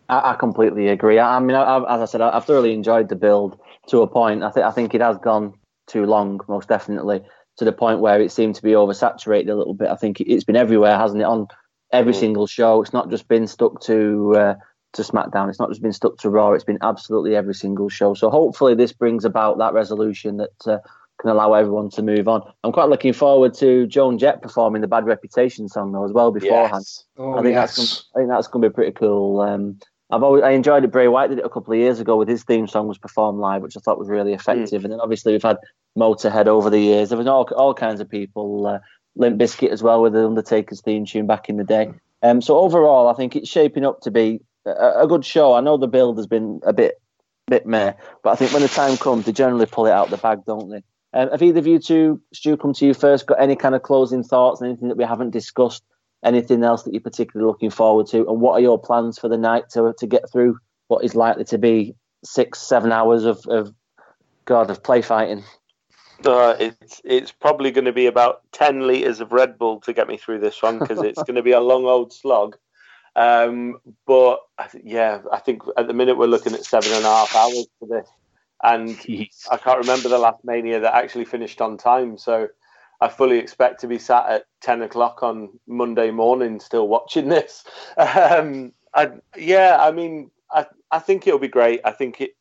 I, 0.09 0.33
I 0.33 0.35
completely 0.35 0.89
agree. 0.89 1.19
I, 1.19 1.37
I 1.37 1.41
mean, 1.41 1.57
I, 1.57 1.79
as 1.95 2.01
I 2.01 2.05
said, 2.05 2.21
I've 2.21 2.45
thoroughly 2.45 2.73
enjoyed 2.73 3.09
the 3.09 3.17
build 3.17 3.59
to 3.89 4.03
a 4.03 4.07
point. 4.07 4.43
I 4.43 4.51
think 4.51 4.67
I 4.67 4.71
think 4.71 4.95
it 4.95 5.01
has 5.01 5.19
gone 5.19 5.55
too 5.87 6.07
long, 6.07 6.41
most 6.49 6.69
definitely 6.69 7.23
to 7.59 7.65
the 7.65 7.73
point 7.73 8.01
where 8.01 8.21
it 8.21 8.33
seemed 8.33 8.55
to 8.55 8.63
be 8.63 8.71
oversaturated 8.71 9.51
a 9.51 9.55
little 9.55 9.75
bit. 9.75 9.89
I 9.89 9.97
think 9.97 10.21
it's 10.21 10.45
been 10.45 10.57
everywhere, 10.57 10.97
hasn't 10.97 11.21
it? 11.21 11.27
On 11.27 11.47
every 11.93 12.13
mm. 12.13 12.21
single 12.21 12.47
show. 12.47 12.81
It's 12.83 12.93
not 12.93 13.11
just 13.11 13.29
been 13.29 13.47
stuck 13.47 13.81
to 13.83 14.35
uh, 14.37 14.55
to 14.95 15.03
SmackDown. 15.03 15.49
It's 15.49 15.59
not 15.59 15.69
just 15.69 15.83
been 15.83 15.93
stuck 15.93 16.19
to 16.19 16.31
Raw. 16.31 16.53
It's 16.53 16.65
been 16.65 16.79
absolutely 16.83 17.37
every 17.37 17.55
single 17.55 17.89
show. 17.89 18.15
So 18.15 18.31
hopefully 18.31 18.75
this 18.75 18.93
brings 18.93 19.25
about 19.25 19.59
that 19.59 19.75
resolution 19.75 20.39
that 20.39 20.67
uh, 20.67 20.79
can 21.21 21.31
allow 21.31 21.55
everyone 21.55 21.91
to 21.91 22.03
move 22.03 22.29
on. 22.29 22.43
I'm 22.65 22.73
quite 22.73 22.89
looking 22.89 23.13
forward 23.13 23.55
to 23.55 23.87
Joan 23.87 24.19
Jett 24.19 24.43
performing 24.43 24.83
the 24.83 24.89
Bad 24.89 25.07
Reputation 25.07 25.69
song 25.69 25.93
though 25.93 26.05
as 26.05 26.13
well 26.13 26.33
beforehand. 26.33 26.85
Yes. 26.85 27.05
Oh, 27.17 27.35
I 27.39 27.43
think 27.43 27.55
yes. 27.55 27.77
that's 27.77 27.77
gonna, 27.77 28.09
I 28.15 28.19
think 28.19 28.31
that's 28.31 28.49
going 28.49 28.63
to 28.63 28.71
be 28.71 28.75
pretty 28.75 28.93
cool. 28.93 29.41
Um, 29.41 29.79
I've 30.13 30.23
always 30.23 30.43
I 30.43 30.51
enjoyed 30.51 30.85
it. 30.85 30.93
Bray 30.93 31.09
Wyatt 31.09 31.31
did 31.31 31.39
it 31.39 31.45
a 31.45 31.49
couple 31.49 31.73
of 31.73 31.81
years 31.81 31.99
ago 31.99 32.17
with 32.17 32.29
his 32.29 32.45
theme 32.45 32.69
song 32.69 32.87
was 32.87 32.99
performed 32.99 33.39
live, 33.39 33.63
which 33.63 33.77
I 33.77 33.81
thought 33.81 33.99
was 33.99 34.11
really 34.11 34.35
effective. 34.35 34.83
Mm. 34.83 34.85
And 34.85 34.93
then 34.93 35.01
obviously 35.01 35.33
we've 35.33 35.43
had 35.43 35.57
Motorhead 35.99 36.47
over 36.47 36.69
the 36.69 36.79
years. 36.79 37.09
There 37.09 37.19
was 37.19 37.27
all 37.27 37.49
all 37.57 37.73
kinds 37.73 38.01
of 38.01 38.09
people. 38.09 38.67
Uh, 38.67 38.79
Limp 39.17 39.41
Bizkit 39.41 39.71
as 39.71 39.83
well 39.83 40.03
with 40.03 40.13
the 40.13 40.25
Undertaker's 40.25 40.81
theme 40.81 41.05
tune 41.05 41.27
back 41.27 41.49
in 41.49 41.57
the 41.57 41.65
day. 41.65 41.93
Um, 42.23 42.41
so 42.41 42.59
overall, 42.59 43.09
I 43.09 43.15
think 43.15 43.37
it's 43.37 43.49
shaping 43.49 43.85
up 43.85 44.01
to 44.03 44.11
be 44.11 44.41
a, 44.65 45.03
a, 45.03 45.07
good 45.07 45.25
show. 45.25 45.55
I 45.55 45.61
know 45.61 45.77
the 45.77 45.89
build 45.89 46.17
has 46.19 46.27
been 46.27 46.61
a 46.65 46.73
bit 46.73 47.01
bit 47.49 47.67
meh, 47.67 47.93
but 48.23 48.31
I 48.31 48.37
think 48.37 48.53
when 48.53 48.63
the 48.63 48.69
time 48.69 48.97
comes, 48.97 49.27
they 49.27 49.33
generally 49.33 49.67
pull 49.67 49.87
it 49.87 49.93
out 49.93 50.11
the 50.11 50.17
bag, 50.17 50.45
don't 50.47 50.71
they? 50.71 50.83
Um, 51.15 51.31
have 51.31 51.43
either 51.43 51.59
of 51.59 51.67
you 51.67 51.79
two, 51.79 52.23
Stu, 52.33 52.57
come 52.57 52.73
to 52.75 52.87
you 52.87 52.95
first? 52.95 53.27
Got 53.27 53.41
any 53.41 53.57
kind 53.57 53.75
of 53.75 53.83
closing 53.83 54.23
thoughts? 54.23 54.63
Anything 54.63 54.89
that 54.89 54.97
we 54.97 55.05
haven't 55.05 55.31
discussed? 55.31 55.83
Anything 56.25 56.63
else 56.63 56.85
that 56.85 56.93
you're 56.93 57.01
particularly 57.01 57.51
looking 57.51 57.71
forward 57.71 58.07
to? 58.09 58.29
And 58.29 58.41
what 58.41 58.53
are 58.53 58.61
your 58.61 58.79
plans 58.79 59.19
for 59.19 59.29
the 59.29 59.39
night 59.39 59.71
to 59.71 59.95
to 59.99 60.07
get 60.07 60.31
through 60.31 60.59
what 60.89 61.05
is 61.05 61.15
likely 61.15 61.45
to 61.45 61.59
be 61.59 61.95
six, 62.25 62.61
seven 62.61 62.93
hours 62.93 63.25
of, 63.25 63.45
of 63.47 63.75
God 64.45 64.71
of 64.71 64.83
play 64.83 65.03
fighting? 65.03 65.43
Uh, 66.25 66.55
it's 66.61 67.01
it's 67.05 67.33
probably 67.33 67.71
going 67.71 67.85
to 67.85 67.93
be 67.93 68.07
about 68.07 68.43
ten 68.53 68.87
liters 68.87 69.21
of 69.21 69.33
Red 69.33 69.59
Bull 69.59 69.81
to 69.81 69.93
get 69.93 70.09
me 70.09 70.17
through 70.17 70.39
this 70.39 70.63
one 70.63 70.79
because 70.79 71.03
it's 71.03 71.23
going 71.27 71.37
to 71.37 71.43
be 71.43 71.53
a 71.53 71.61
long 71.61 71.87
old 71.87 72.13
slog. 72.13 72.57
Um, 73.17 73.79
but 74.07 74.39
yeah, 74.83 75.21
I 75.33 75.39
think 75.39 75.63
at 75.77 75.87
the 75.87 75.93
minute 75.93 76.17
we're 76.17 76.27
looking 76.27 76.55
at 76.55 76.65
seven 76.65 76.93
and 76.93 77.05
a 77.05 77.09
half 77.09 77.35
hours 77.35 77.67
for 77.79 77.89
this, 77.89 78.09
and 78.63 78.91
Jeez. 78.91 79.47
I 79.51 79.57
can't 79.57 79.81
remember 79.81 80.09
the 80.09 80.19
last 80.19 80.45
Mania 80.45 80.81
that 80.81 80.95
actually 80.95 81.25
finished 81.25 81.61
on 81.61 81.77
time. 81.77 82.17
So 82.17 82.49
I 83.03 83.09
fully 83.11 83.39
expect 83.39 83.81
to 83.83 83.89
be 83.89 83.99
sat 83.99 84.27
at 84.31 84.45
ten 84.63 84.83
o'clock 84.83 85.23
on 85.23 85.51
Monday 85.67 86.13
morning 86.13 86.61
still 86.61 86.89
watching 86.89 87.29
this. 87.29 87.65
Um, 87.99 88.73
I, 88.95 89.11
yeah, 89.37 89.79
I 89.81 89.93
mean, 89.93 90.31
I 90.53 90.67
I 90.93 91.01
think 91.01 91.27
it'll 91.27 91.41
be 91.41 91.49
great. 91.49 91.81
I 91.85 91.93
think 91.93 92.21
it 92.23 92.33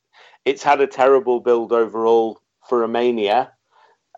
it's 0.45 0.63
had 0.63 0.81
a 0.81 0.87
terrible 0.87 1.41
build 1.41 1.73
overall 1.73 2.41
for 2.69 2.83
a 2.83 2.89
Mania 2.89 3.53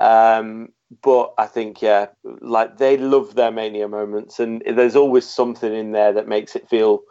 Um, 0.01 0.69
but 1.03 1.33
I 1.37 1.47
think 1.47 1.81
yeah, 1.81 2.07
like 2.41 2.77
they 2.77 2.97
love 2.97 3.35
their 3.35 3.51
mania 3.51 3.87
moments, 3.87 4.39
and 4.39 4.61
there's 4.65 4.95
always 4.95 5.27
something 5.27 5.73
in 5.73 5.91
there 5.91 6.13
that 6.13 6.27
makes 6.27 6.55
it 6.55 6.69
feel 6.69 7.01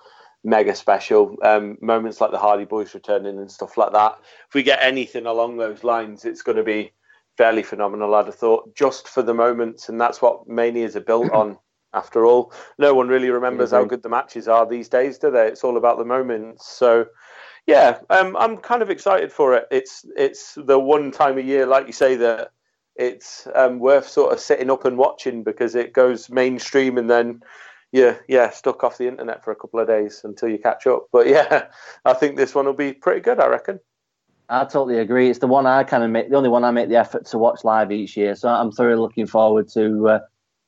mega 0.44 0.74
special. 0.74 1.36
Um, 1.42 1.78
moments 1.80 2.20
like 2.20 2.30
the 2.32 2.38
Hardy 2.38 2.64
Boys 2.64 2.94
returning 2.94 3.38
and 3.38 3.50
stuff 3.50 3.76
like 3.76 3.92
that. 3.92 4.18
If 4.48 4.54
we 4.54 4.62
get 4.62 4.80
anything 4.82 5.26
along 5.26 5.56
those 5.56 5.84
lines, 5.84 6.24
it's 6.24 6.42
going 6.42 6.58
to 6.58 6.64
be 6.64 6.92
fairly 7.36 7.62
phenomenal. 7.62 8.14
I'd 8.14 8.26
have 8.26 8.34
thought 8.34 8.74
just 8.74 9.08
for 9.08 9.22
the 9.22 9.34
moments, 9.34 9.88
and 9.88 10.00
that's 10.00 10.22
what 10.22 10.48
manias 10.48 10.96
are 10.96 11.00
built 11.00 11.30
on. 11.32 11.58
After 11.94 12.24
all, 12.24 12.54
no 12.78 12.94
one 12.94 13.08
really 13.08 13.28
remembers 13.28 13.70
how 13.70 13.84
good 13.84 14.02
the 14.02 14.08
matches 14.08 14.48
are 14.48 14.66
these 14.66 14.88
days, 14.88 15.18
do 15.18 15.30
they? 15.30 15.46
It's 15.48 15.62
all 15.62 15.76
about 15.76 15.98
the 15.98 16.06
moments. 16.06 16.66
So, 16.66 17.04
yeah, 17.66 17.98
um, 18.08 18.34
I'm 18.38 18.56
kind 18.56 18.80
of 18.80 18.88
excited 18.88 19.30
for 19.30 19.54
it. 19.54 19.66
It's 19.70 20.06
it's 20.16 20.54
the 20.56 20.78
one 20.78 21.10
time 21.10 21.36
a 21.36 21.42
year, 21.42 21.66
like 21.66 21.86
you 21.86 21.92
say, 21.92 22.16
that 22.16 22.52
it's 22.96 23.46
um, 23.54 23.78
worth 23.78 24.08
sort 24.08 24.32
of 24.32 24.40
sitting 24.40 24.70
up 24.70 24.86
and 24.86 24.96
watching 24.96 25.42
because 25.42 25.74
it 25.74 25.92
goes 25.92 26.30
mainstream 26.30 26.96
and 26.96 27.10
then 27.10 27.42
yeah, 27.92 28.16
yeah, 28.26 28.48
stuck 28.50 28.84
off 28.84 28.96
the 28.96 29.06
internet 29.06 29.44
for 29.44 29.50
a 29.52 29.56
couple 29.56 29.78
of 29.78 29.86
days 29.86 30.22
until 30.24 30.48
you 30.48 30.58
catch 30.58 30.86
up. 30.86 31.08
But 31.12 31.26
yeah, 31.28 31.66
I 32.06 32.14
think 32.14 32.36
this 32.36 32.54
one 32.54 32.64
will 32.64 32.72
be 32.72 32.94
pretty 32.94 33.20
good. 33.20 33.38
I 33.38 33.46
reckon. 33.48 33.80
I 34.52 34.64
totally 34.64 34.98
agree. 34.98 35.30
It's 35.30 35.38
the 35.38 35.46
one 35.46 35.64
I 35.64 35.82
kind 35.82 36.04
of 36.04 36.10
make, 36.10 36.28
the 36.28 36.36
only 36.36 36.50
one 36.50 36.62
I 36.62 36.70
make 36.72 36.90
the 36.90 36.96
effort 36.96 37.24
to 37.26 37.38
watch 37.38 37.64
live 37.64 37.90
each 37.90 38.18
year. 38.18 38.34
So 38.34 38.50
I'm 38.50 38.70
thoroughly 38.70 39.00
looking 39.00 39.26
forward 39.26 39.68
to 39.70 40.08
uh, 40.08 40.18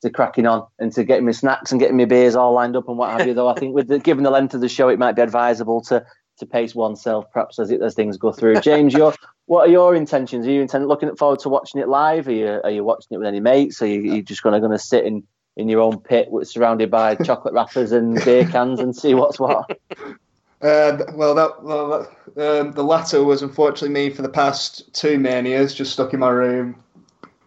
to 0.01 0.09
cracking 0.09 0.47
on 0.47 0.65
and 0.79 0.91
to 0.93 1.03
getting 1.03 1.25
my 1.25 1.31
snacks 1.31 1.71
and 1.71 1.79
getting 1.79 1.95
my 1.95 2.05
beers 2.05 2.35
all 2.35 2.53
lined 2.53 2.75
up 2.75 2.89
and 2.89 2.97
what 2.97 3.11
have 3.11 3.27
you. 3.27 3.35
Though 3.35 3.47
I 3.47 3.53
think 3.53 3.75
with 3.75 3.87
the, 3.87 3.99
given 3.99 4.23
the 4.23 4.31
length 4.31 4.55
of 4.55 4.61
the 4.61 4.69
show, 4.69 4.89
it 4.89 4.97
might 4.97 5.15
be 5.15 5.21
advisable 5.21 5.81
to 5.83 6.03
to 6.39 6.45
pace 6.47 6.73
oneself 6.73 7.25
perhaps 7.31 7.59
as 7.59 7.69
it, 7.69 7.81
as 7.83 7.93
things 7.93 8.17
go 8.17 8.31
through. 8.31 8.59
James, 8.61 8.91
your 8.91 9.13
what 9.45 9.67
are 9.67 9.71
your 9.71 9.93
intentions? 9.93 10.47
Are 10.47 10.51
you 10.51 10.61
intend, 10.61 10.87
looking 10.87 11.15
forward 11.15 11.39
to 11.41 11.49
watching 11.49 11.79
it 11.79 11.87
live? 11.87 12.27
Are 12.27 12.31
you 12.31 12.61
are 12.63 12.71
you 12.71 12.83
watching 12.83 13.09
it 13.11 13.17
with 13.19 13.27
any 13.27 13.39
mates? 13.39 13.83
Are 13.83 13.87
you, 13.87 14.11
are 14.11 14.15
you 14.15 14.23
just 14.23 14.41
going 14.41 14.53
to 14.53 14.59
going 14.59 14.71
to 14.71 14.79
sit 14.79 15.05
in 15.05 15.23
in 15.57 15.69
your 15.69 15.81
own 15.81 15.99
pit, 15.99 16.27
surrounded 16.41 16.89
by 16.89 17.13
chocolate 17.15 17.53
wrappers 17.53 17.91
and 17.91 18.15
beer 18.25 18.47
cans, 18.47 18.79
and 18.79 18.95
see 18.95 19.13
what's 19.13 19.39
what? 19.39 19.69
Uh, 20.61 20.97
well, 21.13 21.35
that, 21.35 21.63
well 21.63 22.07
that, 22.35 22.61
um, 22.61 22.71
the 22.71 22.83
latter 22.83 23.23
was 23.23 23.41
unfortunately 23.41 23.89
me 23.89 24.09
for 24.09 24.21
the 24.21 24.29
past 24.29 24.93
two 24.93 25.19
manias, 25.19 25.75
just 25.75 25.93
stuck 25.93 26.13
in 26.13 26.19
my 26.19 26.29
room, 26.29 26.81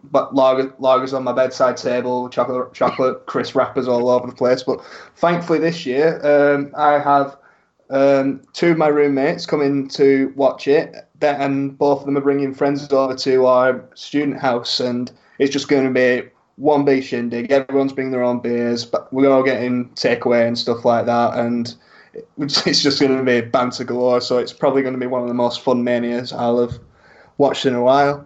but 0.03 0.33
lager, 0.33 0.69
lagers 0.79 1.13
on 1.13 1.23
my 1.23 1.33
bedside 1.33 1.75
table, 1.75 2.29
chocolate, 2.29 2.73
chocolate 2.73 3.25
crisp 3.25 3.55
wrappers 3.55 3.87
all 3.87 4.09
over 4.09 4.27
the 4.27 4.35
place. 4.35 4.63
But 4.63 4.83
thankfully, 5.15 5.59
this 5.59 5.85
year 5.85 6.21
um, 6.23 6.71
I 6.77 6.99
have 6.99 7.35
um, 7.89 8.41
two 8.53 8.71
of 8.71 8.77
my 8.77 8.87
roommates 8.87 9.45
coming 9.45 9.87
to 9.89 10.31
watch 10.35 10.67
it, 10.67 10.95
and 11.21 11.77
both 11.77 12.01
of 12.01 12.05
them 12.05 12.17
are 12.17 12.21
bringing 12.21 12.53
friends 12.53 12.91
over 12.93 13.15
to 13.15 13.45
our 13.47 13.83
student 13.95 14.39
house, 14.39 14.79
and 14.79 15.11
it's 15.39 15.51
just 15.51 15.67
going 15.67 15.91
to 15.91 15.93
be 15.93 16.29
one 16.57 16.85
big 16.85 17.03
shindig. 17.03 17.51
Everyone's 17.51 17.93
bringing 17.93 18.11
their 18.11 18.23
own 18.23 18.39
beers, 18.39 18.85
but 18.85 19.11
we're 19.11 19.31
all 19.31 19.43
getting 19.43 19.89
takeaway 19.91 20.47
and 20.47 20.57
stuff 20.57 20.85
like 20.85 21.05
that, 21.07 21.37
and 21.37 21.73
it's 22.37 22.81
just 22.81 22.99
going 22.99 23.17
to 23.17 23.23
be 23.23 23.41
banter 23.41 23.83
galore. 23.83 24.21
So 24.21 24.37
it's 24.37 24.53
probably 24.53 24.81
going 24.81 24.93
to 24.93 24.99
be 24.99 25.07
one 25.07 25.21
of 25.21 25.27
the 25.27 25.33
most 25.33 25.61
fun 25.61 25.83
manias 25.83 26.33
I'll 26.33 26.59
have 26.61 26.79
watched 27.37 27.65
in 27.65 27.75
a 27.75 27.83
while. 27.83 28.25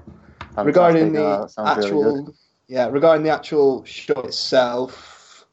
Fantastic. 0.56 0.66
Regarding 0.66 1.14
the 1.14 1.54
actual, 1.58 2.16
really 2.16 2.34
yeah, 2.68 2.88
regarding 2.90 3.24
the 3.24 3.30
actual 3.30 3.84
show 3.86 4.20
itself, 4.22 5.46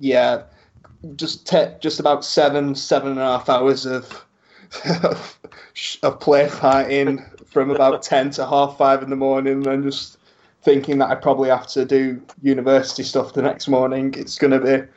yeah, 0.00 0.42
just 1.16 1.46
te- 1.46 1.74
just 1.80 2.00
about 2.00 2.24
seven 2.24 2.74
seven 2.74 3.10
and 3.10 3.20
a 3.20 3.24
half 3.24 3.48
hours 3.48 3.86
of 3.86 4.24
of 6.02 6.20
play 6.20 6.48
fighting 6.48 7.24
from 7.46 7.70
about 7.70 8.02
ten 8.10 8.30
to 8.30 8.46
half 8.46 8.78
five 8.78 9.02
in 9.02 9.10
the 9.10 9.16
morning, 9.16 9.66
and 9.66 9.84
just 9.84 10.18
thinking 10.62 10.98
that 10.98 11.10
I 11.10 11.14
probably 11.14 11.50
have 11.50 11.66
to 11.68 11.84
do 11.84 12.20
university 12.42 13.02
stuff 13.02 13.34
the 13.34 13.42
next 13.42 13.68
morning. 13.68 14.14
It's 14.16 14.38
going 14.38 14.50
to 14.52 14.60
be, 14.60 14.88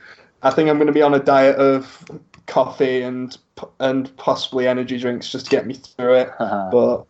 I 0.41 0.49
think 0.49 0.69
I'm 0.69 0.77
going 0.77 0.87
to 0.87 0.93
be 0.93 1.01
on 1.01 1.13
a 1.13 1.19
diet 1.19 1.57
of 1.57 2.09
coffee 2.47 3.01
and 3.01 3.37
and 3.79 4.15
possibly 4.17 4.67
energy 4.67 4.97
drinks 4.97 5.29
just 5.29 5.45
to 5.45 5.51
get 5.51 5.67
me 5.67 5.75
through 5.75 6.15
it. 6.15 6.31
but 6.39 7.05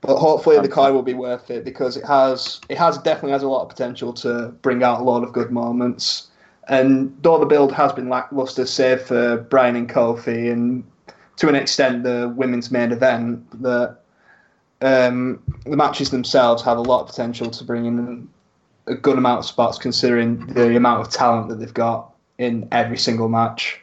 but 0.00 0.16
hopefully 0.16 0.58
the 0.60 0.68
car 0.68 0.92
will 0.92 1.02
be 1.02 1.14
worth 1.14 1.50
it 1.50 1.64
because 1.64 1.96
it 1.96 2.04
has 2.04 2.60
it 2.68 2.78
has 2.78 2.98
definitely 2.98 3.32
has 3.32 3.42
a 3.42 3.48
lot 3.48 3.62
of 3.62 3.68
potential 3.68 4.12
to 4.14 4.48
bring 4.62 4.82
out 4.82 5.00
a 5.00 5.04
lot 5.04 5.22
of 5.22 5.32
good 5.32 5.50
moments. 5.50 6.28
And 6.68 7.16
though 7.22 7.38
the 7.38 7.46
build 7.46 7.72
has 7.72 7.92
been 7.92 8.08
lackluster, 8.08 8.66
save 8.66 9.02
for 9.02 9.38
Bryan 9.38 9.74
and 9.74 9.88
Kofi, 9.88 10.52
and 10.52 10.84
to 11.36 11.48
an 11.48 11.54
extent 11.54 12.02
the 12.02 12.32
women's 12.36 12.70
main 12.70 12.92
event, 12.92 13.62
that 13.62 13.96
um, 14.82 15.42
the 15.64 15.76
matches 15.76 16.10
themselves 16.10 16.62
have 16.62 16.76
a 16.76 16.82
lot 16.82 17.02
of 17.02 17.06
potential 17.08 17.50
to 17.50 17.64
bring 17.64 17.86
in 17.86 18.28
a 18.86 18.94
good 18.94 19.16
amount 19.16 19.40
of 19.40 19.46
spots, 19.46 19.78
considering 19.78 20.46
the 20.46 20.76
amount 20.76 21.00
of 21.00 21.10
talent 21.10 21.48
that 21.48 21.58
they've 21.58 21.72
got 21.72 22.12
in 22.36 22.68
every 22.70 22.98
single 22.98 23.28
match. 23.28 23.80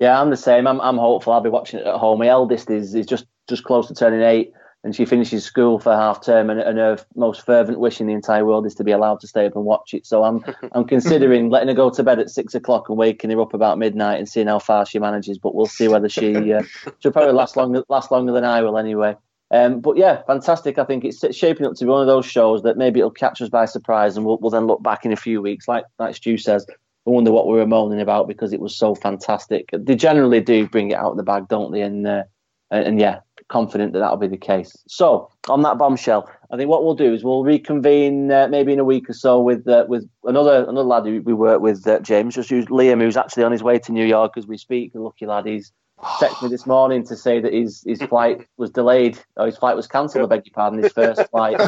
Yeah, 0.00 0.20
I'm 0.20 0.30
the 0.30 0.36
same. 0.36 0.66
I'm, 0.66 0.80
I'm 0.80 0.98
hopeful. 0.98 1.32
I'll 1.32 1.40
be 1.40 1.50
watching 1.50 1.80
it 1.80 1.86
at 1.86 1.96
home. 1.96 2.18
My 2.18 2.28
eldest 2.28 2.70
is 2.70 2.94
is 2.94 3.06
just 3.06 3.26
just 3.48 3.64
close 3.64 3.88
to 3.88 3.94
turning 3.94 4.22
eight 4.22 4.52
and 4.84 4.94
she 4.94 5.06
finishes 5.06 5.44
school 5.44 5.78
for 5.78 5.92
half 5.94 6.22
term 6.24 6.50
and, 6.50 6.60
and, 6.60 6.78
her 6.78 6.98
most 7.16 7.44
fervent 7.44 7.80
wish 7.80 8.00
in 8.00 8.06
the 8.06 8.12
entire 8.12 8.44
world 8.44 8.66
is 8.66 8.74
to 8.74 8.84
be 8.84 8.92
allowed 8.92 9.18
to 9.20 9.26
stay 9.26 9.46
up 9.46 9.56
and 9.56 9.64
watch 9.64 9.94
it 9.94 10.06
so 10.06 10.22
i'm 10.22 10.44
i'm 10.72 10.84
considering 10.84 11.50
letting 11.50 11.68
her 11.68 11.74
go 11.74 11.90
to 11.90 12.04
bed 12.04 12.18
at 12.18 12.30
six 12.30 12.54
o'clock 12.54 12.88
and 12.88 12.98
waking 12.98 13.30
her 13.30 13.40
up 13.40 13.54
about 13.54 13.78
midnight 13.78 14.18
and 14.18 14.28
seeing 14.28 14.46
how 14.46 14.58
far 14.58 14.86
she 14.86 14.98
manages 14.98 15.38
but 15.38 15.54
we'll 15.54 15.66
see 15.66 15.88
whether 15.88 16.08
she 16.08 16.52
uh, 16.52 16.62
she'll 17.00 17.12
probably 17.12 17.32
last 17.32 17.56
longer 17.56 17.82
last 17.88 18.10
longer 18.10 18.32
than 18.32 18.44
i 18.44 18.60
will 18.62 18.78
anyway 18.78 19.16
um, 19.50 19.80
but 19.80 19.96
yeah, 19.96 20.22
fantastic. 20.26 20.78
I 20.78 20.84
think 20.84 21.04
it's 21.04 21.22
shaping 21.36 21.66
up 21.66 21.74
to 21.74 21.84
be 21.84 21.88
one 21.88 22.00
of 22.00 22.08
those 22.08 22.26
shows 22.26 22.62
that 22.62 22.76
maybe 22.76 22.98
it'll 22.98 23.12
catch 23.12 23.40
us 23.40 23.48
by 23.48 23.66
surprise, 23.66 24.16
and 24.16 24.26
we'll, 24.26 24.38
we'll 24.38 24.50
then 24.50 24.66
look 24.66 24.82
back 24.82 25.04
in 25.04 25.12
a 25.12 25.16
few 25.16 25.40
weeks, 25.40 25.68
like 25.68 25.84
like 25.98 26.16
Stu 26.16 26.38
says, 26.38 26.66
I 27.06 27.10
wonder 27.10 27.32
what 27.32 27.46
we 27.46 27.54
were 27.54 27.66
moaning 27.66 28.00
about 28.00 28.28
because 28.28 28.52
it 28.52 28.60
was 28.60 28.74
so 28.76 28.94
fantastic. 28.94 29.68
They 29.72 29.94
generally 29.94 30.40
do 30.40 30.66
bring 30.66 30.90
it 30.90 30.94
out 30.94 31.12
of 31.12 31.16
the 31.16 31.22
bag, 31.22 31.48
don't 31.48 31.72
they? 31.72 31.82
And 31.82 32.06
uh, 32.06 32.24
and, 32.70 32.86
and 32.86 33.00
yeah, 33.00 33.20
confident 33.48 33.92
that 33.92 33.98
that'll 33.98 34.16
be 34.16 34.26
the 34.26 34.36
case. 34.36 34.76
So 34.88 35.30
on 35.48 35.62
that 35.62 35.78
bombshell, 35.78 36.30
I 36.50 36.56
think 36.56 36.70
what 36.70 36.84
we'll 36.84 36.94
do 36.94 37.12
is 37.12 37.22
we'll 37.22 37.44
reconvene 37.44 38.30
uh, 38.30 38.48
maybe 38.48 38.72
in 38.72 38.78
a 38.78 38.84
week 38.84 39.10
or 39.10 39.12
so 39.12 39.40
with 39.40 39.68
uh, 39.68 39.84
with 39.88 40.08
another 40.24 40.62
another 40.62 40.82
lad 40.82 41.04
who 41.04 41.20
we 41.22 41.34
work 41.34 41.60
with, 41.60 41.86
uh, 41.86 42.00
James, 42.00 42.34
just 42.34 42.50
use 42.50 42.66
Liam, 42.66 43.02
who's 43.02 43.16
actually 43.16 43.44
on 43.44 43.52
his 43.52 43.62
way 43.62 43.78
to 43.78 43.92
New 43.92 44.06
York 44.06 44.32
as 44.36 44.46
we 44.46 44.56
speak. 44.56 44.92
Lucky 44.94 45.26
lad, 45.26 45.46
he's 45.46 45.72
texted 46.04 46.42
me 46.42 46.48
this 46.48 46.66
morning 46.66 47.04
to 47.06 47.16
say 47.16 47.40
that 47.40 47.52
his 47.52 47.82
his 47.86 48.02
flight 48.02 48.46
was 48.56 48.70
delayed 48.70 49.18
or 49.36 49.46
his 49.46 49.56
flight 49.56 49.76
was 49.76 49.86
cancelled. 49.86 50.24
I 50.24 50.36
beg 50.36 50.46
your 50.46 50.52
pardon, 50.52 50.82
his 50.82 50.92
first 50.92 51.28
flight, 51.30 51.60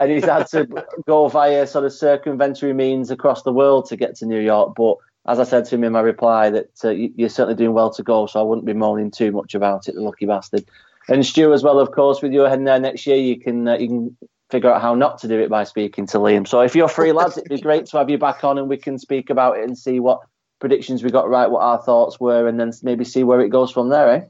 and 0.00 0.10
he's 0.10 0.24
had 0.24 0.46
to 0.48 0.68
go 1.06 1.28
via 1.28 1.66
sort 1.66 1.84
of 1.84 1.92
circumventory 1.92 2.72
means 2.72 3.10
across 3.10 3.42
the 3.42 3.52
world 3.52 3.88
to 3.88 3.96
get 3.96 4.16
to 4.16 4.26
New 4.26 4.40
York, 4.40 4.74
but 4.76 4.96
as 5.26 5.40
I 5.40 5.44
said 5.44 5.64
to 5.66 5.74
him 5.74 5.84
in 5.84 5.92
my 5.92 6.00
reply, 6.00 6.50
that 6.50 6.70
uh, 6.84 6.90
you're 6.90 7.30
certainly 7.30 7.56
doing 7.56 7.72
well 7.72 7.90
to 7.90 8.02
go, 8.02 8.26
so 8.26 8.40
I 8.40 8.42
wouldn't 8.42 8.66
be 8.66 8.74
moaning 8.74 9.10
too 9.10 9.32
much 9.32 9.54
about 9.54 9.88
it, 9.88 9.94
the 9.94 10.02
lucky 10.02 10.26
bastard. 10.26 10.64
And 11.08 11.24
Stu, 11.24 11.52
as 11.52 11.62
well, 11.62 11.78
of 11.78 11.92
course, 11.92 12.22
with 12.22 12.32
you 12.32 12.40
heading 12.40 12.64
there 12.64 12.78
next 12.78 13.06
year, 13.06 13.16
you 13.16 13.38
can 13.38 13.68
uh, 13.68 13.76
you 13.76 13.88
can 13.88 14.16
figure 14.50 14.72
out 14.72 14.82
how 14.82 14.94
not 14.94 15.18
to 15.18 15.28
do 15.28 15.40
it 15.40 15.50
by 15.50 15.64
speaking 15.64 16.06
to 16.06 16.18
Liam. 16.18 16.46
So 16.46 16.60
if 16.60 16.74
you're 16.74 16.88
free, 16.88 17.12
lads, 17.12 17.38
it'd 17.38 17.48
be 17.48 17.60
great 17.60 17.86
to 17.86 17.98
have 17.98 18.10
you 18.10 18.18
back 18.18 18.44
on, 18.44 18.58
and 18.58 18.68
we 18.68 18.76
can 18.76 18.98
speak 18.98 19.30
about 19.30 19.58
it 19.58 19.64
and 19.64 19.76
see 19.76 20.00
what 20.00 20.20
predictions 20.60 21.02
we 21.02 21.10
got 21.10 21.28
right, 21.28 21.50
what 21.50 21.62
our 21.62 21.82
thoughts 21.82 22.18
were, 22.20 22.48
and 22.48 22.58
then 22.58 22.72
maybe 22.82 23.04
see 23.04 23.24
where 23.24 23.40
it 23.40 23.48
goes 23.48 23.70
from 23.70 23.88
there, 23.88 24.10
eh? 24.10 24.20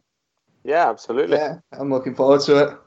Yeah, 0.65 0.89
absolutely. 0.89 1.37
Yeah, 1.37 1.59
I'm 1.73 1.91
looking 1.91 2.15
forward 2.15 2.41
to 2.43 2.65
it. 2.65 2.79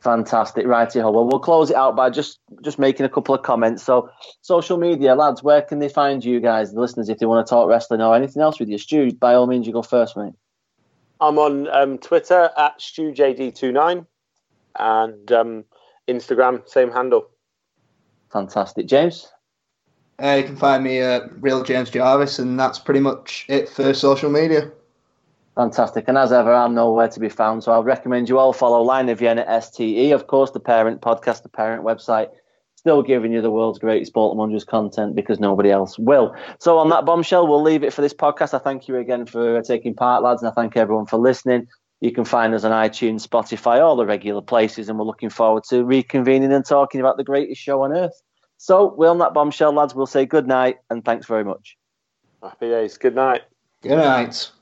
Fantastic, 0.00 0.66
righty 0.66 0.98
ho. 0.98 1.12
Well, 1.12 1.26
we'll 1.26 1.38
close 1.38 1.70
it 1.70 1.76
out 1.76 1.94
by 1.94 2.10
just 2.10 2.40
just 2.62 2.78
making 2.78 3.06
a 3.06 3.08
couple 3.08 3.34
of 3.34 3.42
comments. 3.42 3.84
So, 3.84 4.10
social 4.40 4.76
media, 4.76 5.14
lads, 5.14 5.42
where 5.42 5.62
can 5.62 5.78
they 5.78 5.88
find 5.88 6.24
you 6.24 6.40
guys, 6.40 6.72
the 6.72 6.80
listeners, 6.80 7.08
if 7.08 7.18
they 7.18 7.26
want 7.26 7.46
to 7.46 7.48
talk 7.48 7.68
wrestling 7.68 8.02
or 8.02 8.14
anything 8.14 8.42
else 8.42 8.58
with 8.58 8.68
you? 8.68 8.78
Stu, 8.78 9.12
by 9.12 9.34
all 9.34 9.46
means, 9.46 9.66
you 9.66 9.72
go 9.72 9.82
first, 9.82 10.16
mate. 10.16 10.34
I'm 11.20 11.38
on 11.38 11.68
um, 11.68 11.98
Twitter 11.98 12.50
at 12.58 12.80
StuJD29 12.80 14.04
and 14.76 15.32
um, 15.32 15.64
Instagram, 16.08 16.68
same 16.68 16.90
handle. 16.90 17.28
Fantastic, 18.32 18.88
James. 18.88 19.31
Uh, 20.20 20.36
you 20.38 20.44
can 20.44 20.56
find 20.56 20.84
me 20.84 20.98
at 20.98 21.22
Real 21.40 21.62
James 21.62 21.90
Jarvis, 21.90 22.38
and 22.38 22.58
that's 22.58 22.78
pretty 22.78 23.00
much 23.00 23.46
it 23.48 23.68
for 23.68 23.92
social 23.94 24.30
media. 24.30 24.70
Fantastic. 25.54 26.06
And 26.08 26.16
as 26.16 26.32
ever, 26.32 26.52
I'm 26.52 26.74
nowhere 26.74 27.08
to 27.08 27.20
be 27.20 27.28
found. 27.28 27.62
So 27.62 27.72
I'll 27.72 27.84
recommend 27.84 28.28
you 28.28 28.38
all 28.38 28.52
follow 28.52 28.80
Lion 28.82 29.08
of 29.10 29.18
Vienna 29.18 29.60
Suite, 29.60 30.12
of 30.12 30.26
course, 30.26 30.50
the 30.50 30.60
parent 30.60 31.02
podcast, 31.02 31.42
the 31.42 31.50
parent 31.50 31.84
website, 31.84 32.30
still 32.76 33.02
giving 33.02 33.32
you 33.32 33.42
the 33.42 33.50
world's 33.50 33.78
greatest 33.78 34.14
Baltimore 34.14 34.48
content 34.60 35.14
because 35.14 35.38
nobody 35.38 35.70
else 35.70 35.98
will. 35.98 36.34
So 36.58 36.78
on 36.78 36.88
that 36.88 37.04
bombshell, 37.04 37.46
we'll 37.46 37.62
leave 37.62 37.84
it 37.84 37.92
for 37.92 38.00
this 38.00 38.14
podcast. 38.14 38.54
I 38.54 38.58
thank 38.58 38.88
you 38.88 38.96
again 38.96 39.26
for 39.26 39.60
taking 39.62 39.94
part, 39.94 40.22
lads, 40.22 40.42
and 40.42 40.50
I 40.50 40.54
thank 40.54 40.76
everyone 40.76 41.06
for 41.06 41.18
listening. 41.18 41.68
You 42.00 42.12
can 42.12 42.24
find 42.24 42.54
us 42.54 42.64
on 42.64 42.72
iTunes, 42.72 43.26
Spotify, 43.26 43.80
all 43.80 43.94
the 43.94 44.06
regular 44.06 44.42
places, 44.42 44.88
and 44.88 44.98
we're 44.98 45.04
looking 45.04 45.30
forward 45.30 45.64
to 45.68 45.84
reconvening 45.84 46.52
and 46.52 46.64
talking 46.64 47.00
about 47.00 47.18
the 47.18 47.24
greatest 47.24 47.60
show 47.60 47.82
on 47.82 47.92
earth. 47.92 48.20
So, 48.62 48.94
we're 48.96 49.10
on 49.10 49.18
that 49.18 49.34
bombshell, 49.34 49.72
lads. 49.72 49.92
We'll 49.92 50.06
say 50.06 50.24
good 50.24 50.46
night 50.46 50.78
and 50.88 51.04
thanks 51.04 51.26
very 51.26 51.42
much. 51.42 51.76
Happy 52.40 52.68
days. 52.68 52.96
Good 52.96 53.16
night. 53.16 53.42
Good 53.82 53.96
night. 53.96 54.52